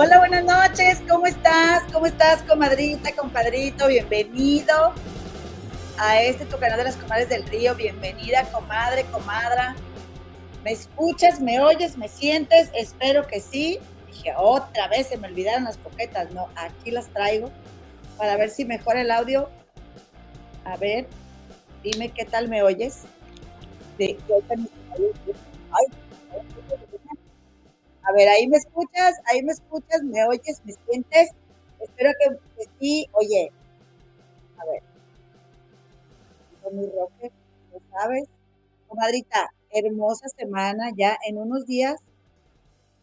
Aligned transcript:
Hola, 0.00 0.20
buenas 0.20 0.44
noches. 0.44 1.02
¿Cómo 1.08 1.26
estás? 1.26 1.82
¿Cómo 1.92 2.06
estás, 2.06 2.44
comadrita, 2.44 3.10
compadrito? 3.16 3.88
Bienvenido 3.88 4.94
a 5.98 6.22
este 6.22 6.44
tu 6.46 6.56
canal 6.56 6.78
de 6.78 6.84
las 6.84 6.94
comadres 6.94 7.28
del 7.28 7.44
río. 7.48 7.74
Bienvenida, 7.74 8.44
comadre, 8.52 9.06
comadra. 9.06 9.74
¿Me 10.62 10.70
escuchas? 10.70 11.40
¿Me 11.40 11.58
oyes? 11.58 11.96
¿Me 11.96 12.06
sientes? 12.06 12.70
Espero 12.74 13.26
que 13.26 13.40
sí. 13.40 13.80
Dije, 14.06 14.34
otra 14.36 14.86
vez 14.86 15.08
se 15.08 15.16
me 15.16 15.26
olvidaron 15.26 15.64
las 15.64 15.78
coquetas. 15.78 16.30
No, 16.30 16.46
aquí 16.54 16.92
las 16.92 17.08
traigo 17.08 17.50
para 18.16 18.36
ver 18.36 18.50
si 18.50 18.64
mejora 18.64 19.00
el 19.00 19.10
audio. 19.10 19.50
A 20.64 20.76
ver, 20.76 21.08
dime 21.82 22.10
qué 22.10 22.24
tal 22.24 22.46
me 22.46 22.62
oyes. 22.62 23.02
De, 23.98 24.16
a 28.08 28.12
ver, 28.12 28.26
ahí 28.26 28.46
me 28.48 28.56
escuchas, 28.56 29.16
ahí 29.26 29.42
me 29.42 29.52
escuchas, 29.52 30.02
me 30.02 30.24
oyes, 30.24 30.62
me 30.64 30.72
sientes. 30.72 31.30
Espero 31.78 32.10
que, 32.18 32.66
sí. 32.80 33.06
Oye, 33.12 33.52
a 34.56 34.64
ver. 34.64 34.82
Mi 36.72 36.86
roque, 36.86 37.30
¿lo 37.72 37.80
sabes? 37.90 38.24
Comadrita, 38.88 39.50
hermosa 39.70 40.28
semana, 40.28 40.90
ya 40.96 41.18
en 41.26 41.36
unos 41.38 41.66
días 41.66 41.96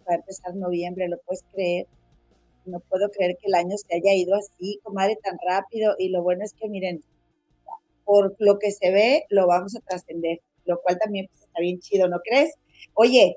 va 0.08 0.14
a 0.14 0.16
empezar 0.16 0.56
noviembre, 0.56 1.08
¿lo 1.08 1.18
puedes 1.20 1.44
creer? 1.52 1.88
No 2.66 2.80
puedo 2.80 3.10
creer 3.12 3.38
que 3.38 3.48
el 3.48 3.56
año 3.56 3.76
se 3.78 3.96
haya 3.96 4.14
ido 4.14 4.36
así, 4.36 4.80
comadre, 4.84 5.18
tan 5.24 5.38
rápido. 5.48 5.94
Y 6.00 6.10
lo 6.10 6.24
bueno 6.24 6.44
es 6.44 6.54
que, 6.54 6.68
miren, 6.68 7.04
por 8.06 8.36
lo 8.40 8.58
que 8.58 8.72
se 8.72 8.92
ve, 8.92 9.26
lo 9.30 9.46
vamos 9.46 9.76
a 9.76 9.82
trascender, 9.82 10.42
lo 10.66 10.82
cual 10.82 10.98
también 10.98 11.28
pues, 11.28 11.44
está 11.44 11.60
bien 11.60 11.80
chido, 11.80 12.08
¿no 12.08 12.20
crees? 12.22 12.56
Oye, 12.96 13.36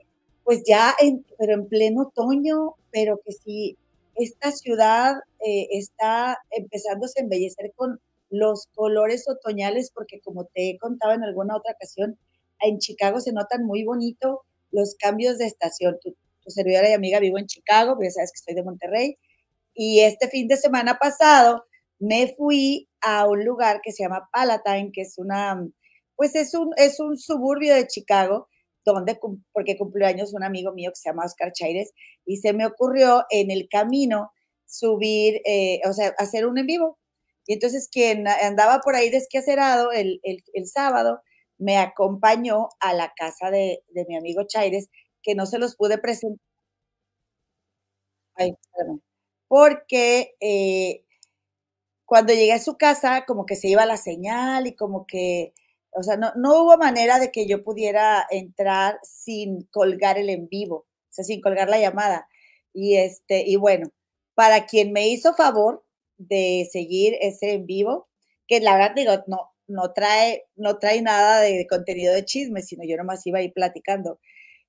pues 0.49 0.63
ya, 0.67 0.95
en, 0.99 1.27
pero 1.37 1.53
en 1.53 1.69
pleno 1.69 2.05
otoño, 2.05 2.77
pero 2.91 3.21
que 3.23 3.33
si 3.33 3.77
esta 4.15 4.51
ciudad 4.51 5.17
eh, 5.47 5.69
está 5.73 6.39
empezándose 6.49 7.21
a 7.21 7.25
embellecer 7.25 7.75
con 7.77 8.01
los 8.31 8.67
colores 8.75 9.29
otoñales, 9.29 9.91
porque 9.91 10.23
como 10.23 10.47
te 10.47 10.71
he 10.71 10.79
contado 10.79 11.13
en 11.13 11.23
alguna 11.23 11.55
otra 11.55 11.75
ocasión, 11.75 12.19
en 12.63 12.79
Chicago 12.79 13.21
se 13.21 13.35
notan 13.35 13.67
muy 13.67 13.85
bonito 13.85 14.41
los 14.71 14.95
cambios 14.95 15.37
de 15.37 15.45
estación. 15.45 15.99
Tu, 16.03 16.17
servidora 16.47 16.89
y 16.89 16.95
amiga 16.95 17.21
vivo 17.21 17.37
en 17.37 17.47
Chicago, 17.47 17.97
pero 17.99 18.09
ya 18.09 18.13
sabes 18.13 18.33
que 18.33 18.39
estoy 18.39 18.55
de 18.55 18.63
Monterrey. 18.63 19.19
Y 19.75 20.01
este 20.01 20.29
fin 20.29 20.49
de 20.49 20.57
semana 20.57 20.99
pasado 20.99 21.67
me 21.99 22.35
fui 22.39 22.89
a 23.03 23.29
un 23.29 23.45
lugar 23.45 23.83
que 23.83 23.93
se 23.93 24.03
llama 24.03 24.31
Palatine, 24.33 24.93
que 24.95 25.03
es 25.03 25.19
una, 25.19 25.63
pues 26.17 26.35
es 26.35 26.55
un, 26.55 26.71
es 26.79 27.01
un 27.01 27.19
suburbio 27.19 27.75
de 27.75 27.87
Chicago, 27.87 28.49
donde, 28.93 29.19
porque 29.53 29.77
cumplió 29.77 30.07
años 30.07 30.33
un 30.35 30.45
amigo 30.45 30.73
mío 30.73 30.91
que 30.91 30.97
se 30.97 31.09
llama 31.11 31.25
Oscar 31.25 31.53
Chaires, 31.53 31.93
y 32.25 32.39
se 32.39 32.53
me 32.53 32.67
ocurrió 32.67 33.25
en 33.31 33.51
el 33.51 33.69
camino 33.69 34.33
subir, 34.67 35.41
eh, 35.45 35.81
o 35.89 35.93
sea, 35.93 36.15
hacer 36.19 36.47
un 36.47 36.59
en 36.59 36.67
vivo. 36.67 36.99
Y 37.47 37.55
entonces 37.55 37.89
quien 37.91 38.29
andaba 38.29 38.81
por 38.81 38.95
ahí 38.95 39.11
desquacerado 39.11 39.93
el, 39.93 40.21
el, 40.23 40.67
sábado, 40.67 41.23
me 41.59 41.79
acompañó 41.79 42.69
a 42.81 42.93
la 42.95 43.13
casa 43.17 43.51
de, 43.51 43.83
de, 43.89 44.05
mi 44.07 44.17
amigo 44.17 44.43
Chaires, 44.47 44.89
que 45.23 45.35
no 45.35 45.47
se 45.47 45.59
los 45.59 45.77
pude 45.77 45.99
presentar. 45.99 46.39
Porque 49.49 50.37
eh, 50.41 51.05
cuando 52.05 52.33
llegué 52.33 52.53
a 52.53 52.59
su 52.59 52.77
casa, 52.77 53.25
como 53.27 53.47
que 53.47 53.57
se 53.57 53.69
iba 53.69 53.87
la 53.87 53.97
señal 53.97 54.67
y 54.67 54.75
como 54.75 55.07
que 55.07 55.55
o 55.93 56.03
sea, 56.03 56.17
no, 56.17 56.33
no 56.37 56.63
hubo 56.63 56.77
manera 56.77 57.19
de 57.19 57.31
que 57.31 57.47
yo 57.47 57.65
pudiera 57.65 58.27
entrar 58.31 58.99
sin 59.03 59.63
colgar 59.71 60.19
el 60.19 60.31
en 60.31 60.49
vivo, 60.49 60.87
o 60.87 61.13
sea, 61.13 61.25
sin 61.25 61.41
colgar 61.41 61.69
la 61.69 61.79
llamada. 61.81 62.29
Y, 62.73 62.97
este, 62.97 63.45
y 63.47 63.57
bueno, 63.57 63.91
para 64.35 64.67
quien 64.67 64.93
me 64.93 65.09
hizo 65.09 65.35
favor 65.35 65.85
de 66.19 66.69
seguir 66.71 67.17
ese 67.21 67.53
en 67.53 67.67
vivo, 67.67 68.09
que 68.47 68.61
la 68.61 68.75
verdad 68.77 68.95
digo, 68.95 69.13
no, 69.27 69.51
no 69.67 69.93
trae, 69.93 70.47
no 70.57 70.79
trae 70.79 71.03
nada 71.03 71.41
de, 71.41 71.67
contenido 71.69 72.15
de 72.15 72.25
chisme, 72.25 72.63
sino 72.63 72.85
yo 72.85 72.97
nomás 72.97 73.27
iba 73.27 73.39
ahí 73.41 73.51
platicando. 73.51 74.21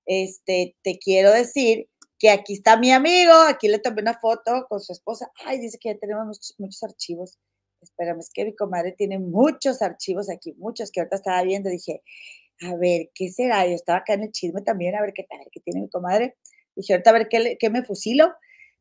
Este, 0.05 0.75
te 0.83 0.97
quiero 0.99 1.31
decir 1.31 1.89
que 2.19 2.29
aquí 2.31 2.53
está 2.53 2.77
mi 2.77 2.91
amigo, 2.91 3.33
aquí 3.33 3.67
le 3.67 3.79
tomé 3.79 4.01
una 4.01 4.19
foto 4.19 4.65
con 4.69 4.81
su 4.81 4.93
esposa. 4.93 5.31
Ay, 5.45 5.59
dice 5.59 5.77
que 5.79 5.93
ya 5.93 5.99
tenemos 5.99 6.55
muchos 6.57 6.83
archivos 6.83 7.37
espérame, 7.81 8.19
es 8.19 8.29
que 8.33 8.45
mi 8.45 8.55
comadre 8.55 8.93
tiene 8.93 9.19
muchos 9.19 9.81
archivos 9.81 10.29
aquí, 10.29 10.53
muchos 10.57 10.91
que 10.91 10.99
ahorita 10.99 11.15
estaba 11.15 11.43
viendo, 11.43 11.69
dije, 11.69 12.01
a 12.61 12.75
ver, 12.75 13.09
¿qué 13.13 13.29
será? 13.29 13.65
Yo 13.65 13.73
estaba 13.73 13.99
acá 13.99 14.13
en 14.13 14.23
el 14.23 14.31
chisme 14.31 14.61
también, 14.61 14.95
a 14.95 15.01
ver 15.01 15.13
qué 15.13 15.23
tal, 15.23 15.39
qué 15.51 15.59
tiene 15.61 15.81
mi 15.81 15.89
comadre. 15.89 16.35
Dije, 16.75 16.93
ahorita 16.93 17.09
a 17.09 17.13
ver 17.13 17.27
qué, 17.29 17.57
qué 17.59 17.69
me 17.69 17.83
fusilo 17.83 18.33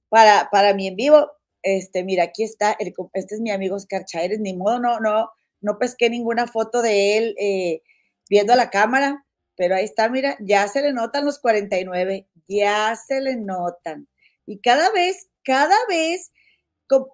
para, 0.09 0.49
para 0.51 0.75
mi 0.75 0.89
en 0.89 0.97
vivo. 0.97 1.31
Este, 1.63 2.05
mira, 2.05 2.25
aquí 2.25 2.45
está, 2.45 2.77
este 3.13 3.35
es 3.35 3.41
mi 3.41 3.51
amigo 3.51 3.77
Oscar 3.77 4.05
Chaires, 4.05 4.41
ni 4.41 4.55
modo, 4.57 4.81
no, 4.81 5.01
no, 5.01 5.31
no 5.61 5.79
pesqué 5.79 6.11
ninguna 6.11 6.47
foto 6.47 6.83
de 6.83 7.19
él 7.19 7.35
eh, 7.39 7.83
viendo 8.29 8.53
a 8.53 8.57
la 8.57 8.71
cámara, 8.71 9.25
pero 9.57 9.75
ahí 9.75 9.85
está, 9.85 10.09
mira, 10.09 10.37
ya 10.41 10.69
se 10.69 10.83
le 10.83 10.93
notan 10.93 11.25
los 11.25 11.41
49, 11.41 12.29
ya 12.47 12.95
se 12.97 13.21
le 13.21 13.37
notan. 13.37 14.09
Y 14.47 14.61
cada 14.61 14.91
vez, 14.93 15.29
cada 15.43 15.77
vez 15.89 16.33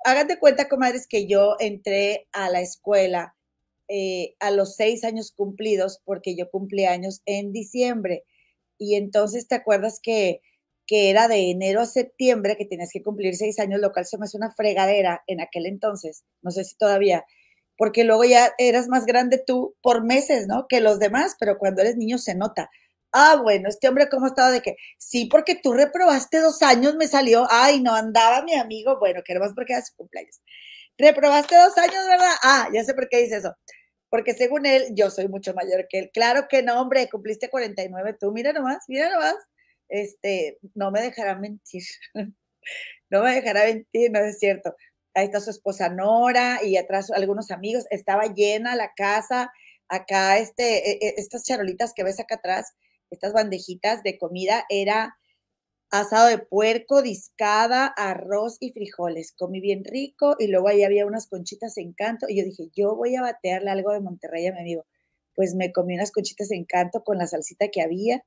háganse 0.04 0.38
cuenta, 0.38 0.68
comadres, 0.68 1.06
que 1.06 1.26
yo 1.26 1.56
entré 1.58 2.28
a 2.32 2.50
la 2.50 2.60
escuela 2.60 3.34
eh, 3.88 4.34
a 4.40 4.50
los 4.50 4.76
seis 4.76 5.04
años 5.04 5.32
cumplidos, 5.32 6.00
porque 6.04 6.36
yo 6.36 6.50
cumplí 6.50 6.86
años 6.86 7.22
en 7.26 7.52
diciembre. 7.52 8.24
Y 8.78 8.96
entonces, 8.96 9.46
¿te 9.46 9.54
acuerdas 9.54 10.00
que, 10.02 10.40
que 10.86 11.10
era 11.10 11.28
de 11.28 11.50
enero 11.50 11.80
a 11.80 11.86
septiembre, 11.86 12.56
que 12.56 12.66
tenías 12.66 12.90
que 12.92 13.02
cumplir 13.02 13.36
seis 13.36 13.58
años, 13.58 13.80
lo 13.80 13.92
cual 13.92 14.06
se 14.06 14.18
me 14.18 14.24
hace 14.24 14.36
una 14.36 14.52
fregadera 14.54 15.22
en 15.26 15.40
aquel 15.40 15.66
entonces, 15.66 16.24
no 16.42 16.50
sé 16.50 16.64
si 16.64 16.76
todavía, 16.76 17.24
porque 17.76 18.04
luego 18.04 18.24
ya 18.24 18.52
eras 18.58 18.88
más 18.88 19.06
grande 19.06 19.42
tú 19.44 19.74
por 19.82 20.04
meses, 20.04 20.46
¿no? 20.46 20.66
Que 20.68 20.80
los 20.80 20.98
demás, 20.98 21.36
pero 21.38 21.58
cuando 21.58 21.82
eres 21.82 21.96
niño 21.96 22.18
se 22.18 22.34
nota. 22.34 22.70
Ah, 23.16 23.36
bueno, 23.40 23.68
este 23.68 23.88
hombre, 23.88 24.08
¿cómo 24.08 24.26
estaba? 24.26 24.50
De 24.50 24.60
que, 24.60 24.76
sí, 24.98 25.26
porque 25.26 25.54
tú 25.54 25.72
reprobaste 25.72 26.40
dos 26.40 26.62
años, 26.62 26.96
me 26.96 27.06
salió, 27.06 27.46
ay, 27.48 27.80
no 27.80 27.94
andaba 27.94 28.42
mi 28.42 28.54
amigo, 28.54 28.98
bueno, 28.98 29.22
que 29.24 29.38
más 29.38 29.52
porque 29.54 29.72
era 29.74 29.82
su 29.82 29.94
cumpleaños. 29.94 30.40
Reprobaste 30.98 31.54
dos 31.56 31.78
años, 31.78 32.06
¿verdad? 32.08 32.32
Ah, 32.42 32.68
ya 32.74 32.82
sé 32.84 32.92
por 32.94 33.08
qué 33.08 33.18
dice 33.22 33.36
eso. 33.36 33.54
Porque 34.10 34.34
según 34.34 34.66
él, 34.66 34.86
yo 34.94 35.10
soy 35.10 35.28
mucho 35.28 35.54
mayor 35.54 35.86
que 35.88 36.00
él. 36.00 36.10
Claro 36.12 36.46
que 36.48 36.62
no, 36.62 36.80
hombre, 36.80 37.08
cumpliste 37.08 37.50
49 37.50 38.16
tú, 38.20 38.32
mira 38.32 38.52
nomás, 38.52 38.84
mira 38.88 39.10
nomás. 39.10 39.36
Este, 39.88 40.58
no 40.74 40.90
me 40.90 41.00
dejará 41.02 41.36
mentir. 41.36 41.84
no 43.10 43.22
me 43.22 43.34
dejará 43.34 43.64
mentir, 43.64 44.10
no 44.12 44.20
es 44.20 44.38
cierto. 44.40 44.74
Ahí 45.14 45.26
está 45.26 45.40
su 45.40 45.50
esposa 45.50 45.88
Nora 45.88 46.60
y 46.64 46.76
atrás 46.76 47.10
algunos 47.12 47.50
amigos. 47.52 47.84
Estaba 47.90 48.24
llena 48.34 48.76
la 48.76 48.92
casa. 48.96 49.52
Acá, 49.88 50.38
este, 50.38 50.90
e, 50.92 50.98
e, 51.00 51.14
estas 51.18 51.44
charolitas 51.44 51.92
que 51.94 52.04
ves 52.04 52.18
acá 52.20 52.36
atrás, 52.36 52.74
estas 53.14 53.32
bandejitas 53.32 54.02
de 54.02 54.18
comida 54.18 54.64
era 54.68 55.16
asado 55.90 56.28
de 56.28 56.38
puerco, 56.38 57.02
discada, 57.02 57.86
arroz 57.86 58.56
y 58.60 58.72
frijoles. 58.72 59.32
Comí 59.36 59.60
bien 59.60 59.84
rico 59.84 60.34
y 60.38 60.48
luego 60.48 60.68
ahí 60.68 60.82
había 60.82 61.06
unas 61.06 61.28
conchitas 61.28 61.78
encanto 61.78 62.26
y 62.28 62.38
yo 62.38 62.44
dije, 62.44 62.68
yo 62.74 62.96
voy 62.96 63.14
a 63.16 63.22
batearle 63.22 63.70
algo 63.70 63.92
de 63.92 64.00
Monterrey 64.00 64.46
a 64.46 64.52
mi 64.52 64.60
amigo. 64.60 64.86
Pues 65.34 65.54
me 65.54 65.72
comí 65.72 65.94
unas 65.94 66.10
conchitas 66.10 66.50
encanto 66.50 67.04
con 67.04 67.18
la 67.18 67.26
salsita 67.26 67.68
que 67.68 67.82
había. 67.82 68.24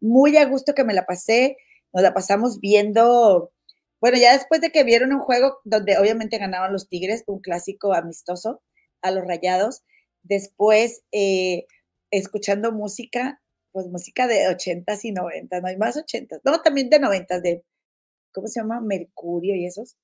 Muy 0.00 0.36
a 0.36 0.46
gusto 0.46 0.74
que 0.74 0.84
me 0.84 0.94
la 0.94 1.04
pasé. 1.04 1.56
Nos 1.92 2.02
la 2.02 2.14
pasamos 2.14 2.60
viendo, 2.60 3.52
bueno, 4.00 4.16
ya 4.16 4.32
después 4.32 4.60
de 4.60 4.70
que 4.70 4.84
vieron 4.84 5.12
un 5.12 5.20
juego 5.20 5.58
donde 5.64 5.98
obviamente 5.98 6.38
ganaban 6.38 6.72
los 6.72 6.88
Tigres, 6.88 7.24
un 7.26 7.40
clásico 7.40 7.92
amistoso 7.92 8.62
a 9.02 9.10
los 9.10 9.26
Rayados. 9.26 9.82
Después, 10.22 11.02
eh, 11.12 11.66
escuchando 12.10 12.72
música, 12.72 13.42
pues 13.72 13.86
música 13.88 14.26
de 14.26 14.46
80s 14.48 15.04
y 15.04 15.12
90 15.12 15.60
no 15.60 15.68
hay 15.68 15.76
más 15.76 15.96
80s, 15.96 16.40
no, 16.44 16.60
también 16.62 16.90
de 16.90 16.98
90 16.98 17.40
de, 17.40 17.64
¿cómo 18.32 18.46
se 18.48 18.60
llama? 18.60 18.80
Mercurio 18.80 19.54
y 19.54 19.66
esos. 19.66 19.96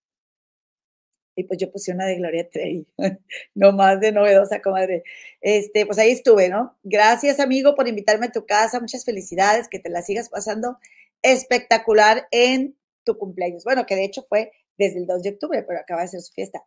Y 1.39 1.45
pues 1.45 1.59
yo 1.59 1.71
puse 1.71 1.93
una 1.93 2.07
de 2.07 2.17
Gloria 2.17 2.49
Trevi, 2.49 2.87
no 3.55 3.73
más 3.73 4.01
de 4.01 4.11
novedosa, 4.11 4.63
comadre. 4.63 5.05
Este, 5.43 5.85
pues 5.85 5.99
ahí 5.99 6.11
estuve, 6.11 6.49
¿no? 6.49 6.79
Gracias, 6.83 7.41
amigo, 7.41 7.75
por 7.75 7.89
invitarme 7.89 8.27
a 8.27 8.33
tu 8.33 8.47
casa. 8.47 8.81
Muchas 8.81 9.05
felicidades, 9.05 9.69
que 9.69 9.79
te 9.79 9.91
la 9.91 10.01
sigas 10.01 10.31
pasando 10.31 10.79
espectacular 11.23 12.27
en 12.31 12.77
tu 13.05 13.19
cumpleaños. 13.19 13.65
Bueno, 13.65 13.85
que 13.85 13.97
de 13.97 14.05
hecho 14.05 14.25
fue 14.29 14.53
desde 14.79 14.99
el 14.99 15.07
2 15.07 15.23
de 15.23 15.31
octubre, 15.31 15.63
pero 15.63 15.81
acaba 15.81 16.03
de 16.03 16.09
ser 16.09 16.21
su 16.21 16.33
fiesta. 16.33 16.65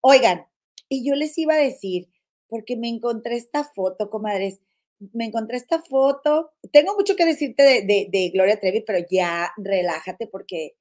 Oigan, 0.00 0.46
y 0.88 1.06
yo 1.06 1.14
les 1.14 1.36
iba 1.38 1.54
a 1.54 1.58
decir, 1.58 2.08
porque 2.48 2.76
me 2.76 2.88
encontré 2.88 3.36
esta 3.36 3.64
foto, 3.64 4.08
comadres, 4.08 4.60
me 4.98 5.26
encontré 5.26 5.56
esta 5.56 5.82
foto. 5.82 6.52
Tengo 6.72 6.94
mucho 6.94 7.16
que 7.16 7.24
decirte 7.24 7.62
de, 7.62 8.30
Gloria 8.32 8.58
Trevi, 8.60 8.82
pero 8.82 8.98
ya 9.10 9.52
relájate 9.56 10.26
porque, 10.26 10.72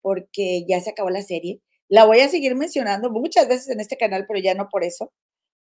porque 0.00 0.64
ya 0.68 0.80
se 0.80 0.90
acabó 0.90 1.10
la 1.10 1.22
serie. 1.22 1.60
La 1.88 2.04
voy 2.04 2.20
a 2.20 2.28
seguir 2.28 2.54
mencionando 2.54 3.10
muchas 3.10 3.48
veces 3.48 3.68
en 3.70 3.80
este 3.80 3.96
canal, 3.96 4.26
pero 4.28 4.40
ya 4.40 4.54
no 4.54 4.68
por 4.68 4.84
eso. 4.84 5.12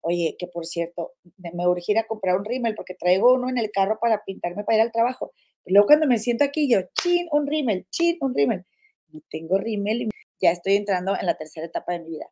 Oye, 0.00 0.36
que 0.38 0.46
por 0.46 0.66
cierto, 0.66 1.12
me, 1.38 1.50
me 1.52 1.64
a 1.64 2.06
comprar 2.06 2.36
un 2.36 2.44
rímel 2.44 2.74
porque 2.74 2.94
traigo 2.94 3.34
uno 3.34 3.48
en 3.48 3.58
el 3.58 3.70
carro 3.70 3.98
para 4.00 4.22
pintarme 4.24 4.64
para 4.64 4.76
ir 4.78 4.82
al 4.82 4.92
trabajo. 4.92 5.32
luego 5.66 5.86
cuando 5.86 6.06
me 6.06 6.18
siento 6.18 6.44
aquí, 6.44 6.70
yo, 6.70 6.80
chin, 7.00 7.26
un 7.32 7.46
rímel, 7.46 7.86
chin, 7.90 8.16
un 8.20 8.34
rímel. 8.34 8.64
no 9.08 9.20
tengo 9.30 9.58
rímel 9.58 10.02
y 10.02 10.08
ya 10.40 10.52
estoy 10.52 10.76
entrando 10.76 11.18
en 11.18 11.26
la 11.26 11.36
tercera 11.36 11.66
etapa 11.66 11.92
de 11.92 12.00
mi 12.00 12.10
vida. 12.10 12.26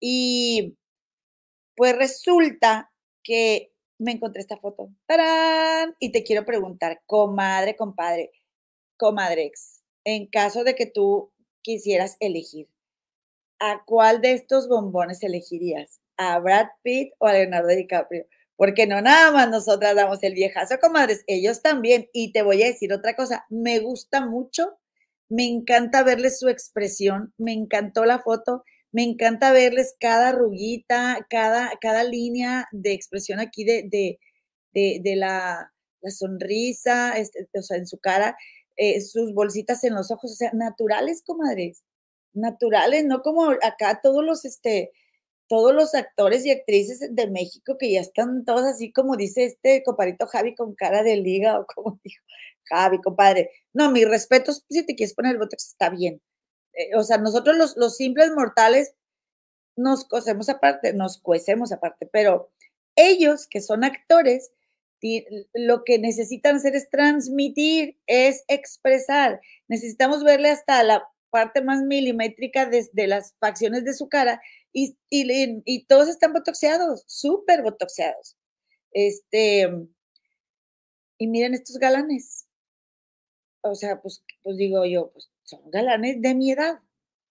Y 0.00 0.76
pues 1.76 1.96
resulta 1.96 2.90
que 3.22 3.72
me 3.98 4.12
encontré 4.12 4.40
esta 4.40 4.56
foto. 4.56 4.90
¡Tarán! 5.06 5.94
Y 5.98 6.12
te 6.12 6.22
quiero 6.22 6.44
preguntar, 6.44 7.02
comadre, 7.06 7.76
compadre, 7.76 8.30
comadrex, 8.96 9.82
en 10.04 10.26
caso 10.26 10.64
de 10.64 10.74
que 10.74 10.86
tú 10.86 11.32
quisieras 11.62 12.16
elegir, 12.20 12.68
¿a 13.58 13.82
cuál 13.84 14.20
de 14.20 14.32
estos 14.32 14.68
bombones 14.68 15.22
elegirías? 15.22 16.00
¿A 16.16 16.38
Brad 16.38 16.68
Pitt 16.82 17.12
o 17.18 17.26
a 17.26 17.32
Leonardo 17.32 17.68
DiCaprio? 17.68 18.26
Porque 18.56 18.86
no 18.86 19.00
nada 19.02 19.32
más 19.32 19.50
nosotras 19.50 19.94
damos 19.94 20.22
el 20.22 20.34
viejazo, 20.34 20.78
comadres, 20.80 21.24
ellos 21.26 21.60
también. 21.62 22.08
Y 22.12 22.32
te 22.32 22.42
voy 22.42 22.62
a 22.62 22.66
decir 22.66 22.92
otra 22.92 23.14
cosa, 23.14 23.44
me 23.50 23.80
gusta 23.80 24.24
mucho, 24.24 24.78
me 25.28 25.46
encanta 25.46 26.02
verles 26.02 26.38
su 26.38 26.48
expresión, 26.48 27.34
me 27.36 27.52
encantó 27.52 28.04
la 28.04 28.20
foto, 28.20 28.64
me 28.96 29.02
encanta 29.02 29.52
verles 29.52 29.94
cada 30.00 30.32
ruguita, 30.32 31.26
cada, 31.28 31.70
cada 31.82 32.02
línea 32.02 32.66
de 32.72 32.94
expresión 32.94 33.40
aquí 33.40 33.62
de, 33.62 34.18
de, 34.72 35.16
la, 35.16 35.70
sonrisa, 36.08 37.12
este, 37.18 37.46
o 37.52 37.62
sea, 37.62 37.76
en 37.76 37.86
su 37.86 37.98
cara, 37.98 38.38
eh, 38.76 39.02
sus 39.02 39.34
bolsitas 39.34 39.84
en 39.84 39.94
los 39.94 40.10
ojos, 40.10 40.32
o 40.32 40.34
sea, 40.34 40.50
naturales, 40.54 41.22
comadres, 41.22 41.82
naturales, 42.32 43.04
no 43.04 43.20
como 43.20 43.50
acá 43.50 44.00
todos 44.02 44.24
los, 44.24 44.46
este, 44.46 44.92
todos 45.46 45.74
los 45.74 45.94
actores 45.94 46.46
y 46.46 46.50
actrices 46.50 47.14
de 47.14 47.30
México 47.30 47.76
que 47.78 47.92
ya 47.92 48.00
están 48.00 48.46
todos 48.46 48.64
así 48.64 48.92
como 48.92 49.16
dice 49.16 49.44
este 49.44 49.82
compadrito 49.84 50.26
Javi 50.26 50.54
con 50.54 50.74
cara 50.74 51.02
de 51.02 51.16
liga 51.16 51.60
o 51.60 51.66
como 51.66 52.00
dijo 52.04 52.22
Javi, 52.64 53.02
compadre. 53.02 53.50
No, 53.74 53.90
mi 53.90 54.06
respeto, 54.06 54.52
si 54.54 54.86
te 54.86 54.94
quieres 54.96 55.14
poner 55.14 55.32
el 55.32 55.38
botox 55.38 55.68
está 55.68 55.90
bien. 55.90 56.22
Eh, 56.76 56.94
o 56.96 57.02
sea, 57.02 57.18
nosotros 57.18 57.56
los, 57.56 57.76
los 57.76 57.96
simples 57.96 58.30
mortales 58.32 58.94
nos 59.76 60.04
cosemos 60.04 60.48
aparte, 60.48 60.92
nos 60.92 61.18
cuecemos 61.18 61.72
aparte, 61.72 62.06
pero 62.06 62.50
ellos 62.96 63.46
que 63.46 63.60
son 63.60 63.84
actores, 63.84 64.52
lo 65.52 65.84
que 65.84 65.98
necesitan 65.98 66.56
hacer 66.56 66.74
es 66.74 66.88
transmitir, 66.90 67.98
es 68.06 68.44
expresar. 68.48 69.40
Necesitamos 69.68 70.24
verle 70.24 70.48
hasta 70.48 70.82
la 70.82 71.06
parte 71.30 71.60
más 71.62 71.82
milimétrica 71.82 72.66
de, 72.66 73.06
las 73.06 73.34
facciones 73.38 73.84
de 73.84 73.92
su 73.92 74.08
cara 74.08 74.40
y, 74.72 74.96
y, 75.10 75.84
todos 75.86 76.08
están 76.08 76.32
botoxeados, 76.32 77.04
súper 77.06 77.62
botoxeados. 77.62 78.36
Este, 78.92 79.70
y 81.18 81.26
miren 81.28 81.54
estos 81.54 81.78
galanes. 81.78 82.46
O 83.62 83.74
sea, 83.74 84.00
pues, 84.00 84.24
pues 84.42 84.56
digo 84.56 84.84
yo, 84.86 85.10
pues 85.12 85.30
son 85.46 85.70
galanes 85.70 86.20
de 86.20 86.34
mi 86.34 86.52
edad, 86.52 86.80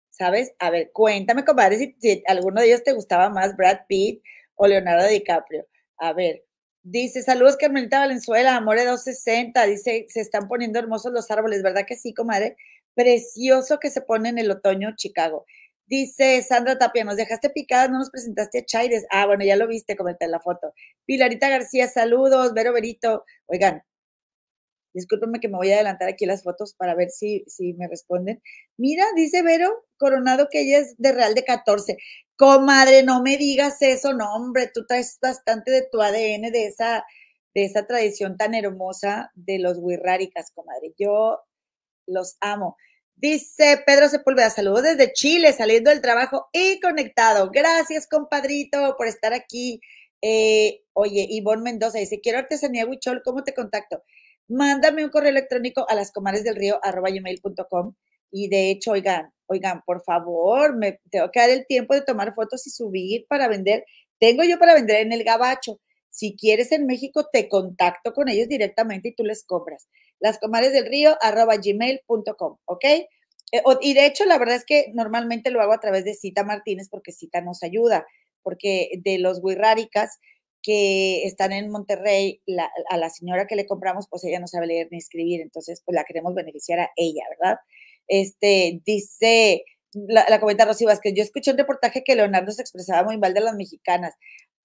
¿sabes? 0.10 0.54
A 0.60 0.70
ver, 0.72 0.92
cuéntame, 0.94 1.46
compadre, 1.46 1.96
si, 2.00 2.24
alguno 2.28 2.62
de 2.62 2.68
ellos 2.68 2.84
te 2.84 2.94
gustaba 2.94 3.30
más 3.30 3.56
Brad 3.56 3.82
Pitt 3.88 4.24
o 4.56 4.68
Leonardo 4.68 5.08
DiCaprio. 5.08 5.68
A 5.98 6.14
ver, 6.14 6.46
Dice, 6.88 7.24
saludos 7.24 7.58
Carmelita 7.58 7.98
Valenzuela, 7.98 8.56
Amore 8.56 8.86
260. 8.86 9.66
Dice, 9.66 10.06
se 10.08 10.22
están 10.22 10.48
poniendo 10.48 10.78
hermosos 10.78 11.12
los 11.12 11.32
árboles, 11.32 11.64
¿verdad 11.64 11.84
que 11.88 11.96
sí, 11.96 12.14
comadre? 12.14 12.58
Precioso 12.94 13.80
que 13.80 13.90
se 13.90 14.02
pone 14.02 14.30
en 14.30 14.38
el 14.38 14.52
otoño 14.52 14.96
Chicago. 14.96 15.48
Dice 15.88 16.44
Sandra 16.44 16.78
Tapia, 16.78 17.04
nos 17.04 17.16
dejaste 17.16 17.50
picadas, 17.50 17.90
no 17.90 17.98
nos 17.98 18.12
presentaste 18.12 18.60
a 18.60 18.66
Chaires. 18.66 19.08
Ah, 19.10 19.26
bueno, 19.26 19.44
ya 19.44 19.56
lo 19.56 19.68
viste, 19.68 19.96
comenté 19.96 20.26
en 20.26 20.32
la 20.32 20.40
foto. 20.40 20.74
Pilarita 21.06 21.50
García, 21.50 21.88
saludos. 21.88 22.54
Vero 22.54 22.72
Verito. 22.72 23.26
Oigan, 23.48 23.82
discúlpenme 24.96 25.40
que 25.40 25.50
me 25.50 25.58
voy 25.58 25.72
a 25.72 25.76
adelantar 25.76 26.08
aquí 26.08 26.26
las 26.26 26.44
fotos 26.44 26.74
para 26.74 26.96
ver 26.96 27.10
si, 27.12 27.44
si 27.48 27.74
me 27.74 27.88
responden. 27.88 28.42
Mira, 28.78 29.06
dice 29.16 29.44
Vero 29.44 29.86
Coronado 29.98 30.48
que 30.50 30.62
ella 30.62 30.80
es 30.80 30.96
de 30.98 31.12
Real 31.12 31.36
de 31.36 31.44
14. 31.44 31.98
Comadre, 32.38 33.04
no 33.04 33.22
me 33.22 33.38
digas 33.38 33.82
eso, 33.82 34.14
no, 34.14 34.34
hombre, 34.34 34.72
tú 34.74 34.86
traes 34.86 35.18
bastante 35.22 35.72
de 35.72 35.88
tu 35.92 36.02
ADN, 36.02 36.52
de 36.52 36.68
esa, 36.68 37.06
de 37.54 37.66
esa 37.66 37.86
tradición 37.86 38.38
tan 38.38 38.56
hermosa 38.56 39.32
de 39.36 39.60
los 39.60 39.78
Wirráricas, 39.80 40.52
comadre. 40.52 40.94
Yo 40.98 41.40
los 42.08 42.38
amo. 42.42 42.78
Dice 43.18 43.82
Pedro 43.86 44.10
Sepúlveda, 44.10 44.50
saludos 44.50 44.84
desde 44.84 45.14
Chile, 45.14 45.54
saliendo 45.54 45.90
del 45.90 46.02
trabajo 46.02 46.50
y 46.52 46.80
conectado. 46.80 47.50
Gracias, 47.52 48.08
compadrito, 48.08 48.96
por 48.98 49.08
estar 49.08 49.34
aquí. 49.34 49.80
Eh, 50.22 50.84
oye, 50.94 51.26
Ivonne 51.30 51.64
Mendoza 51.64 52.00
dice, 52.00 52.20
quiero 52.20 52.40
artesanía 52.40 52.86
huichol, 52.86 53.22
¿cómo 53.24 53.44
te 53.44 53.54
contacto? 53.54 54.04
Mándame 54.48 55.04
un 55.04 55.10
correo 55.10 55.32
electrónico 55.32 55.86
a 55.90 55.96
las 55.96 56.12
y 58.32 58.50
de 58.50 58.70
hecho, 58.70 58.92
oigan, 58.92 59.32
oigan, 59.48 59.82
por 59.86 60.04
favor, 60.04 60.76
me 60.76 61.00
tengo 61.10 61.32
que 61.32 61.40
dar 61.40 61.50
el 61.50 61.66
tiempo 61.66 61.94
de 61.94 62.02
tomar 62.02 62.34
fotos 62.34 62.68
y 62.68 62.70
subir 62.70 63.26
para 63.30 63.48
vender. 63.48 63.86
Tengo 64.20 64.44
yo 64.44 64.60
para 64.60 64.74
vender 64.74 65.02
en 65.02 65.14
el 65.14 65.24
gabacho. 65.24 65.80
Si 66.10 66.36
quieres 66.36 66.72
en 66.72 66.86
México, 66.86 67.28
te 67.32 67.50
contacto 67.50 68.14
con 68.14 68.30
ellos 68.30 68.48
directamente 68.48 69.10
y 69.10 69.16
tú 69.16 69.24
les 69.24 69.44
compras. 69.46 69.88
Las 70.20 70.40
¿ok? 72.66 72.86
Eh, 72.86 73.08
y 73.82 73.94
de 73.94 74.06
hecho, 74.06 74.26
la 74.26 74.38
verdad 74.38 74.56
es 74.56 74.66
que 74.66 74.92
normalmente 74.94 75.52
lo 75.52 75.62
hago 75.62 75.74
a 75.74 75.80
través 75.80 76.06
de 76.06 76.14
Cita 76.14 76.44
Martínez 76.44 76.88
porque 76.90 77.12
Cita 77.12 77.42
nos 77.42 77.64
ayuda, 77.64 78.06
porque 78.44 78.90
de 79.04 79.18
los 79.20 79.40
Wirráricas 79.44 80.20
que 80.66 81.24
están 81.26 81.52
en 81.52 81.70
Monterrey, 81.70 82.42
a 82.90 82.98
la 82.98 83.10
señora 83.10 83.46
que 83.46 83.56
le 83.56 83.68
compramos, 83.68 84.08
pues 84.10 84.24
ella 84.24 84.40
no 84.40 84.48
sabe 84.48 84.68
leer 84.68 84.88
ni 84.90 84.98
escribir, 84.98 85.42
entonces 85.42 85.82
pues 85.86 85.96
la 85.96 86.06
queremos 86.06 86.34
beneficiar 86.34 86.80
a 86.80 86.92
ella, 86.96 87.24
¿verdad? 87.30 87.60
Este, 88.08 88.82
dice, 88.86 89.64
la, 89.94 90.26
la 90.28 90.40
comenta 90.40 90.66
Rosy 90.66 90.86
Vázquez, 90.86 91.14
yo 91.16 91.22
escuché 91.22 91.52
un 91.52 91.58
reportaje 91.58 92.04
que 92.04 92.16
Leonardo 92.16 92.52
se 92.52 92.62
expresaba 92.64 93.04
muy 93.04 93.18
mal 93.18 93.34
de 93.36 93.42
las 93.42 93.56
mexicanas. 93.56 94.16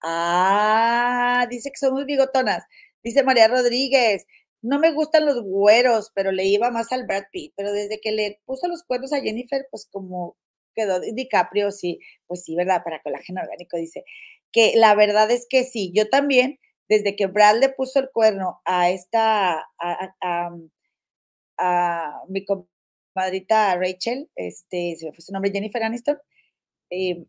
Ah, 0.02 1.46
dice 1.50 1.70
que 1.70 1.78
somos 1.78 2.06
bigotonas. 2.06 2.64
Dice 3.02 3.22
María 3.22 3.48
Rodríguez, 3.48 4.26
no 4.62 4.78
me 4.78 4.92
gustan 4.92 5.26
los 5.26 5.42
güeros, 5.42 6.12
pero 6.14 6.32
le 6.32 6.44
iba 6.46 6.70
más 6.70 6.92
al 6.92 7.06
Brad 7.06 7.24
Pitt, 7.32 7.52
pero 7.56 7.72
desde 7.72 8.00
que 8.00 8.12
le 8.12 8.40
puso 8.46 8.68
los 8.68 8.82
cuernos 8.84 9.12
a 9.12 9.20
Jennifer, 9.20 9.66
pues 9.70 9.86
como 9.90 10.36
quedó 10.74 11.00
DiCaprio, 11.00 11.70
sí, 11.72 11.98
pues 12.26 12.44
sí, 12.44 12.56
¿verdad? 12.56 12.82
Para 12.84 13.02
colágeno 13.02 13.40
orgánico, 13.42 13.76
dice 13.76 14.04
que 14.52 14.72
la 14.76 14.94
verdad 14.94 15.30
es 15.30 15.46
que 15.48 15.64
sí, 15.64 15.92
yo 15.94 16.08
también, 16.08 16.58
desde 16.88 17.14
que 17.16 17.26
Brad 17.26 17.60
le 17.60 17.68
puso 17.70 18.00
el 18.00 18.10
cuerno 18.12 18.60
a 18.64 18.90
esta, 18.90 19.60
a, 19.78 20.14
a, 20.20 20.50
a 21.58 22.20
mi 22.28 22.44
madrita 23.14 23.76
Rachel, 23.76 24.28
este, 24.36 24.96
se 24.96 25.06
me 25.06 25.12
fue 25.12 25.22
su 25.22 25.32
nombre, 25.32 25.50
Jennifer 25.52 25.82
Aniston, 25.82 26.18
eh, 26.90 27.24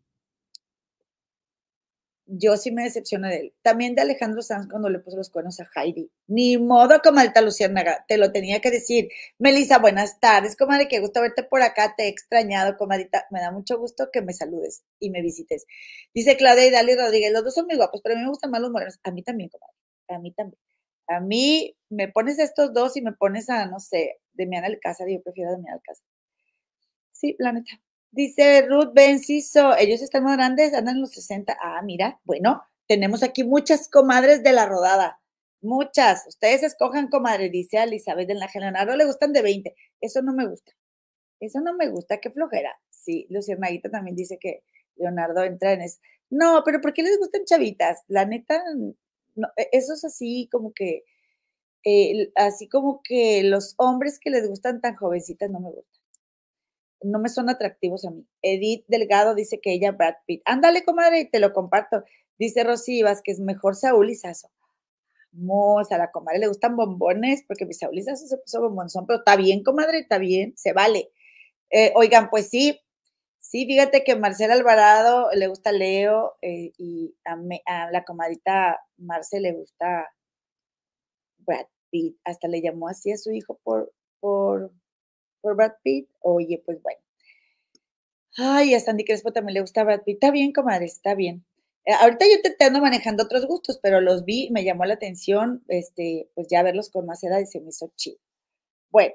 yo 2.34 2.56
sí 2.56 2.72
me 2.72 2.84
decepcioné 2.84 3.28
de 3.28 3.36
él. 3.36 3.54
También 3.60 3.94
de 3.94 4.00
Alejandro 4.02 4.40
Sanz 4.40 4.66
cuando 4.70 4.88
le 4.88 4.98
puso 5.00 5.18
los 5.18 5.28
cuernos 5.28 5.60
a 5.60 5.68
Heidi. 5.74 6.10
Ni 6.26 6.56
modo, 6.56 7.00
comadita 7.02 7.42
Luciana, 7.42 8.04
te 8.08 8.16
lo 8.16 8.32
tenía 8.32 8.60
que 8.60 8.70
decir. 8.70 9.10
Melissa, 9.38 9.78
buenas 9.78 10.18
tardes, 10.18 10.56
comadre, 10.56 10.88
qué 10.88 11.00
gusto 11.00 11.20
verte 11.20 11.42
por 11.42 11.60
acá, 11.62 11.94
te 11.94 12.04
he 12.04 12.08
extrañado, 12.08 12.76
comadita. 12.78 13.26
Me 13.30 13.40
da 13.40 13.50
mucho 13.50 13.78
gusto 13.78 14.08
que 14.10 14.22
me 14.22 14.32
saludes 14.32 14.82
y 14.98 15.10
me 15.10 15.20
visites. 15.20 15.66
Dice 16.14 16.36
Claudia 16.38 16.66
y 16.66 16.70
Dali 16.70 16.94
Rodríguez, 16.94 17.32
los 17.32 17.44
dos 17.44 17.54
son 17.54 17.66
muy 17.66 17.76
guapos, 17.76 18.00
pero 18.02 18.14
a 18.14 18.18
mí 18.18 18.24
me 18.24 18.30
gustan 18.30 18.50
más 18.50 18.62
los 18.62 18.70
morenos. 18.70 18.98
A 19.02 19.10
mí 19.10 19.22
también, 19.22 19.50
comadre, 19.50 19.74
a 20.08 20.18
mí 20.18 20.32
también. 20.32 20.58
A 21.08 21.20
mí 21.20 21.76
me 21.90 22.08
pones 22.08 22.38
estos 22.38 22.72
dos 22.72 22.96
y 22.96 23.02
me 23.02 23.12
pones 23.12 23.50
a, 23.50 23.66
no 23.66 23.78
sé, 23.78 24.20
Demian 24.32 24.64
Alcázar, 24.64 25.08
yo 25.10 25.20
prefiero 25.22 25.50
a 25.50 25.52
Demian 25.52 25.74
Alcázar. 25.74 26.06
Sí, 27.12 27.36
la 27.38 27.52
neta. 27.52 27.72
Dice 28.12 28.66
Ruth 28.68 28.92
Benciso, 28.92 29.74
ellos 29.78 30.02
están 30.02 30.24
más 30.24 30.36
grandes, 30.36 30.74
andan 30.74 30.96
en 30.96 31.00
los 31.00 31.12
60. 31.12 31.56
Ah, 31.62 31.80
mira, 31.82 32.20
bueno, 32.24 32.62
tenemos 32.86 33.22
aquí 33.22 33.42
muchas 33.42 33.88
comadres 33.88 34.42
de 34.42 34.52
la 34.52 34.66
rodada. 34.66 35.18
Muchas. 35.62 36.26
Ustedes 36.26 36.62
escojan 36.62 37.08
comadre, 37.08 37.48
dice 37.48 37.82
Elizabeth 37.82 38.28
en 38.28 38.38
la 38.38 38.50
Leonardo 38.52 38.96
le 38.96 39.06
gustan 39.06 39.32
de 39.32 39.40
20. 39.40 39.74
Eso 40.02 40.20
no 40.20 40.34
me 40.34 40.46
gusta. 40.46 40.72
Eso 41.40 41.60
no 41.60 41.74
me 41.74 41.88
gusta, 41.88 42.18
qué 42.20 42.30
flojera. 42.30 42.78
Sí, 42.90 43.26
Maguita 43.58 43.90
también 43.90 44.16
dice 44.16 44.38
que 44.38 44.62
Leonardo 44.96 45.42
entra 45.44 45.72
en 45.72 45.82
eso. 45.82 45.98
No, 46.30 46.62
pero 46.64 46.80
¿por 46.82 46.92
qué 46.94 47.02
les 47.02 47.18
gustan 47.18 47.44
chavitas? 47.46 48.02
La 48.08 48.26
neta, 48.26 48.62
no, 49.36 49.48
e, 49.56 49.68
eso 49.72 49.94
es 49.94 50.04
así 50.04 50.48
como 50.52 50.72
que 50.74 51.04
eh, 51.84 52.32
así 52.36 52.68
como 52.68 53.02
que 53.02 53.42
los 53.44 53.74
hombres 53.78 54.18
que 54.20 54.30
les 54.30 54.48
gustan 54.48 54.80
tan 54.80 54.96
jovencitas 54.96 55.50
no 55.50 55.60
me 55.60 55.70
gustan. 55.70 55.91
No 57.02 57.18
me 57.18 57.28
son 57.28 57.50
atractivos 57.50 58.04
a 58.04 58.10
mí. 58.10 58.26
Edith 58.42 58.84
Delgado 58.88 59.34
dice 59.34 59.60
que 59.60 59.72
ella 59.72 59.92
Brad 59.92 60.14
Pitt. 60.26 60.42
Ándale, 60.44 60.84
comadre, 60.84 61.20
y 61.20 61.30
te 61.30 61.40
lo 61.40 61.52
comparto. 61.52 62.04
Dice 62.38 62.64
Rosy 62.64 63.02
que 63.24 63.32
es 63.32 63.40
mejor 63.40 63.76
Saúl 63.76 64.10
y 64.10 64.14
Sasso. 64.14 64.50
Vamos, 65.32 65.90
a 65.92 65.98
la 65.98 66.10
comadre 66.10 66.40
le 66.40 66.48
gustan 66.48 66.76
bombones, 66.76 67.44
porque 67.46 67.64
mi 67.66 67.72
Saúl 67.72 67.98
y 67.98 68.02
Sasso 68.02 68.26
se 68.26 68.36
puso 68.36 68.60
bombonzón, 68.60 69.06
pero 69.06 69.20
está 69.20 69.36
bien, 69.36 69.62
comadre, 69.62 70.00
está 70.00 70.18
bien, 70.18 70.52
se 70.56 70.72
vale. 70.72 71.10
Eh, 71.70 71.92
oigan, 71.96 72.28
pues 72.30 72.48
sí, 72.50 72.78
sí, 73.38 73.66
fíjate 73.66 74.04
que 74.04 74.16
Marcela 74.16 74.54
Alvarado 74.54 75.30
le 75.34 75.46
gusta 75.48 75.72
Leo 75.72 76.34
eh, 76.42 76.72
y 76.76 77.14
a, 77.24 77.36
a, 77.66 77.90
la 77.90 78.04
comadita 78.04 78.80
Marce 78.98 79.40
le 79.40 79.52
gusta 79.52 80.12
Brad 81.38 81.66
Pitt, 81.90 82.18
hasta 82.24 82.48
le 82.48 82.60
llamó 82.60 82.88
así 82.88 83.12
a 83.12 83.16
su 83.16 83.30
hijo 83.32 83.58
por, 83.62 83.92
por, 84.20 84.72
por 85.42 85.56
Brad 85.56 85.72
Pitt. 85.82 86.08
Oye, 86.20 86.62
pues 86.64 86.80
bueno. 86.82 87.00
Ay, 88.38 88.74
a 88.74 88.80
Sandy 88.80 89.04
Crespo 89.04 89.32
también 89.32 89.54
le 89.54 89.60
gusta 89.60 89.84
Brad 89.84 90.02
Pitt. 90.02 90.14
Está 90.14 90.30
bien, 90.30 90.52
comadre, 90.52 90.86
está 90.86 91.14
bien. 91.14 91.44
Eh, 91.84 91.92
ahorita 91.92 92.24
yo 92.26 92.40
te, 92.56 92.64
ando 92.64 92.80
manejando 92.80 93.24
otros 93.24 93.46
gustos, 93.46 93.78
pero 93.82 94.00
los 94.00 94.24
vi, 94.24 94.50
me 94.50 94.64
llamó 94.64 94.84
la 94.84 94.94
atención, 94.94 95.64
este, 95.68 96.30
pues 96.34 96.46
ya 96.48 96.62
verlos 96.62 96.90
con 96.90 97.06
más 97.06 97.22
edad 97.24 97.40
y 97.40 97.46
se 97.46 97.60
me 97.60 97.70
hizo 97.70 97.92
chido. 97.96 98.18
Bueno, 98.90 99.14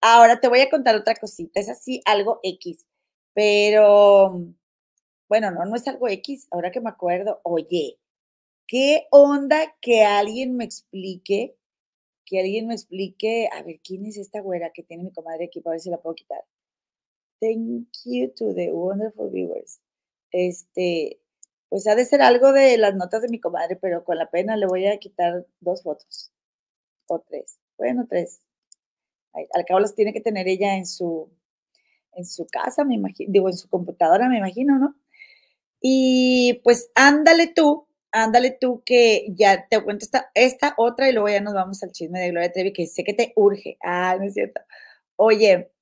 ahora 0.00 0.40
te 0.40 0.48
voy 0.48 0.60
a 0.60 0.70
contar 0.70 0.96
otra 0.96 1.16
cosita, 1.16 1.60
es 1.60 1.68
así, 1.68 2.02
algo 2.04 2.40
X, 2.42 2.86
pero, 3.34 4.44
bueno, 5.28 5.50
no, 5.50 5.64
no 5.64 5.76
es 5.76 5.88
algo 5.88 6.08
X, 6.08 6.46
ahora 6.52 6.70
que 6.70 6.80
me 6.80 6.90
acuerdo, 6.90 7.40
oye, 7.42 7.98
¿qué 8.68 9.06
onda 9.10 9.74
que 9.80 10.04
alguien 10.04 10.56
me 10.56 10.64
explique, 10.64 11.56
que 12.24 12.40
alguien 12.40 12.66
me 12.66 12.74
explique, 12.74 13.48
a 13.52 13.62
ver, 13.62 13.80
¿quién 13.82 14.06
es 14.06 14.16
esta 14.16 14.40
güera 14.40 14.70
que 14.72 14.82
tiene 14.82 15.04
mi 15.04 15.12
comadre 15.12 15.46
aquí? 15.46 15.60
Para 15.60 15.74
ver 15.74 15.80
si 15.80 15.90
la 15.90 16.00
puedo 16.00 16.14
quitar. 16.14 16.44
Thank 17.40 17.88
you 18.04 18.32
to 18.36 18.54
the 18.54 18.72
wonderful 18.72 19.30
viewers. 19.30 19.80
Este, 20.30 21.20
pues 21.68 21.86
ha 21.86 21.94
de 21.94 22.04
ser 22.04 22.22
algo 22.22 22.52
de 22.52 22.78
las 22.78 22.94
notas 22.94 23.22
de 23.22 23.28
mi 23.28 23.40
comadre, 23.40 23.76
pero 23.76 24.04
con 24.04 24.18
la 24.18 24.30
pena 24.30 24.56
le 24.56 24.66
voy 24.66 24.86
a 24.86 24.98
quitar 24.98 25.46
dos 25.60 25.82
fotos 25.82 26.32
o 27.06 27.20
tres. 27.20 27.58
Bueno, 27.76 28.06
tres. 28.08 28.40
Al 29.32 29.64
cabo 29.64 29.80
las 29.80 29.94
tiene 29.94 30.12
que 30.12 30.20
tener 30.20 30.46
ella 30.46 30.76
en 30.76 30.86
su, 30.86 31.28
en 32.12 32.24
su 32.24 32.46
casa, 32.46 32.84
me 32.84 32.94
imagino, 32.94 33.32
digo, 33.32 33.48
en 33.48 33.56
su 33.56 33.68
computadora, 33.68 34.28
me 34.28 34.38
imagino, 34.38 34.78
¿no? 34.78 34.94
Y 35.80 36.60
pues 36.64 36.90
ándale 36.94 37.48
tú, 37.48 37.86
ándale 38.14 38.56
tú 38.60 38.82
que 38.86 39.26
ya 39.30 39.66
te 39.68 39.82
cuento 39.82 40.04
esta, 40.04 40.30
esta 40.34 40.74
otra 40.78 41.08
y 41.08 41.12
luego 41.12 41.28
ya 41.28 41.40
nos 41.40 41.52
vamos 41.52 41.82
al 41.82 41.90
chisme 41.90 42.20
de 42.20 42.30
Gloria 42.30 42.52
Trevi, 42.52 42.72
que 42.72 42.86
sé 42.86 43.02
que 43.02 43.12
te 43.12 43.32
urge. 43.34 43.76
Ah, 43.82 44.16
no 44.18 44.24
es 44.24 44.34
cierto. 44.34 44.60
Oye, 45.16 45.72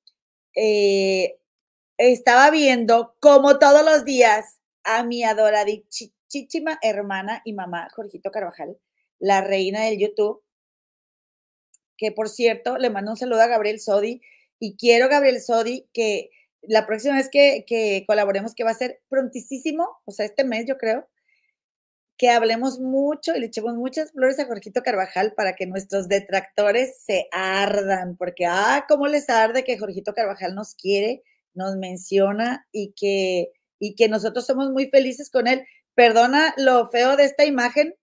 eh, 0.55 1.39
estaba 1.97 2.49
viendo 2.49 3.15
como 3.19 3.59
todos 3.59 3.85
los 3.85 4.03
días 4.03 4.59
a 4.83 5.03
mi 5.03 5.23
adoradísima 5.23 6.79
hermana 6.81 7.41
y 7.45 7.53
mamá, 7.53 7.87
Jorgito 7.95 8.31
Carvajal, 8.31 8.77
la 9.19 9.41
reina 9.41 9.83
del 9.83 9.99
YouTube, 9.99 10.43
que 11.97 12.11
por 12.11 12.29
cierto, 12.29 12.79
le 12.79 12.89
mando 12.89 13.11
un 13.11 13.17
saludo 13.17 13.41
a 13.41 13.47
Gabriel 13.47 13.79
Sodi 13.79 14.21
y 14.59 14.75
quiero, 14.75 15.07
Gabriel 15.07 15.39
Sodi, 15.39 15.87
que 15.93 16.31
la 16.63 16.87
próxima 16.87 17.15
vez 17.15 17.29
que, 17.29 17.63
que 17.67 18.05
colaboremos, 18.07 18.55
que 18.55 18.63
va 18.63 18.71
a 18.71 18.75
ser 18.75 19.01
prontísimo, 19.07 19.87
o 20.05 20.11
sea, 20.11 20.25
este 20.25 20.43
mes 20.43 20.65
yo 20.67 20.77
creo, 20.79 21.07
que 22.17 22.29
hablemos 22.29 22.79
mucho 22.79 23.35
y 23.35 23.39
le 23.39 23.47
echemos 23.47 23.75
muchas 23.75 24.11
flores 24.11 24.39
a 24.39 24.45
Jorgito 24.45 24.81
Carvajal 24.83 25.33
para 25.33 25.53
que 25.55 25.65
nuestros 25.65 26.07
detractores 26.07 27.01
se 27.03 27.27
ardan, 27.31 28.15
porque, 28.17 28.45
ah, 28.45 28.85
cómo 28.87 29.07
les 29.07 29.29
arde 29.29 29.63
que 29.63 29.77
Jorgito 29.77 30.13
Carvajal 30.13 30.55
nos 30.55 30.75
quiere, 30.75 31.23
nos 31.53 31.75
menciona 31.77 32.67
y 32.71 32.93
que 32.95 33.51
y 33.83 33.95
que 33.95 34.07
nosotros 34.07 34.45
somos 34.45 34.71
muy 34.71 34.87
felices 34.87 35.29
con 35.29 35.45
él. 35.45 35.65
Perdona 35.93 36.53
lo 36.57 36.87
feo 36.89 37.17
de 37.17 37.25
esta 37.25 37.43
imagen, 37.43 37.93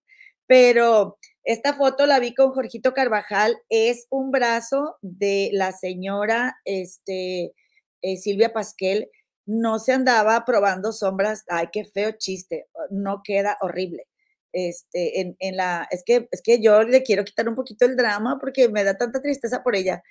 pero 0.47 1.19
esta 1.43 1.75
foto 1.75 2.05
la 2.05 2.21
vi 2.21 2.35
con 2.35 2.53
Jorgito 2.53 2.93
Carvajal, 2.93 3.57
es 3.71 4.07
un 4.11 4.31
brazo 4.31 4.99
de 5.01 5.49
la 5.55 5.73
señora 5.73 6.57
este, 6.67 7.55
eh, 8.03 8.17
Silvia 8.19 8.53
Pasquel. 8.53 9.09
No 9.47 9.79
se 9.79 9.93
andaba 9.93 10.45
probando 10.45 10.93
sombras, 10.93 11.45
ay, 11.49 11.69
qué 11.73 11.85
feo 11.85 12.13
chiste, 12.13 12.69
no 12.91 13.23
queda 13.25 13.57
horrible. 13.61 14.07
Este, 14.53 15.35
en, 15.39 15.57
la, 15.57 15.87
es 15.91 16.03
que, 16.05 16.29
es 16.31 16.43
que 16.43 16.61
yo 16.61 16.83
le 16.83 17.03
quiero 17.03 17.25
quitar 17.25 17.49
un 17.49 17.55
poquito 17.55 17.85
el 17.85 17.97
drama 17.97 18.39
porque 18.41 18.69
me 18.69 18.85
da 18.85 18.97
tanta 18.97 19.23
tristeza 19.23 19.63
por 19.63 19.77
ella. 19.77 20.03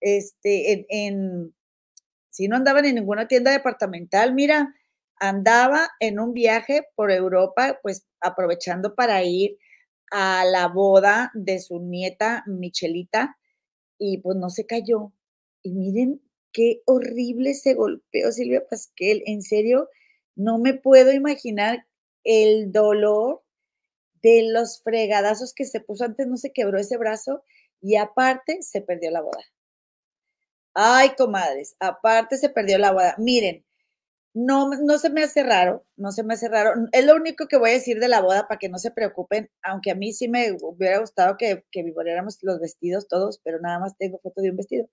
Este, 0.00 0.72
en, 0.72 0.86
en 0.88 1.54
si 2.30 2.48
no 2.48 2.56
andaban 2.56 2.84
en 2.84 2.96
ninguna 2.96 3.28
tienda 3.28 3.50
departamental, 3.50 4.34
mira, 4.34 4.74
andaba 5.18 5.88
en 6.00 6.20
un 6.20 6.34
viaje 6.34 6.82
por 6.94 7.10
Europa, 7.10 7.78
pues 7.82 8.06
aprovechando 8.20 8.94
para 8.94 9.22
ir 9.24 9.56
a 10.10 10.44
la 10.44 10.68
boda 10.68 11.30
de 11.34 11.58
su 11.60 11.80
nieta 11.80 12.44
Michelita 12.46 13.38
y 13.98 14.18
pues 14.18 14.36
no 14.36 14.50
se 14.50 14.66
cayó. 14.66 15.12
Y 15.62 15.72
miren 15.72 16.20
qué 16.56 16.80
horrible 16.86 17.52
se 17.52 17.74
golpeó 17.74 18.32
Silvia 18.32 18.66
Pasquel. 18.66 19.22
En 19.26 19.42
serio, 19.42 19.90
no 20.36 20.58
me 20.58 20.72
puedo 20.72 21.12
imaginar 21.12 21.86
el 22.24 22.72
dolor 22.72 23.42
de 24.22 24.48
los 24.50 24.82
fregadazos 24.82 25.52
que 25.52 25.66
se 25.66 25.80
puso 25.80 26.04
antes, 26.04 26.26
no 26.26 26.38
se 26.38 26.54
quebró 26.54 26.78
ese 26.78 26.96
brazo 26.96 27.44
y 27.82 27.96
aparte 27.96 28.62
se 28.62 28.80
perdió 28.80 29.10
la 29.10 29.20
boda. 29.20 29.44
Ay, 30.72 31.10
comadres, 31.16 31.76
aparte 31.78 32.38
se 32.38 32.48
perdió 32.48 32.78
la 32.78 32.92
boda. 32.92 33.14
Miren, 33.18 33.62
no, 34.34 34.70
no 34.70 34.98
se 34.98 35.10
me 35.10 35.22
hace 35.24 35.42
raro, 35.42 35.84
no 35.96 36.10
se 36.10 36.22
me 36.22 36.34
hace 36.34 36.48
raro. 36.48 36.72
Es 36.92 37.04
lo 37.04 37.16
único 37.16 37.48
que 37.48 37.58
voy 37.58 37.70
a 37.70 37.74
decir 37.74 38.00
de 38.00 38.08
la 38.08 38.22
boda 38.22 38.48
para 38.48 38.58
que 38.58 38.70
no 38.70 38.78
se 38.78 38.90
preocupen, 38.92 39.50
aunque 39.62 39.90
a 39.90 39.94
mí 39.94 40.14
sí 40.14 40.28
me 40.28 40.52
hubiera 40.52 41.00
gustado 41.00 41.36
que, 41.36 41.64
que 41.70 41.84
los 42.42 42.60
vestidos 42.60 43.08
todos, 43.08 43.40
pero 43.44 43.60
nada 43.60 43.78
más 43.78 43.96
tengo 43.98 44.20
foto 44.20 44.40
de 44.40 44.50
un 44.50 44.56
vestido. 44.56 44.88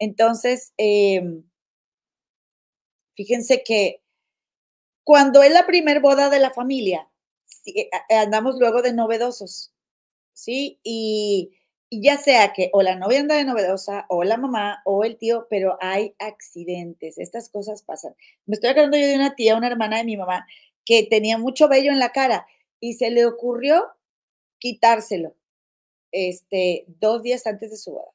Entonces, 0.00 0.72
em, 0.78 1.44
fíjense 3.16 3.62
que 3.62 4.00
cuando 5.04 5.42
es 5.42 5.52
la 5.52 5.66
primer 5.66 6.00
boda 6.00 6.30
de 6.30 6.38
la 6.38 6.50
familia, 6.50 7.08
eh, 7.66 7.88
andamos 8.10 8.56
luego 8.58 8.82
de 8.82 8.92
novedosos, 8.92 9.72
¿sí? 10.34 10.80
Y 10.84 11.52
ya 11.90 12.18
sea 12.18 12.52
que 12.54 12.70
o 12.74 12.82
la 12.82 12.96
novia 12.96 13.20
anda 13.20 13.36
de 13.36 13.44
novedosa, 13.44 14.06
o 14.10 14.24
la 14.24 14.36
mamá, 14.38 14.82
o 14.86 15.04
el 15.04 15.18
tío, 15.18 15.46
pero 15.50 15.78
hay 15.80 16.14
accidentes, 16.18 17.18
estas 17.18 17.48
cosas 17.50 17.82
pasan. 17.82 18.14
Me 18.46 18.54
estoy 18.54 18.70
acordando 18.70 18.98
yo 18.98 19.06
de 19.08 19.16
una 19.16 19.34
tía, 19.36 19.56
una 19.56 19.68
hermana 19.68 19.98
de 19.98 20.04
mi 20.04 20.16
mamá, 20.18 20.46
que 20.86 21.04
tenía 21.10 21.38
mucho 21.38 21.68
vello 21.68 21.92
en 21.92 21.98
la 22.00 22.12
cara 22.12 22.46
y 22.80 22.94
se 22.94 23.10
le 23.10 23.26
ocurrió 23.26 23.86
quitárselo, 24.60 25.36
este, 26.12 26.86
dos 27.00 27.22
días 27.22 27.46
antes 27.46 27.70
de 27.72 27.78
su 27.78 27.92
boda. 27.92 28.12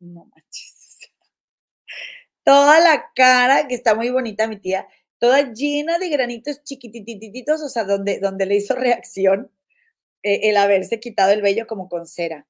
No 0.00 0.26
manches. 0.26 0.73
Toda 2.44 2.80
la 2.80 3.10
cara, 3.14 3.68
que 3.68 3.74
está 3.74 3.94
muy 3.94 4.10
bonita 4.10 4.46
mi 4.48 4.58
tía, 4.58 4.86
toda 5.18 5.52
llena 5.52 5.98
de 5.98 6.08
granitos 6.10 6.62
chiquitititos, 6.64 7.62
o 7.62 7.68
sea, 7.68 7.84
donde, 7.84 8.20
donde 8.20 8.46
le 8.46 8.56
hizo 8.56 8.74
reacción 8.74 9.50
eh, 10.22 10.40
el 10.50 10.56
haberse 10.58 11.00
quitado 11.00 11.32
el 11.32 11.42
vello 11.42 11.66
como 11.66 11.88
con 11.88 12.06
cera 12.06 12.46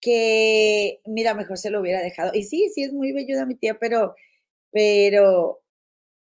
que, 0.00 1.00
mira, 1.06 1.32
mejor 1.34 1.56
se 1.58 1.70
lo 1.70 1.80
hubiera 1.80 2.02
dejado. 2.02 2.32
Y 2.34 2.42
sí, 2.44 2.70
sí 2.74 2.82
es 2.82 2.92
muy 2.92 3.12
belluda 3.12 3.46
mi 3.46 3.54
tía, 3.54 3.78
pero, 3.78 4.14
pero, 4.72 5.62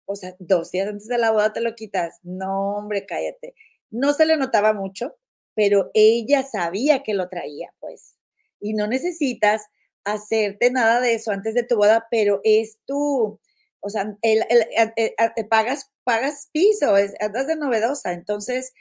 o 0.06 0.16
sea, 0.16 0.36
dos 0.40 0.72
días 0.72 0.88
antes 0.88 1.08
de 1.08 1.18
la 1.18 1.32
boda 1.32 1.52
te 1.52 1.60
lo 1.60 1.74
quitas. 1.76 2.18
No, 2.24 2.76
hombre, 2.76 3.06
cállate. 3.06 3.54
No 3.90 4.12
se 4.14 4.26
le 4.26 4.36
notaba 4.36 4.74
mucho, 4.74 5.16
pero 5.54 5.90
ella 5.94 6.42
sabía 6.44 7.02
que 7.04 7.14
lo 7.14 7.28
traía, 7.28 7.74
pues. 7.80 8.16
Y 8.60 8.74
no 8.74 8.86
necesitas 8.88 9.66
hacerte 10.04 10.70
nada 10.70 11.00
de 11.00 11.14
eso 11.14 11.30
antes 11.30 11.54
de 11.54 11.62
tu 11.62 11.76
boda, 11.76 12.06
pero 12.10 12.40
es 12.44 12.78
tu, 12.86 13.40
o 13.80 13.88
sea, 13.90 14.16
el, 14.22 14.44
el, 14.48 15.48
pagas, 15.48 15.90
pagas 16.04 16.48
piso, 16.52 16.94
andas 17.20 17.46
de 17.46 17.56
novedosa. 17.56 18.12
Entonces, 18.12 18.72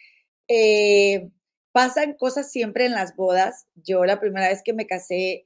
eh, 0.47 1.29
pasan 1.71 2.13
cosas 2.15 2.51
siempre 2.51 2.85
en 2.85 2.93
las 2.93 3.15
bodas. 3.15 3.67
Yo 3.75 4.05
la 4.05 4.19
primera 4.19 4.49
vez 4.49 4.61
que 4.63 4.73
me 4.73 4.87
casé 4.87 5.45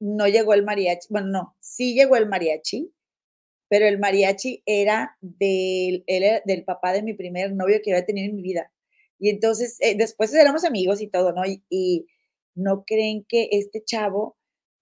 no 0.00 0.28
llegó 0.28 0.54
el 0.54 0.64
mariachi, 0.64 1.08
bueno, 1.10 1.28
no, 1.28 1.56
sí 1.60 1.94
llegó 1.94 2.16
el 2.16 2.28
mariachi, 2.28 2.92
pero 3.68 3.86
el 3.86 3.98
mariachi 3.98 4.62
era 4.66 5.16
del, 5.20 6.04
del 6.44 6.64
papá 6.64 6.92
de 6.92 7.02
mi 7.02 7.14
primer 7.14 7.52
novio 7.52 7.80
que 7.82 7.92
había 7.92 8.06
tenido 8.06 8.28
en 8.28 8.36
mi 8.36 8.42
vida. 8.42 8.72
Y 9.18 9.30
entonces, 9.30 9.78
eh, 9.80 9.96
después 9.96 10.32
éramos 10.34 10.64
amigos 10.64 11.00
y 11.00 11.08
todo, 11.08 11.32
¿no? 11.32 11.42
Y, 11.46 12.06
no 12.58 12.84
creen 12.86 13.22
que 13.28 13.50
este 13.52 13.84
chavo 13.84 14.35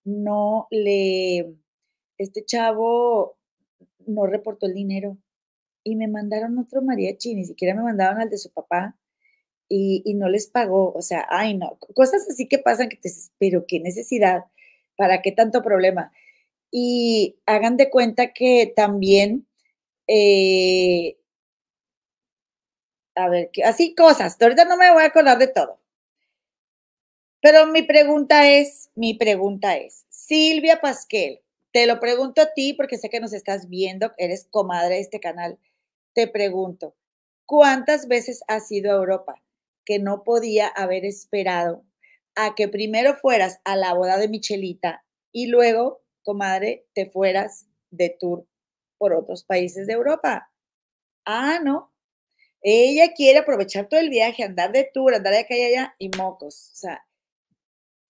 no 0.05 0.69
le, 0.71 1.55
este 2.19 2.45
chavo 2.45 3.37
no 4.07 4.27
reportó 4.27 4.67
el 4.67 4.75
dinero 4.75 5.19
y 5.83 5.97
me 5.97 6.09
mandaron 6.09 6.59
otro 6.59 6.83
mariachi, 6.83 7.35
ni 7.35 7.45
siquiera 7.45 7.75
me 7.75 7.83
mandaron 7.83 8.21
al 8.21 8.31
de 8.31 8.39
su 8.39 8.51
papá 8.51 8.97
y, 9.69 10.15
no 10.15 10.29
les 10.29 10.47
pagó. 10.49 10.93
O 10.93 11.03
sea, 11.03 11.27
ay, 11.31 11.57
no, 11.57 11.79
cosas 11.95 12.27
así 12.31 12.49
que 12.49 12.59
pasan 12.59 12.89
que 12.89 12.97
te 12.97 13.09
dices, 13.09 13.33
pero 13.39 13.67
qué 13.67 13.81
necesidad, 13.81 14.45
para 14.97 15.23
qué 15.23 15.33
tanto 15.33 15.63
problema. 15.63 16.13
Y 16.71 17.39
hagan 17.47 17.77
de 17.77 17.91
cuenta 17.91 18.33
que 18.33 18.73
también, 18.75 19.47
eh, 20.09 21.19
a 23.15 23.29
ver, 23.29 23.51
así 23.65 23.95
cosas, 23.95 24.37
ahorita 24.41 24.65
no 24.65 24.77
me 24.77 24.93
voy 24.93 25.03
a 25.03 25.07
acordar 25.07 25.39
de 25.39 25.49
todo. 25.49 25.79
Pero 27.45 27.67
mi 27.67 27.83
pregunta 27.83 28.49
es, 28.49 28.91
mi 28.95 29.13
pregunta 29.13 29.77
es, 29.77 30.07
Silvia 30.09 30.81
Pasquel, 30.81 31.43
te 31.75 31.87
lo 31.87 32.01
pregunto 32.01 32.41
a 32.41 32.55
ti 32.55 32.73
porque 32.73 32.97
sé 32.97 33.11
que 33.11 33.21
nos 33.21 33.35
estás 33.35 33.69
viendo, 33.69 34.13
eres 34.17 34.49
comadre 34.51 34.95
de 34.95 35.03
este 35.03 35.21
canal. 35.21 35.59
Te 36.15 36.27
pregunto, 36.27 36.97
¿cuántas 37.45 38.09
veces 38.09 38.43
has 38.49 38.73
ido 38.73 38.91
a 38.91 38.95
Europa? 38.97 39.35
que 39.85 39.99
no 39.99 40.25
podía 40.25 40.69
haber 40.69 41.05
esperado 41.05 41.85
a 42.35 42.55
que 42.55 42.67
primero 42.67 43.15
fueras 43.15 43.61
a 43.65 43.77
la 43.77 43.93
boda 43.93 44.17
de 44.17 44.29
Michelita 44.29 45.05
y 45.31 45.49
luego 45.49 46.03
comadre, 46.23 46.87
te 46.95 47.11
fueras 47.11 47.67
de 47.91 48.17
tour 48.19 48.47
por 48.97 49.13
otros 49.13 49.45
países 49.45 49.87
de 49.87 49.93
Europa. 49.93 50.51
Ah, 51.27 51.61
no. 51.63 51.93
Ella 52.63 53.13
quiere 53.13 53.41
aprovechar 53.41 53.87
todo 53.91 54.01
el 54.01 54.09
viaje, 54.09 54.45
andar 54.45 54.73
de 54.73 54.89
tour, 54.95 55.15
andar 55.15 55.35
de 55.35 55.41
acá 55.41 55.55
y 55.55 55.65
allá 55.65 55.95
y 55.99 56.09
mocos. 56.17 56.71
O 56.73 56.77
sea, 56.77 57.05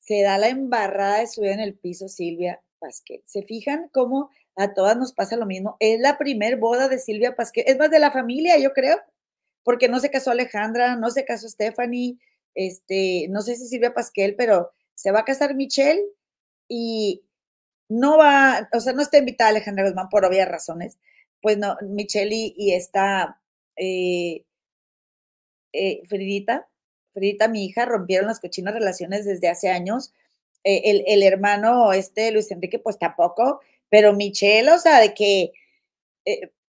se 0.06 0.22
da 0.22 0.38
la 0.38 0.48
embarrada 0.48 1.20
de 1.20 1.26
subir 1.26 1.50
en 1.50 1.60
el 1.60 1.74
piso 1.74 2.08
Silvia 2.08 2.62
Pasquel. 2.78 3.22
¿Se 3.24 3.42
fijan 3.42 3.88
cómo 3.92 4.30
a 4.56 4.74
todas 4.74 4.96
nos 4.96 5.12
pasa 5.12 5.36
lo 5.36 5.46
mismo? 5.46 5.76
Es 5.80 6.00
la 6.00 6.18
primer 6.18 6.58
boda 6.58 6.88
de 6.88 6.98
Silvia 6.98 7.34
Pasquel. 7.34 7.64
Es 7.66 7.78
más 7.78 7.90
de 7.90 7.98
la 7.98 8.10
familia, 8.10 8.58
yo 8.58 8.72
creo, 8.72 8.98
porque 9.62 9.88
no 9.88 10.00
se 10.00 10.10
casó 10.10 10.30
Alejandra, 10.30 10.96
no 10.96 11.10
se 11.10 11.24
casó 11.24 11.48
Stephanie, 11.48 12.18
este, 12.54 13.26
no 13.30 13.40
sé 13.40 13.56
si 13.56 13.66
Silvia 13.66 13.94
Pasquel, 13.94 14.36
pero 14.36 14.70
se 14.94 15.10
va 15.10 15.20
a 15.20 15.24
casar 15.24 15.54
Michelle 15.54 16.02
y 16.68 17.24
no 17.88 18.18
va, 18.18 18.68
o 18.72 18.80
sea, 18.80 18.92
no 18.92 19.02
está 19.02 19.18
invitada 19.18 19.50
Alejandra 19.50 19.84
Guzmán 19.84 20.08
por 20.10 20.24
obvias 20.24 20.48
razones. 20.48 20.98
Pues 21.40 21.58
no, 21.58 21.76
Michelle 21.82 22.52
y, 22.56 22.72
esta 22.72 23.40
eh, 23.76 24.44
eh, 25.72 26.02
Fridita, 26.06 26.68
Fridita, 27.14 27.48
mi 27.48 27.64
hija, 27.64 27.86
rompieron 27.86 28.26
las 28.26 28.40
cochinas 28.40 28.74
relaciones 28.74 29.24
desde 29.24 29.48
hace 29.48 29.70
años. 29.70 30.12
Eh, 30.64 30.82
el, 30.86 31.04
el, 31.06 31.22
hermano, 31.22 31.92
este, 31.92 32.30
Luis 32.32 32.50
Enrique, 32.50 32.78
pues 32.78 32.98
tampoco, 32.98 33.60
pero 33.88 34.12
Michelle, 34.12 34.70
o 34.70 34.78
sea, 34.78 35.00
de 35.00 35.14
que 35.14 35.52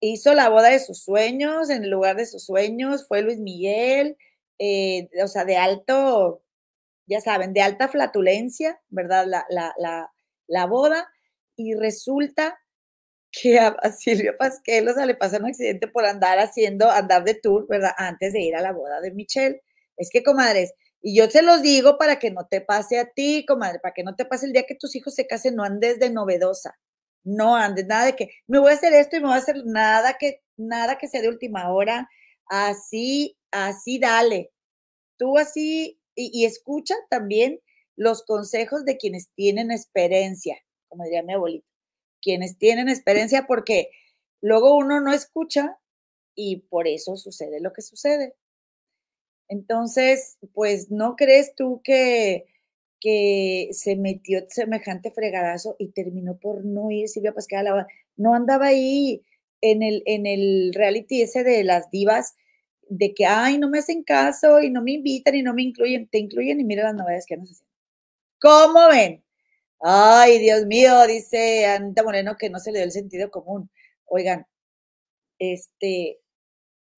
hizo 0.02 0.34
la 0.34 0.50
boda 0.50 0.70
de 0.70 0.80
sus 0.80 1.00
sueños, 1.04 1.70
en 1.70 1.84
el 1.84 1.90
lugar 1.90 2.16
de 2.18 2.26
sus 2.26 2.44
sueños, 2.46 3.08
fue 3.08 3.22
Luis 3.22 3.40
Miguel, 3.40 4.18
o 5.24 5.28
sea, 5.28 5.46
de 5.46 5.58
alto, 5.58 6.44
ya 7.08 7.22
saben, 7.22 7.54
de 7.54 7.62
alta 7.62 7.88
flatulencia, 7.88 8.82
¿verdad? 8.90 9.26
La, 9.28 9.46
la, 9.50 9.74
la, 9.78 10.12
la 10.48 10.66
boda 10.66 11.10
y 11.56 11.74
resulta 11.76 12.60
que 13.32 13.60
a, 13.60 13.76
Silvia 13.92 14.38
Pasquel, 14.38 14.88
o 14.88 14.94
sea, 14.94 15.06
le 15.06 15.16
pasa 15.16 15.38
un 15.38 15.46
accidente 15.46 15.88
por 15.88 16.06
andar 16.06 16.40
haciendo, 16.40 16.90
andar 16.90 17.24
de 17.24 17.36
tour, 17.36 17.68
¿verdad? 17.68 17.92
Antes 17.98 18.34
de 18.34 18.42
ir 18.42 18.56
a 18.56 18.62
la 18.62 18.72
boda 18.72 19.02
de 19.02 19.12
Michelle. 19.12 19.62
Es 19.98 20.10
que, 20.12 20.24
comadres, 20.24 20.74
y 21.02 21.16
yo 21.16 21.30
se 21.30 21.42
los 21.42 21.62
digo 21.62 21.98
para 21.98 22.20
que 22.20 22.32
no 22.32 22.48
te 22.48 22.62
pase 22.62 23.00
a 23.00 23.06
ti, 23.06 23.46
comadre, 23.48 23.80
para 23.80 23.94
que 23.94 24.04
no 24.04 24.16
te 24.16 24.26
pase 24.26 24.48
el 24.48 24.54
día 24.54 24.66
que 24.68 24.76
tus 24.76 24.96
hijos 24.96 25.14
se 25.16 25.28
casen, 25.28 25.56
no 25.56 25.64
andes 25.64 26.00
de 26.00 26.10
novedosa, 26.10 26.78
no 27.24 27.56
andes, 27.56 27.86
nada 27.86 28.06
de 28.06 28.16
que 28.16 28.30
me 28.48 28.60
voy 28.60 28.72
a 28.72 28.76
hacer 28.76 28.94
esto 28.94 29.16
y 29.16 29.20
me 29.20 29.28
voy 29.28 29.36
a 29.36 29.40
hacer 29.40 29.58
nada 29.66 30.18
que, 30.20 30.42
nada 30.58 30.98
que 30.98 31.08
sea 31.08 31.22
de 31.22 31.30
última 31.30 31.72
hora, 31.72 32.10
así, 32.48 33.38
así 33.52 34.00
dale. 34.00 34.52
Tú 35.18 35.38
así, 35.38 36.00
y, 36.16 36.32
y 36.34 36.46
escucha 36.46 36.96
también 37.10 37.60
los 37.96 38.24
consejos 38.24 38.86
de 38.86 38.98
quienes 38.98 39.30
tienen 39.36 39.72
experiencia, 39.72 40.58
como 40.90 41.04
diría 41.04 41.24
mi 41.24 41.34
abuelita, 41.34 41.68
quienes 42.22 42.58
tienen 42.58 42.90
experiencia 42.90 43.46
porque 43.48 43.92
luego 44.42 44.76
uno 44.76 45.00
no 45.02 45.14
escucha 45.14 45.78
y 46.36 46.62
por 46.70 46.88
eso 46.88 47.16
sucede 47.16 47.62
lo 47.62 47.74
que 47.74 47.82
sucede. 47.82 48.36
Entonces, 49.48 50.38
pues, 50.54 50.92
¿no 50.92 51.16
crees 51.16 51.56
tú 51.56 51.82
que, 51.84 52.46
que 53.00 53.70
se 53.72 53.96
metió 53.96 54.46
semejante 54.50 55.12
fregadazo 55.12 55.76
y 55.80 55.90
terminó 55.90 56.38
por 56.38 56.66
no 56.66 56.92
ir 56.92 57.10
Silvia 57.10 57.34
Pascal? 57.34 57.88
No 58.18 58.34
andaba 58.34 58.68
ahí 58.68 59.24
en 59.62 59.84
el, 59.84 60.04
en 60.06 60.26
el 60.26 60.74
reality 60.74 61.22
ese 61.22 61.44
de 61.44 61.64
las 61.64 61.90
divas, 61.92 62.36
de 62.90 63.14
que, 63.14 63.26
ay, 63.26 63.58
no 63.58 63.70
me 63.70 63.80
hacen 63.80 64.04
caso 64.04 64.62
y 64.62 64.70
no 64.70 64.82
me 64.82 64.94
invitan 64.94 65.36
y 65.36 65.42
no 65.42 65.54
me 65.54 65.64
incluyen, 65.64 66.08
te 66.08 66.20
incluyen 66.20 66.60
y 66.60 66.64
mira 66.64 66.84
las 66.84 66.96
novedades 66.96 67.26
que 67.26 67.38
nos 67.38 67.52
hacen. 67.52 67.68
¿Cómo 68.40 68.90
ven? 68.90 69.24
Ay, 69.82 70.40
Dios 70.40 70.66
mío, 70.66 71.06
dice 71.08 71.66
Anita 71.66 72.04
Moreno 72.04 72.38
que 72.38 72.50
no 72.50 72.60
se 72.60 72.72
le 72.72 72.80
dio 72.80 72.86
el 72.86 72.92
sentido 72.92 73.32
común. 73.32 73.70
Oigan, 74.06 74.46
este, 75.40 76.20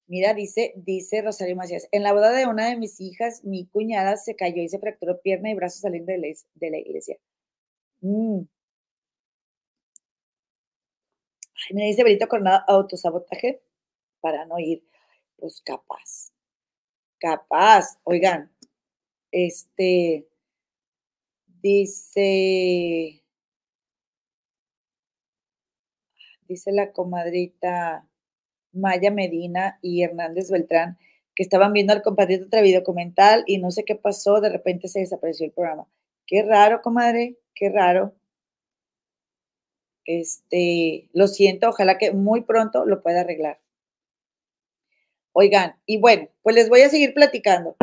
mira, 0.08 0.34
dice, 0.34 0.72
dice 0.76 1.22
Rosario 1.22 1.56
Macías, 1.56 1.88
en 1.92 2.02
la 2.02 2.12
boda 2.12 2.32
de 2.32 2.46
una 2.46 2.68
de 2.68 2.76
mis 2.76 3.00
hijas, 3.00 3.44
mi 3.44 3.66
cuñada 3.66 4.16
se 4.16 4.34
cayó 4.36 4.62
y 4.62 4.68
se 4.68 4.78
fracturó 4.78 5.20
pierna 5.20 5.50
y 5.50 5.54
brazo 5.54 5.80
saliendo 5.80 6.12
de 6.12 6.70
la, 6.70 6.78
iglesia. 6.78 7.16
Mm. 8.00 8.40
Ay, 11.70 11.76
me 11.76 11.84
dice 11.86 12.04
Benito 12.04 12.28
Coronado, 12.28 12.64
autosabotaje 12.68 13.60
para 14.20 14.44
no 14.46 14.58
ir. 14.58 14.82
Pues 15.36 15.60
capaz, 15.64 16.32
capaz. 17.20 17.98
Oigan, 18.04 18.50
este, 19.30 20.28
Dice, 21.62 23.24
dice 26.46 26.72
la 26.72 26.92
comadrita 26.92 28.07
Maya 28.78 29.10
Medina 29.10 29.78
y 29.82 30.02
Hernández 30.02 30.50
Beltrán 30.50 30.98
que 31.38 31.44
estaban 31.44 31.72
viendo 31.72 31.92
al 31.92 32.02
compadre 32.02 32.42
otra 32.42 32.62
video 32.62 32.80
documental 32.80 33.44
y 33.46 33.58
no 33.58 33.70
sé 33.70 33.84
qué 33.84 33.94
pasó, 33.94 34.40
de 34.40 34.48
repente 34.48 34.88
se 34.88 34.98
desapareció 34.98 35.46
el 35.46 35.52
programa. 35.52 35.86
Qué 36.26 36.42
raro, 36.42 36.82
comadre, 36.82 37.36
qué 37.54 37.68
raro. 37.68 38.12
Este, 40.04 41.08
lo 41.12 41.28
siento, 41.28 41.68
ojalá 41.68 41.96
que 41.96 42.10
muy 42.10 42.40
pronto 42.40 42.84
lo 42.86 43.04
pueda 43.04 43.20
arreglar. 43.20 43.60
Oigan, 45.30 45.76
y 45.86 46.00
bueno, 46.00 46.28
pues 46.42 46.56
les 46.56 46.68
voy 46.68 46.80
a 46.80 46.88
seguir 46.88 47.14
platicando. 47.14 47.76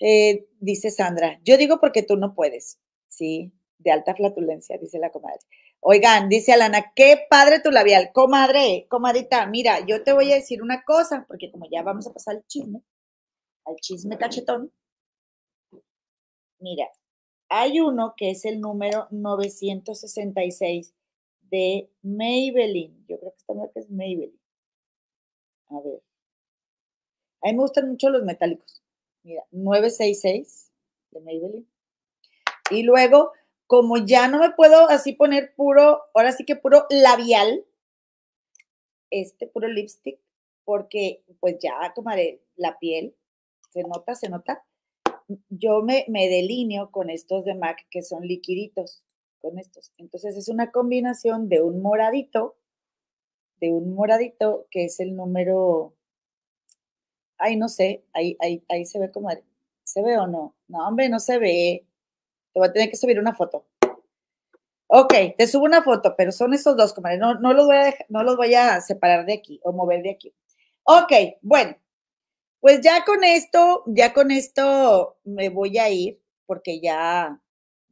Eh, 0.00 0.48
dice 0.58 0.90
Sandra, 0.90 1.38
yo 1.44 1.56
digo 1.56 1.78
porque 1.78 2.02
tú 2.02 2.16
no 2.16 2.34
puedes, 2.34 2.80
¿sí? 3.06 3.52
De 3.78 3.92
alta 3.92 4.16
flatulencia, 4.16 4.76
dice 4.76 4.98
la 4.98 5.10
comadre. 5.10 5.38
Oigan, 5.84 6.28
dice 6.28 6.52
Alana, 6.52 6.92
qué 6.94 7.26
padre 7.28 7.58
tu 7.58 7.72
labial. 7.72 8.12
Comadre, 8.12 8.86
comadrita, 8.88 9.46
mira, 9.46 9.84
yo 9.84 10.04
te 10.04 10.12
voy 10.12 10.30
a 10.30 10.36
decir 10.36 10.62
una 10.62 10.84
cosa, 10.84 11.24
porque 11.26 11.50
como 11.50 11.68
ya 11.68 11.82
vamos 11.82 12.06
a 12.06 12.12
pasar 12.12 12.36
al 12.36 12.46
chisme, 12.46 12.82
al 13.64 13.74
chisme 13.80 14.16
cachetón. 14.16 14.72
Mira, 16.60 16.88
hay 17.48 17.80
uno 17.80 18.14
que 18.16 18.30
es 18.30 18.44
el 18.44 18.60
número 18.60 19.08
966 19.10 20.94
de 21.50 21.90
Maybelline. 22.02 23.04
Yo 23.08 23.18
creo 23.18 23.32
que 23.32 23.38
esta 23.38 23.54
marca 23.54 23.80
es 23.80 23.90
Maybelline. 23.90 24.40
A 25.70 25.80
ver. 25.80 26.00
A 27.42 27.48
mí 27.48 27.54
me 27.54 27.62
gustan 27.62 27.88
mucho 27.88 28.08
los 28.08 28.22
metálicos. 28.22 28.80
Mira, 29.24 29.42
966 29.50 30.70
de 31.10 31.20
Maybelline. 31.22 31.68
Y 32.70 32.84
luego, 32.84 33.32
como 33.72 33.96
ya 33.96 34.28
no 34.28 34.38
me 34.38 34.50
puedo 34.50 34.86
así 34.90 35.14
poner 35.14 35.54
puro, 35.54 36.02
ahora 36.12 36.32
sí 36.32 36.44
que 36.44 36.56
puro 36.56 36.84
labial, 36.90 37.64
este 39.10 39.46
puro 39.46 39.66
lipstick, 39.66 40.20
porque 40.66 41.24
pues 41.40 41.56
ya, 41.58 41.90
tomaré 41.94 42.42
la 42.56 42.78
piel, 42.78 43.16
se 43.70 43.82
nota, 43.84 44.14
se 44.14 44.28
nota. 44.28 44.62
Yo 45.48 45.80
me, 45.80 46.04
me 46.08 46.28
delineo 46.28 46.90
con 46.90 47.08
estos 47.08 47.46
de 47.46 47.54
MAC 47.54 47.88
que 47.88 48.02
son 48.02 48.26
liquiditos, 48.26 49.02
con 49.38 49.58
estos. 49.58 49.90
Entonces 49.96 50.36
es 50.36 50.50
una 50.50 50.70
combinación 50.70 51.48
de 51.48 51.62
un 51.62 51.80
moradito, 51.80 52.56
de 53.58 53.72
un 53.72 53.94
moradito 53.94 54.66
que 54.70 54.84
es 54.84 55.00
el 55.00 55.16
número 55.16 55.94
ay, 57.38 57.56
no 57.56 57.70
sé, 57.70 58.04
ahí, 58.12 58.36
ahí, 58.38 58.62
ahí 58.68 58.84
se 58.84 58.98
ve 58.98 59.10
como, 59.10 59.30
¿se 59.82 60.02
ve 60.02 60.18
o 60.18 60.26
no? 60.26 60.54
No, 60.68 60.86
hombre, 60.86 61.08
no 61.08 61.20
se 61.20 61.38
ve. 61.38 61.86
Te 62.52 62.60
voy 62.60 62.68
a 62.68 62.72
tener 62.72 62.90
que 62.90 62.96
subir 62.96 63.18
una 63.18 63.34
foto. 63.34 63.66
Ok, 64.94 65.14
te 65.38 65.46
subo 65.46 65.64
una 65.64 65.82
foto, 65.82 66.14
pero 66.16 66.32
son 66.32 66.52
esos 66.52 66.76
dos, 66.76 66.92
comadre. 66.92 67.16
No, 67.18 67.34
los 67.54 67.66
voy 67.66 67.76
a 67.76 67.94
no 68.10 68.22
los 68.22 68.36
voy 68.36 68.54
a 68.54 68.80
separar 68.82 69.24
de 69.24 69.32
aquí 69.34 69.58
o 69.64 69.72
mover 69.72 70.02
de 70.02 70.10
aquí. 70.10 70.34
Ok, 70.84 71.12
bueno, 71.40 71.76
pues 72.60 72.80
ya 72.82 73.04
con 73.04 73.24
esto, 73.24 73.84
ya 73.86 74.12
con 74.12 74.30
esto 74.30 75.18
me 75.24 75.48
voy 75.48 75.78
a 75.78 75.90
ir 75.90 76.20
porque 76.46 76.80
ya, 76.80 77.40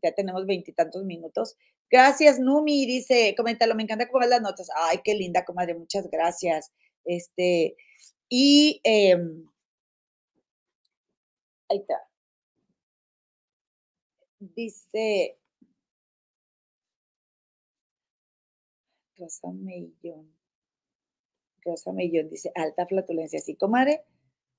ya 0.02 0.12
tenemos 0.12 0.46
veintitantos 0.46 1.04
minutos. 1.04 1.56
Gracias, 1.90 2.38
Numi, 2.38 2.86
dice, 2.86 3.34
coméntalo, 3.36 3.74
me 3.74 3.82
encanta 3.84 4.06
cómo 4.08 4.20
ves 4.20 4.30
las 4.30 4.42
notas. 4.42 4.68
Ay, 4.76 5.00
qué 5.04 5.14
linda, 5.14 5.44
comadre, 5.44 5.74
muchas 5.74 6.08
gracias. 6.10 6.72
Este, 7.04 7.76
y 8.28 8.80
em, 8.84 9.46
ahí 11.70 11.78
está. 11.78 12.09
Dice 14.40 15.36
Rosa 19.18 19.52
Mellón. 19.52 20.34
Rosa 21.64 21.92
Mellón 21.92 22.30
dice, 22.30 22.50
alta 22.54 22.86
flatulencia. 22.86 23.38
Sí, 23.40 23.54
comadre. 23.54 24.02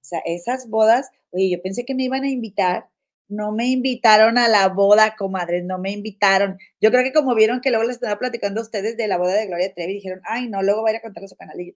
O 0.02 0.04
sea, 0.04 0.20
esas 0.26 0.70
bodas, 0.70 1.10
oye, 1.32 1.50
yo 1.50 1.62
pensé 1.62 1.84
que 1.86 1.96
me 1.96 2.04
iban 2.04 2.24
a 2.24 2.30
invitar. 2.30 2.90
No 3.28 3.52
me 3.54 3.68
invitaron 3.68 4.38
a 4.38 4.50
la 4.50 4.68
boda, 4.68 5.16
comadre, 5.16 5.64
no 5.64 5.80
me 5.80 5.92
invitaron. 5.92 6.60
Yo 6.82 6.92
creo 6.92 7.04
que 7.04 7.14
como 7.14 7.34
vieron 7.34 7.62
que 7.62 7.70
luego 7.70 7.86
les 7.86 7.96
estaba 7.96 8.20
platicando 8.20 8.60
a 8.60 8.64
ustedes 8.64 8.98
de 8.98 9.08
la 9.08 9.18
boda 9.18 9.34
de 9.36 9.48
Gloria 9.48 9.74
Trevi, 9.74 9.94
dijeron, 9.94 10.22
ay, 10.26 10.50
no, 10.50 10.62
luego 10.62 10.82
voy 10.82 10.90
a 10.92 10.94
ir 10.94 10.98
a 10.98 11.02
contar 11.02 11.24
a 11.24 11.28
su 11.30 11.38
canal 11.38 11.60
y 11.60 11.74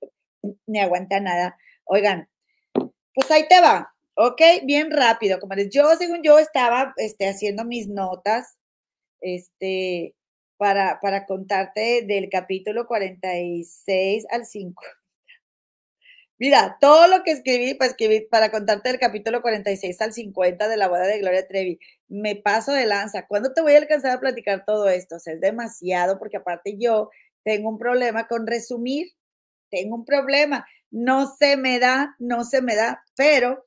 Ni 0.67 0.79
aguanta 0.79 1.19
nada. 1.21 1.57
Oigan, 1.85 2.27
pues 3.13 3.31
ahí 3.31 3.47
te 3.47 3.61
va, 3.61 3.94
¿ok? 4.15 4.41
Bien 4.63 4.91
rápido, 4.91 5.39
comadres. 5.39 5.69
Yo, 5.71 5.95
según 5.97 6.21
yo, 6.23 6.39
estaba 6.39 6.93
este, 6.97 7.27
haciendo 7.27 7.65
mis 7.65 7.87
notas, 7.87 8.57
este, 9.21 10.15
para, 10.57 10.99
para 11.01 11.25
contarte 11.25 12.03
del 12.05 12.29
capítulo 12.29 12.87
46 12.87 14.25
al 14.29 14.45
5. 14.45 14.83
Mira, 16.37 16.77
todo 16.81 17.07
lo 17.07 17.23
que 17.23 17.31
escribí 17.31 17.75
para, 17.75 17.91
escribir, 17.91 18.27
para 18.29 18.51
contarte 18.51 18.89
del 18.89 18.99
capítulo 18.99 19.41
46 19.41 20.01
al 20.01 20.13
50 20.13 20.67
de 20.67 20.77
la 20.77 20.89
boda 20.89 21.07
de 21.07 21.19
Gloria 21.19 21.47
Trevi, 21.47 21.79
me 22.09 22.35
paso 22.35 22.73
de 22.73 22.85
lanza. 22.85 23.25
¿Cuándo 23.27 23.53
te 23.53 23.61
voy 23.61 23.73
a 23.73 23.77
alcanzar 23.77 24.11
a 24.11 24.19
platicar 24.19 24.65
todo 24.65 24.89
esto? 24.89 25.15
O 25.15 25.19
sea, 25.19 25.33
es 25.33 25.41
demasiado 25.41 26.19
porque 26.19 26.37
aparte 26.37 26.77
yo 26.77 27.09
tengo 27.43 27.69
un 27.69 27.77
problema 27.77 28.27
con 28.27 28.47
resumir, 28.47 29.07
tengo 29.69 29.95
un 29.95 30.05
problema, 30.05 30.65
no 30.91 31.33
se 31.37 31.55
me 31.57 31.79
da, 31.79 32.15
no 32.19 32.43
se 32.43 32.61
me 32.61 32.75
da, 32.75 33.01
pero 33.15 33.65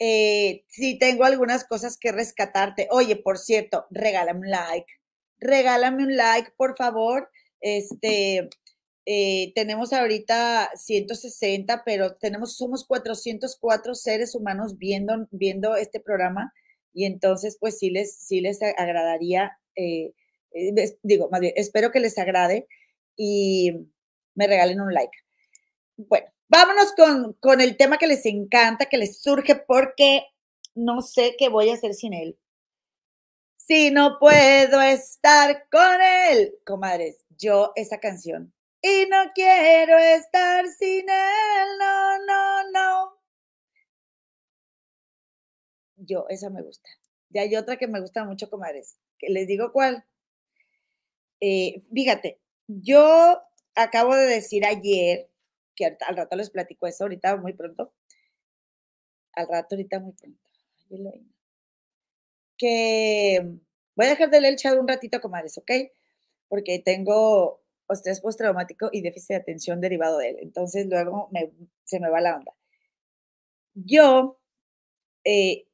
eh, 0.00 0.64
sí 0.68 0.98
tengo 0.98 1.24
algunas 1.24 1.64
cosas 1.64 1.96
que 1.98 2.12
rescatarte. 2.12 2.88
Oye, 2.90 3.16
por 3.16 3.38
cierto, 3.38 3.86
regálame 3.90 4.40
un 4.40 4.50
like, 4.50 4.92
regálame 5.38 6.04
un 6.04 6.16
like, 6.16 6.50
por 6.56 6.76
favor. 6.76 7.30
Este, 7.60 8.48
eh, 9.06 9.52
tenemos 9.54 9.92
ahorita 9.92 10.70
160, 10.74 11.82
pero 11.84 12.16
tenemos, 12.16 12.56
somos 12.56 12.86
404 12.86 13.94
seres 13.94 14.34
humanos 14.34 14.78
viendo, 14.78 15.28
viendo 15.30 15.76
este 15.76 16.00
programa 16.00 16.52
y 16.92 17.06
entonces 17.06 17.56
pues 17.60 17.78
sí 17.78 17.90
les, 17.90 18.16
sí 18.16 18.40
les 18.40 18.60
agradaría, 18.62 19.58
eh, 19.76 20.12
eh, 20.52 20.98
digo, 21.02 21.28
más 21.30 21.40
bien, 21.40 21.52
espero 21.56 21.90
que 21.92 22.00
les 22.00 22.18
agrade 22.18 22.66
y 23.16 23.72
me 24.34 24.46
regalen 24.46 24.80
un 24.80 24.92
like. 24.92 25.16
Bueno, 25.96 26.26
vámonos 26.50 26.92
con, 26.92 27.32
con 27.34 27.60
el 27.60 27.76
tema 27.76 27.96
que 27.96 28.06
les 28.06 28.26
encanta, 28.26 28.86
que 28.86 28.98
les 28.98 29.22
surge 29.22 29.54
porque 29.54 30.26
no 30.74 31.00
sé 31.00 31.36
qué 31.38 31.48
voy 31.48 31.70
a 31.70 31.74
hacer 31.74 31.94
sin 31.94 32.12
él. 32.12 32.38
Si 33.56 33.90
no 33.90 34.18
puedo 34.18 34.80
estar 34.82 35.68
con 35.70 36.02
él, 36.02 36.58
comadres, 36.66 37.24
yo 37.38 37.72
esa 37.76 37.98
canción 37.98 38.52
y 38.82 39.06
no 39.08 39.32
quiero 39.34 39.96
estar 39.98 40.66
sin 40.66 41.08
él, 41.08 41.68
no, 41.78 42.18
no, 42.26 42.70
no. 42.70 43.20
Yo, 45.96 46.26
esa 46.28 46.50
me 46.50 46.62
gusta. 46.62 46.88
Y 47.30 47.38
hay 47.38 47.54
otra 47.56 47.76
que 47.76 47.86
me 47.86 48.00
gusta 48.00 48.24
mucho, 48.24 48.50
comadres, 48.50 48.96
que 49.18 49.28
les 49.28 49.46
digo 49.46 49.70
cuál. 49.72 50.04
Eh, 51.40 51.82
fíjate, 51.94 52.40
yo 52.66 53.40
acabo 53.74 54.14
de 54.16 54.26
decir 54.26 54.64
ayer, 54.66 55.29
que 55.80 55.96
al 56.06 56.16
rato 56.16 56.36
les 56.36 56.50
platico 56.50 56.86
eso, 56.86 57.04
ahorita 57.04 57.36
muy 57.36 57.54
pronto. 57.54 57.92
Al 59.32 59.48
rato, 59.48 59.74
ahorita 59.74 60.00
muy 60.00 60.12
pronto. 60.12 60.40
Que 62.58 63.40
voy 63.96 64.06
a 64.06 64.10
dejar 64.10 64.30
de 64.30 64.40
leer 64.40 64.52
el 64.52 64.58
chat 64.58 64.78
un 64.78 64.88
ratito, 64.88 65.20
comadres, 65.20 65.56
¿ok? 65.56 65.70
Porque 66.48 66.80
tengo 66.84 67.62
estrés 67.88 68.20
postraumático 68.20 68.90
y 68.92 69.00
déficit 69.00 69.30
de 69.30 69.36
atención 69.36 69.80
derivado 69.80 70.18
de 70.18 70.30
él. 70.30 70.36
Entonces 70.40 70.86
luego 70.86 71.30
se 71.84 72.00
me 72.00 72.10
va 72.10 72.20
la 72.20 72.36
onda. 72.36 72.52
Yo, 73.74 74.38
eh, 75.24 75.66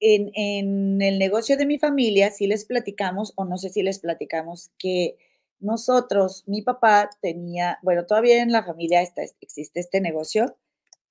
en, 0.00 0.30
en, 0.34 1.02
el 1.02 1.18
negocio 1.18 1.56
de 1.56 1.66
mi 1.66 1.78
familia, 1.78 2.30
sí 2.30 2.46
les 2.46 2.64
platicamos, 2.64 3.32
o 3.36 3.44
no 3.44 3.56
sé 3.56 3.70
si 3.70 3.82
les 3.82 4.00
platicamos, 4.00 4.70
que 4.78 5.16
nosotros, 5.64 6.44
mi 6.46 6.62
papá 6.62 7.10
tenía, 7.22 7.78
bueno, 7.82 8.06
todavía 8.06 8.42
en 8.42 8.52
la 8.52 8.64
familia 8.64 9.02
está, 9.02 9.22
existe 9.40 9.80
este 9.80 10.00
negocio. 10.00 10.56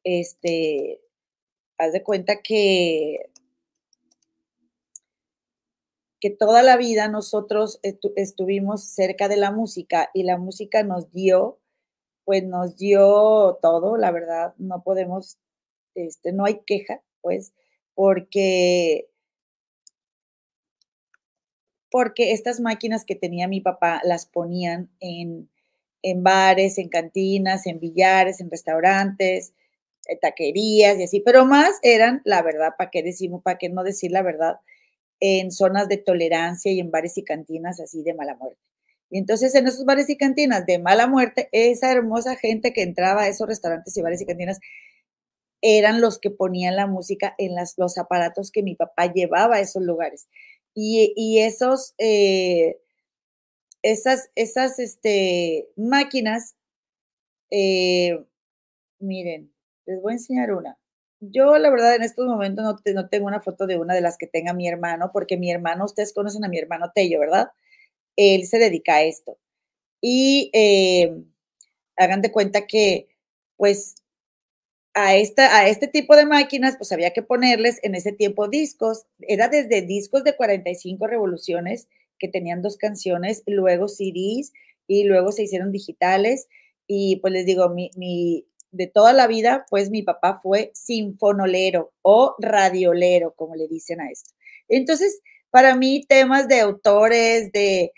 Este, 0.03 1.01
haz 1.77 1.93
de 1.93 2.03
cuenta 2.03 2.41
que 2.41 3.31
que 6.23 6.29
toda 6.29 6.63
la 6.63 6.77
vida 6.77 7.09
nosotros 7.09 7.81
estuvimos 8.15 8.81
cerca 8.81 9.27
de 9.27 9.35
la 9.35 9.51
música 9.51 10.09
y 10.13 10.23
la 10.23 10.37
música 10.37 10.81
nos 10.81 11.11
dio, 11.11 11.59
pues 12.23 12.45
nos 12.45 12.77
dio 12.77 13.59
todo, 13.61 13.97
la 13.97 14.09
verdad, 14.09 14.53
no 14.57 14.83
podemos, 14.83 15.37
este, 15.95 16.31
no 16.31 16.45
hay 16.45 16.61
queja, 16.65 17.01
pues, 17.19 17.51
porque, 17.93 19.09
porque 21.93 22.31
estas 22.31 22.59
máquinas 22.59 23.05
que 23.05 23.13
tenía 23.13 23.47
mi 23.47 23.61
papá 23.61 24.01
las 24.03 24.25
ponían 24.25 24.89
en, 24.99 25.47
en 26.01 26.23
bares, 26.23 26.79
en 26.79 26.89
cantinas, 26.89 27.67
en 27.67 27.79
billares, 27.79 28.41
en 28.41 28.49
restaurantes, 28.49 29.53
en 30.07 30.19
taquerías 30.19 30.97
y 30.97 31.03
así, 31.03 31.19
pero 31.19 31.45
más 31.45 31.77
eran, 31.83 32.23
la 32.25 32.41
verdad, 32.41 32.71
¿para 32.75 32.89
qué 32.89 33.03
decimos, 33.03 33.43
para 33.43 33.59
qué 33.59 33.69
no 33.69 33.83
decir 33.83 34.11
la 34.11 34.23
verdad? 34.23 34.55
en 35.25 35.51
zonas 35.51 35.87
de 35.87 35.95
tolerancia 35.97 36.69
y 36.73 36.81
en 36.81 36.91
bares 36.91 37.17
y 37.17 37.23
cantinas 37.23 37.79
así 37.79 38.03
de 38.03 38.13
mala 38.13 38.35
muerte. 38.35 38.59
Y 39.09 39.19
entonces 39.19 39.55
en 39.55 39.67
esos 39.67 39.85
bares 39.85 40.09
y 40.09 40.17
cantinas 40.17 40.65
de 40.65 40.79
mala 40.79 41.07
muerte, 41.07 41.47
esa 41.53 41.93
hermosa 41.93 42.35
gente 42.35 42.73
que 42.73 42.81
entraba 42.81 43.21
a 43.21 43.27
esos 43.29 43.47
restaurantes 43.47 43.95
y 43.95 44.01
bares 44.01 44.21
y 44.21 44.25
cantinas 44.25 44.59
eran 45.61 46.01
los 46.01 46.19
que 46.19 46.29
ponían 46.29 46.75
la 46.75 46.87
música 46.87 47.35
en 47.37 47.51
los 47.77 47.97
aparatos 47.97 48.51
que 48.51 48.63
mi 48.63 48.75
papá 48.75 49.13
llevaba 49.13 49.55
a 49.55 49.59
esos 49.61 49.81
lugares. 49.81 50.27
Y, 50.75 51.39
esos, 51.39 51.93
eh, 51.97 52.79
esas, 53.83 54.29
esas 54.35 54.79
este, 54.79 55.69
máquinas, 55.75 56.55
eh, 57.51 58.23
miren, 58.99 59.53
les 59.85 60.01
voy 60.01 60.13
a 60.13 60.15
enseñar 60.15 60.53
una. 60.53 60.77
Yo, 61.19 61.57
la 61.57 61.69
verdad, 61.69 61.95
en 61.95 62.03
estos 62.03 62.25
momentos 62.27 62.63
no, 62.65 62.93
no, 62.93 63.09
tengo 63.09 63.27
una 63.27 63.41
foto 63.41 63.67
de 63.67 63.77
una 63.77 63.93
de 63.95 64.01
las 64.01 64.17
que 64.17 64.27
tenga 64.27 64.53
mi 64.53 64.67
hermano, 64.67 65.11
porque 65.13 65.37
mi 65.37 65.51
hermano, 65.51 65.85
ustedes 65.85 66.13
conocen 66.13 66.45
a 66.45 66.49
mi 66.49 66.59
hermano 66.59 66.91
Tello, 66.93 67.19
¿verdad? 67.19 67.49
Él 68.17 68.45
se 68.47 68.59
dedica 68.59 68.97
a 68.97 69.03
esto. 69.03 69.37
Y 70.01 70.51
eh, 70.53 71.15
hagan 71.97 72.21
de 72.21 72.31
cuenta 72.31 72.67
que, 72.67 73.07
pues, 73.57 73.95
a, 74.93 75.15
esta, 75.15 75.57
a 75.57 75.67
este 75.67 75.87
tipo 75.87 76.15
de 76.15 76.25
máquinas, 76.25 76.75
pues 76.77 76.91
había 76.91 77.11
que 77.11 77.23
ponerles 77.23 77.79
en 77.83 77.95
ese 77.95 78.11
tiempo 78.11 78.47
discos. 78.47 79.05
Era 79.19 79.47
desde 79.47 79.81
discos 79.81 80.23
de 80.23 80.35
45 80.35 81.07
revoluciones 81.07 81.87
que 82.19 82.27
tenían 82.27 82.61
dos 82.61 82.77
canciones, 82.77 83.43
luego 83.47 83.87
CDs 83.87 84.53
y 84.87 85.03
luego 85.05 85.31
se 85.31 85.43
hicieron 85.43 85.71
digitales. 85.71 86.47
Y 86.87 87.17
pues 87.17 87.33
les 87.33 87.45
digo, 87.45 87.69
mi, 87.69 87.91
mi, 87.95 88.45
de 88.73 88.87
toda 88.87 89.13
la 89.13 89.27
vida, 89.27 89.65
pues 89.69 89.89
mi 89.89 90.01
papá 90.01 90.39
fue 90.41 90.71
sinfonolero 90.73 91.93
o 92.01 92.35
radiolero, 92.39 93.33
como 93.35 93.55
le 93.55 93.67
dicen 93.67 94.01
a 94.01 94.09
esto. 94.09 94.31
Entonces, 94.67 95.21
para 95.51 95.75
mí, 95.75 96.03
temas 96.09 96.47
de 96.47 96.59
autores, 96.59 97.51
de, 97.51 97.91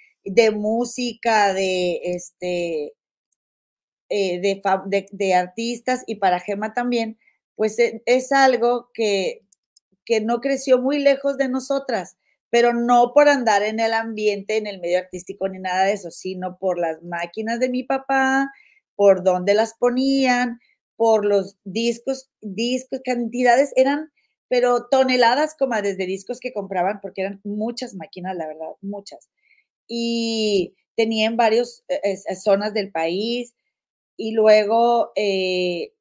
música, 0.54 1.54
de 1.54 2.02
este, 2.04 2.94
eh, 4.10 4.40
de, 4.40 5.08
de, 5.12 5.34
artistas 5.34 6.04
y 6.06 6.16
para 6.16 6.40
Gema 6.40 6.74
también, 6.74 7.18
pues 7.56 7.80
e, 7.80 8.04
es, 8.06 8.32
algo 8.32 8.90
que, 8.94 9.42
que 10.06 10.22
no 10.22 10.42
creció 10.42 10.80
muy 10.80 11.00
lejos 11.00 11.38
de 11.38 11.50
nosotras, 11.50 12.18
pero 12.50 12.74
no 12.74 13.14
por 13.14 13.30
andar 13.30 13.64
en 13.64 13.80
el 13.80 13.94
ambiente, 13.94 14.58
en 14.58 14.68
el 14.68 14.80
medio 14.80 15.00
artístico 15.00 15.50
ni 15.50 15.60
nada 15.60 15.86
de 15.86 15.94
eso, 15.94 16.12
sino 16.12 16.58
por 16.58 16.80
las 16.80 17.02
máquinas 17.04 17.60
de 17.60 17.70
mi 17.70 17.84
papá, 17.84 18.52
por 18.96 19.24
dónde 19.24 19.54
las 19.54 19.74
ponían, 19.74 20.60
por 20.96 21.26
los 21.26 21.58
discos, 21.64 22.30
discos, 22.42 23.02
cantidades 23.04 23.74
eran, 23.76 24.12
pero 24.48 24.88
toneladas 24.88 25.56
como 25.58 25.76
desde 25.82 26.06
discos 26.06 26.40
que 26.40 26.54
compraban, 26.54 27.00
porque 27.02 27.22
eran 27.22 27.42
muchas 27.44 27.96
máquinas, 27.96 28.36
la 28.36 28.48
verdad, 28.48 28.70
muchas. 28.82 29.30
Y 29.88 30.76
tenían 30.96 31.38
varias 31.38 31.84
eh, 31.88 32.18
zonas 32.36 32.74
del 32.74 32.92
país 32.92 33.54
y 34.18 34.32
luego, 34.32 35.12
eh, 35.16 35.94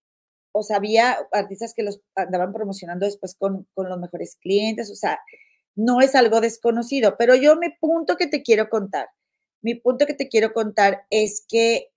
o 0.52 0.62
sea, 0.62 0.76
había 0.76 1.18
artistas 1.32 1.74
que 1.74 1.82
los 1.82 2.00
andaban 2.14 2.52
promocionando 2.52 3.06
después 3.06 3.34
con, 3.34 3.66
con 3.74 3.88
los 3.88 3.98
mejores 3.98 4.36
clientes, 4.36 4.90
o 4.90 4.94
sea, 4.94 5.20
no 5.76 6.00
es 6.00 6.14
algo 6.14 6.40
desconocido, 6.40 7.16
pero 7.18 7.34
yo 7.34 7.56
mi 7.56 7.70
punto 7.70 8.16
que 8.16 8.26
te 8.26 8.42
quiero 8.42 8.68
contar, 8.68 9.08
mi 9.62 9.74
punto 9.74 10.06
que 10.06 10.14
te 10.14 10.28
quiero 10.28 10.52
contar 10.52 11.04
es 11.10 11.44
que 11.48 11.90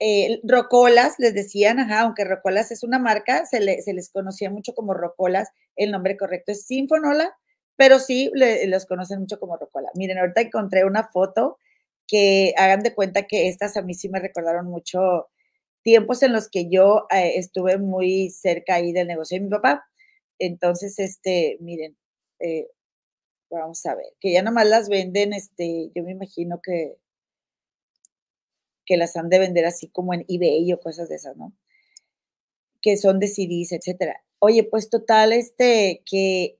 eh, 0.00 0.40
Rocolas, 0.44 1.16
les 1.18 1.34
decían, 1.34 1.80
ajá, 1.80 2.00
aunque 2.00 2.24
Rocolas 2.24 2.70
es 2.70 2.84
una 2.84 2.98
marca, 2.98 3.44
se, 3.46 3.60
les 3.60 4.10
conocía 4.10 4.50
mucho 4.50 4.74
como 4.74 4.94
Rocolas, 4.94 5.48
el 5.74 5.90
nombre 5.90 6.16
correcto 6.16 6.52
es 6.52 6.66
Sinfonola, 6.66 7.36
pero 7.76 7.98
sí 7.98 8.30
los 8.34 8.86
conocen 8.86 9.20
mucho 9.20 9.40
como 9.40 9.56
Rocola. 9.56 9.90
Miren, 9.94 10.18
ahorita 10.18 10.40
encontré 10.42 10.84
una 10.84 11.08
foto 11.08 11.58
que 12.06 12.54
hagan 12.56 12.80
de 12.80 12.94
cuenta 12.94 13.24
que 13.26 13.48
estas 13.48 13.76
a 13.76 13.82
mí 13.82 13.94
sí 13.94 14.08
me 14.08 14.20
recordaron 14.20 14.66
mucho 14.66 15.28
tiempos 15.88 16.22
en 16.22 16.34
los 16.34 16.50
que 16.50 16.68
yo 16.68 17.06
eh, 17.10 17.38
estuve 17.38 17.78
muy 17.78 18.28
cerca 18.28 18.74
ahí 18.74 18.92
del 18.92 19.08
negocio 19.08 19.38
de 19.38 19.44
mi 19.44 19.48
papá. 19.48 19.86
Entonces, 20.38 20.98
este, 20.98 21.56
miren, 21.60 21.96
eh, 22.40 22.68
vamos 23.50 23.84
a 23.86 23.94
ver, 23.94 24.12
que 24.20 24.32
ya 24.32 24.42
nomás 24.42 24.66
las 24.68 24.90
venden, 24.90 25.32
este, 25.32 25.90
yo 25.94 26.04
me 26.04 26.12
imagino 26.12 26.60
que 26.62 26.98
que 28.84 28.96
las 28.96 29.16
han 29.16 29.28
de 29.28 29.38
vender 29.38 29.66
así 29.66 29.88
como 29.88 30.14
en 30.14 30.24
eBay 30.28 30.72
o 30.72 30.80
cosas 30.80 31.08
de 31.10 31.16
esas, 31.16 31.36
¿no? 31.36 31.52
Que 32.82 32.96
son 32.96 33.18
de 33.20 33.28
CDs, 33.28 33.72
etcétera. 33.72 34.22
Oye, 34.38 34.64
pues 34.64 34.88
total, 34.88 35.32
este, 35.32 36.02
que 36.06 36.58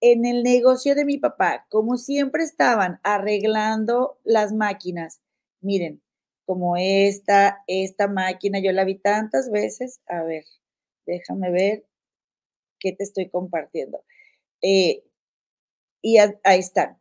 en 0.00 0.26
el 0.26 0.42
negocio 0.42 0.94
de 0.94 1.04
mi 1.04 1.18
papá, 1.18 1.66
como 1.70 1.96
siempre 1.96 2.42
estaban 2.42 2.98
arreglando 3.04 4.18
las 4.24 4.52
máquinas, 4.52 5.20
miren, 5.60 6.02
como 6.50 6.76
esta, 6.76 7.62
esta 7.68 8.08
máquina, 8.08 8.58
yo 8.58 8.72
la 8.72 8.82
vi 8.82 8.96
tantas 8.96 9.52
veces, 9.52 10.00
a 10.08 10.24
ver, 10.24 10.42
déjame 11.06 11.48
ver 11.52 11.84
qué 12.80 12.90
te 12.90 13.04
estoy 13.04 13.28
compartiendo. 13.28 14.02
Eh, 14.60 15.04
y 16.02 16.16
ahí 16.18 16.58
están. 16.58 16.98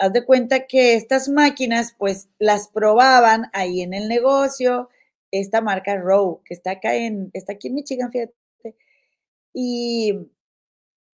Haz 0.00 0.12
de 0.12 0.24
cuenta 0.24 0.66
que 0.66 0.94
estas 0.94 1.28
máquinas, 1.28 1.94
pues 1.96 2.30
las 2.40 2.66
probaban 2.66 3.44
ahí 3.52 3.80
en 3.80 3.94
el 3.94 4.08
negocio, 4.08 4.88
esta 5.30 5.60
marca 5.60 5.96
Row, 5.96 6.42
que 6.44 6.54
está 6.54 6.72
acá 6.72 6.96
en, 6.96 7.30
está 7.34 7.52
aquí 7.52 7.68
en 7.68 7.74
Michigan, 7.74 8.10
fíjate. 8.10 8.34
Y 9.54 10.14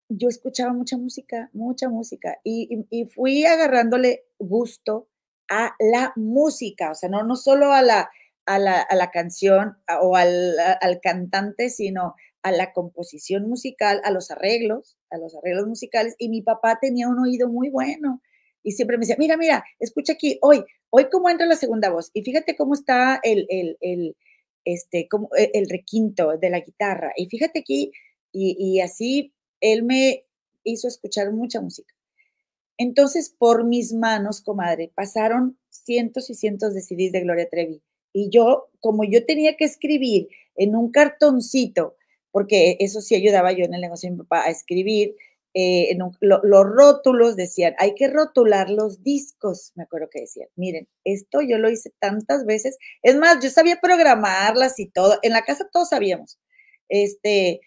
yo 0.10 0.28
escuchaba 0.28 0.73
mucha 0.73 0.97
música, 0.97 1.49
mucha 1.54 1.88
música, 1.88 2.38
y, 2.43 2.86
fui 3.15 3.45
agarrándole 3.45 4.25
gusto 4.39 5.08
a 5.49 5.75
la 5.79 6.13
música, 6.15 6.91
o 6.91 6.95
sea, 6.95 7.09
no, 7.09 7.23
no 7.23 7.35
solo 7.35 7.73
a 7.73 7.81
la, 7.81 8.09
a 8.45 8.59
la, 8.59 9.12
canción 9.12 9.77
o 10.01 10.15
al, 10.15 10.55
al, 10.81 10.99
cantante, 11.01 11.69
sino 11.69 12.15
a 12.41 12.51
la 12.51 12.73
composición 12.73 13.47
musical, 13.47 14.01
a 14.03 14.12
los 14.12 14.31
arreglos, 14.31 14.97
a 15.12 15.17
los 15.17 15.35
arreglos 15.35 15.67
musicales, 15.67 16.15
y 16.17 16.29
mi 16.29 16.41
papá 16.41 16.79
tenía 16.81 17.07
un 17.07 17.19
oído 17.19 17.47
muy 17.47 17.69
bueno, 17.69 18.21
y 18.63 18.71
siempre 18.71 18.97
me 18.97 19.01
decía, 19.01 19.17
mira, 19.19 19.38
mira, 19.38 19.63
escucha 19.79 20.13
aquí, 20.13 20.39
hoy, 20.41 20.63
hoy 20.89 21.09
cómo 21.12 21.29
entra 21.29 21.45
la 21.45 21.55
segunda 21.55 21.89
voz, 21.89 22.09
y 22.13 22.23
fíjate 22.23 22.55
cómo 22.55 22.73
está 22.73 23.19
el, 23.23 23.45
el, 23.49 23.77
el 23.81 24.17
este, 24.65 25.07
como 25.07 25.29
e, 25.38 25.51
el 25.53 25.69
requinto 25.69 26.38
de 26.38 26.49
la 26.49 26.62
guitarra, 26.62 27.12
y 27.15 27.27
fíjate 27.27 27.59
aquí, 27.59 27.91
y, 28.31 28.55
y 28.59 28.81
así 28.81 29.33
él 29.62 29.83
me 29.83 30.25
hizo 30.63 30.88
escuchar 30.88 31.31
mucha 31.31 31.62
música. 31.62 31.93
Entonces, 32.79 33.35
por 33.37 33.65
mis 33.65 33.93
manos, 33.93 34.41
comadre, 34.41 34.89
pasaron 34.95 35.59
cientos 35.69 36.29
y 36.29 36.33
cientos 36.33 36.73
de 36.73 36.81
CDs 36.81 37.11
de 37.11 37.21
Gloria 37.21 37.49
Trevi. 37.49 37.83
Y 38.13 38.29
yo, 38.29 38.69
como 38.79 39.03
yo 39.03 39.25
tenía 39.25 39.57
que 39.57 39.65
escribir 39.65 40.29
en 40.55 40.75
un 40.77 40.89
cartoncito, 40.89 41.97
porque 42.31 42.77
eso 42.79 43.01
sí 43.01 43.15
ayudaba 43.15 43.51
yo 43.51 43.65
en 43.65 43.73
el 43.73 43.81
negocio 43.81 44.09
de 44.09 44.15
mi 44.15 44.19
papá 44.23 44.45
a 44.45 44.49
escribir, 44.49 45.13
eh, 45.53 45.91
en 45.91 45.99
los 46.21 46.65
rótulos 46.65 47.35
decían, 47.35 47.75
hay 47.79 47.95
que 47.95 48.07
rotular 48.07 48.69
los 48.69 49.03
discos, 49.03 49.73
me 49.75 49.83
acuerdo 49.83 50.07
que 50.09 50.21
decían. 50.21 50.47
Miren, 50.55 50.87
esto 51.03 51.41
yo 51.41 51.57
lo 51.57 51.69
hice 51.69 51.91
tantas 51.99 52.45
veces. 52.45 52.77
Es 53.01 53.17
más, 53.17 53.43
yo 53.43 53.49
sabía 53.49 53.79
programarlas 53.81 54.79
y 54.79 54.87
todo. 54.89 55.17
En 55.21 55.33
la 55.33 55.41
casa 55.41 55.67
todos 55.73 55.89
sabíamos. 55.89 56.39
Este, 56.87 57.59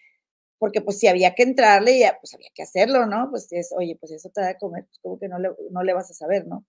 porque 0.63 0.79
pues 0.79 0.97
si 0.97 1.07
había 1.07 1.35
que 1.35 1.43
entrarle, 1.43 1.99
ya 1.99 2.17
pues 2.21 2.33
había 2.33 2.47
que 2.55 2.63
hacerlo, 2.63 3.05
¿no? 3.05 3.27
Pues 3.29 3.51
es, 3.51 3.73
oye, 3.75 3.97
pues 3.99 4.13
eso 4.13 4.29
te 4.29 4.39
da 4.39 4.47
de 4.47 4.57
comer, 4.57 4.85
pues 4.85 4.97
como 4.99 5.19
que 5.19 5.27
no 5.27 5.37
le, 5.37 5.49
no 5.71 5.83
le 5.83 5.93
vas 5.93 6.09
a 6.09 6.13
saber, 6.13 6.47
¿no? 6.47 6.65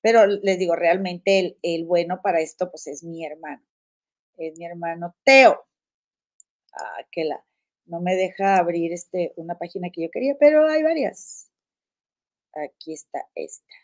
Pero 0.00 0.24
les 0.26 0.58
digo, 0.58 0.74
realmente 0.74 1.38
el, 1.38 1.58
el, 1.60 1.84
bueno 1.84 2.22
para 2.22 2.40
esto 2.40 2.70
pues 2.70 2.86
es 2.86 3.04
mi 3.04 3.26
hermano, 3.26 3.62
es 4.38 4.58
mi 4.58 4.64
hermano 4.64 5.14
Teo. 5.24 5.62
Ah, 6.72 7.04
que 7.12 7.24
la, 7.24 7.44
no 7.84 8.00
me 8.00 8.14
deja 8.14 8.56
abrir 8.56 8.94
este, 8.94 9.34
una 9.36 9.58
página 9.58 9.90
que 9.92 10.04
yo 10.04 10.10
quería, 10.10 10.34
pero 10.40 10.66
hay 10.66 10.82
varias. 10.82 11.50
Aquí 12.54 12.94
está 12.94 13.28
esta. 13.34 13.74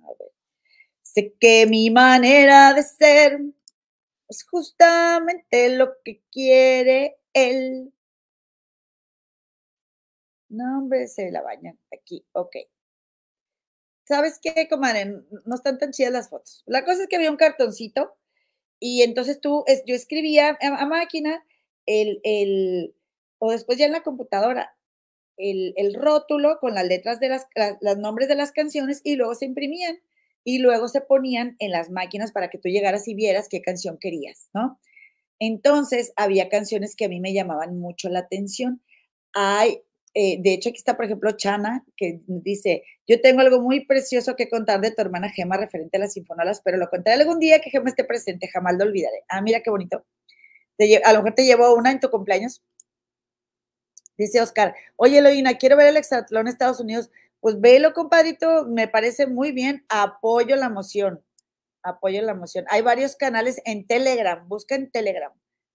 A 0.00 0.08
ver. 0.08 0.30
Sé 1.00 1.32
que 1.40 1.66
mi 1.66 1.88
manera 1.88 2.74
de 2.74 2.82
ser 2.82 3.40
es 4.28 4.44
justamente 4.44 5.74
lo 5.74 5.94
que 6.04 6.20
quiere 6.30 7.16
él. 7.32 7.94
No, 10.52 10.78
hombre, 10.78 11.08
se 11.08 11.30
la 11.30 11.40
bañan. 11.40 11.78
Aquí, 11.90 12.26
ok. 12.32 12.56
¿Sabes 14.06 14.38
qué, 14.42 14.68
comadre? 14.68 15.06
No 15.46 15.54
están 15.54 15.78
tan 15.78 15.92
chidas 15.92 16.12
las 16.12 16.28
fotos. 16.28 16.62
La 16.66 16.84
cosa 16.84 17.02
es 17.02 17.08
que 17.08 17.16
había 17.16 17.30
un 17.30 17.38
cartoncito 17.38 18.14
y 18.78 19.02
entonces 19.02 19.40
tú, 19.40 19.64
yo 19.86 19.94
escribía 19.94 20.58
a, 20.60 20.86
máquina 20.86 21.42
el, 21.86 22.20
el, 22.22 22.94
o 23.38 23.50
después 23.50 23.78
ya 23.78 23.86
en 23.86 23.92
la 23.92 24.02
computadora, 24.02 24.76
el, 25.38 25.72
el 25.76 25.94
rótulo 25.94 26.58
con 26.60 26.74
las 26.74 26.86
letras 26.86 27.18
de 27.18 27.30
las, 27.30 27.46
los 27.80 27.96
nombres 27.96 28.28
de 28.28 28.34
las 28.34 28.52
canciones 28.52 29.00
y 29.04 29.16
luego 29.16 29.34
se 29.34 29.46
imprimían 29.46 29.96
y 30.44 30.58
luego 30.58 30.88
se 30.88 31.00
ponían 31.00 31.56
en 31.60 31.70
las 31.70 31.88
máquinas 31.88 32.32
para 32.32 32.50
que 32.50 32.58
tú 32.58 32.68
llegaras 32.68 33.08
y 33.08 33.14
vieras 33.14 33.48
qué 33.48 33.62
canción 33.62 33.96
querías, 33.98 34.50
¿no? 34.52 34.78
Entonces, 35.38 36.12
había 36.16 36.50
canciones 36.50 36.94
que 36.94 37.06
a 37.06 37.08
mí 37.08 37.20
me 37.20 37.32
llamaban 37.32 37.78
mucho 37.78 38.10
la 38.10 38.20
atención. 38.20 38.82
Hay 39.32 39.82
eh, 40.14 40.36
de 40.40 40.52
hecho, 40.52 40.68
aquí 40.68 40.78
está, 40.78 40.96
por 40.96 41.06
ejemplo, 41.06 41.32
Chana, 41.32 41.84
que 41.96 42.20
dice, 42.26 42.82
yo 43.06 43.20
tengo 43.20 43.40
algo 43.40 43.60
muy 43.60 43.86
precioso 43.86 44.36
que 44.36 44.48
contar 44.48 44.80
de 44.80 44.90
tu 44.90 45.00
hermana 45.00 45.30
Gema 45.30 45.56
referente 45.56 45.96
a 45.96 46.00
las 46.00 46.12
sinfonolas, 46.12 46.60
pero 46.62 46.76
lo 46.76 46.88
contaré 46.90 47.20
algún 47.20 47.38
día 47.38 47.60
que 47.60 47.70
Gema 47.70 47.88
esté 47.88 48.04
presente, 48.04 48.48
jamás 48.48 48.76
lo 48.76 48.84
olvidaré. 48.84 49.24
Ah, 49.28 49.40
mira 49.40 49.60
qué 49.60 49.70
bonito. 49.70 50.04
a 51.04 51.12
lo 51.12 51.18
mejor 51.20 51.34
te 51.34 51.44
llevo 51.44 51.74
una 51.74 51.90
en 51.92 52.00
tu 52.00 52.10
cumpleaños. 52.10 52.62
Dice 54.18 54.40
Oscar, 54.40 54.74
oye, 54.96 55.18
Eloína, 55.18 55.56
quiero 55.56 55.76
ver 55.76 55.88
el 55.88 55.96
extratlón 55.96 56.42
en 56.42 56.52
Estados 56.52 56.80
Unidos. 56.80 57.10
Pues 57.40 57.60
velo, 57.60 57.92
compadrito, 57.94 58.66
me 58.66 58.88
parece 58.88 59.26
muy 59.26 59.52
bien. 59.52 59.84
Apoyo 59.88 60.56
la 60.56 60.68
moción. 60.68 61.24
Apoyo 61.82 62.22
la 62.22 62.34
moción. 62.34 62.66
Hay 62.68 62.82
varios 62.82 63.16
canales 63.16 63.60
en 63.64 63.86
Telegram, 63.86 64.46
busca 64.46 64.74
en 64.74 64.90
Telegram. 64.90 65.32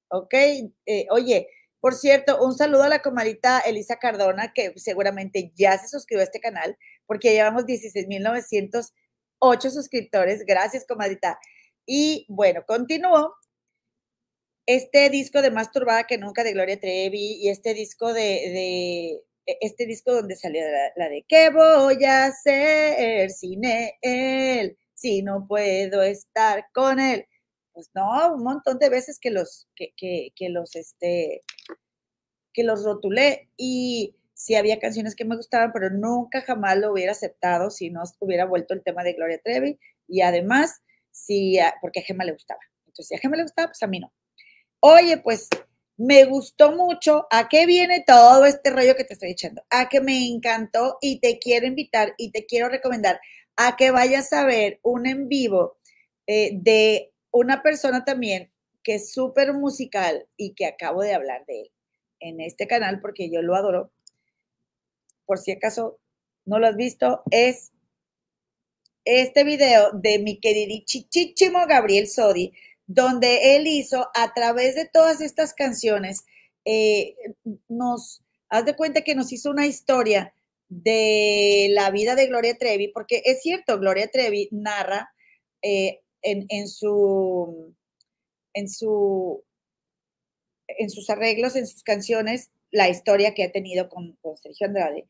¿Ok? 0.09 0.33
Eh, 0.33 1.07
oye, 1.09 1.49
por 1.79 1.93
cierto, 1.93 2.43
un 2.43 2.55
saludo 2.55 2.83
a 2.83 2.89
la 2.89 3.01
comadita 3.01 3.59
Elisa 3.59 3.97
Cardona, 3.97 4.51
que 4.53 4.73
seguramente 4.77 5.51
ya 5.55 5.77
se 5.77 5.87
suscribió 5.87 6.21
a 6.21 6.25
este 6.25 6.39
canal, 6.39 6.77
porque 7.05 7.33
llevamos 7.33 7.65
16.908 7.65 9.69
suscriptores. 9.69 10.43
Gracias, 10.45 10.85
comadita. 10.87 11.39
Y 11.85 12.25
bueno, 12.29 12.63
continúo. 12.67 13.35
Este 14.65 15.09
disco 15.09 15.41
de 15.41 15.51
Más 15.51 15.71
Turbada 15.71 16.05
que 16.05 16.17
Nunca 16.17 16.43
de 16.43 16.51
Gloria 16.51 16.79
Trevi 16.79 17.37
y 17.41 17.49
este 17.49 17.73
disco 17.73 18.13
de, 18.13 19.11
e, 19.45 19.57
este 19.61 19.85
disco 19.85 20.13
donde 20.13 20.35
salió 20.35 20.61
la, 20.97 21.07
de 21.07 21.23
¿Qué 21.27 21.49
voy 21.51 22.03
a 22.03 22.25
hacer 22.25 23.29
sin 23.29 23.61
él? 24.01 24.77
Si 24.93 25.21
no 25.21 25.45
puedo 25.47 26.01
estar 26.01 26.65
con 26.73 26.99
él 26.99 27.25
pues 27.77 27.91
no, 27.93 28.33
un 28.33 28.41
montón 28.41 28.79
de 28.79 28.89
veces 28.89 29.19
que 29.19 29.29
los, 29.29 29.67
que, 29.75 29.93
que, 29.95 30.49
los, 30.49 30.75
este, 30.75 31.43
que 32.51 32.63
los 32.63 32.83
rotulé 32.83 33.51
y 33.55 34.15
sí 34.33 34.55
había 34.55 34.79
canciones 34.79 35.13
que 35.13 35.25
me 35.25 35.35
gustaban, 35.35 35.71
pero 35.71 35.91
nunca 35.91 36.41
jamás 36.41 36.79
lo 36.79 36.91
hubiera 36.91 37.11
aceptado 37.11 37.69
si 37.69 37.91
no 37.91 38.01
hubiera 38.17 38.45
vuelto 38.45 38.73
el 38.73 38.81
tema 38.81 39.03
de 39.03 39.13
Gloria 39.13 39.39
Trevi 39.43 39.77
y 40.07 40.21
además, 40.21 40.81
sí, 41.11 41.59
porque 41.79 41.99
a 41.99 42.01
Gemma 42.01 42.23
le 42.23 42.31
gustaba. 42.31 42.59
Entonces, 42.87 43.09
si 43.09 43.15
a 43.15 43.19
Gemma 43.19 43.37
le 43.37 43.43
gustaba, 43.43 43.67
pues 43.67 43.83
a 43.83 43.87
mí 43.87 43.99
no. 43.99 44.11
Oye, 44.79 45.19
pues 45.19 45.47
me 45.97 46.25
gustó 46.25 46.71
mucho. 46.71 47.27
¿A 47.29 47.47
qué 47.47 47.67
viene 47.67 48.03
todo 48.07 48.45
este 48.45 48.71
rollo 48.71 48.95
que 48.95 49.03
te 49.03 49.13
estoy 49.13 49.29
echando? 49.33 49.61
A 49.69 49.87
que 49.87 50.01
me 50.01 50.25
encantó 50.25 50.97
y 50.99 51.19
te 51.19 51.37
quiero 51.37 51.67
invitar 51.67 52.15
y 52.17 52.31
te 52.31 52.47
quiero 52.47 52.69
recomendar 52.69 53.19
a 53.55 53.75
que 53.75 53.91
vayas 53.91 54.33
a 54.33 54.45
ver 54.45 54.79
un 54.81 55.05
en 55.05 55.29
vivo 55.29 55.77
eh, 56.25 56.53
de 56.53 57.13
una 57.37 57.61
persona 57.61 58.03
también 58.03 58.51
que 58.83 58.95
es 58.95 59.11
súper 59.11 59.53
musical 59.53 60.27
y 60.37 60.53
que 60.53 60.65
acabo 60.65 61.01
de 61.01 61.13
hablar 61.13 61.45
de 61.45 61.61
él 61.61 61.71
en 62.19 62.41
este 62.41 62.67
canal 62.67 62.99
porque 63.01 63.29
yo 63.29 63.41
lo 63.41 63.55
adoro. 63.55 63.91
Por 65.25 65.37
si 65.37 65.51
acaso 65.51 65.99
no 66.45 66.59
lo 66.59 66.67
has 66.67 66.77
visto, 66.77 67.21
es 67.31 67.73
este 69.03 69.43
video 69.43 69.91
de 69.91 70.19
mi 70.19 70.39
queridísimo 70.39 71.65
Gabriel 71.67 72.07
Sodi, 72.07 72.53
donde 72.85 73.55
él 73.55 73.67
hizo 73.67 74.09
a 74.13 74.33
través 74.33 74.75
de 74.75 74.87
todas 74.87 75.21
estas 75.21 75.53
canciones, 75.53 76.25
eh, 76.65 77.15
nos, 77.67 78.23
haz 78.49 78.65
de 78.65 78.75
cuenta 78.75 79.01
que 79.01 79.15
nos 79.15 79.31
hizo 79.31 79.49
una 79.49 79.67
historia 79.67 80.33
de 80.69 81.67
la 81.71 81.91
vida 81.91 82.15
de 82.15 82.27
Gloria 82.27 82.57
Trevi, 82.57 82.89
porque 82.89 83.21
es 83.25 83.41
cierto, 83.41 83.79
Gloria 83.79 84.09
Trevi 84.09 84.49
narra 84.51 85.13
eh, 85.61 86.01
en, 86.31 86.67
su, 86.67 87.73
en, 88.53 88.69
su, 88.69 89.43
en 90.67 90.89
sus 90.89 91.09
arreglos, 91.09 91.55
en 91.55 91.67
sus 91.67 91.83
canciones, 91.83 92.51
la 92.71 92.89
historia 92.89 93.33
que 93.33 93.43
ha 93.43 93.51
tenido 93.51 93.89
con, 93.89 94.17
Sergio 94.41 94.67
Andrade. 94.67 95.07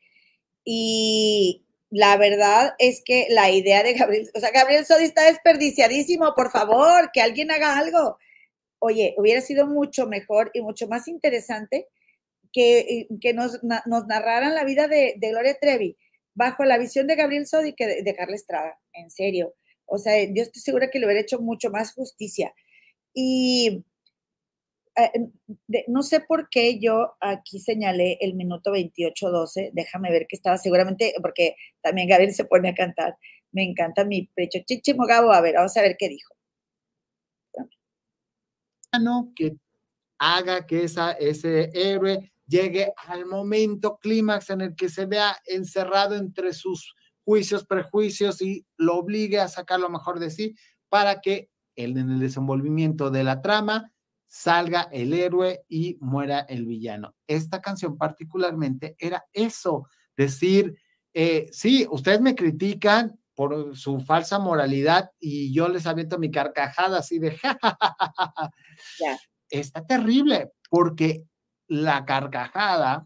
Y 0.64 1.66
la 1.90 2.18
verdad 2.18 2.76
es 2.80 3.02
que 3.04 3.28
la 3.30 3.50
idea 3.50 3.84
de 3.84 3.94
Gabriel, 3.94 4.30
o 4.36 4.40
sea, 4.40 4.52
Gabriel 4.52 4.86
Sodi 4.86 5.06
está 5.06 5.26
desperdiciadísimo, 5.26 6.34
por 6.36 6.52
favor, 6.52 7.12
que 7.14 7.22
alguien 7.22 7.52
haga 7.52 7.78
algo. 7.78 8.18
Oye, 8.80 9.16
hubiera 9.18 9.42
sido 9.42 9.66
mucho 9.66 10.06
mejor 10.06 10.52
y 10.54 10.62
mucho 10.62 10.88
más 10.88 11.08
interesante 11.08 11.88
que, 12.54 13.08
que 13.22 13.34
nos, 13.34 13.64
narraran 13.64 14.54
la 14.56 14.64
vida 14.64 14.88
de, 14.88 15.16
Gloria 15.20 15.58
Trevi 15.60 15.98
bajo 16.36 16.64
la 16.66 16.78
visión 16.78 17.08
de 17.08 17.16
Gabriel 17.16 17.48
Sodi 17.48 17.74
que 17.74 17.88
de, 17.88 18.04
de 18.04 18.16
Carla 18.16 18.36
Estrada, 18.36 18.80
en 18.94 19.10
serio. 19.10 19.56
O 19.88 19.98
sea, 19.98 20.24
yo 20.24 20.44
estoy 20.44 20.62
segura 20.62 20.90
que 20.90 21.00
le 21.00 21.06
hubiera 21.06 21.22
hecho 21.22 21.40
mucho 21.40 21.70
más 21.72 21.94
justicia. 21.94 22.54
Y 23.14 23.84
eh, 24.98 25.12
no 25.88 26.04
sé 26.04 26.22
por 26.22 26.50
qué 26.50 26.80
yo 26.80 27.16
aquí 27.22 27.60
señalé 27.60 28.18
el 28.22 28.34
minuto 28.34 28.72
28-12, 28.72 29.72
déjame 29.74 30.12
ver 30.12 30.28
que 30.28 30.36
estaba 30.36 30.58
seguramente, 30.58 31.14
porque 31.22 31.56
también 31.82 32.10
Gabriel 32.10 32.34
se 32.34 32.46
pone 32.46 32.70
a 32.70 32.76
cantar, 32.76 33.16
me 33.52 33.64
encanta 33.64 34.06
mi 34.06 34.28
pecho, 34.36 34.60
chichimo 34.66 35.06
Gabo, 35.06 35.32
a 35.32 35.42
ver, 35.42 35.56
vamos 35.56 35.76
a 35.78 35.82
ver 35.82 35.98
qué 35.98 36.10
dijo. 36.10 36.34
Que 39.36 39.56
haga 40.18 40.66
que 40.66 40.84
esa, 40.84 41.12
ese 41.12 41.70
héroe 41.74 42.32
llegue 42.48 42.92
al 43.08 43.26
momento 43.26 44.00
clímax 44.02 44.50
en 44.50 44.62
el 44.62 44.76
que 44.76 44.90
se 44.90 45.06
vea 45.06 45.38
encerrado 45.46 46.16
entre 46.16 46.54
sus 46.54 46.96
juicios, 47.28 47.66
prejuicios 47.66 48.42
y 48.42 48.66
lo 48.78 48.96
obligue 48.96 49.42
a 49.42 49.50
sacar 49.50 49.82
lo 49.82 49.90
mejor 49.90 50.18
de 50.18 50.30
sí 50.30 50.56
para 50.88 51.20
que 51.20 51.50
en 51.76 51.98
el 51.98 52.20
desenvolvimiento 52.22 53.12
de 53.12 53.26
la 53.26 53.42
trama 53.42 53.92
salga 54.26 54.84
el 54.94 55.12
héroe 55.12 55.66
y 55.68 55.98
muera 56.00 56.40
el 56.40 56.66
villano. 56.66 57.16
Esta 57.28 57.60
canción 57.60 57.98
particularmente 57.98 58.96
era 58.98 59.26
eso, 59.34 59.90
decir, 60.16 60.78
eh, 61.14 61.50
sí, 61.52 61.86
ustedes 61.92 62.22
me 62.22 62.34
critican 62.34 63.20
por 63.36 63.76
su 63.76 64.00
falsa 64.00 64.40
moralidad 64.40 65.12
y 65.20 65.54
yo 65.54 65.68
les 65.68 65.86
aviento 65.86 66.18
mi 66.20 66.32
carcajada 66.32 67.00
así 67.00 67.20
de, 67.20 67.38
está 69.50 69.86
terrible, 69.86 70.54
porque 70.70 71.26
la 71.68 72.06
carcajada, 72.06 73.06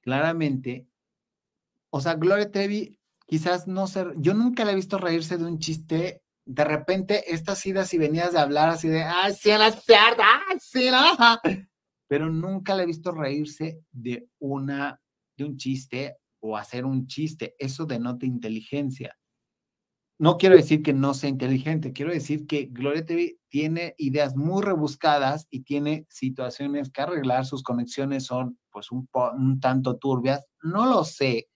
claramente, 0.00 0.88
o 1.90 2.00
sea, 2.00 2.14
Gloria 2.14 2.50
Trevi 2.50 2.99
quizás 3.30 3.68
no 3.68 3.86
ser, 3.86 4.14
yo 4.16 4.34
nunca 4.34 4.64
la 4.64 4.72
he 4.72 4.74
visto 4.74 4.98
reírse 4.98 5.38
de 5.38 5.44
un 5.44 5.60
chiste 5.60 6.20
de 6.44 6.64
repente 6.64 7.32
estas 7.32 7.64
idas 7.64 7.94
y 7.94 7.98
venidas 7.98 8.32
de 8.32 8.40
hablar 8.40 8.70
así 8.70 8.88
de, 8.88 9.04
ay, 9.04 9.32
sí, 9.34 9.50
la 9.50 9.66
ay, 9.66 10.58
sí, 10.58 10.90
la... 10.90 11.40
Pero 12.08 12.28
nunca 12.28 12.74
le 12.74 12.82
he 12.82 12.86
visto 12.86 13.12
reírse 13.12 13.84
de 13.92 14.28
una, 14.40 15.00
de 15.36 15.44
un 15.44 15.56
chiste 15.56 16.16
o 16.40 16.56
hacer 16.56 16.84
un 16.84 17.06
chiste. 17.06 17.54
Eso 17.56 17.86
denota 17.86 18.26
inteligencia. 18.26 19.16
No 20.18 20.36
quiero 20.36 20.56
decir 20.56 20.82
que 20.82 20.92
no 20.92 21.14
sea 21.14 21.30
inteligente, 21.30 21.92
quiero 21.92 22.12
decir 22.12 22.48
que 22.48 22.64
Gloria 22.66 23.06
TV 23.06 23.38
tiene 23.48 23.94
ideas 23.96 24.34
muy 24.34 24.60
rebuscadas 24.60 25.46
y 25.50 25.60
tiene 25.60 26.04
situaciones 26.10 26.90
que 26.90 27.02
arreglar, 27.02 27.46
sus 27.46 27.62
conexiones 27.62 28.26
son 28.26 28.58
pues 28.72 28.90
un, 28.90 29.08
un 29.38 29.60
tanto 29.60 29.98
turbias, 29.98 30.46
no 30.62 30.84
lo 30.86 31.04
sé, 31.04 31.48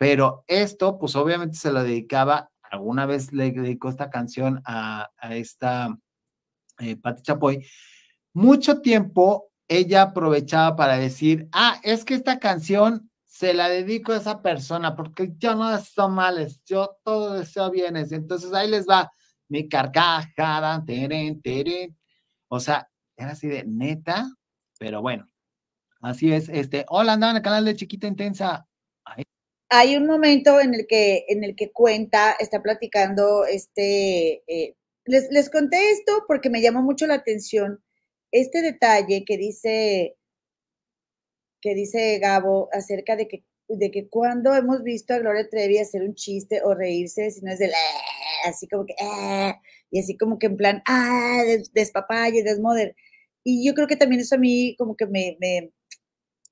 pero 0.00 0.44
esto 0.46 0.98
pues 0.98 1.14
obviamente 1.14 1.58
se 1.58 1.70
lo 1.70 1.84
dedicaba 1.84 2.50
alguna 2.62 3.04
vez 3.04 3.34
le 3.34 3.52
dedicó 3.52 3.90
esta 3.90 4.08
canción 4.08 4.62
a, 4.64 5.10
esta 5.28 5.94
eh, 6.78 6.96
Pati 6.96 7.20
Chapoy, 7.20 7.66
mucho 8.32 8.80
tiempo 8.80 9.50
ella 9.68 10.02
aprovechaba 10.02 10.74
para 10.74 10.96
decir, 10.96 11.48
ah, 11.52 11.78
es 11.82 12.06
que 12.06 12.14
esta 12.14 12.38
canción 12.38 13.10
se 13.26 13.52
la 13.52 13.68
dedico 13.68 14.12
a 14.12 14.16
esa 14.16 14.40
persona 14.40 14.96
porque 14.96 15.34
yo 15.36 15.54
no 15.54 15.70
deseo 15.70 16.08
males, 16.08 16.64
yo 16.64 16.96
todo 17.04 17.34
deseo 17.34 17.70
bienes. 17.70 18.10
Entonces 18.10 18.54
ahí 18.54 18.70
les 18.70 18.86
va 18.86 19.12
mi 19.48 19.68
carcajada, 19.68 20.82
teren, 20.86 21.42
teren. 21.42 21.98
O 22.48 22.58
sea, 22.58 22.88
era 23.16 23.32
así 23.32 23.48
de 23.48 23.64
neta, 23.64 24.32
pero 24.78 25.02
bueno, 25.02 25.28
así 26.00 26.32
es. 26.32 26.48
Este, 26.48 26.86
hola, 26.88 27.12
andaba 27.12 27.32
en 27.32 27.36
el 27.36 27.42
canal 27.42 27.64
de 27.66 27.76
Chiquita 27.76 28.06
Intensa 28.06 28.66
hay 29.70 29.96
un 29.96 30.06
momento 30.06 30.60
en 30.60 30.74
el 30.74 30.86
que, 30.86 31.24
en 31.28 31.44
el 31.44 31.54
que 31.56 31.70
cuenta, 31.72 32.32
está 32.38 32.60
platicando, 32.62 33.44
este, 33.46 34.42
eh, 34.46 34.76
les, 35.06 35.28
les 35.30 35.48
conté 35.48 35.92
esto 35.92 36.24
porque 36.26 36.50
me 36.50 36.60
llamó 36.60 36.82
mucho 36.82 37.06
la 37.06 37.14
atención 37.14 37.82
este 38.32 38.62
detalle 38.62 39.24
que 39.24 39.36
dice, 39.36 40.16
que 41.60 41.74
dice 41.74 42.18
Gabo 42.18 42.68
acerca 42.72 43.16
de 43.16 43.28
que, 43.28 43.44
de 43.68 43.90
que 43.90 44.08
cuando 44.08 44.54
hemos 44.54 44.82
visto 44.82 45.14
a 45.14 45.18
Gloria 45.18 45.48
Trevi 45.48 45.78
hacer 45.78 46.02
un 46.02 46.14
chiste 46.14 46.62
o 46.64 46.74
reírse, 46.74 47.30
si 47.30 47.40
no 47.42 47.52
es 47.52 47.58
de 47.58 47.72
así 48.46 48.68
como 48.68 48.86
que, 48.86 48.94
y 49.90 50.00
así 50.00 50.16
como 50.16 50.38
que 50.38 50.46
en 50.46 50.56
plan, 50.56 50.82
ah, 50.86 51.42
despapalle, 51.72 52.42
desmoder. 52.42 52.96
Y 53.44 53.66
yo 53.66 53.74
creo 53.74 53.86
que 53.86 53.96
también 53.96 54.20
eso 54.20 54.34
a 54.36 54.38
mí 54.38 54.74
como 54.78 54.96
que 54.96 55.06
me, 55.06 55.36
me 55.40 55.72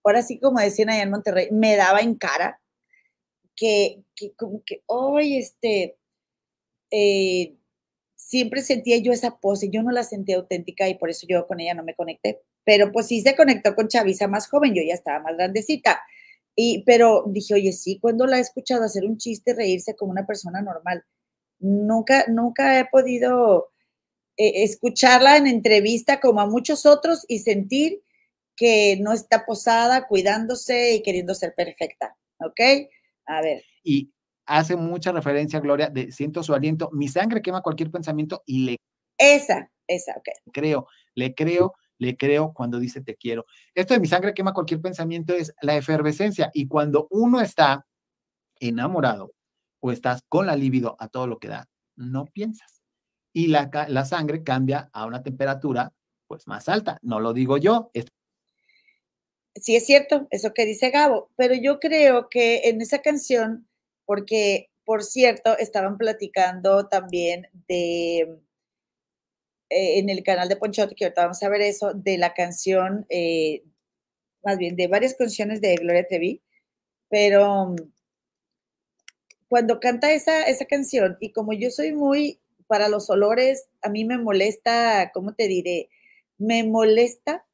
ahora 0.04 0.22
sí 0.22 0.38
como 0.40 0.60
decían 0.60 0.90
allá 0.90 1.02
en 1.02 1.10
Monterrey, 1.10 1.48
me 1.52 1.76
daba 1.76 2.00
en 2.00 2.14
cara, 2.16 2.60
que, 3.58 4.04
como 4.36 4.62
que, 4.64 4.82
hoy 4.86 5.36
este, 5.36 5.98
eh, 6.90 7.56
siempre 8.14 8.62
sentía 8.62 8.98
yo 8.98 9.12
esa 9.12 9.38
pose, 9.40 9.68
yo 9.70 9.82
no 9.82 9.90
la 9.90 10.04
sentía 10.04 10.36
auténtica 10.36 10.88
y 10.88 10.94
por 10.94 11.10
eso 11.10 11.26
yo 11.28 11.46
con 11.46 11.60
ella 11.60 11.74
no 11.74 11.82
me 11.82 11.94
conecté. 11.94 12.40
Pero 12.64 12.92
pues 12.92 13.06
sí 13.08 13.20
se 13.20 13.34
conectó 13.36 13.74
con 13.74 13.88
Chavisa 13.88 14.28
más 14.28 14.48
joven, 14.48 14.74
yo 14.74 14.82
ya 14.86 14.94
estaba 14.94 15.20
más 15.20 15.36
grandecita. 15.36 16.00
Y, 16.54 16.84
pero 16.84 17.24
dije, 17.26 17.54
oye, 17.54 17.72
sí, 17.72 17.98
cuando 18.00 18.26
la 18.26 18.38
he 18.38 18.40
escuchado 18.40 18.84
hacer 18.84 19.04
un 19.04 19.18
chiste, 19.18 19.54
reírse 19.54 19.96
como 19.96 20.12
una 20.12 20.26
persona 20.26 20.62
normal. 20.62 21.04
Nunca, 21.60 22.24
nunca 22.28 22.78
he 22.78 22.86
podido 22.86 23.70
eh, 24.36 24.64
escucharla 24.64 25.36
en 25.36 25.46
entrevista 25.46 26.20
como 26.20 26.40
a 26.40 26.46
muchos 26.46 26.86
otros 26.86 27.24
y 27.28 27.40
sentir 27.40 28.02
que 28.56 28.98
no 29.00 29.12
está 29.12 29.46
posada, 29.46 30.06
cuidándose 30.06 30.94
y 30.94 31.02
queriendo 31.02 31.34
ser 31.34 31.54
perfecta, 31.54 32.16
¿ok? 32.40 32.60
A 33.28 33.42
ver. 33.42 33.62
Y 33.84 34.10
hace 34.46 34.74
mucha 34.74 35.12
referencia, 35.12 35.60
Gloria, 35.60 35.90
de 35.90 36.10
siento 36.10 36.42
su 36.42 36.54
aliento, 36.54 36.90
mi 36.92 37.08
sangre 37.08 37.42
quema 37.42 37.60
cualquier 37.60 37.90
pensamiento 37.90 38.42
y 38.46 38.64
le... 38.64 38.76
Esa, 39.18 39.70
esa, 39.86 40.12
ok. 40.16 40.28
Creo, 40.52 40.86
le 41.14 41.34
creo, 41.34 41.74
le 41.98 42.16
creo 42.16 42.52
cuando 42.54 42.78
dice 42.78 43.02
te 43.02 43.16
quiero. 43.16 43.44
Esto 43.74 43.94
de 43.94 44.00
mi 44.00 44.06
sangre 44.06 44.32
quema 44.32 44.54
cualquier 44.54 44.80
pensamiento 44.80 45.34
es 45.34 45.54
la 45.60 45.76
efervescencia 45.76 46.50
y 46.54 46.66
cuando 46.66 47.06
uno 47.10 47.40
está 47.40 47.86
enamorado 48.60 49.32
o 49.80 49.92
estás 49.92 50.22
con 50.28 50.46
la 50.46 50.56
libido 50.56 50.96
a 50.98 51.08
todo 51.08 51.26
lo 51.26 51.38
que 51.38 51.48
da, 51.48 51.68
no 51.96 52.24
piensas. 52.26 52.82
Y 53.34 53.48
la, 53.48 53.70
la 53.88 54.04
sangre 54.06 54.42
cambia 54.42 54.88
a 54.92 55.04
una 55.04 55.22
temperatura 55.22 55.92
pues 56.26 56.46
más 56.46 56.68
alta. 56.68 56.98
No 57.02 57.20
lo 57.20 57.34
digo 57.34 57.58
yo, 57.58 57.90
es 57.92 58.06
sí 59.60 59.76
es 59.76 59.86
cierto, 59.86 60.26
eso 60.30 60.52
que 60.54 60.66
dice 60.66 60.90
Gabo, 60.90 61.30
pero 61.36 61.54
yo 61.54 61.80
creo 61.80 62.28
que 62.28 62.62
en 62.64 62.80
esa 62.80 63.00
canción, 63.02 63.68
porque, 64.06 64.70
por 64.84 65.04
cierto, 65.04 65.56
estaban 65.58 65.98
platicando 65.98 66.88
también 66.88 67.48
de, 67.68 68.38
eh, 69.70 69.98
en 69.98 70.08
el 70.08 70.22
canal 70.22 70.48
de 70.48 70.56
Ponchote, 70.56 70.94
que 70.94 71.04
ahorita 71.04 71.22
vamos 71.22 71.42
a 71.42 71.48
ver 71.48 71.60
eso, 71.62 71.92
de 71.94 72.18
la 72.18 72.34
canción, 72.34 73.06
eh, 73.10 73.64
más 74.42 74.58
bien 74.58 74.76
de 74.76 74.88
varias 74.88 75.14
canciones 75.14 75.60
de 75.60 75.76
Gloria 75.76 76.06
Trevi, 76.06 76.42
pero 77.10 77.74
cuando 79.48 79.80
canta 79.80 80.12
esa, 80.12 80.44
esa 80.44 80.66
canción, 80.66 81.16
y 81.20 81.32
como 81.32 81.52
yo 81.52 81.70
soy 81.70 81.92
muy, 81.92 82.40
para 82.66 82.88
los 82.88 83.08
olores, 83.10 83.68
a 83.82 83.88
mí 83.88 84.04
me 84.04 84.18
molesta, 84.18 85.10
¿cómo 85.12 85.34
te 85.34 85.48
diré? 85.48 85.88
Me 86.36 86.64
molesta 86.64 87.46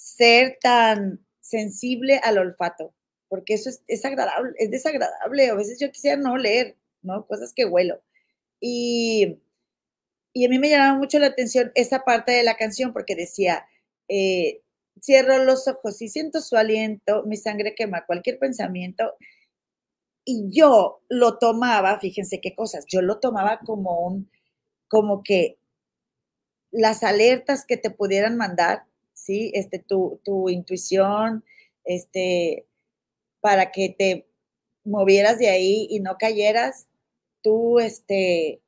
ser 0.00 0.58
tan 0.62 1.20
sensible 1.40 2.18
al 2.22 2.38
olfato, 2.38 2.94
porque 3.28 3.54
eso 3.54 3.70
es, 3.86 4.04
agradable, 4.04 4.52
es 4.56 4.70
desagradable. 4.70 5.50
A 5.50 5.54
veces 5.54 5.78
yo 5.78 5.92
quisiera 5.92 6.16
no 6.16 6.38
leer, 6.38 6.76
¿no? 7.02 7.26
Cosas 7.26 7.52
que 7.52 7.66
huelo. 7.66 8.02
Y, 8.60 9.38
y 10.32 10.46
a 10.46 10.48
mí 10.48 10.58
me 10.58 10.70
llamaba 10.70 10.98
mucho 10.98 11.18
la 11.18 11.26
atención 11.26 11.70
esa 11.74 12.04
parte 12.04 12.32
de 12.32 12.42
la 12.44 12.56
canción 12.56 12.94
porque 12.94 13.14
decía, 13.14 13.66
eh, 14.08 14.62
cierro 15.02 15.44
los 15.44 15.68
ojos 15.68 16.00
y 16.00 16.08
siento 16.08 16.40
su 16.40 16.56
aliento, 16.56 17.24
mi 17.26 17.36
sangre 17.36 17.74
quema 17.74 18.06
cualquier 18.06 18.38
pensamiento. 18.38 19.14
Y 20.24 20.48
yo 20.50 21.02
lo 21.10 21.38
tomaba, 21.38 21.98
fíjense 22.00 22.40
qué 22.40 22.54
cosas, 22.54 22.86
yo 22.88 23.02
lo 23.02 23.20
tomaba 23.20 23.60
como 23.60 24.00
un, 24.06 24.30
como 24.88 25.22
que 25.22 25.58
las 26.70 27.02
alertas 27.02 27.66
que 27.66 27.76
te 27.76 27.90
pudieran 27.90 28.36
mandar 28.38 28.84
¿sí? 29.20 29.52
Este, 29.54 29.78
tu, 29.78 30.20
tu 30.24 30.48
intuición, 30.48 31.44
este, 31.84 32.66
para 33.40 33.70
que 33.70 33.94
te 33.96 34.28
movieras 34.84 35.38
de 35.38 35.48
ahí 35.48 35.86
y 35.90 36.00
no 36.00 36.16
cayeras, 36.18 36.88
tú, 37.42 37.78
este, 37.80 38.62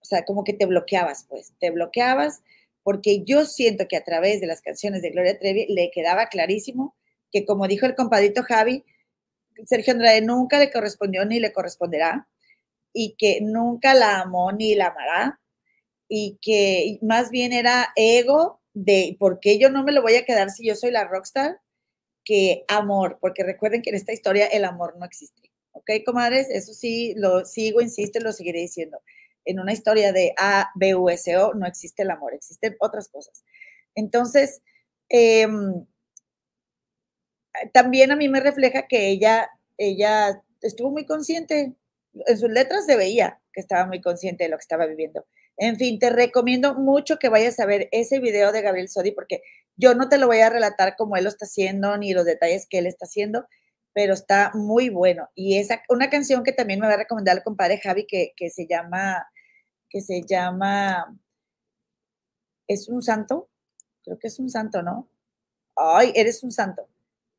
o 0.00 0.04
sea, 0.04 0.24
como 0.24 0.44
que 0.44 0.52
te 0.52 0.66
bloqueabas, 0.66 1.26
pues, 1.28 1.52
te 1.58 1.70
bloqueabas, 1.70 2.42
porque 2.82 3.24
yo 3.24 3.44
siento 3.44 3.86
que 3.88 3.96
a 3.96 4.04
través 4.04 4.40
de 4.40 4.46
las 4.46 4.62
canciones 4.62 5.02
de 5.02 5.10
Gloria 5.10 5.38
Trevi 5.38 5.66
le 5.68 5.90
quedaba 5.92 6.26
clarísimo 6.26 6.96
que, 7.32 7.44
como 7.44 7.68
dijo 7.68 7.86
el 7.86 7.94
compadrito 7.94 8.42
Javi, 8.42 8.84
Sergio 9.66 9.92
Andrade 9.92 10.22
nunca 10.22 10.58
le 10.58 10.72
correspondió 10.72 11.24
ni 11.24 11.38
le 11.38 11.52
corresponderá, 11.52 12.28
y 12.92 13.14
que 13.16 13.40
nunca 13.40 13.94
la 13.94 14.20
amó 14.20 14.50
ni 14.52 14.74
la 14.74 14.88
amará, 14.88 15.40
y 16.08 16.38
que 16.42 16.98
más 17.02 17.30
bien 17.30 17.52
era 17.52 17.92
ego 17.94 18.59
de 18.74 19.16
por 19.18 19.40
qué 19.40 19.58
yo 19.58 19.70
no 19.70 19.84
me 19.84 19.92
lo 19.92 20.02
voy 20.02 20.16
a 20.16 20.24
quedar 20.24 20.50
si 20.50 20.66
yo 20.66 20.74
soy 20.76 20.90
la 20.92 21.04
rockstar, 21.04 21.60
que 22.24 22.64
amor, 22.68 23.18
porque 23.20 23.44
recuerden 23.44 23.82
que 23.82 23.90
en 23.90 23.96
esta 23.96 24.12
historia 24.12 24.46
el 24.46 24.64
amor 24.64 24.96
no 24.98 25.06
existe. 25.06 25.50
¿Ok, 25.72 25.90
comadres? 26.06 26.48
Eso 26.50 26.72
sí, 26.74 27.14
lo 27.16 27.44
sigo, 27.44 27.80
insisto, 27.80 28.20
lo 28.20 28.32
seguiré 28.32 28.60
diciendo. 28.60 29.00
en 29.46 29.60
una 29.60 29.72
historia 29.72 30.12
de 30.12 30.34
A, 30.38 30.70
B, 30.76 30.94
U, 30.96 31.08
S, 31.10 31.36
O, 31.38 31.54
no 31.54 31.66
existe 31.66 32.02
el 32.02 32.10
amor, 32.10 32.34
existen 32.34 32.76
otras 32.80 33.08
cosas. 33.08 33.44
Entonces, 33.96 34.62
em, 35.08 35.86
también 37.72 38.10
a 38.12 38.16
mí 38.16 38.28
me 38.28 38.40
refleja 38.40 38.86
que 38.86 39.08
ella, 39.08 39.50
ella 39.78 40.42
estuvo 40.62 40.90
muy 40.90 41.06
consciente, 41.06 41.74
en 42.26 42.38
sus 42.38 42.50
letras 42.50 42.86
se 42.86 42.96
veía 42.96 43.40
que 43.52 43.60
estaba 43.60 43.86
muy 43.86 44.00
consciente 44.00 44.44
de 44.44 44.50
lo 44.50 44.56
que 44.56 44.62
estaba 44.62 44.86
viviendo. 44.86 45.26
En 45.62 45.76
fin, 45.76 45.98
te 45.98 46.08
recomiendo 46.08 46.74
mucho 46.74 47.18
que 47.18 47.28
vayas 47.28 47.60
a 47.60 47.66
ver 47.66 47.90
ese 47.92 48.18
video 48.18 48.50
de 48.50 48.62
Gabriel 48.62 48.88
Sodi 48.88 49.10
porque 49.10 49.42
yo 49.76 49.94
no 49.94 50.08
te 50.08 50.16
lo 50.16 50.26
voy 50.26 50.38
a 50.38 50.48
relatar 50.48 50.96
como 50.96 51.16
él 51.16 51.24
lo 51.24 51.28
está 51.28 51.44
haciendo 51.44 51.98
ni 51.98 52.14
los 52.14 52.24
detalles 52.24 52.66
que 52.66 52.78
él 52.78 52.86
está 52.86 53.04
haciendo, 53.04 53.46
pero 53.92 54.14
está 54.14 54.52
muy 54.54 54.88
bueno. 54.88 55.28
Y 55.34 55.58
es 55.58 55.68
una 55.90 56.08
canción 56.08 56.44
que 56.44 56.52
también 56.52 56.80
me 56.80 56.86
va 56.86 56.94
a 56.94 56.96
recomendar 56.96 57.36
el 57.36 57.42
compadre 57.42 57.78
Javi 57.78 58.06
que, 58.06 58.32
que 58.36 58.48
se 58.48 58.66
llama, 58.66 59.26
que 59.90 60.00
se 60.00 60.22
llama, 60.22 61.14
¿es 62.66 62.88
un 62.88 63.02
santo? 63.02 63.50
Creo 64.02 64.18
que 64.18 64.28
es 64.28 64.38
un 64.38 64.48
santo, 64.48 64.82
¿no? 64.82 65.10
Ay, 65.76 66.10
eres 66.14 66.42
un 66.42 66.52
santo. 66.52 66.88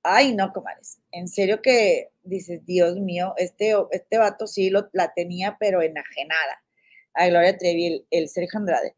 Ay, 0.04 0.36
no, 0.36 0.54
comadres. 0.54 1.00
En 1.12 1.28
serio 1.28 1.64
que 1.64 2.12
dices, 2.22 2.64
Dios 2.68 2.98
mío, 2.98 3.34
este, 3.38 3.74
este 3.90 4.20
vato 4.20 4.46
sí 4.46 4.70
la 4.70 5.12
tenía, 5.16 5.58
pero 5.60 5.82
enajenada. 5.82 6.62
A 7.14 7.28
Gloria 7.28 7.58
Trevi, 7.58 8.06
el, 8.10 8.30
Sergio 8.30 8.60
Andrade. 8.60 8.96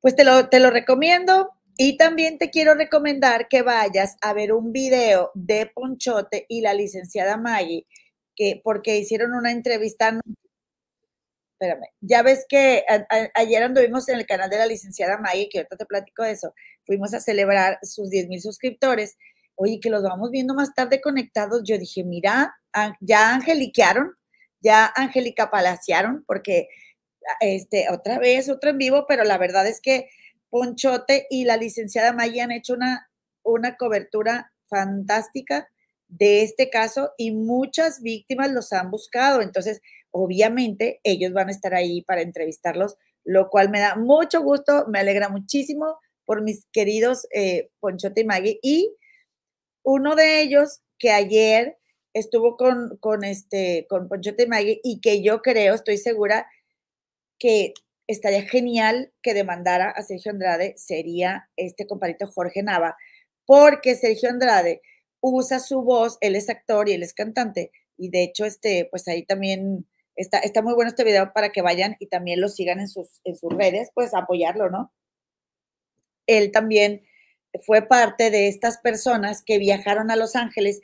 Pues 0.00 0.16
te 0.16 0.24
lo, 0.24 0.48
te 0.48 0.60
lo 0.60 0.70
recomiendo. 0.70 1.50
Y 1.76 1.96
también 1.96 2.36
te 2.36 2.50
quiero 2.50 2.74
recomendar 2.74 3.48
que 3.48 3.62
vayas 3.62 4.16
a 4.20 4.34
ver 4.34 4.52
un 4.52 4.70
video 4.70 5.30
de 5.34 5.64
Ponchote 5.66 6.44
y 6.46 6.60
la 6.60 6.74
licenciada 6.74 7.38
Maggie, 7.38 7.86
que, 8.36 8.60
porque 8.62 8.98
hicieron 8.98 9.32
una 9.32 9.50
entrevista. 9.50 10.20
Espérame, 11.54 11.86
ya 12.00 12.22
ves 12.22 12.44
que 12.48 12.84
ayer 13.34 13.62
anduvimos 13.62 14.08
en 14.10 14.18
el 14.18 14.26
canal 14.26 14.50
de 14.50 14.58
la 14.58 14.66
licenciada 14.66 15.16
Maggie, 15.18 15.48
que 15.48 15.58
ahorita 15.58 15.76
te 15.76 15.86
platico 15.86 16.22
de 16.22 16.32
eso. 16.32 16.54
Fuimos 16.84 17.14
a 17.14 17.20
celebrar 17.20 17.78
sus 17.82 18.10
10 18.10 18.28
mil 18.28 18.42
suscriptores 18.42 19.16
oye, 19.60 19.78
que 19.78 19.90
los 19.90 20.02
vamos 20.02 20.30
viendo 20.30 20.54
más 20.54 20.74
tarde 20.74 21.02
conectados, 21.02 21.62
yo 21.64 21.76
dije, 21.76 22.02
mira, 22.02 22.56
ya 23.00 23.34
angeliquearon, 23.34 24.14
ya 24.60 24.90
angelica 24.96 25.50
palaciaron, 25.50 26.24
porque 26.26 26.68
este, 27.40 27.88
otra 27.90 28.18
vez, 28.18 28.48
otro 28.48 28.70
en 28.70 28.78
vivo, 28.78 29.06
pero 29.08 29.24
la 29.24 29.38
verdad 29.38 29.66
es 29.66 29.80
que 29.80 30.08
Ponchote 30.50 31.26
y 31.30 31.44
la 31.44 31.56
licenciada 31.56 32.12
Maya 32.12 32.44
han 32.44 32.52
hecho 32.52 32.74
una, 32.74 33.10
una 33.42 33.76
cobertura 33.76 34.52
fantástica 34.68 35.68
de 36.08 36.42
este 36.42 36.70
caso 36.70 37.12
y 37.16 37.30
muchas 37.32 38.02
víctimas 38.02 38.50
los 38.50 38.72
han 38.72 38.90
buscado. 38.90 39.42
Entonces, 39.42 39.80
obviamente, 40.10 41.00
ellos 41.04 41.32
van 41.32 41.48
a 41.48 41.52
estar 41.52 41.74
ahí 41.74 42.02
para 42.02 42.22
entrevistarlos, 42.22 42.96
lo 43.24 43.48
cual 43.48 43.70
me 43.70 43.80
da 43.80 43.96
mucho 43.96 44.42
gusto, 44.42 44.86
me 44.88 44.98
alegra 44.98 45.28
muchísimo 45.28 45.98
por 46.24 46.42
mis 46.42 46.66
queridos 46.72 47.26
eh, 47.34 47.70
Ponchote 47.80 48.22
y 48.22 48.24
Maggie. 48.24 48.58
Y 48.62 48.96
uno 49.84 50.16
de 50.16 50.42
ellos 50.42 50.80
que 50.98 51.10
ayer 51.10 51.78
estuvo 52.12 52.56
con, 52.56 52.98
con, 52.98 53.24
este, 53.24 53.86
con 53.88 54.08
Ponchote 54.08 54.46
Maggie 54.46 54.80
y 54.82 55.00
que 55.00 55.22
yo 55.22 55.42
creo, 55.42 55.74
estoy 55.74 55.96
segura 55.96 56.46
que 57.40 57.74
estaría 58.06 58.42
genial 58.42 59.12
que 59.22 59.34
demandara 59.34 59.90
a 59.90 60.02
Sergio 60.02 60.30
Andrade 60.30 60.74
sería 60.76 61.48
este 61.56 61.88
compadrito 61.88 62.28
Jorge 62.28 62.62
Nava, 62.62 62.96
porque 63.44 63.96
Sergio 63.96 64.30
Andrade 64.30 64.80
usa 65.20 65.58
su 65.58 65.82
voz, 65.82 66.18
él 66.20 66.36
es 66.36 66.48
actor 66.48 66.88
y 66.88 66.92
él 66.92 67.02
es 67.02 67.14
cantante, 67.14 67.72
y 68.00 68.08
de 68.08 68.22
hecho, 68.22 68.46
este, 68.46 68.88
pues 68.90 69.06
ahí 69.08 69.24
también 69.26 69.86
está, 70.16 70.38
está 70.38 70.62
muy 70.62 70.72
bueno 70.74 70.88
este 70.88 71.04
video 71.04 71.32
para 71.34 71.50
que 71.50 71.60
vayan 71.60 71.96
y 71.98 72.06
también 72.06 72.40
lo 72.40 72.48
sigan 72.48 72.80
en 72.80 72.88
sus, 72.88 73.20
en 73.24 73.36
sus 73.36 73.52
redes, 73.52 73.90
pues 73.94 74.14
apoyarlo, 74.14 74.70
¿no? 74.70 74.90
Él 76.26 76.50
también 76.50 77.02
fue 77.66 77.82
parte 77.82 78.30
de 78.30 78.48
estas 78.48 78.78
personas 78.78 79.42
que 79.42 79.58
viajaron 79.58 80.10
a 80.10 80.16
Los 80.16 80.34
Ángeles. 80.34 80.80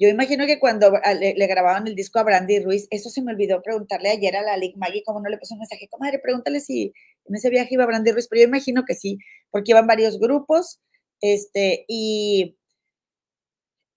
Yo 0.00 0.08
imagino 0.08 0.46
que 0.46 0.58
cuando 0.58 0.92
le, 1.20 1.46
grababan 1.46 1.86
el 1.86 1.94
disco 1.94 2.18
a 2.18 2.22
Brandy 2.22 2.60
Ruiz, 2.60 2.88
eso 2.90 3.10
se 3.10 3.20
me 3.20 3.32
olvidó 3.32 3.60
preguntarle 3.60 4.08
ayer 4.08 4.34
a 4.34 4.42
la 4.42 4.56
Lick 4.56 4.74
Maggie, 4.78 5.02
cómo 5.04 5.20
no 5.20 5.28
le 5.28 5.36
puso 5.36 5.52
un 5.54 5.60
mensaje, 5.60 5.88
comadre, 5.88 6.18
pregúntale 6.18 6.60
si 6.60 6.94
en 7.26 7.34
ese 7.34 7.50
viaje 7.50 7.74
iba 7.74 7.84
Brandy 7.84 8.10
Ruiz, 8.12 8.26
pero 8.26 8.40
yo 8.40 8.48
imagino 8.48 8.84
que 8.86 8.94
sí, 8.94 9.18
porque 9.50 9.72
iban 9.72 9.86
varios 9.86 10.18
grupos, 10.18 10.80
este, 11.20 11.84
y, 11.86 12.56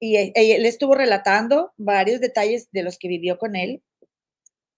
y 0.02 0.18
e, 0.18 0.34
él 0.36 0.66
estuvo 0.66 0.94
relatando 0.94 1.72
varios 1.78 2.20
detalles 2.20 2.70
de 2.72 2.84
los 2.84 2.98
que 2.98 3.08
vivió 3.08 3.38
con 3.38 3.56
él, 3.56 3.82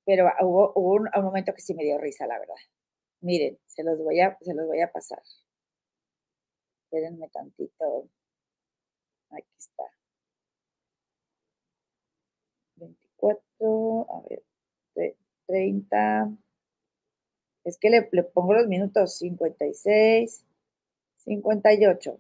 pero 0.05 0.32
hubo, 0.41 0.73
un, 0.76 1.09
un, 1.11 1.23
momento 1.23 1.55
que 1.55 1.61
sí 1.61 1.73
me 1.73 1.84
dio 1.84 1.97
risa, 1.97 2.28
la 2.28 2.38
verdad. 2.38 2.53
Miren, 3.21 3.57
se 3.65 3.84
los 3.84 3.97
voy 3.97 4.19
a, 4.19 4.38
se 4.41 4.53
los 4.53 4.67
voy 4.67 4.82
a 4.82 4.91
pasar. 4.91 5.23
Espérenme 6.84 7.30
tantito. 7.30 8.09
Aquí 9.32 9.49
está. 9.57 9.94
24, 13.60 14.08
a 14.10 14.22
ver, 14.30 14.43
30. 15.47 16.32
Es 17.64 17.78
que 17.78 17.89
le, 17.89 18.03
pongo 18.03 18.53
los 18.53 18.68
minutos 18.68 19.18
56, 19.18 20.43
58. 21.18 22.20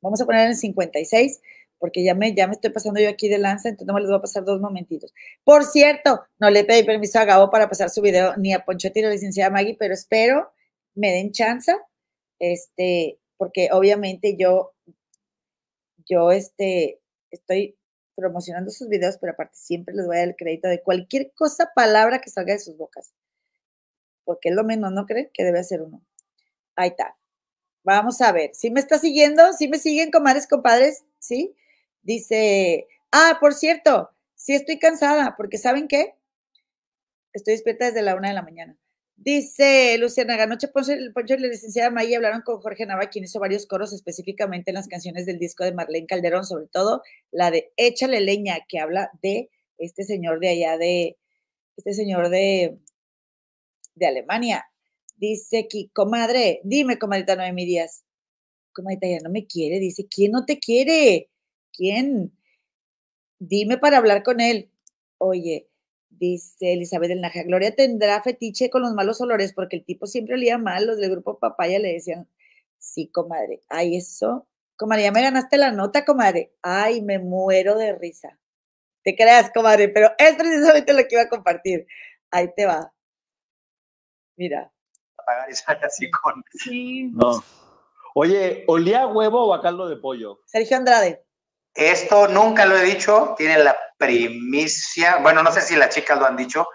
Vamos 0.00 0.20
a 0.20 0.26
poner 0.26 0.46
en 0.48 0.56
56 0.56 1.40
porque 1.78 2.02
ya 2.02 2.14
me, 2.14 2.34
ya 2.34 2.46
me 2.46 2.54
estoy 2.54 2.70
pasando 2.70 3.00
yo 3.00 3.08
aquí 3.08 3.28
de 3.28 3.38
lanza, 3.38 3.68
entonces 3.68 3.86
no 3.86 3.94
me 3.94 4.00
les 4.00 4.08
voy 4.08 4.18
a 4.18 4.22
pasar 4.22 4.44
dos 4.44 4.60
momentitos. 4.60 5.12
Por 5.44 5.64
cierto, 5.64 6.22
no 6.38 6.48
le 6.48 6.64
pedí 6.64 6.84
permiso 6.84 7.18
a 7.18 7.24
Gabo 7.26 7.50
para 7.50 7.68
pasar 7.68 7.90
su 7.90 8.00
video, 8.00 8.34
ni 8.36 8.54
a 8.54 8.64
a 8.66 9.00
la 9.02 9.10
licenciada 9.10 9.50
Maggie, 9.50 9.76
pero 9.78 9.92
espero 9.92 10.50
me 10.94 11.12
den 11.12 11.32
chance 11.32 11.72
este, 12.38 13.18
porque 13.36 13.68
obviamente 13.72 14.36
yo, 14.38 14.72
yo 16.06 16.30
este, 16.30 17.00
estoy 17.30 17.76
promocionando 18.16 18.70
sus 18.70 18.88
videos, 18.88 19.18
pero 19.18 19.34
aparte 19.34 19.56
siempre 19.56 19.94
les 19.94 20.06
voy 20.06 20.16
a 20.16 20.20
dar 20.20 20.28
el 20.28 20.36
crédito 20.36 20.68
de 20.68 20.82
cualquier 20.82 21.32
cosa, 21.34 21.70
palabra 21.74 22.20
que 22.20 22.30
salga 22.30 22.54
de 22.54 22.58
sus 22.58 22.76
bocas. 22.76 23.12
Porque 24.24 24.48
es 24.48 24.54
lo 24.56 24.64
menos, 24.64 24.90
¿no 24.90 25.06
creen? 25.06 25.30
Que 25.32 25.44
debe 25.44 25.62
ser 25.62 25.82
uno. 25.82 26.02
Ahí 26.74 26.88
está. 26.88 27.16
Vamos 27.84 28.20
a 28.20 28.32
ver. 28.32 28.50
¿Sí 28.54 28.70
me 28.70 28.80
está 28.80 28.98
siguiendo? 28.98 29.52
¿Sí 29.52 29.68
me 29.68 29.78
siguen, 29.78 30.10
comadres, 30.10 30.48
compadres? 30.48 31.04
¿Sí? 31.20 31.54
Dice, 32.02 32.88
ah, 33.12 33.36
por 33.40 33.54
cierto, 33.54 34.10
sí 34.34 34.54
estoy 34.54 34.78
cansada, 34.78 35.36
porque 35.36 35.58
¿saben 35.58 35.86
qué? 35.86 36.16
Estoy 37.32 37.54
despierta 37.54 37.86
desde 37.86 38.02
la 38.02 38.16
una 38.16 38.28
de 38.28 38.34
la 38.34 38.42
mañana. 38.42 38.76
Dice 39.16 39.96
Luciana 39.98 40.36
Ganoche 40.36 40.68
Poncho, 40.68 40.92
Poncho 41.14 41.34
y 41.34 41.38
la 41.38 41.48
licenciada 41.48 41.90
Maya 41.90 42.18
hablaron 42.18 42.42
con 42.42 42.60
Jorge 42.60 42.84
Nava, 42.84 43.08
quien 43.08 43.24
hizo 43.24 43.40
varios 43.40 43.66
coros 43.66 43.92
específicamente 43.92 44.70
en 44.70 44.74
las 44.74 44.88
canciones 44.88 45.24
del 45.24 45.38
disco 45.38 45.64
de 45.64 45.72
Marlene 45.72 46.06
Calderón, 46.06 46.44
sobre 46.44 46.66
todo 46.68 47.02
la 47.30 47.50
de 47.50 47.72
Échale 47.76 48.20
leña, 48.20 48.58
que 48.68 48.78
habla 48.78 49.10
de 49.22 49.50
este 49.78 50.04
señor 50.04 50.38
de 50.40 50.48
allá 50.48 50.76
de, 50.78 51.16
este 51.76 51.94
señor 51.94 52.28
de, 52.28 52.78
de 53.94 54.06
Alemania. 54.06 54.66
Dice 55.16 55.60
aquí, 55.60 55.90
comadre, 55.94 56.60
dime, 56.64 56.98
comadita 56.98 57.36
Noemí 57.36 57.64
Díaz. 57.64 58.04
Comadita, 58.72 59.08
ya 59.08 59.20
no 59.20 59.30
me 59.30 59.46
quiere. 59.46 59.78
Dice, 59.78 60.06
¿quién 60.08 60.32
no 60.32 60.44
te 60.44 60.58
quiere? 60.58 61.30
¿Quién? 61.72 62.32
Dime 63.38 63.78
para 63.78 63.96
hablar 63.98 64.22
con 64.22 64.40
él. 64.40 64.70
Oye, 65.18 65.68
Dice 66.18 66.72
Elizabeth 66.72 67.08
del 67.08 67.20
Naja, 67.20 67.42
Gloria 67.42 67.74
tendrá 67.74 68.22
fetiche 68.22 68.70
con 68.70 68.82
los 68.82 68.92
malos 68.92 69.20
olores 69.20 69.52
porque 69.52 69.76
el 69.76 69.84
tipo 69.84 70.06
siempre 70.06 70.34
olía 70.34 70.58
mal. 70.58 70.86
Los 70.86 70.98
del 70.98 71.10
grupo 71.10 71.38
Papaya 71.38 71.78
le 71.78 71.92
decían, 71.92 72.28
sí, 72.78 73.08
comadre. 73.08 73.60
Ay, 73.68 73.96
eso. 73.96 74.46
Comadre, 74.76 75.04
ya 75.04 75.12
me 75.12 75.22
ganaste 75.22 75.58
la 75.58 75.72
nota, 75.72 76.04
comadre. 76.04 76.54
Ay, 76.62 77.02
me 77.02 77.18
muero 77.18 77.76
de 77.76 77.94
risa. 77.94 78.38
Te 79.02 79.14
creas, 79.14 79.50
comadre, 79.52 79.88
pero 79.88 80.10
es 80.18 80.34
precisamente 80.36 80.92
lo 80.92 81.00
que 81.00 81.14
iba 81.14 81.22
a 81.22 81.28
compartir. 81.28 81.86
Ahí 82.30 82.52
te 82.54 82.66
va. 82.66 82.92
Mira. 84.36 84.72
Apagar 85.18 85.48
y 85.50 85.84
así 85.84 86.10
con. 86.10 86.42
Sí. 86.50 87.10
No. 87.14 87.42
Oye, 88.14 88.64
¿olía 88.66 89.06
huevo 89.06 89.46
o 89.46 89.54
a 89.54 89.60
caldo 89.60 89.88
de 89.88 89.96
pollo? 89.96 90.40
Sergio 90.46 90.76
Andrade. 90.76 91.24
Esto 91.74 92.28
nunca 92.28 92.64
lo 92.64 92.76
he 92.76 92.84
dicho, 92.84 93.34
tiene 93.36 93.62
la 93.62 93.76
primicia, 93.96 95.16
bueno, 95.16 95.42
no 95.42 95.52
sé 95.52 95.60
si 95.60 95.76
las 95.76 95.94
chicas 95.94 96.18
lo 96.18 96.26
han 96.26 96.36
dicho, 96.36 96.66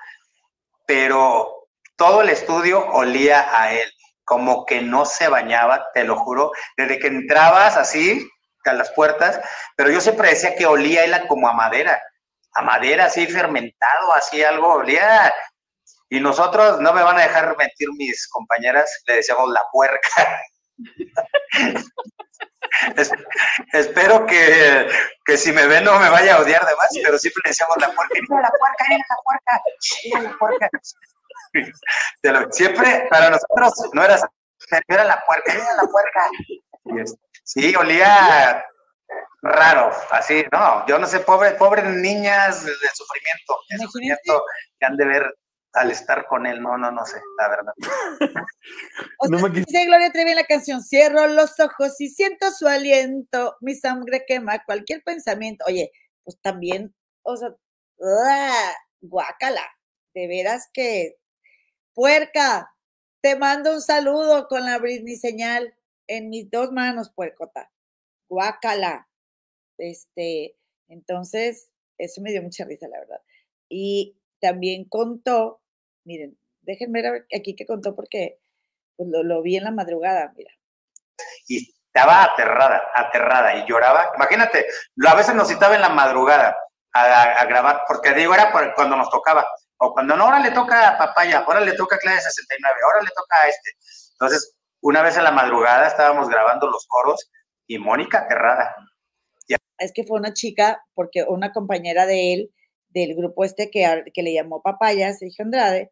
pero 0.86 1.68
todo 1.96 2.22
el 2.22 2.30
estudio 2.30 2.86
olía 2.92 3.48
a 3.60 3.74
él, 3.74 3.92
como 4.24 4.66
que 4.66 4.82
no 4.82 5.06
se 5.06 5.28
bañaba, 5.28 5.88
te 5.94 6.04
lo 6.04 6.18
juro, 6.18 6.52
desde 6.78 7.00
que 7.00 7.08
entrabas 7.08 7.78
así 7.78 8.28
a 8.66 8.74
las 8.74 8.92
puertas, 8.92 9.40
pero 9.76 9.92
yo 9.92 10.02
siempre 10.02 10.30
decía 10.30 10.56
que 10.56 10.66
olía 10.66 11.04
él 11.04 11.16
como 11.28 11.48
a 11.48 11.54
madera, 11.54 12.02
a 12.54 12.62
madera 12.62 13.06
así 13.06 13.26
fermentado, 13.28 14.14
así 14.14 14.44
algo 14.44 14.74
olía. 14.74 15.34
Y 16.10 16.20
nosotros, 16.20 16.82
no 16.82 16.94
me 16.94 17.04
van 17.04 17.18
a 17.18 17.22
dejar 17.22 17.56
mentir 17.58 17.88
mis 17.98 18.28
compañeras, 18.28 19.02
le 19.08 19.16
decíamos 19.16 19.50
la 19.50 19.64
puerca. 19.72 20.42
espero 23.74 24.26
que, 24.26 24.88
que, 25.26 25.38
si 25.38 25.52
me 25.52 25.68
ve 25.68 25.82
no 25.82 26.00
me 26.00 26.10
vaya 26.10 26.36
a 26.36 26.42
odiar 26.42 26.66
de 26.66 26.76
más, 26.76 26.90
pero 27.04 27.18
siempre 27.18 27.44
decíamos 27.46 27.78
la 27.80 27.92
puerca, 27.92 28.16
mira 28.30 28.42
la 28.42 28.52
puerca, 28.52 28.86
mira 28.90 29.06
la 29.10 29.16
puerca, 29.24 29.62
mira 30.04 30.22
la 30.22 30.38
puerca. 30.38 30.70
siempre, 32.52 33.08
para 33.10 33.30
nosotros, 33.30 33.90
no 33.94 34.04
era, 34.04 34.20
era 34.88 35.04
la 35.04 35.24
puerca, 35.26 35.54
era 35.54 35.74
la 35.76 35.84
puerca. 35.84 36.30
Sí, 37.44 37.76
olía 37.76 38.66
raro, 39.42 39.92
así, 40.12 40.46
no, 40.52 40.86
yo 40.88 41.00
no 41.00 41.08
sé, 41.08 41.20
pobre, 41.20 41.52
pobres 41.52 41.86
niñas 41.86 42.64
de, 42.64 42.72
sufrimiento, 42.94 43.58
de 43.70 43.78
sufrimiento 43.80 44.44
que 44.80 44.86
han 44.86 44.98
de 44.98 45.06
ver 45.06 45.36
al 45.74 45.92
estar 45.92 46.26
con 46.28 46.46
él, 46.46 46.62
no, 46.62 46.78
no, 46.78 46.92
no 46.92 47.06
sé, 47.06 47.22
la 47.38 47.50
verdad. 47.50 47.74
o 49.20 49.50
dice 49.50 49.86
Gloria 49.86 50.12
Trevi 50.12 50.32
en 50.32 50.36
la 50.36 50.44
canción, 50.44 50.82
cierro 50.82 51.28
los 51.28 51.60
ojos 51.60 52.00
y 52.00 52.10
siento 52.10 52.52
su 52.52 52.68
aliento, 52.68 53.56
mi 53.62 53.76
sangre 53.76 54.26
quema 54.28 54.64
cualquier 54.66 55.04
pensamiento. 55.04 55.66
Oye, 55.68 55.92
pues 56.24 56.40
también, 56.42 56.94
o 57.24 57.38
sea, 57.38 57.56
guácala, 59.02 59.66
de 60.14 60.28
veras 60.28 60.70
que, 60.74 61.18
puerca, 61.94 62.74
te 63.22 63.36
mando 63.38 63.74
un 63.74 63.82
saludo 63.82 64.48
con 64.48 64.66
la 64.66 64.78
Britney 64.78 65.16
señal 65.16 65.74
en 66.08 66.30
mis 66.30 66.50
dos 66.50 66.72
manos, 66.72 67.12
puercota, 67.14 67.72
guácala. 68.28 69.08
Este, 69.78 70.58
entonces, 70.90 71.72
eso 71.98 72.22
me 72.22 72.32
dio 72.32 72.42
mucha 72.42 72.66
risa, 72.66 72.88
la 72.88 73.00
verdad. 73.00 73.22
Y 73.70 74.18
también 74.42 74.86
contó, 74.86 75.62
miren, 76.04 76.38
déjenme 76.62 77.02
ver 77.02 77.26
aquí 77.36 77.56
que 77.56 77.66
contó 77.66 77.96
porque 77.96 78.40
pues, 78.98 79.10
lo, 79.10 79.42
vi 79.42 79.58
en 79.58 79.64
la 79.64 79.72
madrugada, 79.72 80.34
mira. 80.36 80.52
Y 81.48 81.74
estaba 81.86 82.24
aterrada, 82.24 82.82
aterrada 82.96 83.56
y 83.56 83.66
lloraba. 83.68 84.12
Imagínate, 84.16 84.66
a 85.08 85.16
veces 85.16 85.36
nos 85.36 85.48
citaba 85.48 85.76
en 85.76 85.82
la 85.82 85.90
madrugada 85.90 86.58
a, 86.94 87.46
grabar, 87.46 87.84
porque 87.88 88.14
digo, 88.14 88.34
era 88.34 88.52
cuando 88.52 88.96
nos 88.96 89.10
tocaba. 89.10 89.46
O 89.78 89.94
cuando 89.94 90.16
no, 90.16 90.26
ahora 90.26 90.40
le 90.40 90.52
toca 90.52 90.90
a 90.90 90.98
Papaya, 90.98 91.40
ahora 91.40 91.60
le 91.60 91.74
toca 91.74 91.96
a 91.96 92.00
Clave 92.00 92.22
69, 92.22 92.80
ahora 92.86 93.02
le 93.02 93.10
toca 93.16 93.36
a 93.42 93.48
este. 93.48 93.72
Entonces, 94.14 94.56
una 94.82 95.02
vez 95.02 95.18
en 95.18 95.24
la 95.24 95.32
madrugada 95.32 95.88
estábamos 95.88 96.30
grabando 96.30 96.68
los 96.68 96.86
coros 96.88 97.30
y 97.68 97.80
Mónica 97.80 98.20
aterrada. 98.20 98.76
Es 99.78 99.92
que 99.94 100.04
fue 100.04 100.20
una 100.20 100.34
chica, 100.34 100.84
porque 100.94 101.24
una 101.24 101.52
compañera 101.52 102.06
de 102.06 102.34
él, 102.34 102.52
del 102.94 103.16
grupo 103.16 103.44
este 103.44 103.70
que, 103.70 104.04
que 104.14 104.24
le 104.24 104.34
llamó 104.34 104.62
Papaya, 104.62 105.14
Sergio 105.14 105.46
Andrade, 105.46 105.92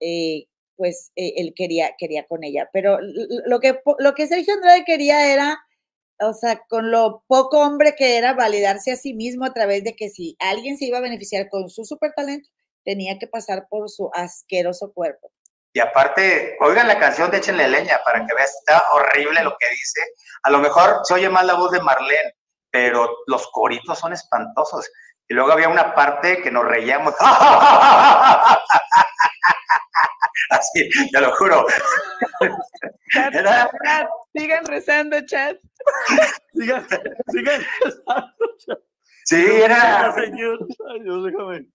eh, 0.00 0.46
pues 0.76 1.12
eh, 1.16 1.34
él 1.36 1.52
quería, 1.54 1.94
quería 1.98 2.26
con 2.26 2.44
ella. 2.44 2.68
Pero 2.72 2.98
lo 3.00 3.60
que, 3.60 3.80
lo 3.98 4.14
que 4.14 4.26
Sergio 4.26 4.54
Andrade 4.54 4.84
quería 4.84 5.32
era, 5.32 5.58
o 6.20 6.32
sea, 6.32 6.62
con 6.68 6.90
lo 6.90 7.24
poco 7.26 7.60
hombre 7.60 7.94
que 7.96 8.16
era, 8.16 8.32
validarse 8.34 8.92
a 8.92 8.96
sí 8.96 9.14
mismo 9.14 9.44
a 9.44 9.52
través 9.52 9.84
de 9.84 9.94
que 9.94 10.08
si 10.08 10.36
alguien 10.38 10.76
se 10.78 10.86
iba 10.86 10.98
a 10.98 11.02
beneficiar 11.02 11.48
con 11.48 11.68
su 11.68 11.84
super 11.84 12.12
talento, 12.14 12.48
tenía 12.84 13.18
que 13.18 13.26
pasar 13.26 13.66
por 13.68 13.90
su 13.90 14.10
asqueroso 14.14 14.92
cuerpo. 14.92 15.32
Y 15.72 15.80
aparte, 15.80 16.56
oigan 16.60 16.88
la 16.88 16.98
canción 16.98 17.30
de 17.30 17.38
Échenle 17.38 17.68
Leña 17.68 18.00
para 18.04 18.24
que 18.24 18.34
veas, 18.34 18.54
está 18.58 18.82
horrible 18.92 19.42
lo 19.42 19.54
que 19.58 19.68
dice. 19.68 20.00
A 20.44 20.50
lo 20.50 20.58
mejor 20.58 21.00
se 21.04 21.14
oye 21.14 21.28
más 21.28 21.44
la 21.44 21.54
voz 21.54 21.70
de 21.70 21.80
Marlene, 21.80 22.34
pero 22.70 23.08
los 23.26 23.46
coritos 23.52 23.98
son 23.98 24.12
espantosos. 24.12 24.90
Y 25.28 25.34
luego 25.34 25.52
había 25.52 25.68
una 25.68 25.94
parte 25.94 26.42
que 26.42 26.50
nos 26.50 26.64
reíamos. 26.64 27.14
Así, 30.50 30.88
te 31.12 31.20
lo 31.20 31.34
juro. 31.36 31.66
sigan 34.34 34.64
rezando, 34.64 35.20
chat. 35.26 35.58
sigan, 36.54 36.86
sigan 37.28 37.62
rezando, 37.82 38.56
chat. 38.58 38.78
Sí, 39.24 39.44
era. 39.46 40.14
Señor, 40.14 40.58
ay 40.90 41.00
Dios, 41.02 41.24
déjame. 41.24 41.66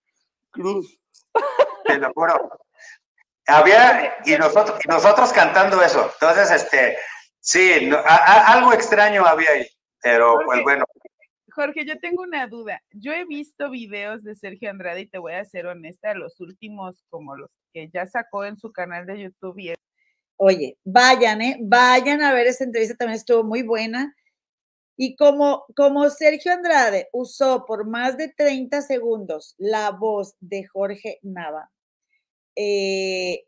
Cruz. 0.49 0.99
Te 1.85 1.97
lo 1.99 2.11
juro. 2.13 2.59
Había, 3.45 4.15
y 4.25 4.35
nosotros, 4.37 4.79
y 4.83 4.87
nosotros 4.87 5.31
cantando 5.33 5.79
eso. 5.83 6.09
Entonces, 6.13 6.49
este, 6.49 6.97
sí, 7.39 7.91
algo 8.07 8.73
extraño 8.73 9.23
había 9.25 9.51
ahí, 9.51 9.67
pero 10.01 10.39
pues 10.45 10.63
bueno. 10.63 10.83
Jorge, 11.55 11.85
yo 11.85 11.99
tengo 11.99 12.23
una 12.23 12.47
duda. 12.47 12.81
Yo 12.91 13.11
he 13.11 13.25
visto 13.25 13.69
videos 13.69 14.23
de 14.23 14.35
Sergio 14.35 14.69
Andrade 14.69 15.01
y 15.01 15.07
te 15.07 15.19
voy 15.19 15.33
a 15.33 15.45
ser 15.45 15.67
honesta, 15.67 16.13
los 16.13 16.39
últimos 16.39 17.03
como 17.09 17.35
los 17.35 17.51
que 17.73 17.89
ya 17.93 18.05
sacó 18.05 18.45
en 18.45 18.57
su 18.57 18.71
canal 18.71 19.05
de 19.05 19.21
YouTube. 19.21 19.59
Y... 19.59 19.73
Oye, 20.37 20.77
vayan, 20.83 21.41
¿eh? 21.41 21.57
Vayan 21.61 22.21
a 22.21 22.33
ver 22.33 22.47
esa 22.47 22.63
entrevista, 22.63 22.95
también 22.95 23.17
estuvo 23.17 23.43
muy 23.43 23.61
buena. 23.61 24.15
Y 24.95 25.15
como, 25.15 25.65
como 25.75 26.09
Sergio 26.09 26.51
Andrade 26.51 27.09
usó 27.11 27.65
por 27.65 27.87
más 27.87 28.17
de 28.17 28.29
30 28.29 28.81
segundos 28.81 29.55
la 29.57 29.91
voz 29.91 30.35
de 30.39 30.65
Jorge 30.65 31.19
Nava, 31.23 31.71
eh, 32.55 33.45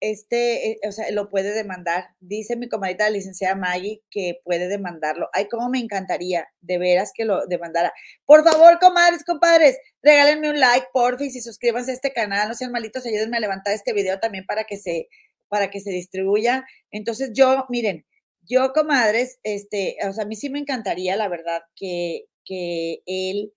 este, 0.00 0.70
eh, 0.70 0.80
o 0.86 0.92
sea, 0.92 1.10
lo 1.10 1.28
puede 1.28 1.52
demandar. 1.52 2.10
Dice 2.20 2.56
mi 2.56 2.68
comadita, 2.68 3.04
la 3.04 3.10
licenciada 3.10 3.54
Maggie, 3.54 4.02
que 4.10 4.40
puede 4.44 4.68
demandarlo. 4.68 5.28
Ay, 5.32 5.48
cómo 5.48 5.68
me 5.68 5.78
encantaría, 5.78 6.48
de 6.60 6.78
veras 6.78 7.12
que 7.14 7.24
lo 7.24 7.46
demandara. 7.46 7.92
Por 8.24 8.44
favor, 8.44 8.78
comadres, 8.78 9.24
compadres, 9.24 9.78
regálenme 10.02 10.50
un 10.50 10.60
like, 10.60 10.88
porfis, 10.92 11.36
y 11.36 11.40
suscríbanse 11.40 11.90
a 11.90 11.94
este 11.94 12.12
canal. 12.12 12.48
No 12.48 12.54
sean 12.54 12.72
malitos, 12.72 13.06
ayúdenme 13.06 13.36
a 13.38 13.40
levantar 13.40 13.74
este 13.74 13.92
video 13.92 14.20
también 14.20 14.44
para 14.46 14.64
que 14.64 14.76
se, 14.76 15.08
para 15.48 15.70
que 15.70 15.80
se 15.80 15.90
distribuya. 15.90 16.64
Entonces, 16.90 17.30
yo, 17.34 17.66
miren, 17.68 18.06
yo, 18.42 18.72
comadres, 18.72 19.38
este, 19.42 19.96
o 20.08 20.12
sea, 20.12 20.24
a 20.24 20.26
mí 20.26 20.36
sí 20.36 20.50
me 20.50 20.58
encantaría, 20.58 21.16
la 21.16 21.28
verdad, 21.28 21.62
que, 21.76 22.26
que 22.44 23.02
él, 23.06 23.52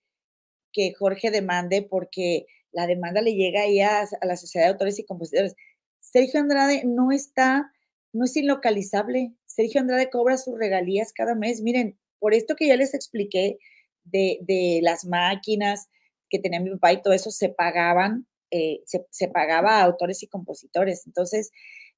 que 0.73 0.93
Jorge 0.93 1.31
demande, 1.31 1.81
porque 1.83 2.45
la 2.71 2.87
demanda 2.87 3.21
le 3.21 3.35
llega 3.35 3.61
ahí 3.61 3.81
a, 3.81 4.01
a 4.01 4.25
la 4.25 4.37
sociedad 4.37 4.65
de 4.65 4.71
autores 4.71 4.99
y 4.99 5.05
compositores 5.05 5.55
Sergio 6.01 6.41
Andrade 6.41 6.83
no 6.85 7.11
está, 7.11 7.71
no 8.11 8.25
es 8.25 8.35
inlocalizable. 8.35 9.33
Sergio 9.45 9.79
Andrade 9.79 10.09
cobra 10.09 10.37
sus 10.37 10.57
regalías 10.57 11.13
cada 11.13 11.35
mes. 11.35 11.61
Miren, 11.61 11.97
por 12.19 12.33
esto 12.33 12.55
que 12.55 12.67
ya 12.67 12.75
les 12.75 12.93
expliqué 12.93 13.59
de, 14.03 14.79
las 14.81 15.05
máquinas 15.05 15.89
que 16.29 16.39
tenía 16.39 16.59
mi 16.59 16.71
papá 16.71 16.93
y 16.93 17.01
todo 17.01 17.13
eso, 17.13 17.29
se 17.31 17.49
pagaban, 17.49 18.27
eh, 18.49 18.81
se, 18.85 19.27
pagaba 19.27 19.79
a 19.79 19.83
autores 19.83 20.23
y 20.23 20.27
compositores. 20.27 21.05
Entonces, 21.05 21.51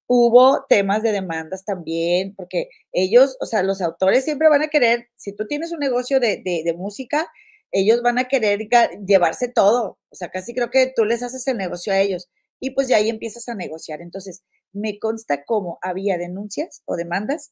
hubo 0.06 0.66
temas 0.68 1.02
de 1.02 1.12
demandas 1.12 1.66
también, 1.66 2.36
porque 2.36 2.70
ellos, 2.92 3.38
o 3.40 3.46
sea, 3.46 3.64
los 3.64 3.82
autores 3.82 4.26
siempre 4.26 4.50
van 4.50 4.64
a 4.64 4.68
querer, 4.68 5.08
si 5.16 5.34
tú 5.34 5.48
tienes 5.48 5.72
un 5.72 5.80
negocio 5.80 6.20
de, 6.20 6.42
de, 6.44 6.74
música, 6.74 7.28
ellos 7.72 8.02
van 8.02 8.20
a 8.20 8.28
querer 8.28 8.68
llevarse 9.06 9.48
todo. 9.48 9.98
O 10.10 10.16
sea, 10.16 10.30
casi 10.30 10.54
creo 10.54 10.70
que 10.70 10.92
tú 10.96 11.06
les 11.06 11.24
haces 11.24 11.48
el 11.48 11.58
negocio 11.58 11.94
a 11.94 12.00
ellos 12.00 12.30
y 12.64 12.70
pues 12.70 12.88
de 12.88 12.96
ahí 12.96 13.10
empiezas 13.10 13.50
a 13.50 13.56
negociar. 13.56 14.02
Entonces, 14.02 14.42
me 14.72 14.98
consta 14.98 15.44
cómo 15.44 15.80
había 15.82 16.18
denuncias 16.18 16.82
o 16.86 16.96
demandas, 16.96 17.52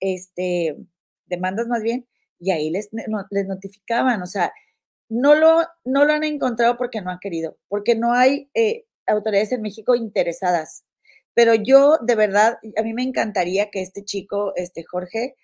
este, 0.00 0.76
demandas 1.26 1.68
más 1.68 1.80
bien, 1.80 2.08
y 2.40 2.50
ahí 2.50 2.68
les, 2.68 2.88
les 3.30 3.46
notificaban, 3.46 4.20
o 4.20 4.26
sea, 4.26 4.52
no 5.08 5.36
lo, 5.36 5.60
no 5.84 6.04
lo 6.04 6.12
han 6.12 6.24
encontrado 6.24 6.76
porque 6.76 7.00
no 7.00 7.12
han 7.12 7.20
querido, 7.20 7.56
porque 7.68 7.94
no 7.94 8.12
hay 8.14 8.50
eh, 8.54 8.86
autoridades 9.06 9.52
en 9.52 9.62
México 9.62 9.94
interesadas. 9.94 10.84
Pero 11.34 11.54
yo, 11.54 11.98
de 12.02 12.16
verdad, 12.16 12.58
a 12.76 12.82
mí 12.82 12.94
me 12.94 13.04
encantaría 13.04 13.70
que 13.70 13.80
este 13.80 14.04
chico, 14.04 14.54
este 14.56 14.82
Jorge, 14.82 15.36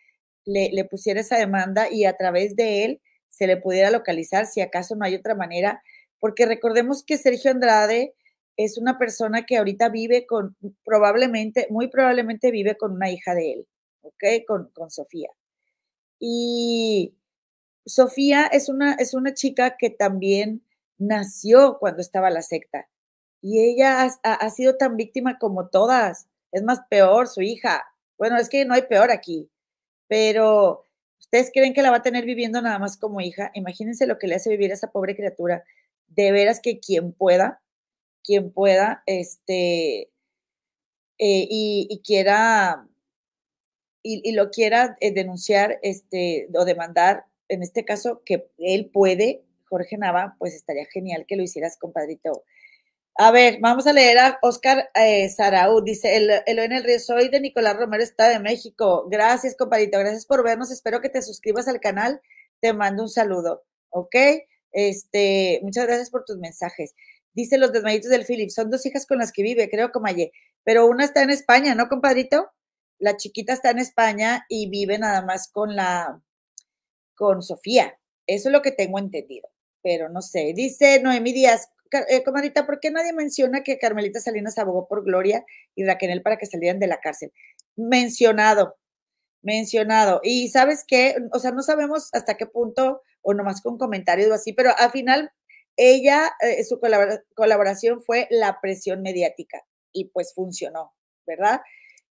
le, 0.45 0.71
le 0.73 0.85
pusiera 0.85 1.21
esa 1.21 1.39
demanda 1.39 1.87
y 1.89 2.05
a 2.05 2.17
través 2.17 2.57
de 2.57 2.85
él 2.85 3.01
se 3.29 3.47
le 3.47 3.59
pudiera 3.59 3.93
localizar 3.93 4.47
si 4.47 4.61
acaso 4.61 4.97
no 4.97 5.05
hay 5.05 5.15
otra 5.15 5.37
manera, 5.37 5.85
porque 6.19 6.47
recordemos 6.47 7.05
que 7.05 7.17
Sergio 7.17 7.53
Andrade 7.53 8.13
es 8.57 8.79
una 8.79 8.99
persona 8.99 9.45
que 9.47 9.57
ahorita 9.57 9.89
vive 9.89 10.27
con, 10.27 10.57
probablemente, 10.85 11.67
muy 11.71 11.89
probablemente 11.89 12.51
vive 12.51 12.77
con 12.77 12.93
una 12.93 13.11
hija 13.11 13.35
de 13.35 13.53
él, 13.53 13.67
¿ok? 14.03 14.25
Con, 14.47 14.71
con 14.71 14.91
Sofía. 14.91 15.31
Y 16.19 17.15
Sofía 17.87 18.47
es 18.47 18.69
una, 18.69 18.95
es 18.95 19.15
una 19.15 19.35
chica 19.35 19.77
que 19.77 19.91
también 19.91 20.63
nació 20.99 21.79
cuando 21.79 22.01
estaba 22.01 22.31
la 22.31 22.43
secta. 22.43 22.89
Y 23.41 23.61
ella 23.61 24.09
ha, 24.23 24.33
ha, 24.33 24.51
sido 24.51 24.77
tan 24.77 24.97
víctima 24.97 25.39
como 25.39 25.69
todas. 25.69 26.29
Es 26.51 26.63
más 26.63 26.81
peor 26.89 27.29
su 27.29 27.43
hija. 27.43 27.85
Bueno, 28.17 28.39
es 28.39 28.49
que 28.49 28.65
no 28.65 28.75
hay 28.75 28.83
peor 28.83 29.11
aquí. 29.11 29.51
Pero 30.09 30.85
ustedes 31.19 31.51
creen 31.53 31.75
que 31.75 31.83
la 31.83 31.91
va 31.91 31.99
a 31.99 32.03
tener 32.03 32.25
viviendo 32.25 32.63
nada 32.63 32.79
más 32.79 32.97
como 32.97 33.21
hija. 33.21 33.51
Imagínense 33.55 34.07
lo 34.07 34.19
que 34.19 34.29
le 34.29 34.37
hace 34.37 34.49
vivir 34.49 34.71
a 34.71 34.75
esa 34.75 34.93
pobre 34.93 35.15
criatura. 35.15 35.63
De 36.07 36.33
veras 36.33 36.61
que 36.61 36.81
quien 36.81 37.13
pueda, 37.13 37.61
quien 38.25 38.53
pueda, 38.53 39.03
este, 39.07 40.11
eh, 41.19 41.47
y, 41.49 42.03
quiera, 42.05 42.89
y, 44.03 44.33
lo 44.33 44.51
quiera 44.51 44.97
eh, 45.01 45.13
denunciar, 45.13 45.79
este, 45.83 46.49
o 46.55 46.65
demandar, 46.65 47.27
en 47.49 47.63
este 47.63 47.85
caso, 47.85 48.23
que 48.25 48.49
él 48.59 48.91
puede, 48.93 49.45
Jorge 49.69 49.99
Nava, 49.99 50.37
pues 50.39 50.55
estaría 50.55 50.87
genial 50.87 51.27
que 51.27 51.37
lo 51.37 51.43
hicieras, 51.43 51.77
compadrito. 51.79 52.45
A 53.17 53.31
ver, 53.31 53.59
vamos 53.61 53.87
a 53.87 53.93
leer 53.93 54.19
a 54.19 54.39
Oscar 54.43 54.91
eh, 54.95 55.29
Dice, 55.85 56.17
el, 56.17 56.31
el 56.47 56.59
en 56.59 56.73
el 56.73 56.83
río, 56.83 56.99
soy 56.99 57.29
de 57.29 57.41
Nicolás 57.41 57.77
Romero, 57.77 58.03
Estado 58.03 58.31
de 58.33 58.41
México. 58.41 59.07
Gracias, 59.09 59.57
compadrito. 59.57 59.99
Gracias 60.01 60.27
por 60.27 60.43
vernos. 60.43 60.73
Espero 60.73 61.01
que 61.01 61.09
te 61.09 61.23
suscribas 61.23 61.69
al 61.69 61.79
canal. 61.81 62.21
Te 62.61 62.73
mando 62.73 63.05
un 63.05 63.09
saludo. 63.09 63.65
¿Ok? 63.91 64.17
Este, 64.73 65.61
muchas 65.63 65.87
gracias 65.87 66.11
por 66.11 66.25
tus 66.25 66.39
mensajes. 66.39 66.95
Dice 67.35 67.59
los 67.59 67.73
desmayitos 67.73 68.11
del 68.11 68.25
Philip, 68.25 68.51
son 68.51 68.71
dos 68.71 68.87
hijas 68.87 69.07
con 69.07 69.19
las 69.19 69.33
que 69.33 69.43
vive, 69.43 69.69
creo, 69.69 69.91
Comaye, 69.91 70.33
pero 70.63 70.87
una 70.87 71.05
está 71.05 71.23
en 71.23 71.31
España, 71.31 71.75
¿no, 71.75 71.89
compadrito? 71.89 72.51
La 72.99 73.17
chiquita 73.17 73.53
está 73.53 73.71
en 73.71 73.81
España 73.81 74.47
y 74.49 74.71
vive 74.71 74.99
nada 74.99 75.23
más 75.23 75.49
con 75.49 75.75
la, 75.75 76.23
con 77.15 77.43
Sofía. 77.43 77.99
Eso 78.27 78.49
es 78.49 78.53
lo 78.53 78.63
que 78.63 78.73
tengo 78.73 78.99
entendido, 78.99 79.49
pero 79.83 80.09
no 80.09 80.23
sé. 80.23 80.53
Dice 80.55 81.01
Noemí 81.03 81.33
Díaz, 81.33 81.69
eh, 82.09 82.23
comadrita, 82.25 82.67
¿por 82.67 82.81
qué 82.81 82.91
nadie 82.91 83.13
menciona 83.13 83.63
que 83.63 83.79
Carmelita 83.79 84.21
Salinas 84.21 84.59
abogó 84.59 84.89
por 84.89 85.05
Gloria 85.05 85.45
y 85.75 85.85
Raquel 85.85 86.23
para 86.23 86.39
que 86.39 86.47
salieran 86.47 86.79
de 86.79 86.87
la 86.87 87.01
cárcel? 87.01 87.33
Mencionado, 87.77 88.77
mencionado. 89.43 90.21
Y 90.23 90.49
sabes 90.49 90.85
qué, 90.87 91.17
o 91.33 91.39
sea, 91.39 91.53
no 91.53 91.63
sabemos 91.63 92.09
hasta 92.13 92.37
qué 92.37 92.47
punto, 92.47 93.03
o 93.23 93.35
nomás 93.35 93.61
con 93.61 93.79
comentarios 93.79 94.31
o 94.31 94.35
así, 94.35 94.53
pero 94.53 94.71
al 94.77 94.91
final 94.91 95.33
ella, 95.77 96.33
eh, 96.41 96.63
su 96.65 96.81
colaboración 97.35 98.03
fue 98.03 98.27
la 98.31 98.61
presión 98.61 99.03
mediática 99.03 99.65
y 99.93 100.07
pues 100.07 100.33
funcionó, 100.35 100.93
¿verdad? 101.27 101.61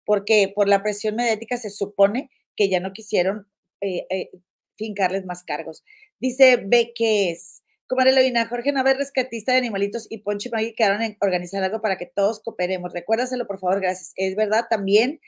Porque 0.04 0.52
por 0.54 0.68
la 0.68 0.82
presión 0.82 1.16
mediática 1.16 1.56
se 1.56 1.70
supone 1.70 2.30
que 2.56 2.68
ya 2.68 2.80
no 2.80 2.92
quisieron 2.92 3.48
eh, 3.80 4.30
fincarles 4.76 5.24
más 5.24 5.44
cargos. 5.44 5.84
Dice 6.18 6.56
Beques, 6.56 7.62
Comadre 7.92 8.12
Leina, 8.12 8.48
Jorge 8.48 8.72
Navarre, 8.72 8.98
rescatista 8.98 9.52
de 9.52 9.58
animalitos, 9.58 10.06
y 10.08 10.18
Poncho 10.18 10.48
y 10.48 10.52
Maggie 10.52 10.74
quedaron 10.74 11.02
en 11.02 11.16
organizar 11.20 11.62
algo 11.62 11.82
para 11.82 11.98
que 11.98 12.06
todos 12.06 12.40
cooperemos. 12.40 12.92
Recuérdaselo, 12.92 13.46
por 13.46 13.58
favor, 13.58 13.82
gracias. 13.82 14.12
Es 14.16 14.34
verdad, 14.34 14.64
también 14.70 15.20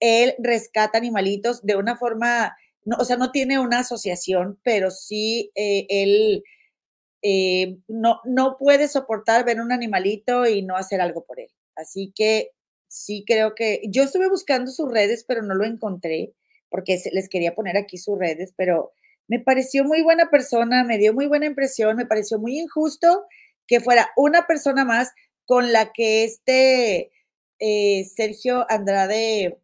él 0.00 0.34
rescata 0.38 0.98
animalitos 0.98 1.64
de 1.64 1.76
una 1.76 1.96
forma, 1.96 2.56
no, 2.84 2.96
o 2.98 3.04
sea, 3.04 3.16
no 3.18 3.30
tiene 3.30 3.60
una 3.60 3.80
asociación, 3.80 4.58
pero 4.64 4.90
sí 4.90 5.52
eh, 5.54 5.86
él 5.88 6.42
eh, 7.22 7.78
no, 7.88 8.20
no 8.24 8.56
puede 8.58 8.88
soportar 8.88 9.44
ver 9.44 9.60
un 9.60 9.72
animalito 9.72 10.46
y 10.46 10.62
no 10.62 10.76
hacer 10.76 11.00
algo 11.00 11.24
por 11.24 11.40
él. 11.40 11.50
Así 11.76 12.12
que 12.14 12.52
sí 12.88 13.24
creo 13.26 13.54
que 13.54 13.82
yo 13.88 14.02
estuve 14.04 14.28
buscando 14.28 14.70
sus 14.70 14.90
redes, 14.90 15.24
pero 15.26 15.42
no 15.42 15.54
lo 15.54 15.64
encontré 15.64 16.32
porque 16.70 17.00
les 17.12 17.28
quería 17.28 17.54
poner 17.54 17.76
aquí 17.76 17.96
sus 17.96 18.18
redes, 18.18 18.52
pero 18.56 18.92
me 19.26 19.40
pareció 19.40 19.84
muy 19.84 20.02
buena 20.02 20.30
persona, 20.30 20.84
me 20.84 20.98
dio 20.98 21.14
muy 21.14 21.26
buena 21.26 21.46
impresión, 21.46 21.96
me 21.96 22.06
pareció 22.06 22.38
muy 22.38 22.58
injusto 22.58 23.26
que 23.66 23.80
fuera 23.80 24.10
una 24.16 24.46
persona 24.46 24.84
más 24.84 25.12
con 25.44 25.72
la 25.72 25.92
que 25.92 26.24
este 26.24 27.10
eh, 27.58 28.04
Sergio 28.04 28.66
Andrade 28.70 29.58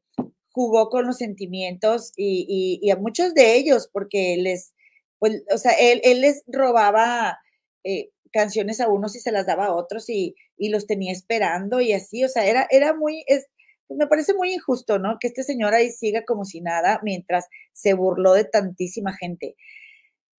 jugó 0.53 0.89
con 0.89 1.07
los 1.07 1.19
sentimientos 1.19 2.13
y, 2.17 2.89
a 2.91 2.97
muchos 2.97 3.35
de 3.35 3.57
ellos, 3.57 3.89
porque 3.93 4.37
les, 4.39 4.73
pues, 5.19 5.43
o 5.53 5.59
sea, 5.59 5.73
él, 5.73 6.01
les 6.21 6.45
robaba 6.47 7.39
eh, 7.85 8.11
canciones 8.33 8.81
a 8.81 8.89
unos 8.89 9.15
y 9.17 9.21
se 9.21 9.33
las 9.33 9.47
daba 9.47 9.67
a 9.67 9.75
otros 9.75 10.09
y, 10.09 10.35
los 10.59 10.87
tenía 10.87 11.13
esperando 11.13 11.81
y 11.81 11.93
así, 11.93 12.25
o 12.25 12.29
sea, 12.29 12.47
era, 12.47 12.67
era 12.71 12.95
muy, 12.95 13.25
es, 13.29 13.47
pues, 13.87 13.99
me 13.99 14.07
parece 14.07 14.35
muy 14.35 14.53
injusto, 14.53 14.99
¿no? 14.99 15.19
Que 15.21 15.29
este 15.29 15.45
señor 15.45 15.75
ahí 15.75 15.91
siga 15.91 16.25
como 16.25 16.45
si 16.45 16.61
nada 16.61 17.01
mientras 17.03 17.47
se 17.73 17.95
burló 17.95 18.35
de 18.35 18.45
tantísima 18.45 19.13
gente. 19.13 19.57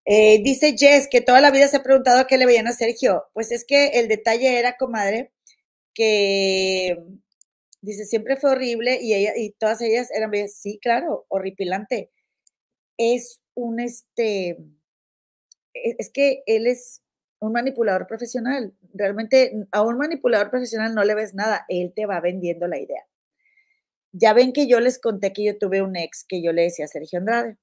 Eh, 0.06 0.42
dice 0.44 0.76
Jess 0.78 1.08
que 1.10 1.22
toda 1.22 1.42
la 1.42 1.52
vida 1.52 1.68
se 1.68 1.78
ha 1.78 1.84
preguntado 1.84 2.28
qué 2.28 2.38
le 2.38 2.46
veían 2.46 2.68
a 2.68 2.74
Sergio. 2.74 3.26
Pues 3.34 3.52
es 3.52 3.66
que 3.66 3.88
el 4.00 4.08
detalle 4.08 4.60
era, 4.60 4.78
comadre, 4.78 5.32
que 5.94 6.98
dice, 7.82 8.06
siempre 8.06 8.38
fue 8.38 8.52
horrible 8.52 9.00
y, 9.02 9.14
ella, 9.14 9.34
y 9.38 9.52
todas 9.52 9.82
ellas 9.82 10.10
eran, 10.12 10.32
sí, 10.50 10.80
claro, 10.82 11.26
horripilante. 11.30 12.12
Es 12.98 13.42
un, 13.56 13.80
este, 13.80 14.58
e, 15.74 15.96
es 16.00 16.10
que 16.12 16.44
él 16.48 16.68
es 16.68 17.02
un 17.40 17.52
manipulador 17.52 18.08
profesional. 18.08 18.74
Realmente 18.94 19.68
a 19.72 19.82
un 19.82 19.98
manipulador 19.98 20.50
profesional 20.50 20.94
no 20.96 21.04
le 21.04 21.16
ves 21.16 21.34
nada, 21.34 21.66
él 21.70 21.94
te 21.96 22.06
va 22.06 22.20
vendiendo 22.22 22.68
la 22.68 22.80
idea. 22.80 23.04
Ya 24.12 24.34
ven 24.34 24.54
que 24.54 24.68
yo 24.68 24.80
les 24.80 25.00
conté 25.00 25.34
que 25.34 25.44
yo 25.44 25.58
tuve 25.58 25.82
un 25.82 25.96
ex 25.96 26.26
que 26.28 26.42
yo 26.42 26.54
le 26.54 26.64
decía 26.64 26.88
Sergio 26.88 27.20
Andrade. 27.20 27.58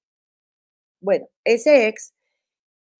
Bueno, 1.00 1.28
ese 1.44 1.88
ex, 1.88 2.14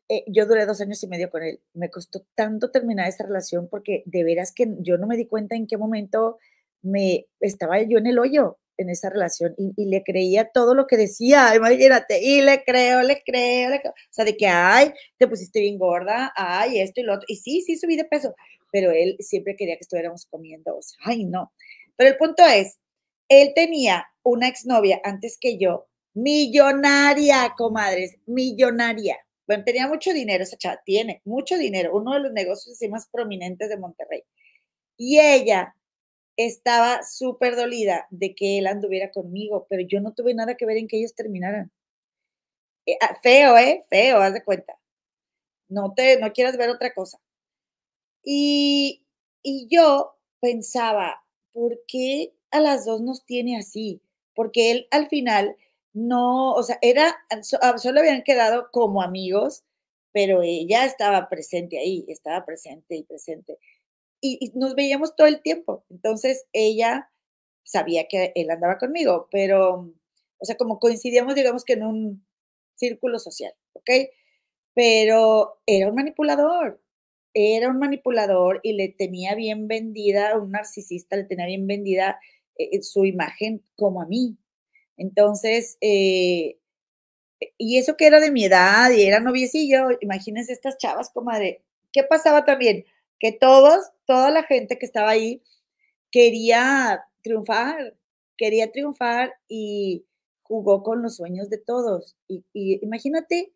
eh, 0.09 0.25
yo 0.27 0.47
duré 0.47 0.66
dos 0.66 0.81
años 0.81 1.03
y 1.03 1.09
medio 1.09 1.31
con 1.31 1.43
él. 1.43 1.61
Me 1.75 1.91
costó 1.91 2.25
tanto 2.35 2.70
terminar 2.70 3.09
esa 3.09 3.25
relación 3.25 3.68
porque 3.68 4.03
de 4.07 4.25
veras 4.25 4.53
que 4.53 4.66
yo 4.81 4.99
no 4.99 5.07
me 5.07 5.16
di 5.16 5.27
cuenta 5.27 5.55
en 5.57 5.66
qué 5.66 5.77
momento 5.77 6.39
me 6.83 7.29
estaba 7.41 7.81
yo 7.83 7.99
en 7.99 8.07
el 8.07 8.18
hoyo 8.18 8.59
en 8.83 8.91
esa 8.91 9.11
relación 9.11 9.55
y, 9.57 9.85
le 9.87 10.03
creía 10.03 10.51
todo 10.51 10.74
lo 10.74 10.87
que 10.87 10.97
decía, 10.97 11.55
imagínate, 11.55 12.22
y 12.22 12.43
le 12.43 12.62
creo, 12.64 13.03
le 13.03 13.22
creo, 13.24 13.70
le 13.70 13.80
creo, 13.80 13.93
o 13.93 14.12
sea, 14.12 14.24
de 14.24 14.37
que, 14.37 14.47
ay, 14.47 14.93
te 15.18 15.26
pusiste 15.28 15.61
bien 15.61 15.78
gorda, 15.78 16.33
ay, 16.37 16.80
esto 16.80 17.01
y 17.01 17.05
lo 17.05 17.14
otro, 17.14 17.24
y 17.28 17.37
sí, 17.37 17.62
sí 17.62 17.76
subí 17.76 17.97
de 17.97 18.05
peso, 18.05 18.35
pero 18.70 18.91
él 18.93 19.16
siempre 19.20 19.57
quería 19.57 19.76
que 19.76 19.83
estuviéramos 19.83 20.26
comiendo, 20.26 20.76
o 20.76 20.83
sea, 20.83 20.99
ay, 21.05 21.24
no. 21.24 21.53
Pero 21.97 22.11
el 22.11 22.16
punto 22.16 22.45
es, 22.45 22.78
él 23.28 23.53
tenía 23.55 24.07
una 24.22 24.49
exnovia 24.49 25.01
antes 25.05 25.39
que 25.41 25.59
yo, 25.59 25.87
millonaria, 26.14 27.55
comadres, 27.57 28.16
millonaria. 28.26 29.18
Bueno, 29.47 29.64
tenía 29.64 29.89
mucho 29.89 30.12
dinero 30.12 30.45
esa 30.45 30.57
chava, 30.57 30.80
tiene 30.85 31.20
mucho 31.24 31.57
dinero, 31.57 31.97
uno 31.97 32.14
de 32.14 32.20
los 32.20 32.33
negocios 32.33 32.76
así 32.76 32.89
más 32.89 33.09
prominentes 33.11 33.68
de 33.68 33.76
Monterrey. 33.76 34.22
Y 34.97 35.18
ella 35.18 35.74
estaba 36.37 37.03
súper 37.03 37.57
dolida 37.57 38.07
de 38.11 38.35
que 38.35 38.59
él 38.59 38.66
anduviera 38.66 39.11
conmigo, 39.11 39.66
pero 39.68 39.83
yo 39.87 40.01
no 40.01 40.12
tuve 40.14 40.35
nada 40.35 40.57
que 40.57 40.66
ver 40.66 40.78
en 40.78 40.89
que 40.89 40.99
ellos 40.99 41.14
terminaran. 41.14 41.70
Eh, 42.87 42.97
ah, 43.01 43.16
feo, 43.22 43.57
¿eh? 43.59 43.85
Feo, 43.91 44.18
haz 44.20 44.35
de 44.35 44.45
cuenta. 44.45 44.78
No 45.68 45.95
te, 45.95 46.18
no 46.20 46.33
quieras 46.33 46.57
ver 46.57 46.70
otra 46.70 46.93
cosa. 46.95 47.20
Y, 48.24 49.05
y 49.43 49.66
yo 49.68 50.16
pensaba, 50.41 51.24
¿por 51.53 51.80
qué 51.87 52.35
a 52.51 52.61
las 52.61 52.85
dos 52.85 53.01
nos 53.01 53.24
tiene 53.24 53.59
así? 53.59 54.01
Porque 54.35 54.70
él 54.70 54.89
al 54.91 55.09
final 55.09 55.57
no, 55.93 56.53
o 56.53 56.62
sea, 56.62 56.78
era, 56.83 57.16
ah, 57.61 57.78
solo 57.78 58.01
habían 58.01 58.22
quedado 58.22 58.68
como 58.72 59.03
amigos, 59.03 59.64
pero 60.12 60.43
ella 60.43 60.85
estaba 60.85 61.28
presente 61.28 61.78
ahí, 61.78 62.05
estaba 62.09 62.45
presente 62.45 62.97
y 62.97 63.05
presente 63.05 63.59
y, 64.23 64.53
nos 64.55 64.75
veíamos 64.75 65.16
todo 65.16 65.27
el 65.27 65.43
tiempo. 65.43 65.85
Entonces 65.91 66.47
ella 66.53 67.11
sabía 67.64 68.07
que 68.09 68.33
él 68.35 68.51
andaba 68.51 68.79
conmigo, 68.79 69.29
pero, 69.31 69.93
o 70.39 70.45
sea, 70.45 70.57
como 70.57 70.79
coincidíamos, 70.79 71.35
digamos 71.35 71.64
que 71.64 71.75
en 71.75 71.85
un 71.85 72.27
círculo 72.77 73.18
social, 73.18 73.53
¿ok? 73.75 73.91
Pero 74.75 75.61
era 75.66 75.89
un 75.89 75.95
manipulador, 75.97 76.81
era 77.35 77.68
un 77.68 77.79
manipulador 77.79 78.61
y 78.62 78.75
le 78.75 78.89
tenía 78.89 79.35
bien 79.35 79.68
vendida, 79.68 80.39
un 80.39 80.53
narcisista 80.53 81.16
le 81.16 81.25
tenía 81.25 81.47
bien 81.47 81.66
vendida 81.66 82.18
eh, 82.57 82.83
su 82.83 83.05
imagen 83.05 83.64
como 83.77 84.03
a 84.03 84.07
mí. 84.07 84.39
Entonces, 84.97 85.79
eh, 85.81 86.59
y 87.59 87.79
eso 87.79 87.97
que 87.97 88.07
era 88.07 88.20
de 88.20 88.31
mi 88.31 88.45
edad 88.45 88.91
y 88.91 89.03
era 89.03 89.20
noviecillo, 89.20 89.89
imagínense 90.01 90.53
estas 90.53 90.79
chavas, 90.79 91.11
comadre. 91.11 91.62
¿Qué 91.93 92.05
pasaba 92.05 92.45
también? 92.45 92.85
Que 93.23 93.31
todos, 93.31 93.93
toda 94.05 94.33
la 94.33 94.43
gente 94.43 94.81
que 94.81 94.85
estaba 94.85 95.11
ahí 95.11 95.45
quería 96.11 97.05
triunfar, 97.23 97.97
quería 98.37 98.73
triunfar 98.73 99.33
y 99.47 100.05
jugó 100.43 100.83
con 100.83 101.03
los 101.03 101.16
sueños 101.16 101.49
de 101.49 101.59
todos. 101.59 102.16
Y, 102.27 102.45
imagínate 102.83 103.53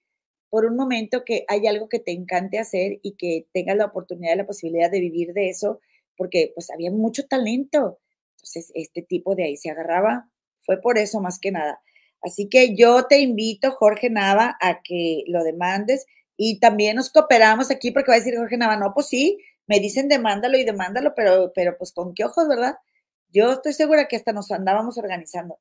por 0.50 0.66
un 0.66 0.76
momento 0.76 1.24
que 1.24 1.44
hay 1.48 1.66
algo 1.66 1.88
que 1.88 1.98
te 1.98 2.12
encante 2.12 2.60
hacer 2.60 3.00
y 3.02 3.16
que 3.16 3.48
tengas 3.52 3.76
la 3.76 3.86
oportunidad, 3.86 4.36
la 4.36 4.46
posibilidad 4.46 4.88
de 4.88 5.00
vivir 5.00 5.32
de 5.32 5.48
eso, 5.48 5.80
porque 6.16 6.52
pues 6.54 6.70
había 6.70 6.92
mucho 6.92 7.26
talento. 7.26 7.98
Entonces, 8.36 8.70
este 8.72 9.02
tipo 9.02 9.34
de 9.34 9.46
ahí 9.46 9.56
se 9.56 9.70
agarraba. 9.70 10.30
Fue 10.60 10.80
por 10.80 10.96
eso 10.96 11.20
más 11.20 11.40
que 11.40 11.50
nada. 11.50 11.82
Así 12.22 12.48
que 12.48 12.76
yo 12.76 13.06
te 13.08 13.18
invito, 13.18 13.72
Jorge 13.72 14.10
Nava, 14.10 14.56
a 14.60 14.80
que 14.82 15.24
lo 15.26 15.42
demandes 15.42 16.06
y 16.36 16.60
también 16.60 16.94
nos 16.94 17.10
cooperamos 17.10 17.72
aquí 17.72 17.90
porque 17.90 18.12
va 18.12 18.14
a 18.14 18.18
decir 18.18 18.36
Jorge 18.36 18.56
Nava, 18.56 18.76
no, 18.76 18.94
pues 18.94 19.08
sí, 19.08 19.40
me 19.66 19.80
dicen 19.80 20.08
demándalo 20.08 20.58
y 20.58 20.64
demándalo, 20.64 21.14
pero, 21.14 21.52
pero 21.54 21.76
pues 21.78 21.92
con 21.92 22.14
qué 22.14 22.24
ojos, 22.24 22.48
¿verdad? 22.48 22.76
Yo 23.32 23.52
estoy 23.52 23.72
segura 23.72 24.08
que 24.08 24.16
hasta 24.16 24.32
nos 24.32 24.50
andábamos 24.50 24.98
organizando. 24.98 25.58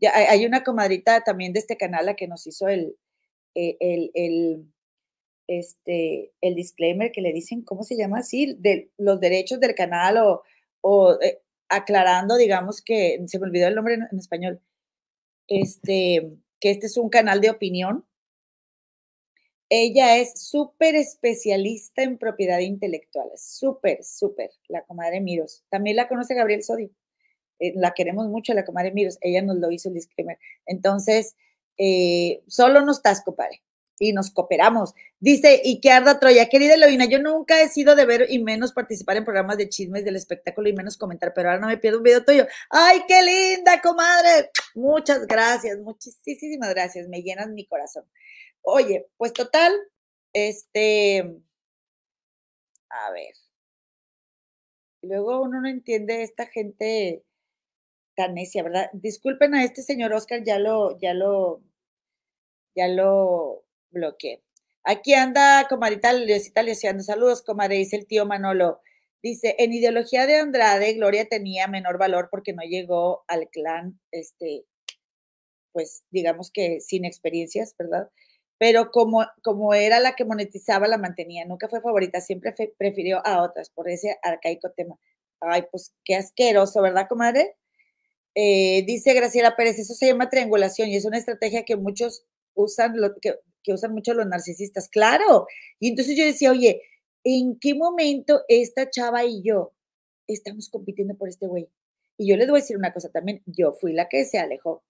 Ya 0.00 0.12
hay 0.14 0.46
una 0.46 0.62
comadrita 0.62 1.22
también 1.22 1.52
de 1.52 1.60
este 1.60 1.76
canal 1.76 2.06
la 2.06 2.14
que 2.14 2.28
nos 2.28 2.46
hizo 2.46 2.68
el, 2.68 2.96
e, 3.54 3.76
el, 3.80 4.72
este, 5.48 6.32
el 6.40 6.54
disclaimer 6.54 7.10
que 7.10 7.22
le 7.22 7.32
dicen, 7.32 7.62
¿cómo 7.62 7.82
se 7.82 7.96
llama? 7.96 8.22
Sí, 8.22 8.56
de 8.58 8.90
los 8.98 9.18
derechos 9.18 9.58
del 9.60 9.74
canal 9.74 10.18
o, 10.18 10.42
o 10.80 11.18
eh, 11.20 11.40
aclarando, 11.68 12.36
digamos 12.36 12.82
que, 12.82 13.20
se 13.26 13.38
me 13.38 13.46
olvidó 13.46 13.66
el 13.66 13.74
nombre 13.74 13.94
en 13.94 14.18
español, 14.18 14.60
este, 15.48 16.36
que 16.60 16.70
este 16.70 16.86
es 16.86 16.96
un 16.96 17.08
canal 17.08 17.40
de 17.40 17.50
opinión 17.50 18.04
ella 19.70 20.16
es 20.16 20.40
súper 20.48 20.94
especialista 20.94 22.02
en 22.02 22.18
propiedad 22.18 22.58
intelectual, 22.60 23.28
súper, 23.36 24.02
súper, 24.02 24.50
la 24.68 24.82
comadre 24.84 25.20
Miros. 25.20 25.64
También 25.70 25.96
la 25.96 26.08
conoce 26.08 26.34
Gabriel 26.34 26.62
Sodio. 26.62 26.90
Eh, 27.58 27.72
la 27.76 27.92
queremos 27.92 28.28
mucho, 28.28 28.54
la 28.54 28.64
comadre 28.64 28.92
Miros. 28.92 29.18
Ella 29.20 29.42
nos 29.42 29.58
lo 29.58 29.70
hizo 29.70 29.88
el 29.88 29.94
disclaimer. 29.94 30.38
Entonces, 30.66 31.36
eh, 31.76 32.42
solo 32.46 32.80
no 32.82 32.92
estás, 32.92 33.22
compadre. 33.22 33.62
y 34.00 34.12
nos 34.12 34.30
cooperamos. 34.30 34.94
Dice 35.18 35.60
Arda 35.90 36.20
Troya, 36.20 36.48
querida 36.48 36.74
Eloína, 36.74 37.06
yo 37.06 37.18
nunca 37.18 37.60
he 37.60 37.68
sido 37.68 37.96
de 37.96 38.06
ver 38.06 38.26
y 38.28 38.38
menos 38.38 38.72
participar 38.72 39.16
en 39.16 39.24
programas 39.24 39.56
de 39.58 39.68
chismes 39.68 40.04
del 40.04 40.14
espectáculo 40.14 40.68
y 40.68 40.72
menos 40.72 40.96
comentar, 40.96 41.34
pero 41.34 41.48
ahora 41.48 41.60
no 41.60 41.66
me 41.66 41.78
pierdo 41.78 41.98
un 41.98 42.04
video 42.04 42.24
tuyo. 42.24 42.46
¡Ay, 42.70 43.00
qué 43.08 43.20
linda, 43.22 43.80
comadre! 43.82 44.50
Muchas 44.76 45.26
gracias, 45.26 45.78
muchísimas 45.80 46.70
gracias, 46.70 47.08
me 47.08 47.22
llenan 47.22 47.54
mi 47.54 47.66
corazón. 47.66 48.04
Oye, 48.70 49.08
pues 49.16 49.32
total, 49.32 49.72
este, 50.34 51.20
a 52.90 53.10
ver. 53.12 53.34
Luego 55.00 55.40
uno 55.40 55.62
no 55.62 55.68
entiende 55.68 56.22
esta 56.22 56.46
gente 56.46 57.24
tan 58.14 58.34
necia, 58.34 58.62
¿verdad? 58.62 58.90
Disculpen 58.92 59.54
a 59.54 59.64
este 59.64 59.82
señor 59.82 60.12
Oscar, 60.12 60.42
ya 60.44 60.58
lo, 60.58 60.98
ya 60.98 61.14
lo, 61.14 61.62
ya 62.76 62.88
lo 62.88 63.64
bloqueé. 63.90 64.42
Aquí 64.84 65.14
anda 65.14 65.66
comadita 65.66 66.12
Leosita 66.12 66.62
Leociano. 66.62 67.02
Saludos, 67.02 67.42
comadre, 67.42 67.76
dice 67.76 67.96
el 67.96 68.06
tío 68.06 68.26
Manolo. 68.26 68.82
Dice, 69.22 69.56
en 69.58 69.72
ideología 69.72 70.26
de 70.26 70.36
Andrade, 70.40 70.92
Gloria 70.92 71.26
tenía 71.26 71.68
menor 71.68 71.96
valor 71.96 72.28
porque 72.30 72.52
no 72.52 72.62
llegó 72.64 73.24
al 73.28 73.48
clan, 73.48 73.98
este, 74.10 74.66
pues 75.72 76.04
digamos 76.10 76.50
que 76.50 76.82
sin 76.82 77.06
experiencias, 77.06 77.74
¿verdad? 77.78 78.10
Pero 78.58 78.90
como, 78.90 79.24
como 79.42 79.72
era 79.74 80.00
la 80.00 80.14
que 80.14 80.24
monetizaba, 80.24 80.88
la 80.88 80.98
mantenía. 80.98 81.44
Nunca 81.44 81.68
fue 81.68 81.80
favorita, 81.80 82.20
siempre 82.20 82.54
prefirió 82.76 83.24
a 83.24 83.42
otras 83.42 83.70
por 83.70 83.88
ese 83.88 84.18
arcaico 84.22 84.70
tema. 84.70 84.96
Ay, 85.40 85.64
pues 85.70 85.94
qué 86.04 86.16
asqueroso, 86.16 86.82
¿verdad, 86.82 87.06
comadre? 87.08 87.56
Eh, 88.34 88.84
dice 88.86 89.14
Graciela 89.14 89.56
Pérez, 89.56 89.78
eso 89.78 89.94
se 89.94 90.06
llama 90.06 90.30
triangulación 90.30 90.88
y 90.88 90.96
es 90.96 91.04
una 91.04 91.18
estrategia 91.18 91.64
que 91.64 91.76
muchos 91.76 92.24
usan, 92.54 93.00
lo, 93.00 93.16
que, 93.20 93.34
que 93.62 93.72
usan 93.72 93.92
mucho 93.92 94.14
los 94.14 94.26
narcisistas, 94.26 94.88
claro. 94.88 95.46
Y 95.80 95.88
entonces 95.88 96.16
yo 96.16 96.24
decía, 96.24 96.50
oye, 96.50 96.82
¿en 97.24 97.58
qué 97.58 97.74
momento 97.74 98.42
esta 98.48 98.90
chava 98.90 99.24
y 99.24 99.42
yo 99.42 99.72
estamos 100.26 100.68
compitiendo 100.68 101.16
por 101.16 101.28
este 101.28 101.46
güey? 101.46 101.68
Y 102.16 102.28
yo 102.28 102.36
les 102.36 102.48
voy 102.48 102.58
a 102.58 102.62
decir 102.62 102.76
una 102.76 102.92
cosa 102.92 103.10
también, 103.10 103.42
yo 103.46 103.72
fui 103.72 103.92
la 103.92 104.08
que 104.08 104.24
se 104.24 104.38
alejó. 104.38 104.82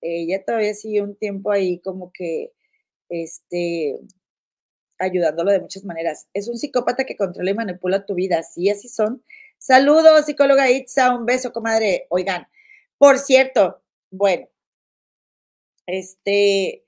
Ella 0.00 0.44
todavía 0.44 0.74
siguió 0.74 1.04
un 1.04 1.16
tiempo 1.16 1.50
ahí 1.50 1.80
como 1.80 2.12
que, 2.12 2.52
este, 3.22 4.00
ayudándolo 4.98 5.52
de 5.52 5.60
muchas 5.60 5.84
maneras. 5.84 6.28
Es 6.32 6.48
un 6.48 6.56
psicópata 6.56 7.04
que 7.04 7.16
controla 7.16 7.50
y 7.50 7.54
manipula 7.54 8.06
tu 8.06 8.14
vida, 8.14 8.42
sí, 8.42 8.70
así 8.70 8.88
son. 8.88 9.22
Saludos, 9.58 10.26
psicóloga 10.26 10.70
Itza, 10.70 11.14
un 11.14 11.26
beso, 11.26 11.52
comadre. 11.52 12.06
Oigan, 12.10 12.46
por 12.98 13.18
cierto, 13.18 13.82
bueno, 14.10 14.48
este, 15.86 16.84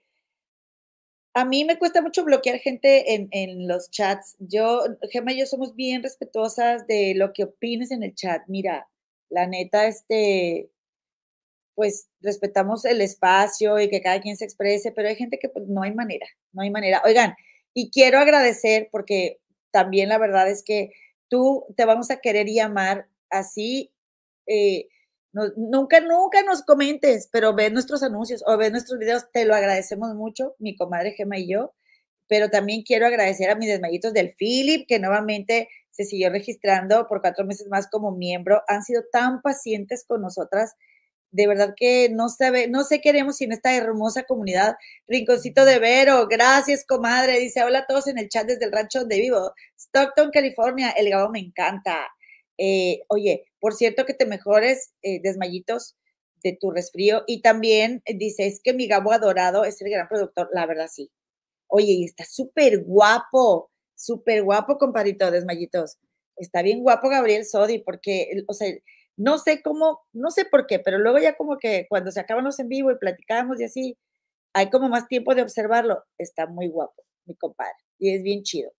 a 1.34 1.44
mí 1.44 1.64
me 1.64 1.78
cuesta 1.78 2.00
mucho 2.02 2.24
bloquear 2.24 2.58
gente 2.58 3.14
en, 3.14 3.68
los 3.68 3.90
chats. 3.90 4.36
Yo, 4.38 4.84
Gemma 5.10 5.32
y 5.32 5.40
yo 5.40 5.46
somos 5.46 5.74
bien 5.74 6.02
respetuosas 6.02 6.86
de 6.86 7.14
lo 7.14 7.32
que 7.32 7.44
opines 7.44 7.90
en 7.90 8.02
el 8.02 8.14
chat. 8.14 8.42
Mira, 8.48 8.88
la 9.28 9.46
neta, 9.46 9.86
este, 9.86 10.70
pues 11.76 12.08
respetamos 12.20 12.84
el 12.86 13.02
espacio 13.02 13.78
y 13.78 13.88
que 13.88 14.00
cada 14.00 14.20
quien 14.20 14.36
se 14.36 14.46
exprese, 14.46 14.90
pero 14.92 15.08
hay 15.08 15.14
gente 15.14 15.38
que 15.38 15.50
pues, 15.50 15.68
no 15.68 15.82
hay 15.82 15.94
manera, 15.94 16.26
no 16.52 16.62
hay 16.62 16.70
manera. 16.70 17.02
Oigan, 17.04 17.36
y 17.74 17.90
quiero 17.90 18.18
agradecer 18.18 18.88
porque 18.90 19.38
también 19.70 20.08
la 20.08 20.18
verdad 20.18 20.50
es 20.50 20.64
que 20.64 20.90
tú 21.28 21.66
te 21.76 21.84
vamos 21.84 22.10
a 22.10 22.16
querer 22.16 22.46
llamar 22.48 23.08
así. 23.30 23.92
Eh, 24.46 24.88
nunca, 25.56 26.00
nunca 26.00 26.42
nos 26.42 26.62
comentes, 26.62 27.28
pero 27.30 27.54
ve 27.54 27.70
nuestros 27.70 28.02
anuncios 28.02 28.42
o 28.46 28.56
ve 28.56 28.70
nuestros 28.70 28.98
videos, 28.98 29.30
te 29.30 29.44
lo 29.44 29.54
agradecemos 29.54 30.14
mucho, 30.14 30.56
mi 30.58 30.76
comadre 30.76 31.12
Gema 31.12 31.38
y 31.38 31.52
yo. 31.52 31.74
Pero 32.28 32.48
también 32.50 32.82
quiero 32.82 33.06
agradecer 33.06 33.50
a 33.50 33.54
mis 33.54 33.68
desmayitos 33.68 34.14
del 34.14 34.34
Philip, 34.34 34.86
que 34.88 34.98
nuevamente 34.98 35.68
se 35.90 36.04
siguió 36.04 36.30
registrando 36.30 37.06
por 37.06 37.20
cuatro 37.20 37.44
meses 37.44 37.68
más 37.68 37.88
como 37.88 38.12
miembro. 38.12 38.62
Han 38.68 38.82
sido 38.82 39.04
tan 39.12 39.42
pacientes 39.42 40.04
con 40.08 40.22
nosotras. 40.22 40.74
De 41.36 41.46
verdad 41.46 41.74
que 41.76 42.08
no, 42.08 42.30
sabe, 42.30 42.66
no 42.66 42.82
sé 42.82 43.02
qué 43.02 43.10
haremos 43.10 43.36
sin 43.36 43.52
esta 43.52 43.76
hermosa 43.76 44.22
comunidad. 44.22 44.76
Rinconcito 45.06 45.66
de 45.66 45.78
Vero, 45.78 46.26
gracias, 46.28 46.86
comadre. 46.86 47.38
Dice, 47.38 47.62
hola 47.62 47.80
a 47.80 47.86
todos 47.86 48.08
en 48.08 48.16
el 48.16 48.30
chat 48.30 48.46
desde 48.46 48.64
el 48.64 48.72
rancho 48.72 49.00
donde 49.00 49.20
vivo. 49.20 49.52
Stockton, 49.78 50.30
California. 50.30 50.92
El 50.92 51.10
gabo 51.10 51.30
me 51.30 51.40
encanta. 51.40 52.08
Eh, 52.56 53.00
oye, 53.08 53.44
por 53.60 53.74
cierto 53.74 54.06
que 54.06 54.14
te 54.14 54.24
mejores 54.24 54.94
eh, 55.02 55.20
desmayitos 55.22 55.94
de 56.42 56.56
tu 56.58 56.70
resfrío. 56.70 57.22
Y 57.26 57.42
también 57.42 58.02
dice, 58.06 58.46
es 58.46 58.60
que 58.62 58.72
mi 58.72 58.86
Gabo 58.88 59.12
adorado 59.12 59.66
es 59.66 59.78
el 59.82 59.90
gran 59.90 60.08
productor. 60.08 60.48
La 60.54 60.64
verdad, 60.64 60.88
sí. 60.90 61.10
Oye, 61.66 61.92
y 61.92 62.04
está 62.04 62.24
súper 62.24 62.82
guapo, 62.82 63.70
súper 63.94 64.42
guapo, 64.42 64.78
compadrito, 64.78 65.30
desmayitos. 65.30 65.98
Está 66.38 66.62
bien 66.62 66.80
guapo 66.80 67.10
Gabriel 67.10 67.44
Sodi, 67.44 67.80
porque, 67.80 68.30
o 68.48 68.54
sea, 68.54 68.72
no 69.16 69.38
sé 69.38 69.62
cómo, 69.62 70.00
no 70.12 70.30
sé 70.30 70.44
por 70.44 70.66
qué, 70.66 70.78
pero 70.78 70.98
luego 70.98 71.18
ya 71.18 71.36
como 71.36 71.58
que 71.58 71.86
cuando 71.88 72.10
se 72.10 72.20
acaban 72.20 72.44
los 72.44 72.58
en 72.60 72.68
vivo 72.68 72.90
y 72.90 72.98
platicamos 72.98 73.60
y 73.60 73.64
así, 73.64 73.98
hay 74.54 74.70
como 74.70 74.88
más 74.88 75.08
tiempo 75.08 75.34
de 75.34 75.42
observarlo. 75.42 76.04
Está 76.18 76.46
muy 76.46 76.68
guapo, 76.68 77.04
mi 77.26 77.34
compadre, 77.36 77.74
y 77.98 78.14
es 78.14 78.22
bien 78.22 78.42
chido. 78.42 78.72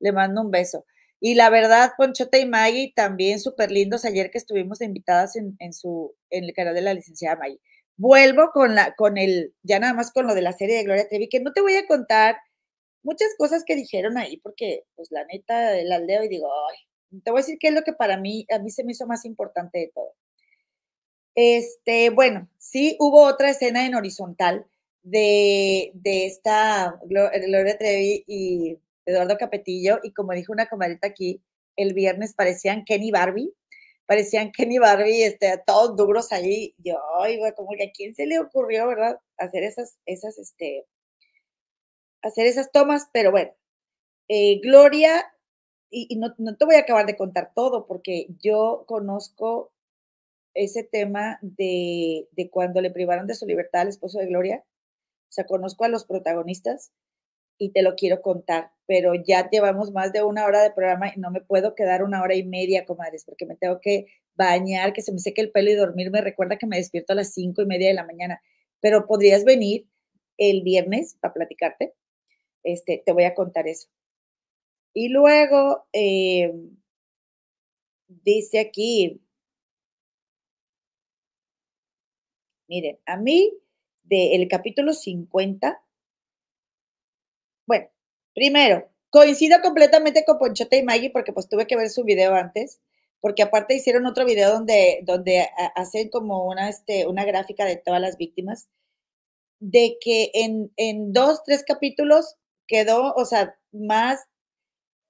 Le 0.00 0.12
mando 0.12 0.42
un 0.42 0.50
beso. 0.50 0.84
Y 1.20 1.34
la 1.36 1.50
verdad, 1.50 1.92
Ponchota 1.96 2.38
y 2.38 2.46
Maggie 2.46 2.92
también 2.94 3.40
súper 3.40 3.70
lindos 3.70 4.04
ayer 4.04 4.30
que 4.30 4.38
estuvimos 4.38 4.80
invitadas 4.82 5.36
en, 5.36 5.72
su, 5.72 6.14
en 6.30 6.44
el 6.44 6.52
canal 6.52 6.74
de 6.74 6.82
la 6.82 6.94
licenciada 6.94 7.36
Maggie. 7.36 7.60
Vuelvo 7.96 8.50
con 8.52 8.74
la, 8.74 8.94
con 8.94 9.16
el, 9.18 9.54
ya 9.62 9.78
nada 9.78 9.94
más 9.94 10.12
con 10.12 10.26
lo 10.26 10.34
de 10.34 10.42
la 10.42 10.52
serie 10.52 10.76
de 10.76 10.84
Gloria 10.84 11.08
Trevi, 11.08 11.28
que 11.28 11.40
no 11.40 11.52
te 11.52 11.62
voy 11.62 11.76
a 11.76 11.86
contar 11.86 12.36
muchas 13.02 13.28
cosas 13.38 13.64
que 13.64 13.76
dijeron 13.76 14.18
ahí, 14.18 14.38
porque, 14.38 14.84
pues, 14.96 15.10
la 15.12 15.24
neta, 15.26 15.74
la 15.84 15.98
leo 15.98 16.24
y 16.24 16.28
digo, 16.28 16.48
ay, 16.70 16.76
te 17.22 17.30
voy 17.30 17.40
a 17.40 17.42
decir 17.42 17.58
qué 17.58 17.68
es 17.68 17.74
lo 17.74 17.82
que 17.82 17.92
para 17.92 18.16
mí, 18.16 18.46
a 18.50 18.58
mí 18.58 18.70
se 18.70 18.84
me 18.84 18.92
hizo 18.92 19.06
más 19.06 19.24
importante 19.24 19.78
de 19.78 19.92
todo. 19.94 20.14
Este, 21.34 22.10
bueno, 22.10 22.48
sí 22.58 22.96
hubo 23.00 23.24
otra 23.24 23.50
escena 23.50 23.86
en 23.86 23.94
horizontal 23.94 24.66
de, 25.02 25.90
de 25.94 26.26
esta 26.26 26.98
Gloria 27.04 27.78
Trevi 27.78 28.24
y 28.26 28.78
Eduardo 29.06 29.36
Capetillo, 29.36 30.00
y 30.02 30.12
como 30.12 30.32
dijo 30.32 30.52
una 30.52 30.66
comadita 30.66 31.08
aquí, 31.08 31.42
el 31.76 31.92
viernes 31.92 32.34
parecían 32.34 32.84
Kenny 32.84 33.10
Barbie, 33.10 33.52
parecían 34.06 34.52
Kenny 34.52 34.78
Barbie, 34.78 35.24
este, 35.24 35.62
todos 35.66 35.96
duros 35.96 36.32
ahí, 36.32 36.74
yo, 36.78 36.98
ay, 37.20 37.38
como 37.56 37.70
que 37.76 37.84
a 37.84 37.92
quién 37.92 38.14
se 38.14 38.26
le 38.26 38.38
ocurrió, 38.38 38.86
¿verdad? 38.86 39.18
Hacer 39.36 39.64
esas, 39.64 39.98
esas, 40.06 40.38
este, 40.38 40.86
hacer 42.22 42.46
esas 42.46 42.70
tomas, 42.72 43.08
pero 43.12 43.30
bueno, 43.30 43.52
eh, 44.28 44.60
Gloria, 44.62 45.33
y, 45.94 46.16
no, 46.16 46.34
no, 46.38 46.56
te 46.56 46.64
voy 46.64 46.76
a 46.76 46.80
acabar 46.80 47.06
de 47.06 47.16
contar 47.16 47.52
todo, 47.54 47.86
porque 47.86 48.26
yo 48.40 48.84
conozco 48.86 49.72
ese 50.54 50.84
tema 50.84 51.38
de, 51.42 52.28
de 52.32 52.50
cuando 52.50 52.80
le 52.80 52.90
privaron 52.90 53.26
de 53.26 53.34
su 53.34 53.46
libertad 53.46 53.82
al 53.82 53.88
esposo 53.88 54.18
de 54.18 54.26
Gloria, 54.26 54.64
o 55.28 55.32
sea, 55.32 55.46
conozco 55.46 55.84
a 55.84 55.88
los 55.88 56.04
protagonistas, 56.04 56.92
y 57.58 57.70
te 57.70 57.82
lo 57.82 57.94
quiero 57.94 58.20
contar, 58.20 58.70
pero 58.86 59.14
ya 59.14 59.48
llevamos 59.48 59.92
más 59.92 60.12
de 60.12 60.22
una 60.22 60.44
hora 60.44 60.62
de 60.62 60.72
programa 60.72 61.12
y 61.14 61.20
no 61.20 61.30
me 61.30 61.40
puedo 61.40 61.74
quedar 61.74 62.02
una 62.02 62.22
hora 62.22 62.34
y 62.34 62.44
media, 62.44 62.84
comadres, 62.84 63.24
porque 63.24 63.46
me 63.46 63.56
tengo 63.56 63.80
que 63.80 64.06
bañar, 64.34 64.92
que 64.92 65.02
se 65.02 65.12
me 65.12 65.18
seque 65.18 65.40
el 65.40 65.50
pelo 65.50 65.70
y 65.70 65.74
dormir. 65.74 66.10
Me 66.10 66.20
recuerda 66.20 66.58
que 66.58 66.66
me 66.66 66.76
despierto 66.76 67.12
a 67.12 67.16
las 67.16 67.32
cinco 67.32 67.62
y 67.62 67.66
media 67.66 67.88
de 67.88 67.94
la 67.94 68.04
mañana, 68.04 68.40
pero 68.80 69.06
podrías 69.06 69.44
venir 69.44 69.86
el 70.36 70.62
viernes 70.62 71.16
para 71.20 71.34
platicarte. 71.34 71.94
Este, 72.64 73.02
te 73.04 73.12
voy 73.12 73.24
a 73.24 73.34
contar 73.34 73.68
eso. 73.68 73.88
Y 74.94 75.08
luego, 75.08 75.86
eh, 75.92 76.52
dice 78.08 78.60
aquí, 78.60 79.20
miren, 82.68 82.98
a 83.06 83.16
mí 83.16 83.52
del 84.04 84.48
capítulo 84.48 84.92
50 84.92 85.84
bueno, 87.66 87.88
primero, 88.34 88.88
coincido 89.10 89.60
completamente 89.62 90.24
con 90.24 90.38
Ponchote 90.38 90.78
y 90.78 90.82
Maggie 90.82 91.10
porque 91.10 91.32
pues 91.32 91.48
tuve 91.48 91.66
que 91.66 91.76
ver 91.76 91.90
su 91.90 92.04
video 92.04 92.34
antes, 92.34 92.80
porque 93.20 93.42
aparte 93.42 93.74
hicieron 93.74 94.06
otro 94.06 94.24
video 94.26 94.52
donde, 94.52 95.00
donde 95.04 95.48
hacen 95.76 96.10
como 96.10 96.44
una, 96.46 96.68
este, 96.68 97.06
una 97.06 97.24
gráfica 97.24 97.64
de 97.64 97.76
todas 97.76 98.00
las 98.00 98.18
víctimas, 98.18 98.68
de 99.60 99.96
que 100.00 100.30
en, 100.34 100.72
en 100.76 101.12
dos, 101.12 101.42
tres 101.44 101.64
capítulos 101.66 102.36
quedó, 102.66 103.14
o 103.14 103.24
sea, 103.24 103.56
más, 103.72 104.26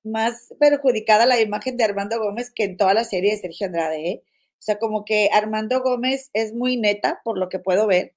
más 0.05 0.55
perjudicada 0.61 1.27
la 1.27 1.41
imagen 1.41 1.77
de 1.77 1.85
Armando 1.85 2.19
Gómez 2.19 2.53
que 2.55 2.65
en 2.65 2.77
toda 2.77 2.95
la 2.95 3.05
serie 3.05 3.33
de 3.33 3.39
Sergio 3.39 3.67
Andrade, 3.67 4.09
¿eh? 4.09 4.23
O 4.25 4.63
sea, 4.65 4.79
como 4.79 5.05
que 5.05 5.29
Armando 5.33 5.83
Gómez 5.83 6.31
es 6.33 6.55
muy 6.55 6.77
neta, 6.77 7.21
por 7.25 7.39
lo 7.39 7.49
que 7.49 7.59
puedo 7.59 7.87
ver, 7.87 8.15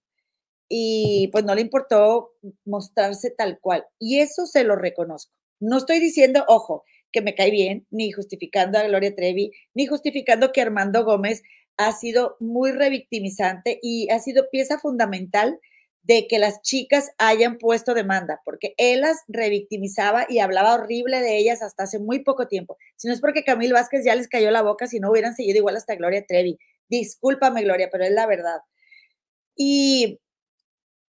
y 0.70 1.30
pues 1.32 1.44
no 1.44 1.56
le 1.56 1.62
importó 1.62 2.32
mostrarse 2.66 3.32
tal 3.32 3.60
cual. 3.60 3.86
Y 4.00 4.20
eso 4.20 4.46
se 4.46 4.64
lo 4.64 4.76
reconozco. 4.76 5.34
No 5.60 5.78
estoy 5.78 6.00
diciendo, 6.00 6.46
ojo, 6.48 6.84
que 7.12 7.22
me 7.22 7.36
cae 7.36 7.52
bien, 7.52 7.88
ni 7.90 8.12
justificando 8.12 8.78
a 8.78 8.84
Gloria 8.84 9.16
Trevi, 9.16 9.52
ni 9.74 9.88
justificando 9.88 10.52
que 10.52 10.62
Armando 10.62 11.04
Gómez 11.04 11.44
ha 11.78 11.92
sido 11.92 12.38
muy 12.40 12.72
revictimizante 12.72 13.80
y 13.82 14.10
ha 14.10 14.20
sido 14.20 14.50
pieza 14.50 14.80
fundamental 14.80 15.60
de 16.08 16.26
que 16.26 16.40
las 16.40 16.62
chicas 16.62 17.12
hayan 17.18 17.58
puesto 17.58 17.94
demanda, 17.94 18.42
porque 18.46 18.74
él 18.78 19.02
las 19.02 19.24
revictimizaba 19.28 20.26
y 20.30 20.40
hablaba 20.40 20.76
horrible 20.76 21.20
de 21.20 21.38
ellas 21.38 21.62
hasta 21.62 21.84
hace 21.84 22.00
muy 22.00 22.20
poco 22.24 22.48
tiempo. 22.48 22.78
Si 22.96 23.10
no 23.10 23.14
es 23.14 23.20
porque 23.20 23.44
Camil 23.44 23.74
Vázquez 23.74 24.06
ya 24.06 24.16
les 24.16 24.30
cayó 24.30 24.50
la 24.50 24.62
boca, 24.62 24.88
si 24.88 25.02
no 25.02 25.12
hubieran 25.12 25.36
seguido 25.36 25.58
igual 25.58 25.76
hasta 25.76 25.96
Gloria 25.96 26.26
Trevi. 26.26 26.58
Discúlpame, 26.88 27.62
Gloria, 27.64 27.90
pero 27.92 28.06
es 28.06 28.12
la 28.12 28.26
verdad. 28.26 28.62
Y, 29.54 30.22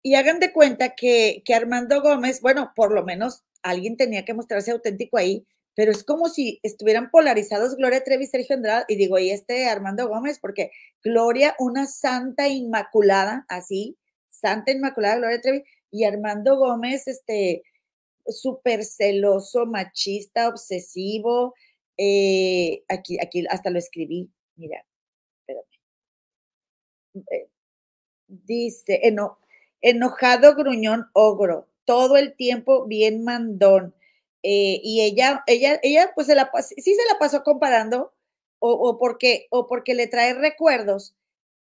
y 0.02 0.16
hagan 0.16 0.40
de 0.40 0.52
cuenta 0.52 0.96
que, 0.96 1.42
que 1.44 1.54
Armando 1.54 2.02
Gómez, 2.02 2.40
bueno, 2.40 2.72
por 2.74 2.90
lo 2.92 3.04
menos 3.04 3.44
alguien 3.62 3.96
tenía 3.96 4.24
que 4.24 4.34
mostrarse 4.34 4.72
auténtico 4.72 5.16
ahí, 5.16 5.46
pero 5.76 5.92
es 5.92 6.02
como 6.02 6.28
si 6.28 6.58
estuvieran 6.64 7.10
polarizados 7.12 7.76
Gloria 7.76 8.02
Trevi 8.02 8.26
Sergio 8.26 8.56
Andrade, 8.56 8.84
y 8.88 8.96
digo, 8.96 9.16
y 9.20 9.30
este 9.30 9.66
Armando 9.66 10.08
Gómez, 10.08 10.40
porque 10.40 10.72
Gloria, 11.04 11.54
una 11.60 11.86
santa 11.86 12.48
inmaculada, 12.48 13.46
así, 13.48 13.96
santa 14.40 14.72
inmaculada 14.72 15.16
Gloria 15.16 15.40
Trevi, 15.40 15.64
y 15.90 16.04
Armando 16.04 16.56
Gómez, 16.56 17.08
este, 17.08 17.62
súper 18.26 18.84
celoso, 18.84 19.66
machista, 19.66 20.48
obsesivo, 20.48 21.54
eh, 21.96 22.84
aquí, 22.88 23.18
aquí 23.20 23.44
hasta 23.48 23.70
lo 23.70 23.78
escribí, 23.78 24.30
mira, 24.56 24.84
espérame. 25.40 25.66
Dice, 28.28 29.00
enojado, 29.80 30.54
gruñón, 30.54 31.08
ogro, 31.14 31.68
todo 31.84 32.16
el 32.16 32.36
tiempo 32.36 32.86
bien 32.86 33.24
mandón, 33.24 33.94
eh, 34.42 34.80
y 34.82 35.00
ella, 35.00 35.42
ella, 35.46 35.80
ella, 35.82 36.12
pues 36.14 36.26
se 36.26 36.34
la, 36.34 36.50
sí 36.62 36.94
se 36.94 37.04
la 37.10 37.18
pasó 37.18 37.42
comparando, 37.42 38.12
o, 38.60 38.98
porque, 38.98 39.46
o 39.50 39.66
porque 39.66 39.94
le 39.94 40.08
trae 40.08 40.34
recuerdos 40.34 41.14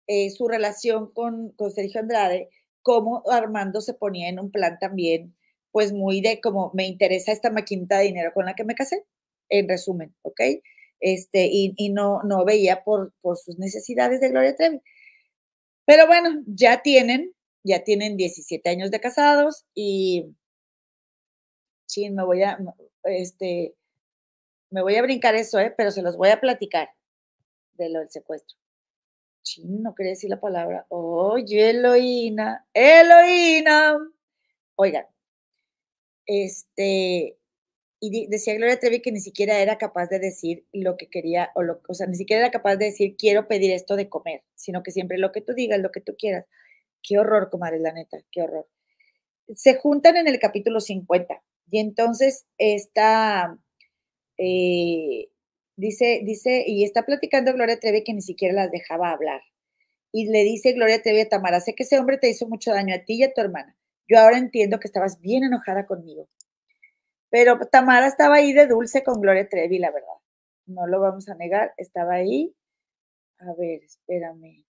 eh, 0.08 0.32
su 0.32 0.48
relación 0.48 1.12
con, 1.12 1.52
con 1.52 1.72
Sergio 1.72 2.02
Andrade, 2.02 2.50
cómo 2.82 3.24
Armando 3.30 3.82
se 3.82 3.94
ponía 3.94 4.30
en 4.30 4.40
un 4.40 4.52
plan 4.52 4.78
también, 4.80 5.36
pues 5.72 5.94
muy 5.94 6.22
de 6.22 6.42
como 6.42 6.72
me 6.74 6.88
interesa 6.88 7.32
esta 7.32 7.52
maquinita 7.52 8.00
de 8.00 8.06
dinero 8.06 8.32
con 8.34 8.46
la 8.46 8.56
que 8.56 8.64
me 8.64 8.76
casé, 8.76 9.06
en 9.50 9.68
resumen, 9.68 10.16
¿ok? 10.22 10.42
Este, 11.00 11.50
y, 11.52 11.90
no, 11.92 12.22
no 12.24 12.46
veía 12.46 12.84
por, 12.84 13.14
por 13.22 13.38
sus 13.38 13.58
necesidades 13.58 14.22
de 14.22 14.30
Gloria 14.30 14.56
Trevi. 14.56 14.82
Pero 15.86 16.08
bueno, 16.08 16.44
ya 16.46 16.82
tienen, 16.82 17.34
ya 17.64 17.84
tienen 17.84 18.18
17 18.18 18.70
años 18.70 18.92
de 18.92 19.00
casados 19.00 19.66
y 19.74 20.36
sí, 21.88 22.10
me 22.10 22.24
voy 22.24 22.44
a, 22.44 22.60
este, 23.04 23.76
me 24.70 24.82
voy 24.82 24.96
a 24.96 25.02
brincar 25.02 25.36
eso, 25.36 25.60
¿eh? 25.60 25.74
pero 25.76 25.92
se 25.92 26.02
los 26.02 26.18
voy 26.18 26.30
a 26.30 26.40
platicar 26.40 26.90
de 27.74 27.90
lo 27.90 28.00
del 28.00 28.12
secuestro. 28.12 28.58
Chin, 29.44 29.82
no 29.84 29.96
quería 29.96 30.12
decir 30.12 30.30
la 30.30 30.40
palabra. 30.40 30.86
Oye, 30.90 31.72
Eloína, 31.72 32.66
Eloína. 32.74 33.98
Oigan, 34.76 35.06
este, 36.26 37.38
y 38.00 38.28
decía 38.28 38.56
Gloria 38.56 38.80
Trevi 38.80 39.02
que 39.02 39.12
ni 39.12 39.20
siquiera 39.20 39.60
era 39.60 39.78
capaz 39.78 40.08
de 40.08 40.20
decir 40.20 40.66
lo 40.72 40.96
que 40.98 41.10
quería, 41.10 41.52
o, 41.56 41.64
lo, 41.64 41.82
o 41.88 41.94
sea, 41.94 42.08
ni 42.08 42.16
siquiera 42.16 42.44
era 42.44 42.52
capaz 42.52 42.78
de 42.78 42.86
decir 42.86 43.16
quiero 43.18 43.48
pedir 43.48 43.72
esto 43.72 43.96
de 43.96 44.10
comer, 44.10 44.44
sino 44.56 44.84
que 44.84 44.92
siempre 44.92 45.18
lo 45.18 45.32
que 45.32 45.42
tú 45.42 45.54
digas, 45.54 45.80
lo 45.80 45.92
que 45.92 46.02
tú 46.02 46.16
quieras. 46.18 46.46
Qué 47.04 47.18
horror, 47.20 47.50
comadre, 47.50 47.80
la 47.80 47.94
neta, 47.94 48.18
qué 48.32 48.44
horror. 48.44 48.68
Se 49.56 49.76
juntan 49.76 50.18
en 50.18 50.28
el 50.28 50.40
capítulo 50.40 50.80
50 50.80 51.42
y 51.72 51.80
entonces 51.80 52.48
está, 52.58 53.58
eh, 54.38 55.30
dice, 55.80 56.22
dice, 56.24 56.64
y 56.68 56.84
está 56.84 57.04
platicando 57.06 57.54
Gloria 57.54 57.80
Trevi 57.80 58.04
que 58.04 58.14
ni 58.14 58.22
siquiera 58.22 58.54
las 58.54 58.72
dejaba 58.72 59.12
hablar. 59.12 59.42
Y 60.12 60.30
le 60.30 60.44
dice 60.44 60.74
Gloria 60.74 61.02
Trevi 61.02 61.22
a 61.22 61.30
Tamara, 61.30 61.60
sé 61.62 61.76
que 61.76 61.84
ese 61.84 62.00
hombre 62.00 62.18
te 62.18 62.30
hizo 62.30 62.48
mucho 62.48 62.72
daño 62.72 62.96
a 62.96 63.00
ti 63.00 63.16
y 63.16 63.24
a 63.24 63.34
tu 63.34 63.42
hermana. 63.42 63.76
Yo 64.08 64.20
ahora 64.20 64.38
entiendo 64.38 64.80
que 64.80 64.88
estabas 64.88 65.20
bien 65.22 65.44
enojada 65.44 65.86
conmigo. 65.86 66.28
Pero 67.30 67.60
Tamara 67.72 68.08
estaba 68.08 68.36
ahí 68.36 68.54
de 68.54 68.68
dulce 68.68 69.04
con 69.04 69.22
Gloria 69.22 69.48
Trevi, 69.48 69.80
la 69.80 69.92
verdad. 69.92 70.08
No 70.66 70.88
lo 70.88 71.00
vamos 71.02 71.30
a 71.30 71.36
negar, 71.36 71.74
estaba 71.78 72.16
ahí. 72.16 72.56
A 73.40 73.54
ver, 73.58 73.84
espérame. 73.84 74.66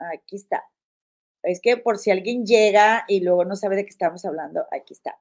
Aquí 0.00 0.36
está. 0.36 0.64
Es 1.42 1.60
que 1.60 1.76
por 1.76 1.98
si 1.98 2.10
alguien 2.10 2.46
llega 2.46 3.04
y 3.08 3.20
luego 3.20 3.44
no 3.44 3.56
sabe 3.56 3.76
de 3.76 3.84
qué 3.84 3.90
estamos 3.90 4.24
hablando, 4.24 4.66
aquí 4.72 4.94
está. 4.94 5.18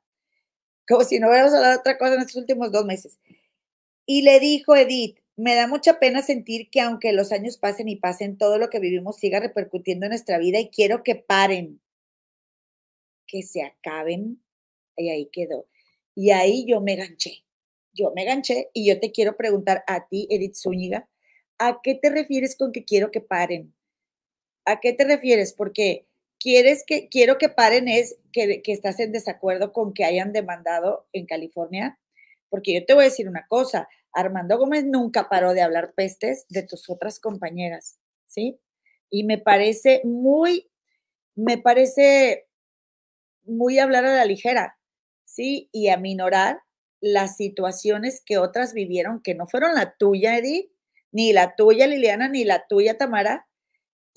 Como 0.88 1.04
si 1.04 1.20
no 1.20 1.28
hubiéramos 1.28 1.54
hablado 1.54 1.74
de 1.74 1.80
otra 1.80 1.98
cosa 1.98 2.16
en 2.16 2.22
estos 2.22 2.38
últimos 2.38 2.72
dos 2.72 2.86
meses. 2.86 3.18
Y 4.06 4.22
le 4.22 4.40
dijo 4.40 4.76
Edith, 4.76 5.20
me 5.36 5.54
da 5.54 5.68
mucha 5.68 6.00
pena 6.00 6.22
sentir 6.22 6.70
que 6.70 6.82
aunque 6.82 7.14
los 7.14 7.32
años 7.32 7.58
pasen 7.58 7.88
y 7.88 7.96
pasen, 7.96 8.38
todo 8.38 8.58
lo 8.58 8.70
que 8.70 8.80
vivimos 8.80 9.18
siga 9.18 9.40
repercutiendo 9.40 10.06
en 10.06 10.12
nuestra 10.12 10.40
vida 10.40 10.60
y 10.60 10.70
quiero 10.70 11.04
que 11.04 11.16
paren, 11.16 11.80
que 13.28 13.44
se 13.44 13.62
acaben. 13.62 14.42
Y 14.96 15.10
ahí 15.10 15.30
quedó. 15.32 15.68
Y 16.16 16.32
ahí 16.32 16.66
yo 16.66 16.82
me 16.82 16.96
ganché. 16.96 17.44
Yo 17.94 18.12
me 18.16 18.26
ganché 18.26 18.70
y 18.74 18.88
yo 18.88 19.00
te 19.00 19.12
quiero 19.12 19.38
preguntar 19.38 19.84
a 19.88 20.08
ti, 20.08 20.28
Edith 20.32 20.56
Zúñiga, 20.56 21.08
¿a 21.60 21.80
qué 21.84 21.96
te 21.96 22.10
refieres 22.10 22.56
con 22.56 22.72
que 22.72 22.84
quiero 22.84 23.12
que 23.12 23.22
paren? 23.22 23.76
¿A 24.66 24.80
qué 24.80 24.94
te 24.94 25.04
refieres? 25.04 25.54
Porque 25.54 26.08
quieres 26.48 26.86
que, 26.88 27.10
quiero 27.10 27.38
que 27.38 27.50
paren 27.50 27.90
es 27.90 28.18
que, 28.32 28.62
que 28.62 28.72
estás 28.72 29.02
en 29.02 29.12
desacuerdo 29.12 29.74
con 29.74 29.94
que 29.94 30.06
hayan 30.06 30.32
demandado 30.32 31.06
en 31.12 31.26
California. 31.26 32.00
Porque 32.48 32.74
yo 32.74 32.86
te 32.86 32.94
voy 32.94 33.02
a 33.04 33.10
decir 33.10 33.28
una 33.28 33.46
cosa, 33.50 33.90
Armando 34.14 34.58
Gómez 34.58 34.86
nunca 34.86 35.28
paró 35.28 35.54
de 35.54 35.62
hablar 35.62 35.94
pestes 35.94 36.46
de 36.48 36.64
tus 36.64 36.90
otras 36.90 37.20
compañeras, 37.20 38.00
¿sí? 38.28 38.58
Y 39.10 39.26
me 39.26 39.38
parece 39.38 40.00
muy, 40.06 40.72
me 41.36 41.58
parece 41.58 42.48
muy 43.44 43.78
hablar 43.80 44.06
a 44.06 44.16
la 44.16 44.24
ligera, 44.24 44.80
¿sí? 45.26 45.68
Y 45.74 45.90
aminorar 45.90 46.62
las 47.02 47.36
situaciones 47.36 48.24
que 48.26 48.38
otras 48.38 48.74
vivieron 48.74 49.22
que 49.22 49.36
no 49.36 49.48
fueron 49.48 49.76
la 49.76 49.98
tuya, 49.98 50.38
Edith, 50.38 50.72
ni 51.12 51.34
la 51.34 51.58
tuya, 51.58 51.88
Liliana, 51.88 52.30
ni 52.30 52.46
la 52.46 52.66
tuya, 52.68 52.98
Tamara, 52.98 53.50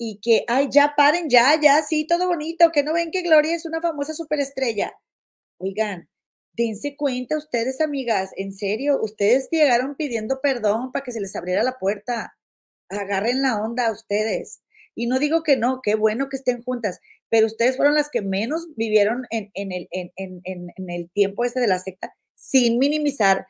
y 0.03 0.19
que, 0.19 0.45
ay, 0.47 0.67
ya 0.71 0.95
paren, 0.97 1.29
ya, 1.29 1.59
ya, 1.61 1.83
sí, 1.83 2.07
todo 2.07 2.27
bonito, 2.27 2.71
que 2.71 2.81
no 2.81 2.91
ven 2.91 3.11
que 3.11 3.21
Gloria 3.21 3.53
es 3.53 3.67
una 3.67 3.81
famosa 3.81 4.15
superestrella. 4.15 4.91
Oigan, 5.59 6.09
dense 6.53 6.95
cuenta 6.95 7.37
ustedes, 7.37 7.81
amigas, 7.81 8.31
en 8.35 8.51
serio, 8.51 8.99
ustedes 8.99 9.47
llegaron 9.51 9.95
pidiendo 9.95 10.41
perdón 10.41 10.91
para 10.91 11.03
que 11.03 11.11
se 11.11 11.21
les 11.21 11.35
abriera 11.35 11.61
la 11.61 11.77
puerta. 11.77 12.35
Agarren 12.89 13.43
la 13.43 13.61
onda 13.61 13.85
a 13.85 13.91
ustedes. 13.91 14.63
Y 14.95 15.05
no 15.05 15.19
digo 15.19 15.43
que 15.43 15.55
no, 15.55 15.81
qué 15.83 15.93
bueno 15.93 16.29
que 16.29 16.37
estén 16.37 16.63
juntas, 16.63 16.99
pero 17.29 17.45
ustedes 17.45 17.77
fueron 17.77 17.93
las 17.93 18.09
que 18.09 18.23
menos 18.23 18.69
vivieron 18.75 19.27
en, 19.29 19.51
el, 19.53 19.87
en, 19.91 20.11
en 20.15 20.89
el 20.89 21.11
tiempo 21.11 21.45
este 21.45 21.59
de 21.59 21.67
la 21.67 21.77
secta, 21.77 22.11
sin 22.33 22.79
minimizar 22.79 23.45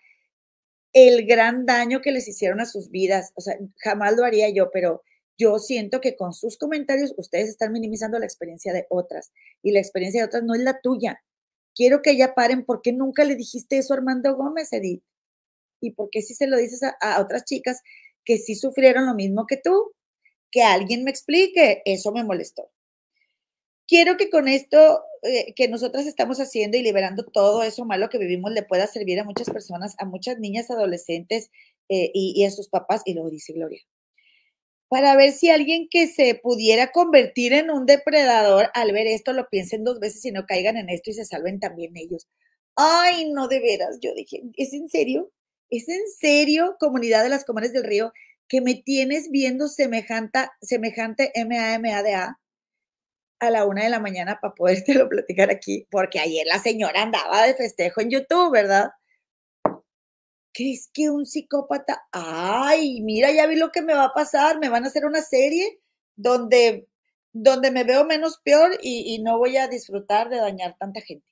el 0.92 1.26
gran 1.26 1.66
daño 1.66 2.02
que 2.02 2.12
les 2.12 2.28
hicieron 2.28 2.60
a 2.60 2.66
sus 2.66 2.92
vidas. 2.92 3.32
O 3.36 3.42
sea, 3.42 3.58
jamás 3.78 4.18
lo 4.18 4.26
haría 4.26 4.50
yo, 4.50 4.70
pero 4.70 5.02
yo 5.42 5.58
siento 5.58 6.02
que 6.02 6.16
con 6.16 6.34
sus 6.34 6.56
comentarios 6.56 7.16
ustedes 7.18 7.50
están 7.50 7.72
minimizando 7.72 8.20
la 8.20 8.26
experiencia 8.26 8.74
de 8.74 8.86
otras 8.90 9.32
y 9.64 9.72
la 9.72 9.80
experiencia 9.80 10.22
de 10.22 10.28
otras 10.28 10.44
no 10.44 10.54
es 10.54 10.62
la 10.62 10.80
tuya. 10.82 11.24
Quiero 11.74 12.04
que 12.04 12.16
ya 12.16 12.36
paren, 12.36 12.64
¿por 12.64 12.82
qué 12.84 12.94
nunca 12.94 13.24
le 13.24 13.36
dijiste 13.36 13.80
eso 13.80 13.94
a 13.94 13.98
Armando 13.98 14.36
Gómez, 14.36 14.72
Edith? 14.72 15.04
¿Y 15.82 15.92
por 15.92 16.12
qué 16.12 16.22
si 16.22 16.36
se 16.36 16.46
lo 16.46 16.58
dices 16.58 16.82
a, 16.84 17.20
otras 17.20 17.46
chicas 17.46 17.82
que 18.24 18.38
sí 18.38 18.54
sufrieron 18.54 19.08
lo 19.08 19.16
mismo 19.16 19.48
que 19.48 19.58
tú? 19.58 19.94
Que 20.52 20.62
alguien 20.62 21.04
me 21.04 21.10
explique, 21.10 21.82
eso 21.86 22.12
me 22.12 22.24
molestó. 22.24 22.70
Quiero 23.88 24.18
que 24.18 24.30
con 24.30 24.48
esto 24.48 25.02
eh, 25.24 25.54
que 25.56 25.68
nosotras 25.70 26.06
estamos 26.06 26.40
haciendo 26.40 26.78
y 26.78 26.84
liberando 26.84 27.26
todo 27.26 27.64
eso 27.64 27.84
malo 27.86 28.10
que 28.10 28.20
vivimos 28.20 28.52
le 28.52 28.64
pueda 28.64 28.86
servir 28.86 29.20
a 29.20 29.24
muchas 29.24 29.50
personas, 29.50 29.96
a 29.98 30.06
muchas 30.06 30.38
niñas, 30.38 30.70
adolescentes 30.70 31.50
eh, 31.90 32.12
y, 32.14 32.34
y 32.36 32.46
a 32.46 32.52
sus 32.52 32.70
papás. 32.70 33.02
Y 33.06 33.16
luego 33.16 33.32
dice 33.32 33.54
Gloria, 33.54 33.82
para 34.92 35.16
ver 35.16 35.32
si 35.32 35.50
alguien 35.50 35.88
que 35.90 36.08
se 36.08 36.36
pudiera 36.36 36.92
convertir 36.92 37.54
en 37.54 37.72
un 37.72 37.86
depredador 37.86 38.70
al 38.74 38.92
ver 38.92 39.08
esto 39.08 39.32
lo 39.32 39.48
piensen 39.48 39.86
dos 39.86 40.02
veces 40.02 40.26
y 40.26 40.34
no 40.34 40.46
caigan 40.46 40.76
en 40.76 40.90
esto 40.90 41.12
y 41.12 41.14
se 41.14 41.24
salven 41.24 41.62
también 41.62 41.96
ellos. 41.96 42.28
Ay, 42.76 43.32
no, 43.32 43.48
de 43.48 43.62
veras, 43.62 44.00
yo 44.02 44.14
dije, 44.14 44.42
¿es 44.58 44.74
en 44.74 44.90
serio? 44.90 45.32
¿Es 45.70 45.88
en 45.88 46.02
serio, 46.20 46.76
comunidad 46.78 47.24
de 47.24 47.30
las 47.30 47.46
comunes 47.46 47.72
del 47.72 47.86
río, 47.86 48.12
que 48.50 48.60
me 48.60 48.76
tienes 48.76 49.32
viendo 49.32 49.70
semejante, 49.70 50.40
semejante 50.62 51.32
MAMADA 51.38 52.38
a 53.40 53.50
la 53.50 53.66
una 53.66 53.86
de 53.86 53.90
la 53.92 54.02
mañana 54.02 54.40
para 54.42 54.56
podértelo 54.56 55.08
platicar 55.08 55.52
aquí? 55.52 55.88
Porque 55.90 56.20
ayer 56.20 56.46
la 56.48 56.60
señora 56.60 57.04
andaba 57.04 57.48
de 57.48 57.56
festejo 57.56 58.02
en 58.02 58.10
YouTube, 58.10 58.52
¿verdad? 58.52 58.90
¿Crees 60.54 60.90
que 60.94 61.10
un 61.10 61.26
psicópata? 61.26 62.04
Ay, 62.12 63.02
mira, 63.02 63.32
ya 63.32 63.48
vi 63.48 63.56
lo 63.56 63.72
que 63.72 63.82
me 63.82 63.94
va 63.94 64.06
a 64.06 64.14
pasar. 64.14 64.60
Me 64.60 64.70
van 64.70 64.84
a 64.84 64.88
hacer 64.88 65.06
una 65.06 65.22
serie 65.22 65.80
donde, 66.16 66.88
donde 67.34 67.72
me 67.72 67.84
veo 67.84 68.06
menos 68.06 68.40
peor 68.44 68.72
y, 68.82 69.20
no 69.24 69.38
voy 69.38 69.58
a 69.58 69.68
disfrutar 69.68 70.30
de 70.30 70.38
dañar 70.38 70.78
tanta 70.78 71.02
gente. 71.02 71.26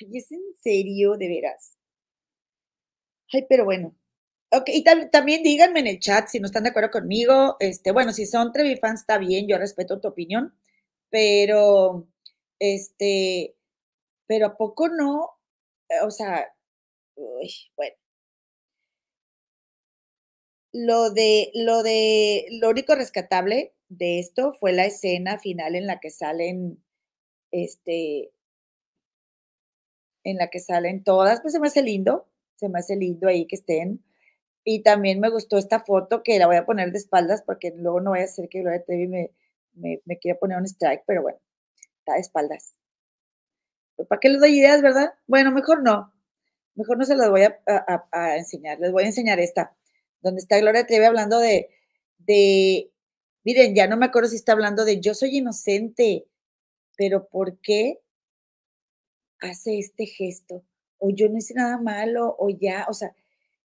Ay, 0.00 0.18
es 0.18 0.32
en 0.32 0.42
serio, 0.62 1.16
de 1.16 1.28
veras. 1.28 1.76
Ay, 3.32 3.46
pero 3.48 3.64
bueno, 3.64 3.94
Ok, 4.52 4.70
y 4.70 4.84
tam- 4.84 5.10
también 5.12 5.42
díganme 5.44 5.80
en 5.80 5.88
el 5.88 6.00
chat 6.00 6.28
si 6.28 6.40
no 6.40 6.46
están 6.46 6.64
de 6.64 6.70
acuerdo 6.70 6.90
conmigo. 6.90 7.56
Este, 7.60 7.92
bueno, 7.92 8.12
si 8.14 8.26
son 8.26 8.52
Trevi 8.52 8.76
fans 8.78 9.02
está 9.02 9.18
bien, 9.18 9.46
yo 9.48 9.58
respeto 9.58 10.00
tu 10.00 10.08
opinión, 10.08 10.54
pero 11.10 12.08
este, 12.60 13.56
pero 14.26 14.46
a 14.48 14.56
poco 14.58 14.88
no, 14.90 15.30
o 16.04 16.10
sea, 16.12 16.48
bueno. 17.76 17.96
Lo 20.78 21.10
de, 21.10 21.50
lo 21.54 21.82
de, 21.82 22.46
lo 22.60 22.68
único 22.70 22.94
rescatable 22.94 23.72
de 23.88 24.20
esto 24.20 24.52
fue 24.52 24.72
la 24.72 24.84
escena 24.84 25.38
final 25.40 25.74
en 25.74 25.86
la 25.88 25.98
que 26.00 26.10
salen, 26.10 26.84
este, 27.52 28.32
en 30.24 30.36
la 30.36 30.48
que 30.48 30.60
salen 30.60 31.02
todas, 31.04 31.40
pues 31.40 31.54
se 31.54 31.60
me 31.60 31.68
hace 31.68 31.82
lindo, 31.82 32.26
se 32.56 32.68
me 32.68 32.78
hace 32.80 32.96
lindo 32.96 33.28
ahí 33.28 33.46
que 33.46 33.56
estén. 33.56 34.04
Y 34.64 34.82
también 34.82 35.20
me 35.20 35.30
gustó 35.30 35.58
esta 35.58 35.80
foto 35.80 36.22
que 36.22 36.38
la 36.38 36.46
voy 36.48 36.56
a 36.56 36.66
poner 36.66 36.92
de 36.92 36.98
espaldas 36.98 37.42
porque 37.46 37.72
luego 37.76 38.00
no 38.00 38.10
voy 38.10 38.20
a 38.20 38.24
hacer 38.24 38.48
que 38.48 38.60
Gloria 38.62 38.84
Trevi 38.84 39.08
me, 39.08 39.32
me, 39.74 40.18
quiera 40.18 40.38
poner 40.38 40.58
un 40.58 40.66
strike, 40.66 41.04
pero 41.06 41.22
bueno, 41.22 41.38
está 42.00 42.14
de 42.14 42.20
espaldas. 42.20 42.74
Pues, 43.96 44.08
¿Para 44.08 44.20
qué 44.20 44.28
les 44.30 44.40
doy 44.40 44.58
ideas, 44.58 44.80
verdad? 44.82 45.14
Bueno, 45.26 45.50
mejor 45.52 45.82
no. 45.82 46.12
Mejor 46.74 46.98
no 46.98 47.04
se 47.04 47.16
las 47.16 47.30
voy 47.30 47.42
a- 47.42 47.60
a 48.12 48.36
enseñar. 48.38 48.78
Les 48.80 48.92
voy 48.92 49.04
a 49.04 49.06
enseñar 49.06 49.40
esta, 49.40 49.74
donde 50.26 50.40
está 50.40 50.58
Gloria 50.58 50.86
Trevi 50.86 51.04
hablando 51.04 51.38
de, 51.38 51.68
de, 52.18 52.90
miren, 53.44 53.76
ya 53.76 53.86
no 53.86 53.96
me 53.96 54.06
acuerdo 54.06 54.28
si 54.28 54.34
está 54.34 54.52
hablando 54.52 54.84
de 54.84 55.00
yo 55.00 55.14
soy 55.14 55.38
inocente, 55.38 56.26
pero 56.96 57.28
¿por 57.28 57.60
qué 57.60 58.00
hace 59.40 59.78
este 59.78 60.06
gesto? 60.06 60.64
O 60.98 61.10
yo 61.10 61.28
no 61.28 61.38
hice 61.38 61.54
nada 61.54 61.78
malo, 61.78 62.34
o 62.40 62.48
ya, 62.50 62.86
o 62.88 62.92
sea, 62.92 63.14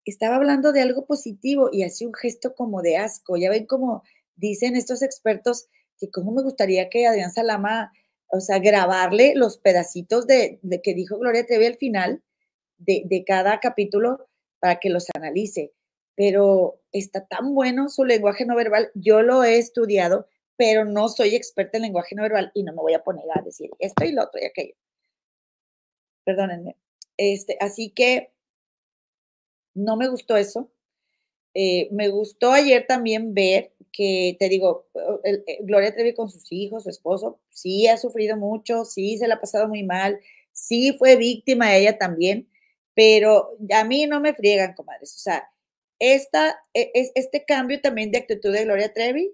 estaba 0.04 0.38
hablando 0.38 0.72
de 0.72 0.82
algo 0.82 1.06
positivo 1.06 1.70
y 1.72 1.84
hacía 1.84 2.08
un 2.08 2.16
gesto 2.16 2.56
como 2.56 2.82
de 2.82 2.98
asco. 2.98 3.38
Ya 3.38 3.52
ven 3.52 3.68
como 3.68 4.02
dicen 4.36 4.76
estos 4.76 5.04
expertos 5.04 5.68
que 6.00 6.10
cómo 6.10 6.32
me 6.32 6.42
gustaría 6.42 6.90
que 6.90 7.06
Adrián 7.06 7.32
Salama, 7.32 7.92
o 8.28 8.40
sea, 8.40 8.58
grabarle 8.58 9.34
los 9.36 9.60
pedacitos 9.60 10.26
de, 10.26 10.60
que 10.82 10.96
dijo 10.96 11.20
Gloria 11.20 11.46
Trevi 11.46 11.68
al 11.68 11.78
final 11.78 12.24
de 12.80 13.24
cada 13.28 13.60
capítulo 13.60 14.28
para 14.60 14.80
que 14.80 14.90
los 14.90 15.06
analice. 15.14 15.74
Pero 16.18 16.82
está 16.92 17.26
tan 17.28 17.56
bueno 17.56 17.90
su 17.90 18.06
lenguaje 18.06 18.46
no 18.46 18.58
verbal. 18.58 18.92
Yo 18.96 19.22
lo 19.24 19.46
he 19.46 19.58
estudiado, 19.60 20.28
pero 20.58 20.86
no 20.86 21.10
soy 21.10 21.36
experta 21.36 21.78
en 21.78 21.84
lenguaje 21.84 22.16
no 22.16 22.24
verbal 22.24 22.52
y 22.56 22.64
no 22.64 22.74
me 22.74 22.82
voy 22.82 22.96
a 22.96 23.04
poner 23.06 23.26
a 23.36 23.42
decir 23.44 23.72
esto 23.80 24.06
y 24.06 24.12
lo 24.14 24.24
otro 24.26 24.42
y 24.42 24.46
aquello. 24.48 24.76
Perdónenme. 26.26 26.76
Este, 27.18 27.58
así 27.60 27.90
que 27.90 28.32
no 29.74 29.96
me 29.98 30.08
gustó 30.08 30.36
eso. 30.38 30.72
Eh, 31.56 31.90
me 31.92 32.10
gustó 32.10 32.52
ayer 32.54 32.86
también 32.88 33.34
ver 33.34 33.74
que, 33.94 34.38
te 34.40 34.50
digo, 34.50 34.88
el- 35.24 35.44
Gloria 35.62 35.94
Trevi 35.94 36.14
con 36.16 36.30
sus 36.30 36.52
hijos, 36.52 36.84
su 36.84 36.92
esposo, 36.92 37.40
sí 37.50 37.88
ha 37.88 37.98
sufrido 37.98 38.38
mucho, 38.38 38.86
sí 38.86 39.18
se 39.18 39.28
la 39.28 39.36
ha 39.36 39.42
pasado 39.42 39.68
muy 39.68 39.84
mal, 39.84 40.20
sí 40.54 40.96
fue 41.00 41.18
víctima 41.18 41.76
ella 41.76 41.98
también, 41.98 42.50
pero 42.96 43.58
a 43.74 43.84
mí 43.86 44.08
no 44.08 44.22
me 44.22 44.36
friegan, 44.36 44.74
comadres. 44.76 45.16
O 45.16 45.20
sea, 45.20 45.50
esta, 46.00 46.60
e- 46.74 46.92
es, 46.94 47.12
este 47.16 47.46
cambio 47.46 47.82
también 47.82 48.12
de 48.12 48.20
actitud 48.20 48.54
de 48.54 48.66
Gloria 48.66 48.94
Trevi 48.94 49.34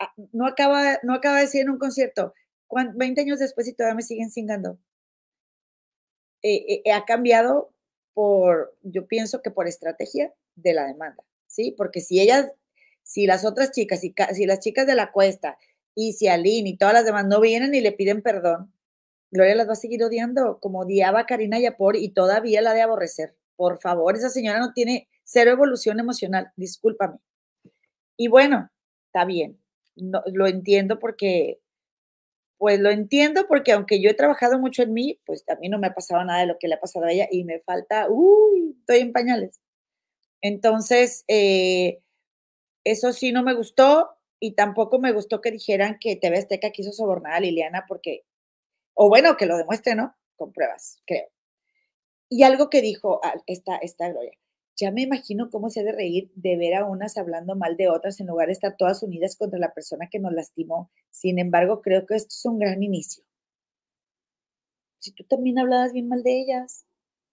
ah, 0.00 0.12
no 0.32 0.46
acaba, 0.46 0.98
no 1.02 1.14
acaba 1.14 1.36
de 1.36 1.42
decir 1.42 1.62
en 1.62 1.70
un 1.70 1.78
concierto, 1.78 2.34
"Cuán- 2.66 2.96
20 2.96 3.20
años 3.20 3.38
después 3.38 3.68
y 3.68 3.74
todavía 3.74 3.96
me 3.96 4.02
siguen 4.02 4.30
singando. 4.30 4.78
Eh, 6.42 6.82
eh, 6.84 6.92
ha 6.92 7.04
cambiado 7.06 7.70
por, 8.12 8.76
yo 8.82 9.06
pienso 9.06 9.40
que 9.42 9.50
por 9.50 9.66
estrategia 9.66 10.32
de 10.56 10.74
la 10.74 10.86
demanda, 10.86 11.24
¿sí? 11.46 11.74
Porque 11.76 12.00
si 12.00 12.20
ellas, 12.20 12.50
si 13.02 13.26
las 13.26 13.44
otras 13.46 13.70
chicas, 13.72 14.00
si, 14.00 14.14
si 14.34 14.46
las 14.46 14.60
chicas 14.60 14.86
de 14.86 14.94
la 14.94 15.10
cuesta 15.10 15.56
y 15.94 16.12
si 16.12 16.28
Aline 16.28 16.68
y 16.70 16.76
todas 16.76 16.92
las 16.94 17.06
demás 17.06 17.26
no 17.26 17.40
vienen 17.40 17.74
y 17.74 17.80
le 17.80 17.92
piden 17.92 18.22
perdón, 18.22 18.72
Gloria 19.30 19.54
las 19.56 19.68
va 19.68 19.72
a 19.74 19.76
seguir 19.76 20.02
odiando, 20.04 20.60
como 20.60 20.80
odiaba 20.80 21.20
a 21.20 21.26
Karina 21.26 21.58
Yapor 21.60 21.96
y 21.96 22.10
todavía 22.10 22.62
la 22.62 22.74
de 22.74 22.82
aborrecer. 22.82 23.36
Por 23.56 23.80
favor, 23.80 24.16
esa 24.16 24.30
señora 24.30 24.60
no 24.60 24.72
tiene 24.74 25.08
cero 25.24 25.50
evolución 25.50 26.00
emocional, 26.00 26.52
discúlpame. 26.56 27.18
Y 28.16 28.28
bueno, 28.28 28.70
está 29.06 29.24
bien, 29.24 29.60
lo 29.96 30.46
entiendo 30.46 30.98
porque, 30.98 31.60
pues 32.58 32.80
lo 32.80 32.90
entiendo 32.90 33.46
porque 33.48 33.72
aunque 33.72 34.00
yo 34.00 34.10
he 34.10 34.14
trabajado 34.14 34.58
mucho 34.58 34.82
en 34.82 34.92
mí, 34.92 35.20
pues 35.26 35.44
a 35.48 35.56
mí 35.56 35.68
no 35.68 35.78
me 35.78 35.88
ha 35.88 35.94
pasado 35.94 36.24
nada 36.24 36.40
de 36.40 36.46
lo 36.46 36.58
que 36.58 36.68
le 36.68 36.74
ha 36.74 36.80
pasado 36.80 37.06
a 37.06 37.12
ella 37.12 37.28
y 37.30 37.44
me 37.44 37.60
falta, 37.60 38.06
uy, 38.08 38.76
estoy 38.78 38.98
en 38.98 39.12
pañales. 39.12 39.60
Entonces, 40.40 41.24
eh, 41.28 42.00
eso 42.84 43.12
sí 43.12 43.32
no 43.32 43.42
me 43.42 43.54
gustó 43.54 44.10
y 44.38 44.52
tampoco 44.52 44.98
me 44.98 45.12
gustó 45.12 45.40
que 45.40 45.50
dijeran 45.50 45.98
que 45.98 46.16
TV 46.16 46.38
Azteca 46.38 46.70
quiso 46.70 46.92
sobornar 46.92 47.32
a 47.32 47.40
Liliana 47.40 47.86
porque, 47.88 48.24
o 48.94 49.08
bueno, 49.08 49.36
que 49.36 49.46
lo 49.46 49.56
demuestre, 49.56 49.94
¿no? 49.94 50.14
Con 50.36 50.52
pruebas, 50.52 50.98
creo. 51.06 51.28
Y 52.28 52.42
algo 52.42 52.68
que 52.68 52.82
dijo 52.82 53.20
ah, 53.24 53.34
esta, 53.46 53.76
esta 53.78 54.10
Gloria, 54.10 54.36
ya 54.76 54.90
me 54.90 55.02
imagino 55.02 55.50
cómo 55.50 55.70
se 55.70 55.80
ha 55.80 55.84
de 55.84 55.92
reír 55.92 56.30
de 56.34 56.56
ver 56.56 56.74
a 56.74 56.84
unas 56.84 57.16
hablando 57.16 57.54
mal 57.54 57.76
de 57.76 57.88
otras 57.88 58.18
en 58.20 58.26
lugar 58.26 58.48
de 58.48 58.54
estar 58.54 58.76
todas 58.76 59.02
unidas 59.02 59.36
contra 59.36 59.58
la 59.58 59.72
persona 59.72 60.08
que 60.10 60.18
nos 60.18 60.32
lastimó. 60.32 60.90
Sin 61.10 61.38
embargo, 61.38 61.80
creo 61.80 62.06
que 62.06 62.16
esto 62.16 62.34
es 62.34 62.44
un 62.44 62.58
gran 62.58 62.82
inicio. 62.82 63.24
Si 64.98 65.12
tú 65.12 65.24
también 65.24 65.58
hablabas 65.58 65.92
bien 65.92 66.08
mal 66.08 66.22
de 66.22 66.40
ellas, 66.40 66.86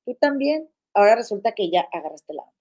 tú 0.05 0.15
también, 0.19 0.69
ahora 0.93 1.15
resulta 1.15 1.53
que 1.53 1.71
ya 1.71 1.87
agarraste 1.91 2.33
la 2.33 2.43
onda. 2.43 2.53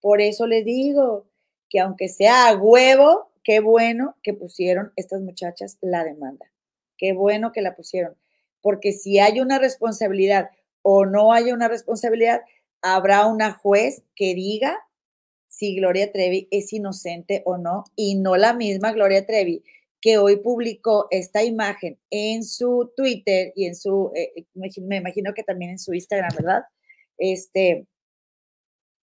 Por 0.00 0.20
eso 0.20 0.46
les 0.46 0.64
digo 0.64 1.26
que 1.68 1.80
aunque 1.80 2.08
sea 2.08 2.48
a 2.48 2.56
huevo, 2.56 3.32
qué 3.42 3.60
bueno 3.60 4.14
que 4.22 4.34
pusieron 4.34 4.92
estas 4.94 5.20
muchachas 5.20 5.78
la 5.80 6.04
demanda. 6.04 6.46
Qué 6.96 7.12
bueno 7.12 7.50
que 7.50 7.62
la 7.62 7.74
pusieron. 7.74 8.16
Porque 8.60 8.92
si 8.92 9.18
hay 9.18 9.40
una 9.40 9.58
responsabilidad 9.58 10.50
o 10.82 11.06
no 11.06 11.32
hay 11.32 11.50
una 11.50 11.66
responsabilidad, 11.66 12.42
habrá 12.94 13.26
una 13.26 13.52
juez 13.52 14.02
que 14.14 14.34
diga 14.34 14.78
si 15.48 15.74
Gloria 15.76 16.12
Trevi 16.12 16.48
es 16.50 16.72
inocente 16.72 17.42
o 17.46 17.56
no, 17.56 17.84
y 17.96 18.16
no 18.16 18.36
la 18.36 18.52
misma 18.52 18.92
Gloria 18.92 19.26
Trevi 19.26 19.64
que 20.00 20.18
hoy 20.18 20.36
publicó 20.36 21.08
esta 21.10 21.42
imagen 21.42 21.98
en 22.10 22.44
su 22.44 22.92
Twitter 22.96 23.52
y 23.56 23.66
en 23.66 23.74
su, 23.74 24.12
eh, 24.14 24.44
me, 24.54 24.68
me 24.82 24.96
imagino 24.98 25.32
que 25.34 25.42
también 25.42 25.72
en 25.72 25.78
su 25.78 25.94
Instagram, 25.94 26.30
¿verdad? 26.36 26.62
Este, 27.18 27.86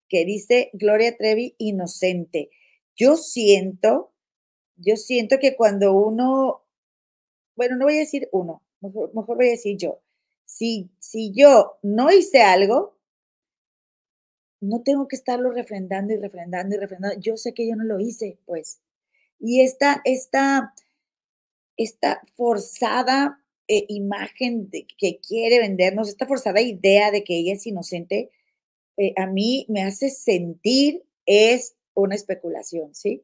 que 0.08 0.24
dice 0.24 0.70
Gloria 0.74 1.18
Trevi 1.18 1.56
inocente. 1.58 2.52
Yo 2.96 3.18
siento, 3.18 4.14
yo 4.78 4.96
siento 4.96 5.40
que 5.40 5.56
cuando 5.56 5.94
uno, 5.94 6.64
bueno, 7.56 7.76
no 7.76 7.86
voy 7.86 7.96
a 7.96 8.00
decir 8.00 8.30
uno, 8.32 8.62
mejor, 8.80 9.14
mejor 9.14 9.38
voy 9.38 9.48
a 9.48 9.52
decir 9.52 9.76
yo. 9.78 10.00
Si, 10.46 10.92
si 11.00 11.34
yo 11.34 11.80
no 11.82 12.12
hice 12.12 12.44
algo, 12.44 12.96
no 14.64 14.82
tengo 14.82 15.08
que 15.08 15.16
estarlo 15.16 15.52
refrendando 15.52 16.14
y 16.14 16.18
refrendando 16.18 16.76
y 16.76 16.80
refrendando. 16.80 17.20
Yo 17.20 17.38
sé 17.38 17.54
que 17.54 17.68
yo 17.68 17.76
no 17.76 17.84
lo 17.84 18.00
hice, 18.00 18.38
pues. 18.46 18.80
Y 19.40 19.62
esta, 19.62 20.02
esta, 20.06 20.74
esta 21.76 22.22
forzada 22.36 23.44
eh, 23.68 23.86
imagen 23.90 24.70
de, 24.70 24.88
que 24.98 25.20
quiere 25.20 25.60
vendernos, 25.60 26.10
esta 26.10 26.28
forzada 26.28 26.62
idea 26.62 27.12
de 27.12 27.24
que 27.24 27.38
ella 27.38 27.54
es 27.54 27.68
inocente, 27.68 28.32
eh, 28.98 29.14
a 29.18 29.28
mí 29.28 29.66
me 29.70 29.84
hace 29.84 30.10
sentir 30.10 31.04
es 31.26 31.76
una 31.94 32.16
especulación, 32.16 32.94
¿sí? 32.96 33.24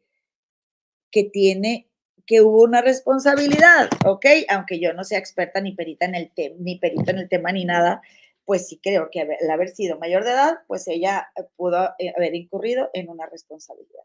Que 1.12 1.24
tiene, 1.24 1.88
que 2.26 2.42
hubo 2.42 2.64
una 2.64 2.82
responsabilidad, 2.82 3.90
¿ok? 4.06 4.26
Aunque 4.50 4.80
yo 4.80 4.94
no 4.94 5.04
sea 5.04 5.20
experta 5.20 5.62
ni 5.62 5.74
perita 5.74 6.06
en 6.06 6.16
el 6.16 6.32
tema, 6.32 6.56
ni 6.60 6.78
perita 6.78 7.12
en 7.12 7.20
el 7.20 7.30
tema 7.30 7.52
ni 7.52 7.66
nada, 7.66 8.02
pues 8.50 8.68
sí 8.68 8.80
creo 8.82 9.10
que 9.12 9.22
al 9.22 9.52
haber 9.52 9.70
sido 9.70 10.00
mayor 10.00 10.24
de 10.24 10.32
edad, 10.32 10.58
pues 10.66 10.88
ella 10.88 11.30
pudo 11.56 11.92
eh, 12.00 12.12
haber 12.18 12.34
incurrido 12.34 12.90
en 12.94 13.08
una 13.08 13.28
responsabilidad. 13.28 14.02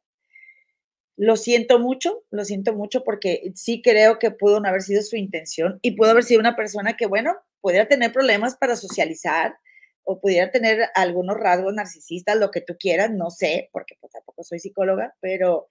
Lo 1.17 1.39
siento 1.39 1.79
mucho, 1.79 2.25
lo 2.31 2.45
siento 2.45 2.75
mucho 2.75 3.05
porque 3.05 3.51
sí 3.55 3.81
creo 3.81 4.19
que 4.19 4.33
pudo 4.33 4.61
no 4.61 4.69
haber 4.69 4.83
sido 4.83 5.01
su 5.01 5.17
intención 5.17 5.79
y 5.81 5.93
pudo 5.93 6.11
haber 6.11 6.25
sido 6.25 6.41
una 6.41 6.57
persona 6.57 6.95
que, 6.95 7.07
bueno, 7.07 7.35
pudiera 7.63 7.89
tener 7.89 8.13
problemas 8.13 8.55
para 8.55 8.77
socializar 8.77 9.57
o 10.03 10.21
pudiera 10.21 10.51
tener 10.51 10.91
algunos 10.95 11.39
rasgos 11.39 11.73
narcisistas, 11.73 12.37
lo 12.37 12.51
que 12.51 12.61
tú 12.61 12.77
quieras, 12.79 13.13
no 13.13 13.31
sé, 13.31 13.71
porque 13.73 13.97
pues 13.99 14.13
tampoco 14.13 14.45
soy 14.45 14.59
psicóloga, 14.59 15.17
pero, 15.21 15.69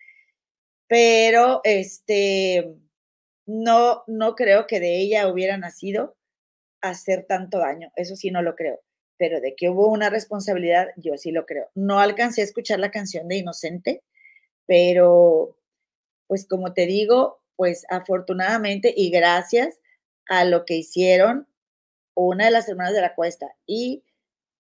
pero, 0.88 1.62
este, 1.64 2.74
no, 3.46 4.02
no 4.08 4.34
creo 4.34 4.66
que 4.66 4.80
de 4.80 4.98
ella 4.98 5.28
hubiera 5.28 5.58
nacido 5.58 6.18
hacer 6.84 7.26
tanto 7.28 7.60
daño, 7.60 7.92
eso 7.96 8.16
sí 8.16 8.30
no 8.30 8.42
lo 8.42 8.56
creo, 8.56 8.82
pero 9.18 9.40
de 9.40 9.56
que 9.56 9.70
hubo 9.70 9.88
una 9.88 10.10
responsabilidad, 10.10 10.90
yo 10.98 11.18
sí 11.18 11.32
lo 11.32 11.46
creo. 11.46 11.70
No 11.76 12.00
alcancé 12.00 12.42
a 12.42 12.44
escuchar 12.44 12.80
la 12.80 12.92
canción 12.92 13.28
de 13.28 13.38
Inocente, 13.38 14.04
pero 14.66 15.58
pues 16.28 16.46
como 16.46 16.74
te 16.74 16.86
digo, 16.86 17.42
pues 17.56 17.86
afortunadamente 17.90 18.94
y 18.96 19.12
gracias 19.12 19.80
a 20.28 20.46
lo 20.46 20.66
que 20.66 20.76
hicieron 20.76 21.48
una 22.16 22.46
de 22.46 22.52
las 22.52 22.68
hermanas 22.68 22.94
de 22.94 23.02
la 23.02 23.16
cuesta 23.16 23.56
y, 23.66 24.04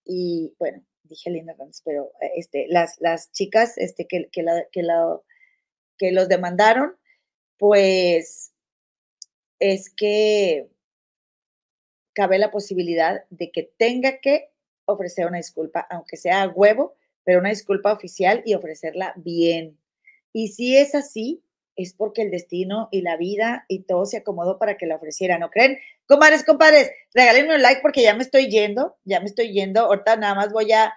y 0.05 0.53
bueno, 0.59 0.83
dije 1.03 1.29
Linda 1.29 1.55
pero 1.83 2.11
eh, 2.21 2.31
este, 2.35 2.67
las, 2.69 2.99
las 2.99 3.31
chicas 3.31 3.77
este, 3.77 4.07
que, 4.07 4.29
que, 4.31 4.43
la, 4.43 4.65
que, 4.71 4.83
la, 4.83 5.19
que 5.97 6.11
los 6.11 6.29
demandaron, 6.29 6.95
pues 7.57 8.53
es 9.59 9.89
que 9.89 10.69
cabe 12.13 12.39
la 12.39 12.51
posibilidad 12.51 13.23
de 13.29 13.51
que 13.51 13.71
tenga 13.77 14.19
que 14.19 14.49
ofrecer 14.85 15.25
una 15.27 15.37
disculpa, 15.37 15.87
aunque 15.89 16.17
sea 16.17 16.43
a 16.43 16.47
huevo, 16.47 16.95
pero 17.23 17.39
una 17.39 17.49
disculpa 17.49 17.93
oficial 17.93 18.41
y 18.45 18.53
ofrecerla 18.53 19.13
bien. 19.15 19.77
Y 20.33 20.49
si 20.49 20.75
es 20.75 20.95
así, 20.95 21.43
es 21.75 21.93
porque 21.93 22.21
el 22.21 22.31
destino 22.31 22.89
y 22.91 23.01
la 23.01 23.17
vida 23.17 23.65
y 23.67 23.83
todo 23.83 24.05
se 24.05 24.17
acomodó 24.17 24.59
para 24.59 24.77
que 24.77 24.85
la 24.85 24.95
ofreciera, 24.95 25.39
¿no 25.39 25.49
creen? 25.49 25.79
Comadres, 26.05 26.43
compadres, 26.43 26.91
regálenme 27.13 27.55
un 27.55 27.61
like 27.61 27.81
porque 27.81 28.03
ya 28.03 28.13
me 28.13 28.23
estoy 28.23 28.49
yendo, 28.49 28.97
ya 29.05 29.19
me 29.19 29.25
estoy 29.25 29.51
yendo. 29.51 29.81
Ahorita 29.81 30.15
nada 30.15 30.35
más 30.35 30.51
voy 30.51 30.71
a, 30.71 30.93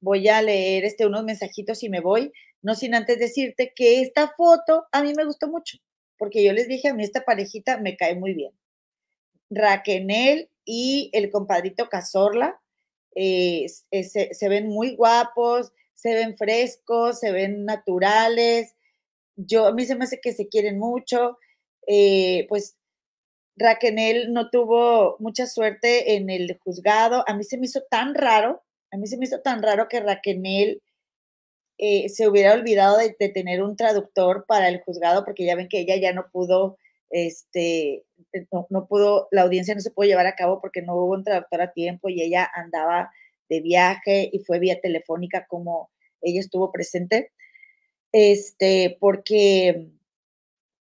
voy 0.00 0.28
a 0.28 0.42
leer 0.42 0.84
este, 0.84 1.06
unos 1.06 1.24
mensajitos 1.24 1.82
y 1.82 1.88
me 1.88 2.00
voy, 2.00 2.32
no 2.62 2.74
sin 2.74 2.94
antes 2.94 3.18
decirte 3.18 3.72
que 3.74 4.00
esta 4.00 4.32
foto 4.36 4.86
a 4.90 5.02
mí 5.02 5.12
me 5.14 5.24
gustó 5.24 5.48
mucho, 5.48 5.78
porque 6.18 6.42
yo 6.44 6.52
les 6.52 6.68
dije, 6.68 6.88
a 6.88 6.94
mí 6.94 7.04
esta 7.04 7.24
parejita 7.24 7.78
me 7.78 7.96
cae 7.96 8.16
muy 8.16 8.34
bien. 8.34 8.52
Raquenel 9.50 10.50
y 10.64 11.10
el 11.12 11.30
compadrito 11.30 11.88
Cazorla 11.88 12.60
eh, 13.14 13.66
se, 13.68 14.34
se 14.34 14.48
ven 14.48 14.68
muy 14.68 14.96
guapos, 14.96 15.72
se 15.94 16.14
ven 16.14 16.36
frescos, 16.36 17.20
se 17.20 17.32
ven 17.32 17.64
naturales, 17.64 18.74
yo, 19.36 19.66
a 19.66 19.72
mí 19.72 19.84
se 19.84 19.96
me 19.96 20.04
hace 20.04 20.20
que 20.20 20.32
se 20.32 20.48
quieren 20.48 20.78
mucho, 20.78 21.38
eh, 21.86 22.46
pues 22.48 22.76
Raquel 23.56 24.32
no 24.32 24.50
tuvo 24.50 25.16
mucha 25.18 25.46
suerte 25.46 26.16
en 26.16 26.30
el 26.30 26.58
juzgado, 26.62 27.24
a 27.26 27.34
mí 27.34 27.44
se 27.44 27.58
me 27.58 27.66
hizo 27.66 27.82
tan 27.90 28.14
raro, 28.14 28.62
a 28.90 28.96
mí 28.96 29.06
se 29.06 29.16
me 29.16 29.26
hizo 29.26 29.40
tan 29.40 29.62
raro 29.62 29.88
que 29.88 30.00
Raquel 30.00 30.82
eh, 31.78 32.08
se 32.08 32.28
hubiera 32.28 32.54
olvidado 32.54 32.98
de, 32.98 33.10
tener 33.28 33.62
un 33.62 33.76
traductor 33.76 34.44
para 34.46 34.68
el 34.68 34.80
juzgado, 34.82 35.24
porque 35.24 35.44
ya 35.44 35.54
ven 35.54 35.68
que 35.68 35.80
ella 35.80 35.96
ya 35.96 36.12
no 36.12 36.28
pudo, 36.30 36.78
este, 37.10 38.04
no, 38.52 38.66
no, 38.70 38.86
pudo, 38.86 39.28
la 39.30 39.42
audiencia 39.42 39.74
no 39.74 39.80
se 39.80 39.90
pudo 39.90 40.06
llevar 40.06 40.26
a 40.26 40.34
cabo 40.34 40.60
porque 40.60 40.82
no 40.82 40.94
hubo 40.94 41.14
un 41.14 41.24
traductor 41.24 41.60
a 41.60 41.72
tiempo 41.72 42.08
y 42.08 42.22
ella 42.22 42.48
andaba 42.54 43.10
de 43.48 43.60
viaje 43.60 44.28
y 44.32 44.40
fue 44.40 44.58
vía 44.58 44.80
telefónica 44.80 45.46
como 45.46 45.90
ella 46.20 46.40
estuvo 46.40 46.72
presente. 46.72 47.32
Este, 48.12 48.96
porque, 49.00 49.90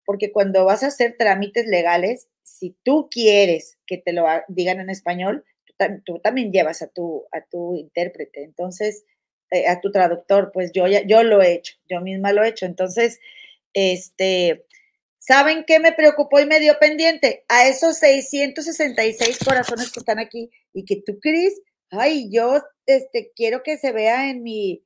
porque 0.05 0.32
cuando 0.32 0.66
vas 0.66 0.84
a 0.84 0.88
hacer 0.88 1.16
trámites 1.18 1.68
legales, 1.68 2.28
si 2.43 2.76
tú 2.84 3.07
quieres 3.09 3.78
que 3.88 3.97
te 3.97 4.14
lo 4.14 4.26
digan 4.47 4.80
en 4.80 4.89
español, 4.89 5.45
tú, 6.05 6.20
también 6.20 6.51
llevas 6.51 6.82
a 6.82 6.88
tu, 6.88 7.26
a 7.32 7.41
tu 7.41 7.76
intérprete, 7.76 8.43
entonces, 8.43 9.05
eh, 9.51 9.68
a 9.68 9.82
tu 9.82 9.91
traductor, 9.91 10.51
pues 10.53 10.72
yo 10.72 10.88
ya, 10.88 11.05
yo 11.05 11.24
lo 11.24 11.41
he 11.41 11.53
hecho, 11.53 11.76
yo 11.89 12.01
misma 12.01 12.34
lo 12.34 12.43
he 12.43 12.49
hecho, 12.49 12.66
entonces, 12.66 13.20
este, 13.74 14.66
¿saben 15.26 15.64
qué 15.66 15.80
me 15.80 15.94
preocupó 15.94 16.40
y 16.40 16.46
me 16.46 16.60
dio 16.60 16.78
pendiente? 16.80 17.46
A 17.48 17.68
esos 17.68 17.98
666 17.98 19.40
corazones 19.40 19.92
que 19.92 20.00
están 20.00 20.20
aquí 20.20 20.52
y 20.74 20.84
que 20.84 21.02
tú, 21.06 21.20
Cris, 21.22 21.62
ay, 21.90 22.30
yo, 22.30 22.62
este, 22.86 23.32
quiero 23.36 23.64
que 23.64 23.78
se 23.78 23.92
vea 23.94 24.30
en 24.30 24.44
mi, 24.44 24.84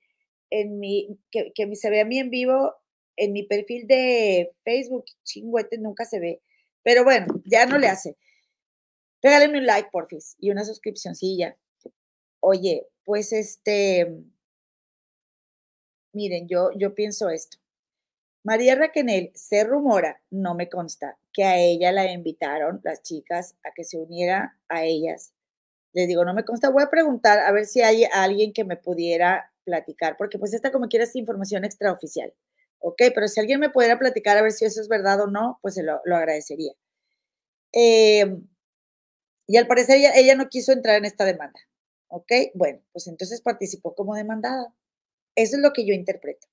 en 0.52 0.80
mi, 0.80 1.20
que, 1.32 1.52
que 1.56 1.76
se 1.76 1.90
vea 1.90 2.04
a 2.04 2.06
mí 2.06 2.20
en 2.20 2.30
vivo 2.30 2.76
en 3.18 3.34
mi 3.34 3.44
perfil 3.44 3.88
de 3.88 4.54
Facebook, 4.64 5.06
chingüete, 5.24 5.80
nunca 5.80 6.06
se 6.06 6.20
ve. 6.20 6.42
Pero 6.84 7.04
bueno, 7.04 7.26
ya 7.46 7.66
no 7.66 7.80
le 7.80 7.88
hace. 7.88 8.16
Regálenme 9.24 9.58
un 9.58 9.66
like, 9.66 9.90
porfis, 9.92 10.36
y 10.40 10.52
una 10.52 10.64
suscripcióncilla. 10.64 11.58
Oye, 12.40 12.86
pues 13.04 13.34
este, 13.34 14.24
miren, 16.14 16.48
yo, 16.48 16.70
yo 16.78 16.94
pienso 16.94 17.30
esto. 17.30 17.58
María 18.48 18.76
Raquenel 18.76 19.30
se 19.36 19.66
rumora, 19.66 20.22
no 20.30 20.56
me 20.56 20.70
consta, 20.70 21.20
que 21.34 21.43
a 21.43 21.58
ella 21.58 21.91
la 21.91 22.10
invitaron 22.10 22.80
las 22.82 23.02
chicas 23.02 23.58
a 23.66 23.72
que 23.76 23.84
se 23.84 23.98
uniera 23.98 24.58
a 24.70 24.86
ellas. 24.86 25.34
Les 25.91 26.08
digo, 26.08 26.24
no 26.24 26.34
me 26.34 26.45
consta, 26.45 26.70
voy 26.70 26.84
a 26.84 26.89
preguntar 26.89 27.39
a 27.39 27.52
ver 27.52 27.66
si 27.66 27.82
hay 27.82 28.06
alguien 28.06 28.54
que 28.54 28.64
me 28.64 28.78
pudiera 28.78 29.52
platicar, 29.66 30.16
porque 30.16 30.39
pues 30.39 30.54
esta 30.54 30.72
como 30.72 30.88
quiera 30.88 31.04
es 31.04 31.18
información 31.18 31.66
extraoficial, 31.66 32.34
¿ok? 32.80 33.02
Pero 33.14 33.28
si 33.28 33.41
alguien 33.41 33.60
me 33.60 33.70
pudiera 33.70 34.00
platicar 34.00 34.38
a 34.38 34.41
ver 34.41 34.54
si 34.54 34.64
eso 34.64 34.80
es 34.80 34.88
verdad 34.88 35.20
o 35.20 35.28
no, 35.28 35.60
pues 35.62 35.74
se 35.76 35.84
lo, 35.84 36.00
agradecería. 36.06 36.72
Em, 37.74 38.48
y 39.45 39.58
al 39.58 39.68
parecer 39.68 39.98
ella, 39.98 40.14
ella 40.16 40.36
no 40.36 40.48
quiso 40.48 40.72
entrar 40.72 40.95
en 40.95 41.04
esta 41.04 41.26
demanda, 41.26 41.60
¿ok? 42.08 42.32
Bueno, 42.54 42.80
pues 42.93 43.08
entonces 43.08 43.41
participó 43.41 43.93
como 43.93 44.16
demandada. 44.16 44.74
Eso 45.36 45.58
es 45.58 45.62
lo 45.62 45.74
que 45.74 45.86
yo 45.86 45.93
interpreto. 45.93 46.48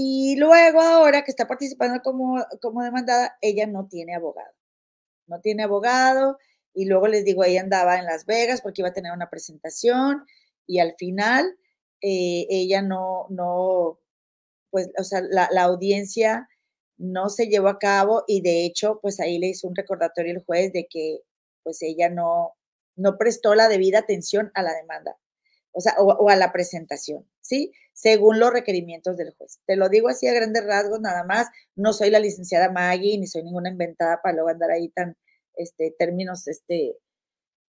Y 0.00 0.36
luego 0.36 0.80
ahora 0.80 1.24
que 1.24 1.32
está 1.32 1.48
participando 1.48 2.00
como, 2.04 2.36
como 2.62 2.84
demandada, 2.84 3.36
ella 3.40 3.66
no 3.66 3.88
tiene 3.88 4.14
abogado. 4.14 4.52
No 5.26 5.40
tiene 5.40 5.64
abogado. 5.64 6.38
Y 6.72 6.84
luego 6.86 7.08
les 7.08 7.24
digo, 7.24 7.42
ella 7.42 7.62
andaba 7.62 7.98
en 7.98 8.04
Las 8.04 8.24
Vegas 8.24 8.62
porque 8.62 8.82
iba 8.82 8.90
a 8.90 8.92
tener 8.92 9.12
una 9.12 9.28
presentación 9.28 10.24
y 10.68 10.78
al 10.78 10.94
final 10.94 11.58
eh, 12.00 12.46
ella 12.48 12.80
no, 12.80 13.26
no, 13.30 13.98
pues, 14.70 14.88
o 14.96 15.02
sea, 15.02 15.20
la, 15.20 15.48
audiencia 15.64 16.48
no 16.96 17.28
se 17.28 17.48
llevó 17.48 17.66
a 17.66 17.80
cabo 17.80 18.22
y 18.28 18.40
de 18.40 18.66
hecho, 18.66 19.00
pues 19.02 19.18
ahí 19.18 19.38
le 19.40 19.48
hizo 19.48 19.66
un 19.66 19.74
recordatorio 19.74 20.32
el 20.32 20.44
juez 20.44 20.72
de 20.72 20.86
que 20.88 21.22
pues 21.64 21.82
ella 21.82 22.08
no, 22.08 22.52
no 22.94 23.18
prestó 23.18 23.56
la 23.56 23.66
debida 23.68 23.98
atención 23.98 24.52
a 24.54 24.62
la 24.62 24.74
demanda, 24.74 25.18
o 25.72 25.80
sea, 25.80 25.94
o, 25.98 26.28
a 26.30 26.36
la 26.36 26.52
presentación, 26.52 27.26
¿sí? 27.40 27.72
Según 27.92 28.38
los 28.40 28.52
requerimientos 28.52 29.16
del 29.16 29.34
juez. 29.34 29.60
Te 29.66 29.76
lo 29.76 29.88
digo 29.88 30.08
así 30.08 30.26
a 30.28 30.32
grandes 30.34 30.64
rasgos, 30.64 31.00
nada 31.00 31.24
más, 31.24 31.48
no 31.76 31.92
soy 31.92 32.10
la 32.10 32.20
licenciada 32.20 32.70
Maggie, 32.70 33.18
ni 33.18 33.26
soy 33.26 33.42
ninguna 33.44 33.70
inventada 33.70 34.20
para 34.22 34.34
luego 34.34 34.50
andar 34.50 34.70
ahí 34.70 34.88
tan, 34.90 35.16
este, 35.56 35.94
términos, 35.98 36.46
este, 36.48 36.96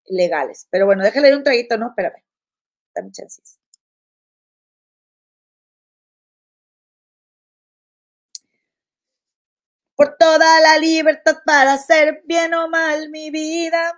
legales. 0.06 0.66
Pero 0.70 0.86
bueno, 0.86 1.04
déjale 1.04 1.34
un 1.36 1.44
traguito, 1.44 1.76
¿no? 1.78 1.88
Espérame. 1.90 2.22
Dame 2.94 3.12
chances. 3.12 3.58
Por 9.96 10.16
toda 10.16 10.60
la 10.60 10.78
libertad 10.78 11.36
para 11.44 11.74
hacer 11.74 12.22
bien 12.24 12.54
o 12.54 12.68
mal 12.68 13.10
mi 13.10 13.30
vida. 13.30 13.92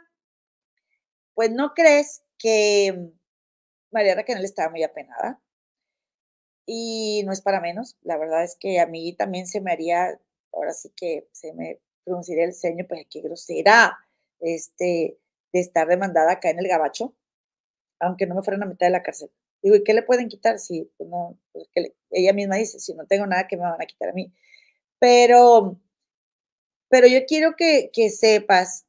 Pues 1.35 1.51
no 1.51 1.73
crees 1.75 2.23
que 2.39 3.13
María 3.93 4.15
Raquel 4.15 4.45
estaba 4.45 4.71
muy 4.71 4.83
apenada. 4.83 5.41
Y 6.67 7.23
no 7.25 7.33
es 7.33 7.41
para 7.41 7.61
menos. 7.61 7.97
La 8.03 8.17
verdad 8.19 8.45
es 8.45 8.57
que 8.57 8.81
a 8.81 8.87
mí 8.87 9.15
también 9.15 9.47
se 9.47 9.61
me 9.61 9.73
haría, 9.73 10.19
ahora 10.53 10.73
sí 10.73 10.93
que 10.97 11.29
se 11.33 11.53
me 11.55 11.81
pronunciaría 12.05 12.45
el 12.45 12.55
ceño, 12.55 12.87
pues 12.89 13.07
qué 13.11 13.21
grosera, 13.21 13.99
este, 14.41 15.19
de 15.53 15.61
estar 15.61 15.89
demandada 15.89 16.33
acá 16.33 16.51
en 16.51 16.59
el 16.59 16.69
gabacho 16.69 17.15
aunque 18.03 18.27
no 18.27 18.35
me 18.35 18.43
fueran 18.43 18.63
a 18.65 18.67
mitad 18.67 18.87
de 18.87 18.91
la 18.93 19.03
cárcel. 19.03 19.31
Digo, 19.63 19.77
¿y 19.77 19.85
qué 19.85 19.95
le 19.95 20.03
pueden 20.03 20.29
quitar? 20.29 20.59
Si 20.59 20.91
pues 20.99 21.09
no, 21.09 21.39
pues 21.53 21.69
ella 22.11 22.33
misma 22.33 22.57
dice, 22.57 22.81
si 22.81 22.95
no 22.95 23.07
tengo 23.07 23.27
nada, 23.27 23.47
¿qué 23.47 23.57
me 23.57 23.63
van 23.63 23.81
a 23.81 23.87
quitar 23.87 24.11
a 24.11 24.13
mí? 24.13 24.33
Pero, 24.99 25.79
pero 26.89 27.07
yo 27.07 27.25
quiero 27.27 27.55
que, 27.57 27.91
que 27.93 28.11
sepas, 28.11 28.87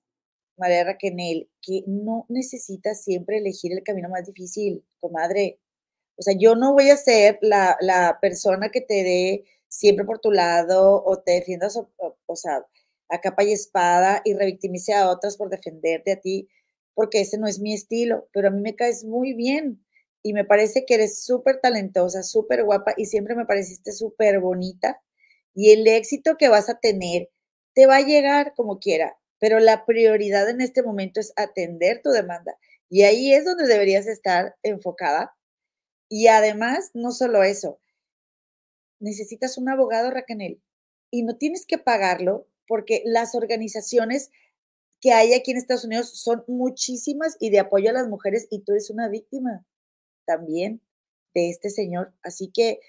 María 0.57 0.84
Raquel, 0.84 1.49
que 1.61 1.84
no 1.88 2.25
necesitas 2.27 3.03
siempre 3.03 3.38
elegir 3.38 3.71
el 3.71 3.84
camino 3.84 4.09
más 4.09 4.25
difícil, 4.25 4.84
comadre. 5.03 5.59
O 6.17 6.21
sea, 6.23 6.35
yo 6.38 6.55
no 6.55 6.73
voy 6.73 6.89
a 6.89 6.97
ser 6.97 7.39
la, 7.41 7.77
la 7.81 8.19
persona 8.21 8.69
que 8.69 8.81
te 8.81 9.03
dé 9.03 9.45
siempre 9.67 10.05
por 10.05 10.19
tu 10.19 10.31
lado 10.31 11.03
o 11.03 11.19
te 11.19 11.34
defiendas, 11.34 11.77
o, 11.77 12.35
sea, 12.35 12.63
a 13.09 13.21
capa 13.21 13.43
y 13.43 13.51
espada 13.53 14.21
y 14.23 14.34
revictimice 14.35 14.93
a 14.93 15.09
otras 15.09 15.35
por 15.35 15.49
defenderte 15.49 16.13
a 16.13 16.21
ti 16.21 16.47
porque 16.93 17.21
ese 17.21 17.39
no 17.39 17.47
es 17.47 17.59
mi 17.59 17.73
estilo, 17.73 18.30
pero 18.34 18.49
a 18.49 18.51
mí 18.51 18.61
me 18.61 18.75
caes 18.75 19.03
muy 19.03 19.34
bien 19.34 19.84
y 20.21 20.34
me 20.34 20.45
parece 20.45 20.85
que 20.85 20.93
eres 20.93 21.23
súper 21.23 21.59
talentosa, 21.59 22.21
súper 22.21 22.63
guapa 22.63 22.93
y 22.97 23.05
siempre 23.07 23.35
me 23.35 23.47
pareciste 23.47 23.91
súper 23.91 24.39
bonita 24.39 25.01
y 25.55 25.71
el 25.71 25.88
éxito 25.88 26.38
que 26.38 26.49
vas 26.49 26.69
a 26.69 26.80
tener 26.80 27.30
te 27.73 27.88
va 27.88 27.97
a 27.97 28.01
llegar 28.01 28.53
como 28.55 28.80
quiera, 28.80 29.17
pero 29.39 29.59
la 29.59 29.85
prioridad 29.85 30.47
en 30.49 30.61
este 30.61 30.84
momento 30.84 31.19
es 31.19 31.34
atender 31.35 32.01
tu 32.03 32.11
demanda 32.11 32.55
y 32.94 33.02
ahí 33.02 33.34
es 33.34 33.44
donde 33.44 33.65
deberías 33.65 34.06
estar 34.06 34.56
enfocada. 34.61 35.36
Y 36.10 36.28
además, 36.28 36.91
no 36.94 37.10
solo 37.10 37.41
eso, 37.41 37.80
necesitas 38.99 39.57
un 39.57 39.68
abogado, 39.68 40.11
Raquel, 40.11 40.61
y 41.10 41.24
no 41.24 41.36
tienes 41.36 41.65
que 41.65 41.80
pagarlo 41.80 42.48
porque 42.68 43.02
las 43.03 43.34
organizaciones 43.34 44.30
que 45.02 45.11
hay 45.11 45.34
aquí 45.34 45.49
en 45.49 45.57
Estados 45.57 45.86
Unidos 45.86 46.11
son 46.20 46.44
muchísimas 46.48 47.36
y 47.40 47.49
de 47.49 47.61
apoyo 47.61 47.90
a 47.90 47.94
las 47.94 48.07
mujeres 48.07 48.45
y 48.52 48.60
tú 48.60 48.74
eres 48.74 48.91
una 48.91 49.10
víctima 49.10 49.65
también 50.26 50.80
de 51.34 51.49
este 51.49 51.72
señor. 51.72 52.14
Así 52.22 52.52
que 52.53 52.80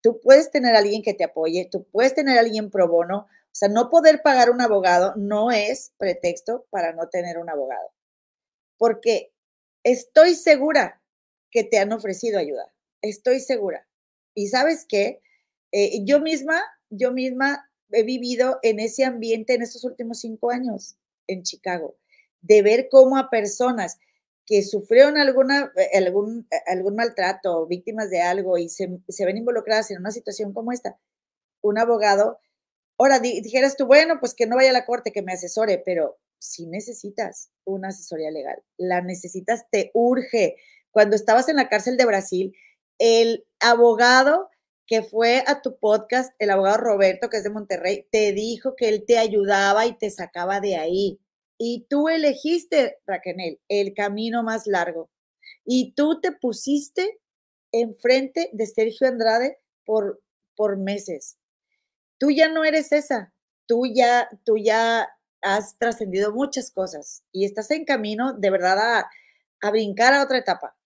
tú 0.00 0.18
puedes 0.22 0.50
tener 0.50 0.74
a 0.74 0.78
alguien 0.78 1.02
que 1.02 1.12
te 1.12 1.24
apoye, 1.24 1.68
tú 1.70 1.84
puedes 1.92 2.14
tener 2.14 2.38
a 2.38 2.40
alguien 2.40 2.70
pro 2.70 2.88
bono. 2.88 3.18
O 3.18 3.54
sea, 3.54 3.68
no 3.68 3.90
poder 3.90 4.22
pagar 4.22 4.48
un 4.48 4.62
abogado 4.62 5.12
no 5.16 5.50
es 5.50 5.92
pretexto 5.98 6.64
para 6.70 6.94
no 6.94 7.10
tener 7.10 7.36
un 7.36 7.50
abogado. 7.50 7.90
Porque 8.78 9.31
estoy 9.84 10.34
segura 10.34 11.00
que 11.50 11.64
te 11.64 11.78
han 11.78 11.92
ofrecido 11.92 12.38
ayuda. 12.38 12.72
Estoy 13.02 13.40
segura. 13.40 13.86
Y 14.34 14.48
sabes 14.48 14.86
qué, 14.88 15.20
eh, 15.72 16.04
yo 16.04 16.20
misma, 16.20 16.60
yo 16.90 17.12
misma 17.12 17.68
he 17.90 18.02
vivido 18.02 18.58
en 18.62 18.80
ese 18.80 19.04
ambiente 19.04 19.54
en 19.54 19.62
estos 19.62 19.84
últimos 19.84 20.20
cinco 20.20 20.50
años 20.50 20.96
en 21.26 21.42
Chicago, 21.42 21.96
de 22.40 22.62
ver 22.62 22.88
cómo 22.90 23.18
a 23.18 23.30
personas 23.30 23.98
que 24.46 24.62
sufrieron 24.62 25.18
alguna, 25.18 25.72
eh, 25.76 25.98
algún, 25.98 26.46
eh, 26.50 26.56
algún 26.66 26.96
maltrato, 26.96 27.66
víctimas 27.66 28.10
de 28.10 28.22
algo 28.22 28.58
y 28.58 28.68
se, 28.68 28.88
se 29.08 29.24
ven 29.24 29.36
involucradas 29.36 29.90
en 29.90 29.98
una 29.98 30.10
situación 30.10 30.52
como 30.52 30.72
esta, 30.72 30.98
un 31.60 31.78
abogado, 31.78 32.40
ahora 32.98 33.18
dijeras 33.20 33.76
tú, 33.76 33.86
bueno, 33.86 34.18
pues 34.20 34.34
que 34.34 34.46
no 34.46 34.56
vaya 34.56 34.70
a 34.70 34.74
la 34.74 34.86
corte, 34.86 35.12
que 35.12 35.22
me 35.22 35.32
asesore, 35.32 35.82
pero 35.84 36.18
si 36.42 36.66
necesitas 36.66 37.50
una 37.64 37.88
asesoría 37.88 38.32
legal, 38.32 38.60
la 38.76 39.00
necesitas, 39.00 39.70
te 39.70 39.92
urge. 39.94 40.56
Cuando 40.90 41.14
estabas 41.14 41.48
en 41.48 41.56
la 41.56 41.68
cárcel 41.68 41.96
de 41.96 42.04
Brasil, 42.04 42.52
el 42.98 43.46
abogado 43.60 44.50
que 44.86 45.02
fue 45.02 45.44
a 45.46 45.62
tu 45.62 45.78
podcast, 45.78 46.34
el 46.40 46.50
abogado 46.50 46.78
Roberto, 46.78 47.30
que 47.30 47.36
es 47.36 47.44
de 47.44 47.50
Monterrey, 47.50 48.08
te 48.10 48.32
dijo 48.32 48.74
que 48.76 48.88
él 48.88 49.04
te 49.06 49.18
ayudaba 49.18 49.86
y 49.86 49.96
te 49.96 50.10
sacaba 50.10 50.60
de 50.60 50.76
ahí. 50.76 51.20
Y 51.58 51.86
tú 51.88 52.08
elegiste, 52.08 52.98
Raquel, 53.06 53.60
el 53.68 53.94
camino 53.94 54.42
más 54.42 54.66
largo. 54.66 55.10
Y 55.64 55.94
tú 55.94 56.20
te 56.20 56.32
pusiste 56.32 57.20
enfrente 57.70 58.50
de 58.52 58.66
Sergio 58.66 59.06
Andrade 59.06 59.58
por, 59.84 60.20
por 60.56 60.76
meses. 60.76 61.38
Tú 62.18 62.32
ya 62.32 62.48
no 62.48 62.64
eres 62.64 62.90
esa. 62.90 63.32
Tú 63.66 63.86
ya, 63.86 64.28
tú 64.44 64.56
ya 64.58 65.08
has 65.42 65.76
trascendido 65.78 66.32
muchas 66.32 66.70
cosas 66.70 67.24
y 67.32 67.44
estás 67.44 67.70
en 67.70 67.84
camino 67.84 68.32
de 68.32 68.50
verdad 68.50 68.78
a, 68.78 69.10
a 69.60 69.70
brincar 69.70 70.14
a 70.14 70.22
otra 70.22 70.38
etapa. 70.38 70.76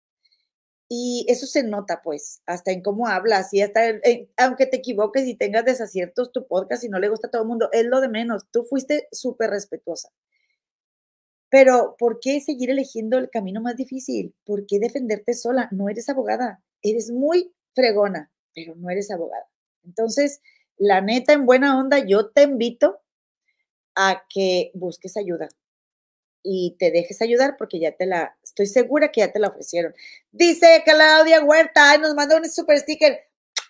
Y 0.88 1.26
eso 1.28 1.46
se 1.46 1.64
nota, 1.64 2.00
pues, 2.02 2.42
hasta 2.46 2.70
en 2.70 2.80
cómo 2.80 3.08
hablas 3.08 3.52
y 3.52 3.60
hasta, 3.60 3.80
aunque 4.36 4.66
te 4.66 4.76
equivoques 4.76 5.26
y 5.26 5.34
tengas 5.34 5.64
desaciertos, 5.64 6.30
tu 6.30 6.46
podcast 6.46 6.84
y 6.84 6.88
no 6.88 7.00
le 7.00 7.08
gusta 7.08 7.26
a 7.26 7.30
todo 7.30 7.42
el 7.42 7.48
mundo, 7.48 7.68
es 7.72 7.84
lo 7.86 8.00
de 8.00 8.08
menos. 8.08 8.44
Tú 8.52 8.62
fuiste 8.62 9.08
súper 9.10 9.50
respetuosa. 9.50 10.10
Pero, 11.48 11.96
¿por 11.98 12.20
qué 12.20 12.40
seguir 12.40 12.70
eligiendo 12.70 13.18
el 13.18 13.30
camino 13.30 13.60
más 13.60 13.76
difícil? 13.76 14.34
¿Por 14.44 14.66
qué 14.66 14.78
defenderte 14.78 15.34
sola? 15.34 15.68
No 15.72 15.88
eres 15.88 16.08
abogada. 16.08 16.62
Eres 16.82 17.10
muy 17.10 17.52
fregona, 17.74 18.30
pero 18.54 18.74
no 18.76 18.88
eres 18.90 19.10
abogada. 19.10 19.46
Entonces, 19.84 20.40
la 20.76 21.00
neta, 21.00 21.32
en 21.32 21.46
buena 21.46 21.78
onda, 21.78 21.98
yo 21.98 22.30
te 22.30 22.42
invito 22.42 23.00
a 23.96 24.24
que 24.28 24.70
busques 24.74 25.16
ayuda 25.16 25.48
y 26.42 26.76
te 26.78 26.92
dejes 26.92 27.20
ayudar 27.22 27.56
porque 27.58 27.80
ya 27.80 27.92
te 27.96 28.06
la, 28.06 28.36
estoy 28.42 28.66
segura 28.66 29.10
que 29.10 29.20
ya 29.20 29.32
te 29.32 29.40
la 29.40 29.48
ofrecieron. 29.48 29.92
Dice 30.30 30.82
Claudia 30.84 31.42
Huerta, 31.42 31.98
nos 31.98 32.14
manda 32.14 32.36
un 32.36 32.48
super 32.48 32.78
sticker. 32.78 33.18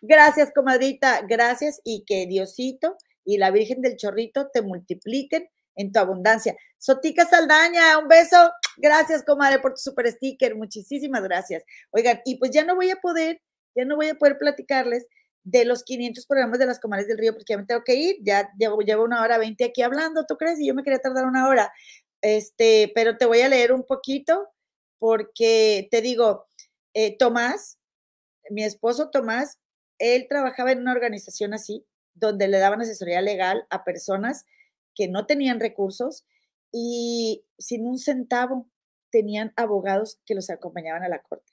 Gracias, 0.02 0.52
comadrita, 0.54 1.22
gracias 1.26 1.80
y 1.84 2.04
que 2.04 2.26
Diosito 2.26 2.98
y 3.24 3.38
la 3.38 3.50
Virgen 3.50 3.80
del 3.80 3.96
Chorrito 3.96 4.50
te 4.52 4.60
multipliquen 4.60 5.48
en 5.74 5.92
tu 5.92 5.98
abundancia. 6.00 6.54
Sotica 6.78 7.26
Saldaña, 7.26 7.98
un 7.98 8.08
beso. 8.08 8.50
Gracias, 8.76 9.22
comadre, 9.22 9.58
por 9.60 9.72
tu 9.72 9.78
super 9.78 10.10
sticker. 10.10 10.54
Muchísimas 10.54 11.22
gracias. 11.22 11.62
Oigan, 11.90 12.20
y 12.26 12.36
pues 12.36 12.50
ya 12.50 12.64
no 12.64 12.74
voy 12.74 12.90
a 12.90 12.96
poder, 12.96 13.40
ya 13.74 13.84
no 13.84 13.96
voy 13.96 14.08
a 14.08 14.14
poder 14.14 14.36
platicarles 14.38 15.06
de 15.47 15.64
los 15.64 15.85
500 15.85 16.27
programas 16.27 16.59
de 16.59 16.66
las 16.66 16.81
comadres 16.81 17.06
del 17.06 17.18
río 17.18 17.32
porque 17.32 17.52
ya 17.52 17.59
me 17.59 17.66
tengo 17.66 17.85
que 17.85 17.94
ir. 17.94 18.16
Ya 18.20 18.51
llevo, 18.59 18.81
llevo 18.81 19.05
una 19.05 19.23
hora 19.23 19.39
20 19.39 19.64
aquí 19.64 19.81
hablando, 19.82 20.27
¿tú 20.27 20.36
crees? 20.36 20.59
Y 20.59 20.66
yo 20.66 20.74
me 20.74 20.82
quería 20.82 20.98
tardar 20.98 21.24
una 21.24 21.48
hora. 21.48 21.73
Este, 22.20 22.90
pero 22.97 23.16
te 23.16 23.27
voy 23.27 23.40
a 23.43 23.48
leer 23.48 23.73
un 23.73 23.85
poquito 23.85 24.48
porque 24.98 25.86
te 25.93 26.01
digo, 26.01 26.48
eh, 26.94 27.16
Tomás, 27.16 27.78
mi 28.51 28.64
esposo 28.64 29.10
Tomás, 29.10 29.60
él 29.98 30.27
trabajaba 30.28 30.73
en 30.73 30.81
una 30.81 30.93
organización 30.93 31.55
así, 31.55 31.86
donde 32.14 32.48
le 32.48 32.59
daban 32.59 32.81
asesoría 32.81 33.23
legal 33.23 33.66
a 33.70 33.85
personas 33.85 34.47
que 34.97 35.06
no 35.06 35.27
tenían 35.27 35.60
recursos 35.60 36.24
y 36.73 37.44
sin 37.56 37.86
un 37.86 37.98
centavo 37.98 38.68
tenían 39.10 39.52
abogados 39.55 40.18
que 40.27 40.35
los 40.35 40.51
acompañaban 40.51 41.05
a 41.05 41.09
la 41.09 41.23
corte. 41.23 41.52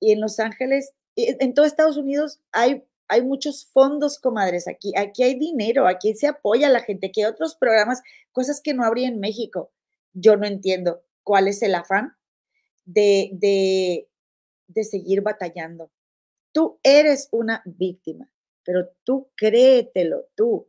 Y 0.00 0.10
en 0.10 0.20
Los 0.20 0.40
Ángeles, 0.40 0.94
en 1.14 1.54
todo 1.54 1.64
Estados 1.64 1.96
Unidos 1.96 2.40
hay, 2.50 2.84
hay 3.10 3.22
muchos 3.22 3.68
fondos, 3.72 4.18
comadres, 4.18 4.68
aquí, 4.68 4.92
aquí 4.96 5.22
hay 5.22 5.38
dinero, 5.38 5.86
aquí 5.86 6.14
se 6.14 6.28
apoya 6.28 6.68
a 6.68 6.70
la 6.70 6.80
gente, 6.80 7.08
aquí 7.08 7.22
hay 7.22 7.30
otros 7.30 7.54
programas, 7.54 8.02
cosas 8.32 8.60
que 8.62 8.72
no 8.72 8.84
habría 8.84 9.08
en 9.08 9.20
México 9.20 9.72
yo 10.12 10.36
no 10.36 10.46
entiendo 10.46 11.02
cuál 11.22 11.48
es 11.48 11.62
el 11.62 11.74
afán 11.74 12.14
de, 12.84 13.30
de, 13.32 14.08
de 14.68 14.84
seguir 14.84 15.22
batallando. 15.22 15.90
Tú 16.52 16.80
eres 16.82 17.28
una 17.30 17.62
víctima, 17.64 18.30
pero 18.64 18.90
tú 19.04 19.30
créetelo, 19.36 20.28
tú. 20.34 20.66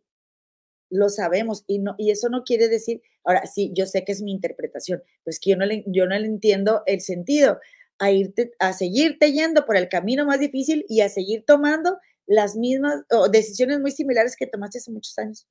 Lo 0.89 1.09
sabemos 1.09 1.63
y, 1.67 1.79
no, 1.79 1.95
y 1.97 2.11
eso 2.11 2.27
no 2.27 2.43
quiere 2.43 2.67
decir, 2.67 3.01
ahora 3.23 3.45
sí, 3.45 3.71
yo 3.73 3.85
sé 3.85 4.03
que 4.03 4.11
es 4.11 4.21
mi 4.21 4.33
interpretación, 4.33 5.01
pues 5.23 5.39
que 5.39 5.51
yo 5.51 5.55
no 5.55 5.65
le, 5.65 5.85
yo 5.87 6.05
no 6.05 6.19
le 6.19 6.25
entiendo 6.25 6.83
el 6.85 6.99
sentido 6.99 7.59
a 7.97 8.11
irte, 8.11 8.51
a 8.59 8.73
seguirte 8.73 9.31
yendo 9.31 9.65
por 9.65 9.77
el 9.77 9.87
camino 9.87 10.25
más 10.25 10.39
difícil 10.39 10.85
y 10.89 10.99
a 10.99 11.07
seguir 11.07 11.45
tomando 11.45 11.97
las 12.25 12.55
mismas 12.55 13.03
o 13.11 13.29
decisiones 13.29 13.79
muy 13.79 13.91
similares 13.91 14.35
que 14.35 14.47
tomaste 14.47 14.77
hace 14.79 14.91
muchos 14.91 15.17
años. 15.17 15.47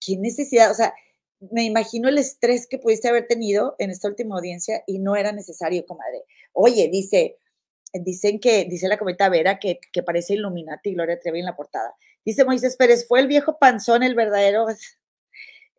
¿Qué 0.00 0.16
necesidad? 0.16 0.70
O 0.70 0.74
sea, 0.74 0.94
me 1.50 1.64
imagino 1.64 2.08
el 2.08 2.18
estrés 2.18 2.66
que 2.66 2.78
pudiste 2.78 3.08
haber 3.08 3.26
tenido 3.26 3.74
en 3.78 3.90
esta 3.90 4.08
última 4.08 4.36
audiencia 4.36 4.82
y 4.86 4.98
no 4.98 5.16
era 5.16 5.32
necesario, 5.32 5.84
comadre. 5.86 6.24
Oye, 6.52 6.88
dice, 6.92 7.38
dicen 7.92 8.38
que, 8.38 8.64
dice 8.64 8.88
la 8.88 8.98
cometa 8.98 9.28
Vera 9.28 9.58
que, 9.58 9.80
que 9.92 10.02
parece 10.02 10.34
Illuminati 10.34 10.94
Gloria 10.94 11.18
Trevi 11.18 11.40
en 11.40 11.46
la 11.46 11.56
portada. 11.56 11.94
Dice 12.24 12.44
Moisés 12.44 12.76
Pérez, 12.76 13.06
fue 13.08 13.20
el 13.20 13.26
viejo 13.26 13.58
panzón 13.58 14.02
el 14.02 14.14
verdadero. 14.14 14.66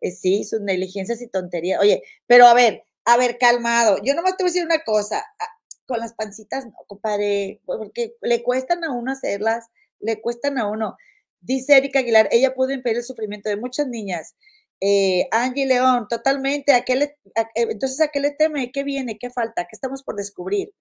Eh, 0.00 0.10
sí, 0.10 0.44
sus 0.44 0.60
negligencias 0.60 1.22
y 1.22 1.28
tonterías. 1.28 1.80
Oye, 1.80 2.02
pero 2.26 2.46
a 2.46 2.52
ver, 2.52 2.84
a 3.06 3.16
ver, 3.16 3.38
calmado. 3.38 3.96
Yo 4.02 4.14
nomás 4.14 4.36
te 4.36 4.42
voy 4.42 4.50
a 4.50 4.52
decir 4.52 4.64
una 4.66 4.84
cosa. 4.84 5.24
Ah, 5.40 5.48
con 5.86 5.98
las 5.98 6.12
pancitas, 6.12 6.66
no, 6.66 6.74
compadre, 6.86 7.62
porque 7.64 8.14
le 8.20 8.42
cuestan 8.42 8.84
a 8.84 8.92
uno 8.92 9.12
hacerlas, 9.12 9.66
le 10.04 10.20
cuestan 10.20 10.58
a 10.58 10.66
uno. 10.68 10.96
Dice 11.40 11.76
Erika 11.76 12.00
Aguilar, 12.00 12.28
ella 12.30 12.54
pudo 12.54 12.72
impedir 12.72 12.98
el 12.98 13.04
sufrimiento 13.04 13.48
de 13.48 13.56
muchas 13.56 13.86
niñas 13.88 14.34
eh, 14.80 15.28
Angie 15.30 15.66
León, 15.66 16.08
totalmente. 16.08 16.72
¿a 16.72 16.84
qué 16.84 16.92
eh, 16.94 17.16
entonces, 17.54 18.00
¿a 18.00 18.08
qué 18.08 18.20
le 18.20 18.32
teme? 18.32 18.70
¿Qué 18.72 18.84
viene? 18.84 19.18
¿Qué 19.18 19.30
falta? 19.30 19.64
¿Qué 19.64 19.70
estamos 19.72 20.02
por 20.02 20.16
descubrir? 20.16 20.72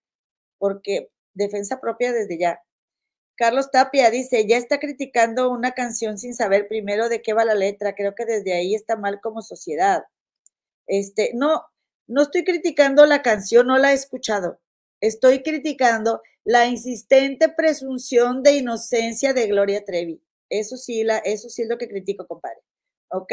Porque 0.58 1.10
defensa 1.34 1.80
propia 1.80 2.12
desde 2.12 2.38
ya. 2.38 2.62
Carlos 3.36 3.72
Tapia 3.72 4.10
dice, 4.12 4.46
ya 4.48 4.58
está 4.58 4.80
criticando 4.80 5.50
una 5.52 5.72
canción 5.72 6.18
sin 6.18 6.36
saber 6.36 6.68
primero 6.68 7.10
de 7.10 7.22
qué 7.22 7.34
va 7.34 7.46
la 7.46 7.56
letra. 7.56 7.96
Creo 7.96 8.14
que 8.16 8.26
desde 8.26 8.54
ahí 8.54 8.76
está 8.76 8.98
mal 8.98 9.22
como 9.22 9.42
sociedad. 9.42 10.04
Este, 10.88 11.32
no, 11.34 11.64
no 12.08 12.24
estoy 12.24 12.44
criticando 12.44 13.06
la 13.06 13.22
canción, 13.22 13.68
no 13.68 13.78
la 13.78 13.92
he 13.92 13.96
escuchado. 13.96 14.60
Estoy 15.02 15.44
criticando 15.44 16.22
la 16.44 16.68
insistente 16.68 17.50
presunción 17.50 18.44
de 18.44 18.58
inocencia 18.58 19.34
de 19.34 19.48
Gloria 19.48 19.84
Trevi. 19.86 20.22
Eso 20.50 20.78
sí, 20.78 21.04
la, 21.04 21.18
eso 21.20 21.50
sí 21.50 21.64
es 21.64 21.70
lo 21.70 21.78
que 21.78 21.88
critico, 21.88 22.28
compadre. 22.28 22.60
¿Ok? 23.10 23.32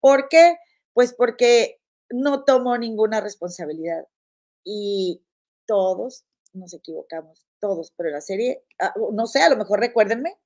¿Por 0.00 0.28
qué? 0.28 0.56
Pues 0.92 1.14
porque 1.14 1.80
no 2.10 2.44
tomó 2.44 2.76
ninguna 2.76 3.20
responsabilidad 3.20 4.06
y 4.64 5.22
todos 5.66 6.24
nos 6.52 6.74
equivocamos, 6.74 7.46
todos, 7.60 7.92
pero 7.96 8.10
la 8.10 8.20
serie, 8.20 8.64
ah, 8.80 8.92
no 9.12 9.26
sé, 9.26 9.40
a 9.40 9.48
lo 9.48 9.56
mejor 9.56 9.78
recuérdenme, 9.80 10.36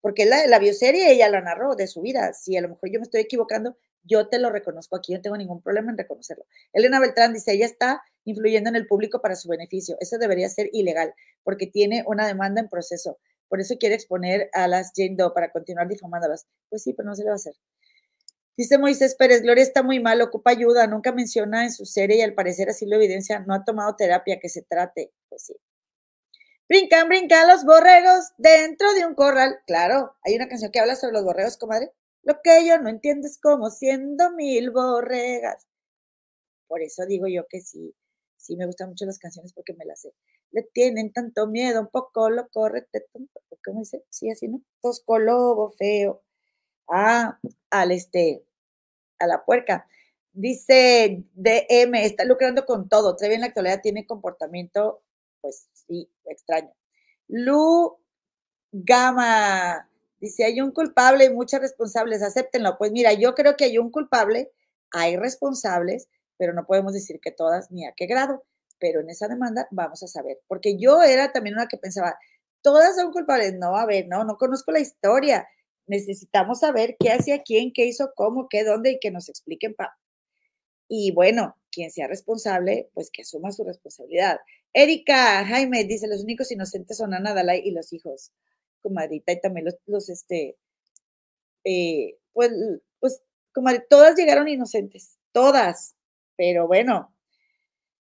porque 0.00 0.24
la, 0.24 0.46
la 0.46 0.58
bioserie 0.58 1.12
ella 1.12 1.28
la 1.28 1.42
narró 1.42 1.74
de 1.76 1.86
su 1.86 2.00
vida, 2.00 2.32
si 2.32 2.56
a 2.56 2.62
lo 2.62 2.70
mejor 2.70 2.90
yo 2.90 2.98
me 2.98 3.04
estoy 3.04 3.20
equivocando, 3.20 3.76
yo 4.02 4.28
te 4.28 4.38
lo 4.38 4.50
reconozco 4.50 4.96
aquí, 4.96 5.12
no 5.12 5.20
tengo 5.20 5.36
ningún 5.36 5.60
problema 5.60 5.90
en 5.90 5.98
reconocerlo. 5.98 6.46
Elena 6.72 7.00
Beltrán 7.00 7.34
dice, 7.34 7.52
ella 7.52 7.66
está 7.66 8.02
influyendo 8.24 8.70
en 8.70 8.76
el 8.76 8.86
público 8.86 9.20
para 9.20 9.36
su 9.36 9.48
beneficio, 9.48 9.96
eso 10.00 10.18
debería 10.18 10.48
ser 10.48 10.68
ilegal, 10.72 11.14
porque 11.42 11.66
tiene 11.66 12.04
una 12.06 12.26
demanda 12.26 12.60
en 12.60 12.68
proceso, 12.68 13.18
por 13.50 13.60
eso 13.60 13.76
quiere 13.78 13.96
exponer 13.96 14.48
a 14.52 14.68
las 14.68 14.92
Jane 14.94 15.16
Doe 15.18 15.34
para 15.34 15.50
continuar 15.50 15.88
difamándolas. 15.88 16.46
Pues 16.68 16.84
sí, 16.84 16.94
pero 16.94 17.08
no 17.08 17.16
se 17.16 17.24
le 17.24 17.30
va 17.30 17.34
a 17.34 17.36
hacer. 17.36 17.54
Dice 18.56 18.78
Moisés 18.78 19.16
Pérez, 19.16 19.42
Gloria 19.42 19.64
está 19.64 19.82
muy 19.82 19.98
mal, 19.98 20.22
ocupa 20.22 20.52
ayuda, 20.52 20.86
nunca 20.86 21.10
menciona 21.12 21.64
en 21.64 21.72
su 21.72 21.84
serie 21.84 22.18
y 22.18 22.20
al 22.22 22.34
parecer 22.34 22.68
así 22.68 22.86
lo 22.86 22.94
evidencia, 22.94 23.40
no 23.40 23.54
ha 23.54 23.64
tomado 23.64 23.96
terapia, 23.96 24.38
que 24.38 24.48
se 24.48 24.62
trate. 24.62 25.12
Pues 25.28 25.46
sí. 25.46 25.56
Brincan, 26.68 27.08
brincan 27.08 27.48
los 27.48 27.64
borregos 27.64 28.26
dentro 28.38 28.92
de 28.94 29.04
un 29.04 29.16
corral. 29.16 29.58
Claro, 29.66 30.14
hay 30.22 30.36
una 30.36 30.48
canción 30.48 30.70
que 30.70 30.78
habla 30.78 30.94
sobre 30.94 31.14
los 31.14 31.24
borregos, 31.24 31.56
comadre. 31.56 31.90
Lo 32.22 32.40
que 32.44 32.64
yo 32.64 32.78
no 32.78 32.88
entiendo 32.88 33.26
es 33.26 33.40
cómo 33.40 33.70
siendo 33.70 34.30
mil 34.30 34.70
borregas. 34.70 35.66
Por 36.68 36.82
eso 36.82 37.04
digo 37.04 37.26
yo 37.26 37.46
que 37.48 37.60
sí, 37.60 37.96
sí 38.50 38.56
me 38.56 38.66
gustan 38.66 38.88
mucho 38.88 39.06
las 39.06 39.18
canciones 39.18 39.52
porque 39.52 39.74
me 39.74 39.84
las 39.84 40.00
sé. 40.00 40.12
Le 40.50 40.62
tienen 40.62 41.12
tanto 41.12 41.46
miedo, 41.46 41.80
un 41.80 41.88
poco 41.88 42.30
lo 42.30 42.48
corre, 42.48 42.88
¿cómo 43.64 43.78
dice? 43.78 44.04
Sí, 44.10 44.28
así, 44.30 44.48
¿no? 44.48 44.60
Tosco 44.82 45.18
lobo 45.20 45.70
feo. 45.70 46.22
Ah, 46.88 47.38
al 47.70 47.92
este, 47.92 48.44
a 49.20 49.26
la 49.28 49.44
puerca. 49.44 49.86
Dice 50.32 51.24
DM, 51.34 51.94
está 52.04 52.24
lucrando 52.24 52.66
con 52.66 52.88
todo. 52.88 53.14
Trevi 53.16 53.36
en 53.36 53.42
la 53.42 53.48
actualidad 53.48 53.80
tiene 53.82 54.06
comportamiento 54.06 55.02
pues 55.40 55.68
sí, 55.72 56.10
extraño. 56.26 56.72
Lu 57.28 57.98
Gama 58.72 59.88
dice, 60.20 60.44
hay 60.44 60.60
un 60.60 60.72
culpable 60.72 61.26
y 61.26 61.30
muchas 61.30 61.60
responsables, 61.60 62.22
acéptenlo. 62.22 62.76
Pues 62.78 62.92
mira, 62.92 63.12
yo 63.12 63.34
creo 63.34 63.56
que 63.56 63.64
hay 63.64 63.78
un 63.78 63.90
culpable, 63.90 64.50
hay 64.90 65.16
responsables, 65.16 66.08
pero 66.40 66.54
no 66.54 66.64
podemos 66.64 66.94
decir 66.94 67.20
que 67.20 67.32
todas 67.32 67.70
ni 67.70 67.86
a 67.86 67.92
qué 67.94 68.06
grado. 68.06 68.42
Pero 68.78 69.00
en 69.00 69.10
esa 69.10 69.28
demanda 69.28 69.68
vamos 69.70 70.02
a 70.02 70.06
saber, 70.06 70.40
porque 70.48 70.78
yo 70.78 71.02
era 71.02 71.32
también 71.32 71.54
una 71.54 71.68
que 71.68 71.76
pensaba, 71.76 72.18
todas 72.62 72.96
son 72.96 73.12
culpables. 73.12 73.54
No, 73.58 73.76
a 73.76 73.84
ver, 73.84 74.08
no, 74.08 74.24
no 74.24 74.38
conozco 74.38 74.72
la 74.72 74.80
historia. 74.80 75.46
Necesitamos 75.86 76.60
saber 76.60 76.96
qué 76.98 77.10
hacía 77.10 77.42
quién, 77.42 77.74
qué 77.74 77.84
hizo, 77.84 78.12
cómo, 78.16 78.48
qué, 78.48 78.64
dónde 78.64 78.92
y 78.92 78.98
que 78.98 79.10
nos 79.10 79.28
expliquen. 79.28 79.76
Y 80.88 81.12
bueno, 81.12 81.58
quien 81.70 81.90
sea 81.90 82.08
responsable, 82.08 82.88
pues 82.94 83.10
que 83.12 83.20
asuma 83.20 83.52
su 83.52 83.62
responsabilidad. 83.62 84.38
Erika 84.72 85.44
Jaime 85.44 85.84
dice, 85.84 86.08
los 86.08 86.22
únicos 86.22 86.50
inocentes 86.50 86.96
son 86.96 87.12
Ana 87.12 87.34
Dalai 87.34 87.60
y 87.62 87.72
los 87.72 87.92
hijos, 87.92 88.32
comadrita, 88.80 89.32
y 89.32 89.40
también 89.42 89.66
los, 89.66 89.76
los 89.84 90.08
este, 90.08 90.56
eh, 91.64 92.16
pues, 92.32 92.50
pues, 92.98 93.22
todas 93.90 94.16
llegaron 94.16 94.48
inocentes, 94.48 95.18
todas, 95.32 95.96
pero 96.40 96.66
bueno, 96.66 97.14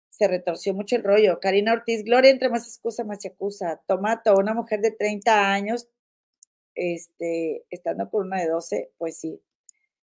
se 0.09 0.27
retorció 0.27 0.73
mucho 0.73 0.95
el 0.95 1.03
rollo. 1.03 1.39
Karina 1.39 1.71
Ortiz, 1.71 2.03
Gloria, 2.03 2.31
entre 2.31 2.49
más 2.49 2.65
excusa, 2.67 3.03
más 3.03 3.21
se 3.21 3.27
acusa. 3.27 3.79
Tomato, 3.85 4.35
una 4.35 4.55
mujer 4.55 4.81
de 4.81 4.89
30 4.89 5.53
años, 5.53 5.87
este, 6.73 7.63
estando 7.69 8.09
con 8.09 8.25
una 8.25 8.41
de 8.41 8.47
12, 8.47 8.89
pues 8.97 9.17
sí, 9.19 9.39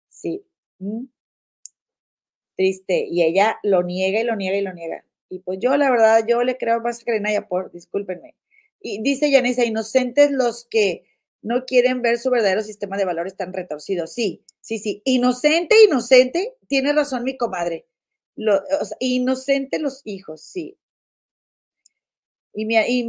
sí. 0.09 0.43
Mm. 0.79 1.05
Triste. 2.57 3.05
Y 3.11 3.25
ella 3.25 3.59
lo 3.63 3.83
niega 3.83 4.21
y 4.21 4.25
lo 4.25 4.37
niega 4.37 4.57
y 4.57 4.63
lo 4.63 4.73
niega. 4.73 5.05
Y 5.29 5.41
pues 5.41 5.59
yo, 5.61 5.77
la 5.77 5.91
verdad, 5.91 6.25
yo 6.27 6.43
le 6.45 6.57
creo 6.57 6.81
más 6.81 7.03
a 7.03 7.05
Karina 7.05 7.31
Yapor, 7.31 7.73
discúlpenme. 7.73 8.37
Y 8.81 9.03
dice 9.03 9.31
Yanisa, 9.31 9.67
inocentes 9.67 10.31
los 10.31 10.65
que 10.65 11.05
no 11.43 11.67
quieren 11.67 12.01
ver 12.01 12.19
su 12.19 12.31
verdadero 12.31 12.63
sistema 12.63 12.97
de 12.97 13.05
valores 13.05 13.37
tan 13.37 13.53
retorcido. 13.53 14.07
Sí, 14.07 14.47
sí, 14.63 14.79
sí. 14.79 15.03
Inocente, 15.05 15.77
inocente, 15.85 16.55
tiene 16.69 16.95
razón 16.95 17.23
mi 17.23 17.37
comadre 17.37 17.85
lo, 18.37 18.63
inocente 19.01 19.79
los 19.79 20.03
hijos, 20.05 20.41
sí. 20.43 20.79
Y, 22.53 22.67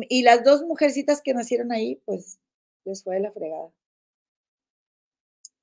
y, 0.09 0.23
las 0.23 0.43
dos 0.43 0.63
mujercitas 0.63 1.21
que 1.21 1.33
nacieron 1.33 1.71
ahí, 1.71 2.01
pues 2.05 2.39
les 2.83 3.03
fue 3.03 3.15
de 3.15 3.21
la 3.21 3.31
fregada. 3.31 3.71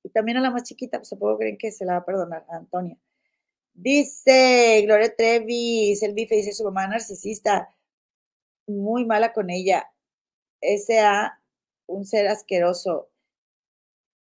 Y 0.03 0.09
también 0.09 0.37
a 0.37 0.41
la 0.41 0.51
más 0.51 0.63
chiquita, 0.63 0.99
pues 0.99 1.09
supongo 1.09 1.37
creen 1.37 1.57
que 1.57 1.71
se 1.71 1.85
la 1.85 1.93
va 1.93 1.99
a 1.99 2.05
perdonar, 2.05 2.45
a 2.49 2.57
Antonia. 2.57 2.97
Dice 3.73 4.81
Gloria 4.85 5.15
Trevi, 5.15 5.97
el 6.01 6.13
bife, 6.13 6.35
dice 6.35 6.53
su 6.53 6.63
mamá 6.63 6.87
narcisista, 6.87 7.69
muy 8.67 9.05
mala 9.05 9.33
con 9.33 9.49
ella. 9.49 9.91
S.A., 10.61 11.41
un 11.87 12.05
ser 12.05 12.27
asqueroso 12.27 13.09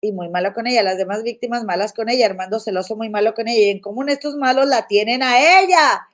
y 0.04 0.10
muy 0.12 0.28
malo 0.28 0.52
con 0.52 0.66
ella, 0.66 0.82
las 0.82 0.98
demás 0.98 1.22
víctimas 1.22 1.64
malas 1.64 1.92
con 1.92 2.08
ella, 2.08 2.26
Armando 2.26 2.58
celoso 2.58 2.96
muy 2.96 3.08
malo 3.08 3.34
con 3.34 3.46
ella, 3.46 3.66
y 3.66 3.70
en 3.70 3.80
común 3.80 4.08
estos 4.08 4.34
malos 4.34 4.66
la 4.66 4.88
tienen 4.88 5.22
a 5.22 5.60
ella. 5.60 6.08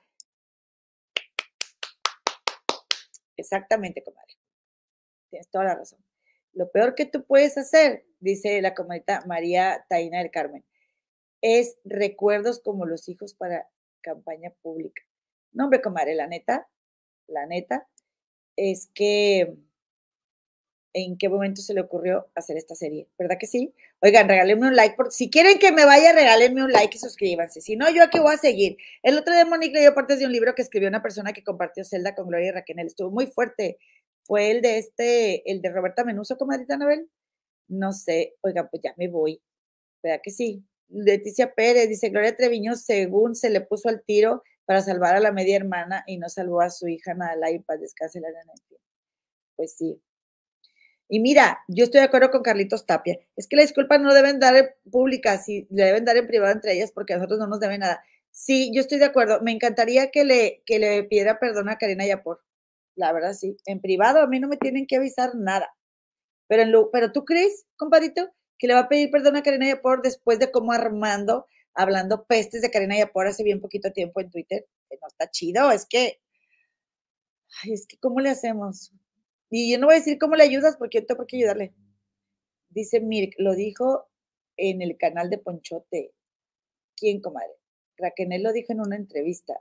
Exactamente, 3.39 4.05
comadre. 4.05 4.35
Tienes 5.31 5.49
toda 5.49 5.65
la 5.65 5.75
razón. 5.75 6.05
Lo 6.53 6.71
peor 6.71 6.95
que 6.95 7.07
tú 7.07 7.25
puedes 7.25 7.57
hacer, 7.57 8.05
dice 8.21 8.61
la 8.61 8.75
comadita 8.75 9.25
María 9.27 9.87
Taina 9.89 10.19
del 10.19 10.31
Carmen, 10.31 10.67
es 11.41 11.79
recuerdos 11.85 12.61
como 12.61 12.85
los 12.85 13.09
hijos 13.09 13.33
para 13.33 13.71
campaña 14.03 14.53
pública. 14.61 15.03
No, 15.53 15.65
hombre, 15.65 15.81
comadre, 15.81 16.15
la 16.15 16.27
neta, 16.27 16.69
la 17.27 17.47
neta, 17.47 17.89
es 18.55 18.91
que 18.93 19.57
en 21.05 21.19
qué 21.19 21.29
momento 21.29 21.61
se 21.63 21.75
le 21.75 21.81
ocurrió 21.81 22.29
hacer 22.35 22.57
esta 22.57 22.75
serie, 22.75 23.09
¿verdad 23.19 23.37
que 23.39 23.47
sí? 23.47 23.75
Oigan, 24.01 24.29
regálenme 24.29 24.69
un 24.69 24.77
like, 24.77 24.97
si 25.11 25.31
quieren 25.31 25.59
que 25.59 25.73
me 25.73 25.85
vaya, 25.85 26.13
regálenme 26.13 26.65
un 26.65 26.73
like 26.73 26.97
y 26.97 27.01
suscríbanse. 27.01 27.61
Si 27.61 27.77
no, 27.77 27.91
yo 27.91 28.03
aquí 28.03 28.19
voy 28.19 28.35
a 28.35 28.39
seguir. 28.39 28.77
El 29.03 29.19
otro 29.19 29.35
día 29.35 29.45
Monique 29.45 29.79
leyó 29.79 29.95
partes 29.95 30.19
de 30.19 30.27
un 30.27 30.33
libro 30.33 30.55
que 30.55 30.63
escribió 30.63 30.89
una 30.89 31.03
persona 31.03 31.33
que 31.33 31.45
compartió 31.45 31.85
Zelda 31.85 32.15
con 32.15 32.29
Gloria 32.29 32.53
Raquel. 32.53 32.79
Estuvo 32.81 33.11
muy 33.11 33.27
fuerte. 33.27 33.79
Fue 34.25 34.51
el 34.51 34.63
de 34.63 34.79
este, 34.79 35.51
el 35.51 35.63
de 35.63 35.71
Roberta 35.71 36.05
Menuso, 36.05 36.37
comadita 36.37 36.75
Anabel. 36.75 37.09
No 37.69 37.93
sé, 37.93 38.37
oigan, 38.43 38.69
pues 38.71 38.83
ya 38.83 38.95
me 38.97 39.09
voy. 39.09 39.41
¿Verdad 40.03 40.21
que 40.23 40.31
sí? 40.31 40.65
Leticia 40.89 41.55
Pérez 41.55 41.89
dice, 41.89 42.09
Gloria 42.11 42.37
Treviño, 42.37 42.77
según 42.77 43.35
se 43.35 43.51
le 43.51 43.61
puso 43.61 43.89
al 43.89 44.03
tiro 44.03 44.43
para 44.65 44.83
salvar 44.83 45.17
a 45.17 45.21
la 45.21 45.33
media 45.33 45.57
hermana 45.57 46.05
y 46.07 46.19
no 46.19 46.29
salvó 46.29 46.61
a 46.61 46.71
su 46.71 46.89
hija 46.89 47.15
nada 47.15 47.51
y 47.51 47.59
para 47.61 47.81
descansar 47.81 48.23
la 48.23 48.31
Pues 49.57 49.75
sí, 49.77 50.01
y 51.09 51.21
mira, 51.21 51.61
yo 51.69 51.85
estoy 51.85 52.01
de 52.01 52.07
acuerdo 52.07 52.31
con 52.31 52.43
Carlitos 52.43 52.87
Tapia. 52.87 53.19
Es 53.37 53.47
que 53.49 53.57
la 53.57 53.63
disculpa 53.63 53.99
no 53.99 54.13
deben 54.13 54.39
dar 54.41 54.77
públicas, 54.91 55.45
sí, 55.45 55.67
le 55.71 55.85
deben 55.85 56.05
dar 56.05 56.17
en 56.19 56.27
privado 56.27 56.53
entre 56.53 56.75
ellas 56.75 56.93
porque 56.93 57.15
a 57.15 57.17
nosotros 57.17 57.39
no 57.39 57.47
nos 57.47 57.61
deben 57.61 57.81
nada. 57.81 58.03
Sí, 58.31 58.71
yo 58.75 58.81
estoy 58.83 58.99
de 58.99 59.07
acuerdo. 59.07 59.41
Me 59.43 59.53
encantaría 59.53 60.11
que 60.11 60.25
le, 60.25 60.63
que 60.67 60.79
le 60.79 61.05
pidiera 61.05 61.39
perdón 61.41 61.69
a 61.71 61.79
Karina 61.79 62.07
Yapor. 62.07 62.41
La 62.97 63.13
verdad, 63.13 63.33
sí. 63.35 63.57
En 63.67 63.81
privado 63.81 64.21
a 64.21 64.27
mí 64.27 64.41
no 64.41 64.49
me 64.49 64.59
tienen 64.59 64.87
que 64.87 64.97
avisar 64.97 65.35
nada. 65.35 65.71
Pero, 66.49 66.63
en 66.63 66.73
lo, 66.73 66.91
pero 66.91 67.13
tú 67.13 67.25
crees, 67.25 67.67
compadito, 67.77 68.31
que 68.59 68.67
le 68.69 68.75
va 68.75 68.81
a 68.81 68.89
pedir 68.89 69.11
perdón 69.11 69.37
a 69.37 69.43
Karina 69.43 69.69
Yapor 69.69 70.03
después 70.03 70.39
de 70.39 70.51
cómo 70.51 70.73
Armando, 70.73 71.47
hablando 71.75 72.25
pestes 72.27 72.63
de 72.63 72.71
Karina 72.71 72.99
Yapor 72.99 73.27
hace 73.29 73.45
bien 73.45 73.61
poquito 73.61 73.93
tiempo 73.93 74.21
en 74.21 74.31
Twitter. 74.31 74.67
Que 74.91 74.99
no 75.01 75.09
está 75.09 75.31
chido, 75.31 75.71
es 75.71 75.87
que, 75.87 76.21
ay, 77.63 77.73
es 77.73 77.87
que, 77.87 77.99
¿cómo 77.99 78.21
le 78.21 78.31
hacemos? 78.31 78.93
Y 79.51 79.73
yo 79.73 79.79
no 79.79 79.87
voy 79.87 79.97
a 79.97 79.99
decir 79.99 80.19
cómo 80.19 80.37
le 80.37 80.45
ayudas 80.45 80.77
porque 80.77 81.01
yo 81.01 81.07
tengo 81.07 81.27
que 81.27 81.37
ayudarle. 81.37 81.75
Dice 82.71 83.01
Mirk, 83.01 83.35
lo 83.39 83.55
dijo 83.55 84.09
en 84.57 84.83
el 84.83 84.97
canal 84.99 85.31
de 85.31 85.39
Ponchote. 85.39 86.13
¿Quién, 86.97 87.21
comadre? 87.21 87.55
Raquel 87.97 88.43
lo 88.43 88.53
dijo 88.53 88.73
en 88.73 88.81
una 88.81 88.97
entrevista. 88.97 89.55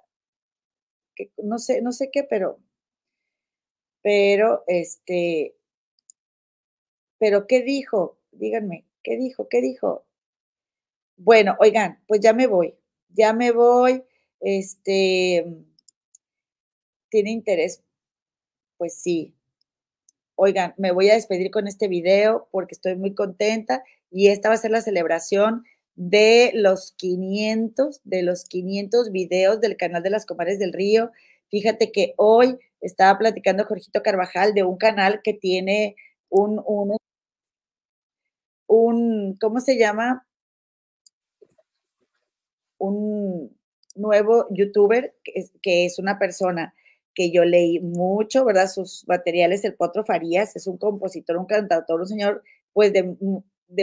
Que 1.16 1.32
no 1.38 1.58
sé, 1.58 1.82
no 1.82 1.92
sé 1.92 2.10
qué, 2.12 2.24
pero, 2.24 2.60
pero, 4.02 4.64
este, 4.68 5.56
pero 7.18 7.48
¿qué 7.48 7.62
dijo? 7.62 8.20
Díganme, 8.32 8.86
¿qué 9.04 9.18
dijo? 9.18 9.48
¿Qué 9.50 9.62
dijo? 9.62 10.06
Bueno, 11.18 11.56
oigan, 11.60 12.04
pues 12.08 12.22
ya 12.22 12.34
me 12.34 12.46
voy, 12.48 12.76
ya 13.10 13.34
me 13.34 13.52
voy. 13.52 14.04
Este, 14.40 15.46
¿tiene 17.10 17.32
interés? 17.32 17.84
Pues 18.78 18.96
sí, 19.00 19.37
oigan, 20.38 20.74
me 20.78 20.92
voy 20.92 21.10
a 21.10 21.16
despedir 21.16 21.52
con 21.52 21.68
este 21.68 21.88
video 21.88 22.48
porque 22.52 22.76
estoy 22.76 22.96
muy 22.96 23.14
contenta 23.16 23.84
y 24.12 24.28
esta 24.30 24.50
va 24.50 24.56
a 24.56 24.60
ser 24.60 24.72
la 24.72 24.82
celebración 24.82 25.66
de 25.96 26.52
los 26.54 26.94
500, 26.98 28.02
de 28.04 28.22
los 28.22 28.46
500 28.46 29.12
videos 29.12 29.60
del 29.60 29.76
canal 29.78 30.04
de 30.04 30.12
las 30.12 30.28
Comares 30.28 30.60
del 30.60 30.74
Río. 30.74 31.12
Fíjate 31.50 31.92
que 31.92 32.14
hoy 32.18 32.60
estaba 32.82 33.18
platicando 33.18 33.66
Jorgito 33.66 34.04
Carvajal 34.04 34.54
de 34.54 34.64
un 34.64 34.78
canal 34.78 35.22
que 35.24 35.34
tiene 35.34 35.96
un, 36.30 36.62
un, 36.66 36.96
un 38.68 39.38
¿cómo 39.42 39.60
se 39.60 39.78
llama? 39.78 40.28
Un 42.78 43.58
nuevo 43.96 44.46
youtuber 44.52 45.16
que 45.24 45.46
que 45.64 45.86
es 45.88 45.98
una 45.98 46.20
persona 46.20 46.76
que 47.18 47.32
yo 47.32 47.46
leí 47.46 47.80
mucho, 47.80 48.46
¿verdad? 48.46 48.68
Sus 48.68 49.04
materiales, 49.08 49.66
el 49.66 49.74
Potro 49.74 50.06
Farías 50.06 50.56
es 50.56 50.68
un 50.68 50.78
compositor, 50.78 51.38
un 51.38 51.48
cantautor, 51.48 52.00
un 52.00 52.06
señor, 52.06 52.44
pues 52.74 52.94
de, 52.94 53.16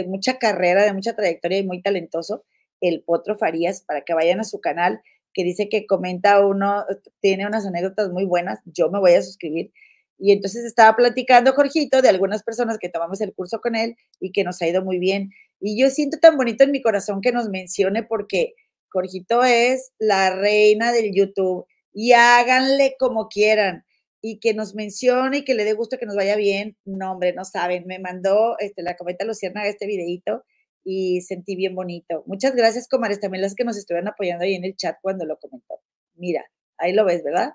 mucha 0.05 0.39
carrera, 0.39 0.85
de 0.85 0.93
mucha 0.93 1.17
trayectoria 1.17 1.57
y 1.57 1.67
muy 1.67 1.81
talentoso, 1.81 2.45
el 2.79 3.03
Potro 3.03 3.37
Farías, 3.37 3.81
para 3.81 4.05
que 4.05 4.13
vayan 4.13 4.39
a 4.39 4.45
su 4.45 4.61
canal, 4.61 5.01
que 5.33 5.43
dice 5.43 5.67
que 5.67 5.85
comenta 5.85 6.45
uno, 6.47 6.85
tiene 7.19 7.45
unas 7.45 7.65
anécdotas 7.65 8.09
muy 8.09 8.23
buenas, 8.23 8.61
yo 8.63 8.89
me 8.89 8.99
voy 8.99 9.11
a 9.11 9.21
suscribir. 9.21 9.73
Y 10.17 10.31
entonces 10.31 10.63
estaba 10.63 10.95
platicando 10.95 11.51
Jorgito 11.51 12.01
de 12.01 12.07
algunas 12.07 12.41
personas 12.41 12.77
que 12.77 12.87
tomamos 12.87 13.19
el 13.19 13.33
curso 13.33 13.59
con 13.59 13.75
él 13.75 13.97
y 14.21 14.31
que 14.31 14.45
nos 14.45 14.61
ha 14.61 14.67
ido 14.67 14.81
muy 14.81 14.97
bien. 14.97 15.31
Y 15.59 15.77
yo 15.77 15.89
siento 15.89 16.19
tan 16.19 16.37
bonito 16.37 16.63
en 16.63 16.71
mi 16.71 16.81
corazón 16.81 17.19
que 17.19 17.33
nos 17.33 17.49
mencione 17.49 18.01
porque 18.01 18.53
Jorgito 18.87 19.43
es 19.43 19.91
la 19.99 20.33
reina 20.33 20.93
del 20.93 21.13
YouTube 21.13 21.65
y 21.95 22.11
háganle 22.11 22.95
como 22.99 23.29
quieran 23.29 23.85
y 24.21 24.39
que 24.39 24.53
nos 24.53 24.75
mencione 24.75 25.37
y 25.37 25.43
que 25.45 25.55
le 25.55 25.63
dé 25.63 25.73
gusto 25.73 25.97
que 25.97 26.05
nos 26.05 26.15
vaya 26.15 26.35
bien. 26.35 26.77
No, 26.83 27.13
hombre, 27.13 27.33
no 27.33 27.45
saben. 27.45 27.87
Me 27.87 27.99
mandó 27.99 28.57
este, 28.59 28.83
la 28.83 28.97
cometa 28.97 29.23
Lucierna 29.23 29.65
este 29.65 29.87
videito 29.87 30.43
y 30.83 31.21
sentí 31.21 31.55
bien 31.55 31.73
bonito. 31.73 32.23
Muchas 32.27 32.53
gracias, 32.53 32.89
comares, 32.89 33.21
también 33.21 33.41
las 33.41 33.55
que 33.55 33.63
nos 33.63 33.77
estuvieron 33.77 34.09
apoyando 34.09 34.43
ahí 34.43 34.55
en 34.55 34.65
el 34.65 34.75
chat 34.75 34.97
cuando 35.01 35.25
lo 35.25 35.37
comentó. 35.37 35.75
Mira, 36.15 36.43
ahí 36.77 36.91
lo 36.91 37.05
ves, 37.05 37.23
¿verdad? 37.23 37.53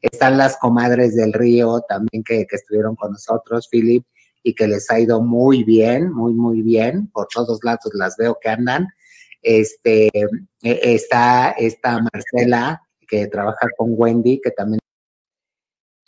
Están 0.00 0.38
las 0.38 0.56
comadres 0.56 1.14
del 1.14 1.34
río 1.34 1.82
también 1.86 2.24
que, 2.24 2.46
que 2.46 2.56
estuvieron 2.56 2.96
con 2.96 3.12
nosotros, 3.12 3.68
Philip, 3.70 4.04
y 4.42 4.54
que 4.54 4.66
les 4.66 4.90
ha 4.90 4.98
ido 4.98 5.20
muy 5.20 5.62
bien, 5.62 6.10
muy, 6.10 6.32
muy 6.32 6.62
bien. 6.62 7.08
Por 7.08 7.28
todos 7.28 7.60
lados 7.64 7.90
las 7.92 8.16
veo 8.16 8.38
que 8.40 8.48
andan. 8.48 8.86
Este, 9.42 10.08
e, 10.62 10.94
está 10.94 11.50
esta 11.50 12.00
Marcela, 12.00 12.82
que 13.10 13.26
trabaja 13.26 13.66
con 13.76 13.94
Wendy, 13.96 14.40
que 14.40 14.50
también 14.50 14.80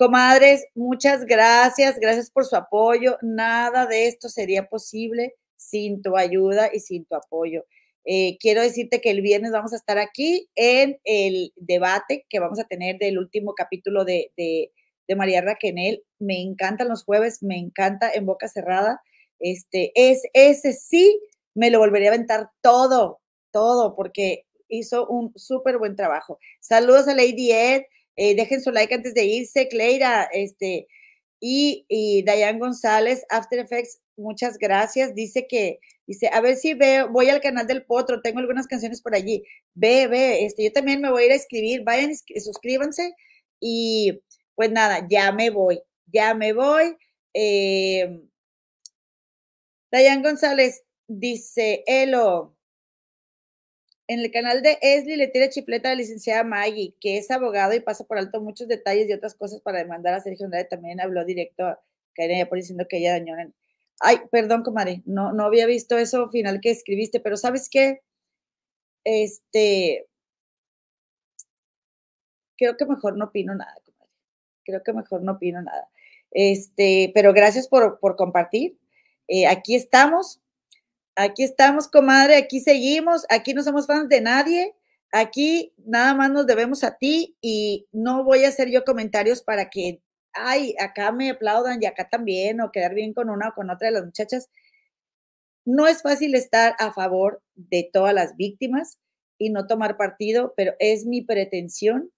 Comadres, 0.02 0.66
muchas 0.74 1.24
gracias, 1.26 2.00
gracias 2.00 2.28
por 2.28 2.44
su 2.44 2.56
apoyo. 2.56 3.18
Nada 3.22 3.86
de 3.86 4.08
esto 4.08 4.28
sería 4.28 4.68
posible 4.68 5.36
sin 5.54 6.02
tu 6.02 6.16
ayuda 6.16 6.70
y 6.72 6.80
sin 6.80 7.04
tu 7.04 7.14
apoyo. 7.14 7.64
Eh, 8.04 8.36
quiero 8.40 8.62
decirte 8.62 9.00
que 9.00 9.10
el 9.10 9.20
viernes 9.20 9.52
vamos 9.52 9.72
a 9.72 9.76
estar 9.76 9.98
aquí 9.98 10.50
en 10.56 10.98
el 11.04 11.52
debate 11.54 12.26
que 12.28 12.40
vamos 12.40 12.58
a 12.58 12.64
tener 12.64 12.98
del 12.98 13.18
último 13.18 13.54
capítulo 13.54 14.04
de, 14.04 14.32
de, 14.36 14.72
María 15.14 15.42
Raquenel. 15.42 16.02
Me 16.18 16.40
encantan 16.40 16.88
los 16.88 17.04
jueves, 17.04 17.42
me 17.42 17.58
encanta 17.58 18.10
en 18.12 18.24
boca 18.24 18.48
cerrada. 18.48 19.02
Este, 19.38 19.92
es, 19.94 20.22
ese 20.32 20.72
sí 20.72 21.20
me 21.54 21.70
lo 21.70 21.78
volvería 21.78 22.08
a 22.08 22.14
aventar 22.14 22.50
todo, 22.62 23.20
todo, 23.52 23.94
porque 23.94 24.46
hizo 24.72 25.06
un 25.06 25.32
súper 25.36 25.78
buen 25.78 25.96
trabajo. 25.96 26.38
Saludos 26.60 27.08
a 27.08 27.14
Lady 27.14 27.52
Ed, 27.52 27.82
eh, 28.16 28.34
dejen 28.34 28.60
su 28.60 28.70
like 28.70 28.94
antes 28.94 29.14
de 29.14 29.24
irse, 29.24 29.68
Cleira, 29.68 30.28
este, 30.32 30.86
y, 31.40 31.84
y 31.88 32.24
González, 32.58 33.24
After 33.28 33.58
Effects, 33.58 34.00
muchas 34.16 34.58
gracias. 34.58 35.14
Dice 35.14 35.46
que, 35.48 35.80
dice, 36.06 36.28
a 36.32 36.40
ver 36.40 36.56
si 36.56 36.74
veo, 36.74 37.10
voy 37.10 37.30
al 37.30 37.40
canal 37.40 37.66
del 37.66 37.84
Potro, 37.84 38.22
tengo 38.22 38.38
algunas 38.38 38.66
canciones 38.66 39.02
por 39.02 39.14
allí. 39.14 39.42
Ve, 39.74 40.06
ve, 40.06 40.44
este, 40.44 40.64
yo 40.64 40.72
también 40.72 41.00
me 41.00 41.10
voy 41.10 41.24
a 41.24 41.26
ir 41.26 41.32
a 41.32 41.36
escribir, 41.36 41.82
vayan, 41.84 42.12
suscríbanse 42.14 43.14
y 43.60 44.20
pues 44.54 44.70
nada, 44.70 45.06
ya 45.08 45.32
me 45.32 45.50
voy, 45.50 45.80
ya 46.06 46.34
me 46.34 46.52
voy. 46.52 46.96
Eh, 47.34 48.20
González 50.22 50.84
dice, 51.08 51.82
Elo, 51.86 52.56
en 54.12 54.20
el 54.20 54.30
canal 54.30 54.62
de 54.62 54.78
Esli 54.82 55.16
le 55.16 55.28
tira 55.28 55.48
chifleta 55.48 55.88
a 55.88 55.92
la 55.92 55.96
licenciada 55.96 56.44
Maggie, 56.44 56.94
que 57.00 57.16
es 57.18 57.30
abogado 57.30 57.74
y 57.74 57.80
pasa 57.80 58.04
por 58.04 58.18
alto 58.18 58.40
muchos 58.40 58.68
detalles 58.68 59.08
y 59.08 59.12
otras 59.12 59.34
cosas 59.34 59.60
para 59.60 59.78
demandar 59.78 60.14
a 60.14 60.20
Sergio 60.20 60.44
Andrade. 60.44 60.66
También 60.66 61.00
habló 61.00 61.24
directo 61.24 61.64
a 61.64 61.82
Karina 62.14 62.46
por 62.46 62.58
diciendo 62.58 62.86
que 62.88 62.98
ella 62.98 63.12
dañó. 63.12 63.34
Ay, 64.00 64.18
perdón, 64.30 64.62
comadre, 64.62 65.02
no, 65.06 65.32
no 65.32 65.44
había 65.44 65.66
visto 65.66 65.96
eso 65.96 66.28
final 66.30 66.60
que 66.60 66.70
escribiste, 66.70 67.20
pero 67.20 67.36
¿sabes 67.36 67.68
qué? 67.70 68.02
Este, 69.04 70.06
creo 72.56 72.76
que 72.76 72.86
mejor 72.86 73.16
no 73.16 73.26
opino 73.26 73.54
nada, 73.54 73.74
comadre. 73.84 74.12
Creo 74.64 74.82
que 74.82 74.92
mejor 74.92 75.22
no 75.22 75.32
opino 75.32 75.62
nada. 75.62 75.88
Este, 76.30 77.12
pero 77.14 77.32
gracias 77.32 77.68
por, 77.68 77.98
por 77.98 78.16
compartir. 78.16 78.78
Eh, 79.28 79.46
aquí 79.46 79.74
estamos 79.74 80.40
Aquí 81.16 81.44
estamos, 81.44 81.88
comadre, 81.88 82.36
aquí 82.36 82.60
seguimos, 82.60 83.26
aquí 83.28 83.52
no 83.52 83.62
somos 83.62 83.86
fans 83.86 84.08
de 84.08 84.22
nadie, 84.22 84.74
aquí 85.12 85.74
nada 85.84 86.14
más 86.14 86.30
nos 86.30 86.46
debemos 86.46 86.84
a 86.84 86.96
ti 86.96 87.36
y 87.42 87.86
no 87.92 88.24
voy 88.24 88.44
a 88.44 88.48
hacer 88.48 88.70
yo 88.70 88.82
comentarios 88.84 89.42
para 89.42 89.68
que, 89.68 90.00
ay, 90.32 90.74
acá 90.80 91.12
me 91.12 91.28
aplaudan 91.30 91.82
y 91.82 91.86
acá 91.86 92.08
también, 92.08 92.62
o 92.62 92.72
quedar 92.72 92.94
bien 92.94 93.12
con 93.12 93.28
una 93.28 93.50
o 93.50 93.54
con 93.54 93.68
otra 93.68 93.88
de 93.88 93.92
las 93.92 94.04
muchachas. 94.06 94.48
No 95.66 95.86
es 95.86 96.02
fácil 96.02 96.34
estar 96.34 96.74
a 96.78 96.92
favor 96.92 97.42
de 97.54 97.88
todas 97.92 98.14
las 98.14 98.36
víctimas 98.36 98.98
y 99.38 99.50
no 99.50 99.66
tomar 99.66 99.98
partido, 99.98 100.54
pero 100.56 100.74
es 100.78 101.04
mi 101.04 101.20
pretensión 101.20 102.10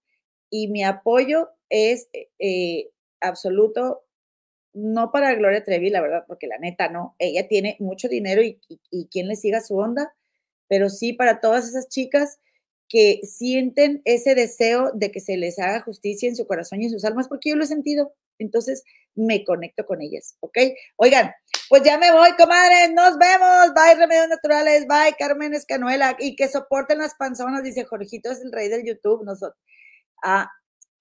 y 0.51 0.69
mi 0.69 0.85
apoyo 0.85 1.51
es 1.69 2.09
eh, 2.39 2.91
absoluto 3.21 4.04
no 4.75 5.13
para 5.13 5.35
Gloria 5.35 5.65
Trevi, 5.65 5.89
la 5.89 6.01
verdad, 6.03 6.25
porque 6.27 6.47
la 6.47 6.59
neta 6.59 6.89
no, 6.89 7.15
ella 7.19 7.49
tiene 7.49 7.77
mucho 7.79 8.09
dinero 8.09 8.43
y, 8.43 8.59
quien 9.11 9.29
le 9.29 9.37
siga 9.37 9.61
su 9.61 9.77
onda, 9.77 10.13
pero 10.69 10.91
sí 10.91 11.13
para 11.13 11.41
todas 11.41 11.69
esas 11.69 11.89
chicas 11.89 12.39
que 12.89 13.21
sienten 13.23 14.03
ese 14.05 14.35
deseo 14.35 14.91
de 14.93 15.11
que 15.11 15.21
se 15.21 15.37
les 15.37 15.59
haga 15.59 15.81
justicia 15.81 16.29
en 16.29 16.37
su 16.37 16.47
corazón 16.47 16.83
y 16.83 16.87
en 16.87 16.91
sus 16.91 17.05
almas, 17.05 17.29
porque 17.29 17.51
yo 17.51 17.57
lo 17.57 17.65
he 17.65 17.69
sentido. 17.69 18.15
Entonces 18.39 18.83
me 19.15 19.45
conecto 19.45 19.87
con 19.87 20.03
ellas, 20.03 20.37
¿ok? 20.41 20.59
Oigan, 20.97 21.33
pues 21.69 21.83
ya 21.83 21.97
me 21.99 22.13
voy, 22.13 22.31
comadres, 22.33 22.93
nos 22.93 23.17
vemos. 23.17 23.73
Bye, 23.75 23.95
Remedios 23.97 24.29
Naturales, 24.29 24.87
bye, 24.87 25.15
Carmen 25.19 25.55
Escanuela, 25.55 26.17
y 26.19 26.37
que 26.37 26.49
soporten 26.49 26.99
las 26.99 27.15
panzonas, 27.15 27.63
dice 27.63 27.85
Jorgito, 27.85 28.31
es 28.31 28.41
el 28.43 28.53
rey 28.53 28.69
del 28.69 28.85
YouTube. 28.85 29.25
Nosotros. 29.25 29.59
Ah, 30.23 30.51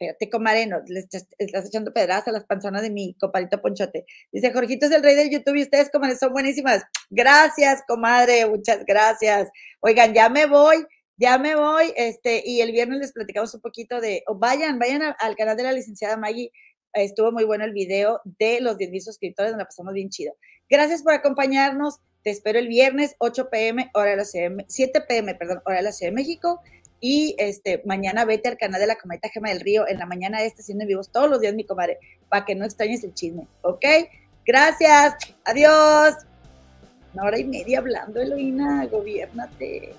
espérate, 0.04 0.30
comadre, 0.30 0.68
no, 0.68 0.82
le 0.88 1.00
estás, 1.00 1.28
echando 1.66 1.94
pedradas 1.94 2.28
a 2.28 2.32
las 2.32 2.46
panzonas 2.46 2.82
de 2.82 2.90
mi 2.90 3.16
compadrito 3.16 3.62
Ponchote. 3.62 4.06
Dice, 4.32 4.52
Jorgito 4.52 4.86
es 4.86 4.92
el 4.92 5.04
rey 5.04 5.16
del 5.16 5.30
YouTube 5.30 5.56
y 5.56 5.64
ustedes, 5.64 5.90
comadre, 5.90 6.16
son 6.16 6.32
buenísimas. 6.34 6.84
Gracias, 7.10 7.84
comadre, 7.88 8.46
muchas 8.48 8.86
gracias. 8.86 9.50
Oigan, 9.80 10.14
ya 10.14 10.30
me 10.30 10.46
voy, 10.46 10.86
ya 11.18 11.38
me 11.38 11.56
voy, 11.56 11.94
este, 11.96 12.44
y 12.46 12.62
el 12.62 12.72
viernes 12.72 13.00
les 13.00 13.14
platicamos 13.14 13.54
un 13.54 13.62
poquito 13.62 14.02
de, 14.02 14.24
vayan, 14.36 14.80
vayan 14.80 15.16
al 15.20 15.36
canal 15.36 15.56
de 15.56 15.64
la 15.64 15.72
licenciada 15.72 16.18
Maggie, 16.18 16.52
estuvo 16.94 17.32
muy 17.32 17.44
bueno 17.44 17.66
el 17.66 17.72
video 17.72 18.22
de 18.24 18.62
los 18.62 18.78
10 18.78 18.92
mil 18.92 19.02
suscriptores, 19.02 19.52
nos 19.52 19.60
la 19.60 19.66
pasamos 19.66 19.94
bien 19.94 20.10
chido. 20.10 20.36
Gracias 20.70 21.04
por 21.04 21.14
acompañarnos, 21.14 22.00
te 22.24 22.30
espero 22.30 22.60
el 22.60 22.68
viernes, 22.68 23.16
8 23.20 23.50
pm, 23.50 23.92
hora 23.94 24.12
de 24.12 24.18
la 24.18 24.26
Ciudad 24.26 24.52
7 24.68 25.02
pm, 25.08 25.36
perdón, 25.36 25.62
hora 25.66 25.78
de 25.78 25.84
la 25.84 25.92
Ciudad 25.92 26.12
de 26.12 26.16
México, 26.16 26.62
y 27.06 27.36
este, 27.38 27.82
mañana 27.84 28.24
vete 28.24 28.48
al 28.48 28.58
canal 28.58 28.80
de 28.80 28.88
la 28.88 28.96
Cometa 28.96 29.28
Gema 29.28 29.50
del 29.50 29.60
Río. 29.60 29.86
En 29.86 29.98
la 29.98 30.06
mañana 30.06 30.42
este 30.42 30.62
haciendo 30.62 30.84
en 30.84 30.88
vivos 30.88 31.10
todos 31.12 31.30
los 31.30 31.42
días, 31.42 31.54
mi 31.54 31.66
comadre, 31.66 32.00
para 32.30 32.46
que 32.46 32.56
no 32.56 32.64
extrañes 32.64 33.04
el 33.04 33.14
chisme. 33.14 33.46
¿Ok? 33.62 33.84
Gracias. 34.46 35.16
Adiós. 35.44 36.16
Una 37.14 37.24
hora 37.26 37.38
y 37.38 37.44
media 37.44 37.80
hablando, 37.80 38.22
Eloína. 38.22 38.86
Gobiernate. 38.86 39.96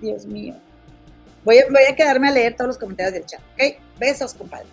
Dios 0.00 0.24
mío. 0.24 0.54
Voy 1.44 1.58
a, 1.58 1.66
voy 1.66 1.84
a 1.86 1.94
quedarme 1.94 2.28
a 2.28 2.32
leer 2.32 2.56
todos 2.56 2.68
los 2.68 2.78
comentarios 2.78 3.12
del 3.12 3.26
chat. 3.26 3.42
¿Ok? 3.52 3.76
Besos, 3.98 4.32
compadres. 4.32 4.70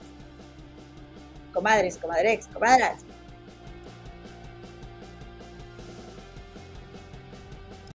Comadres, 1.53 1.98
comadres, 1.98 2.48
comadras. 2.48 3.02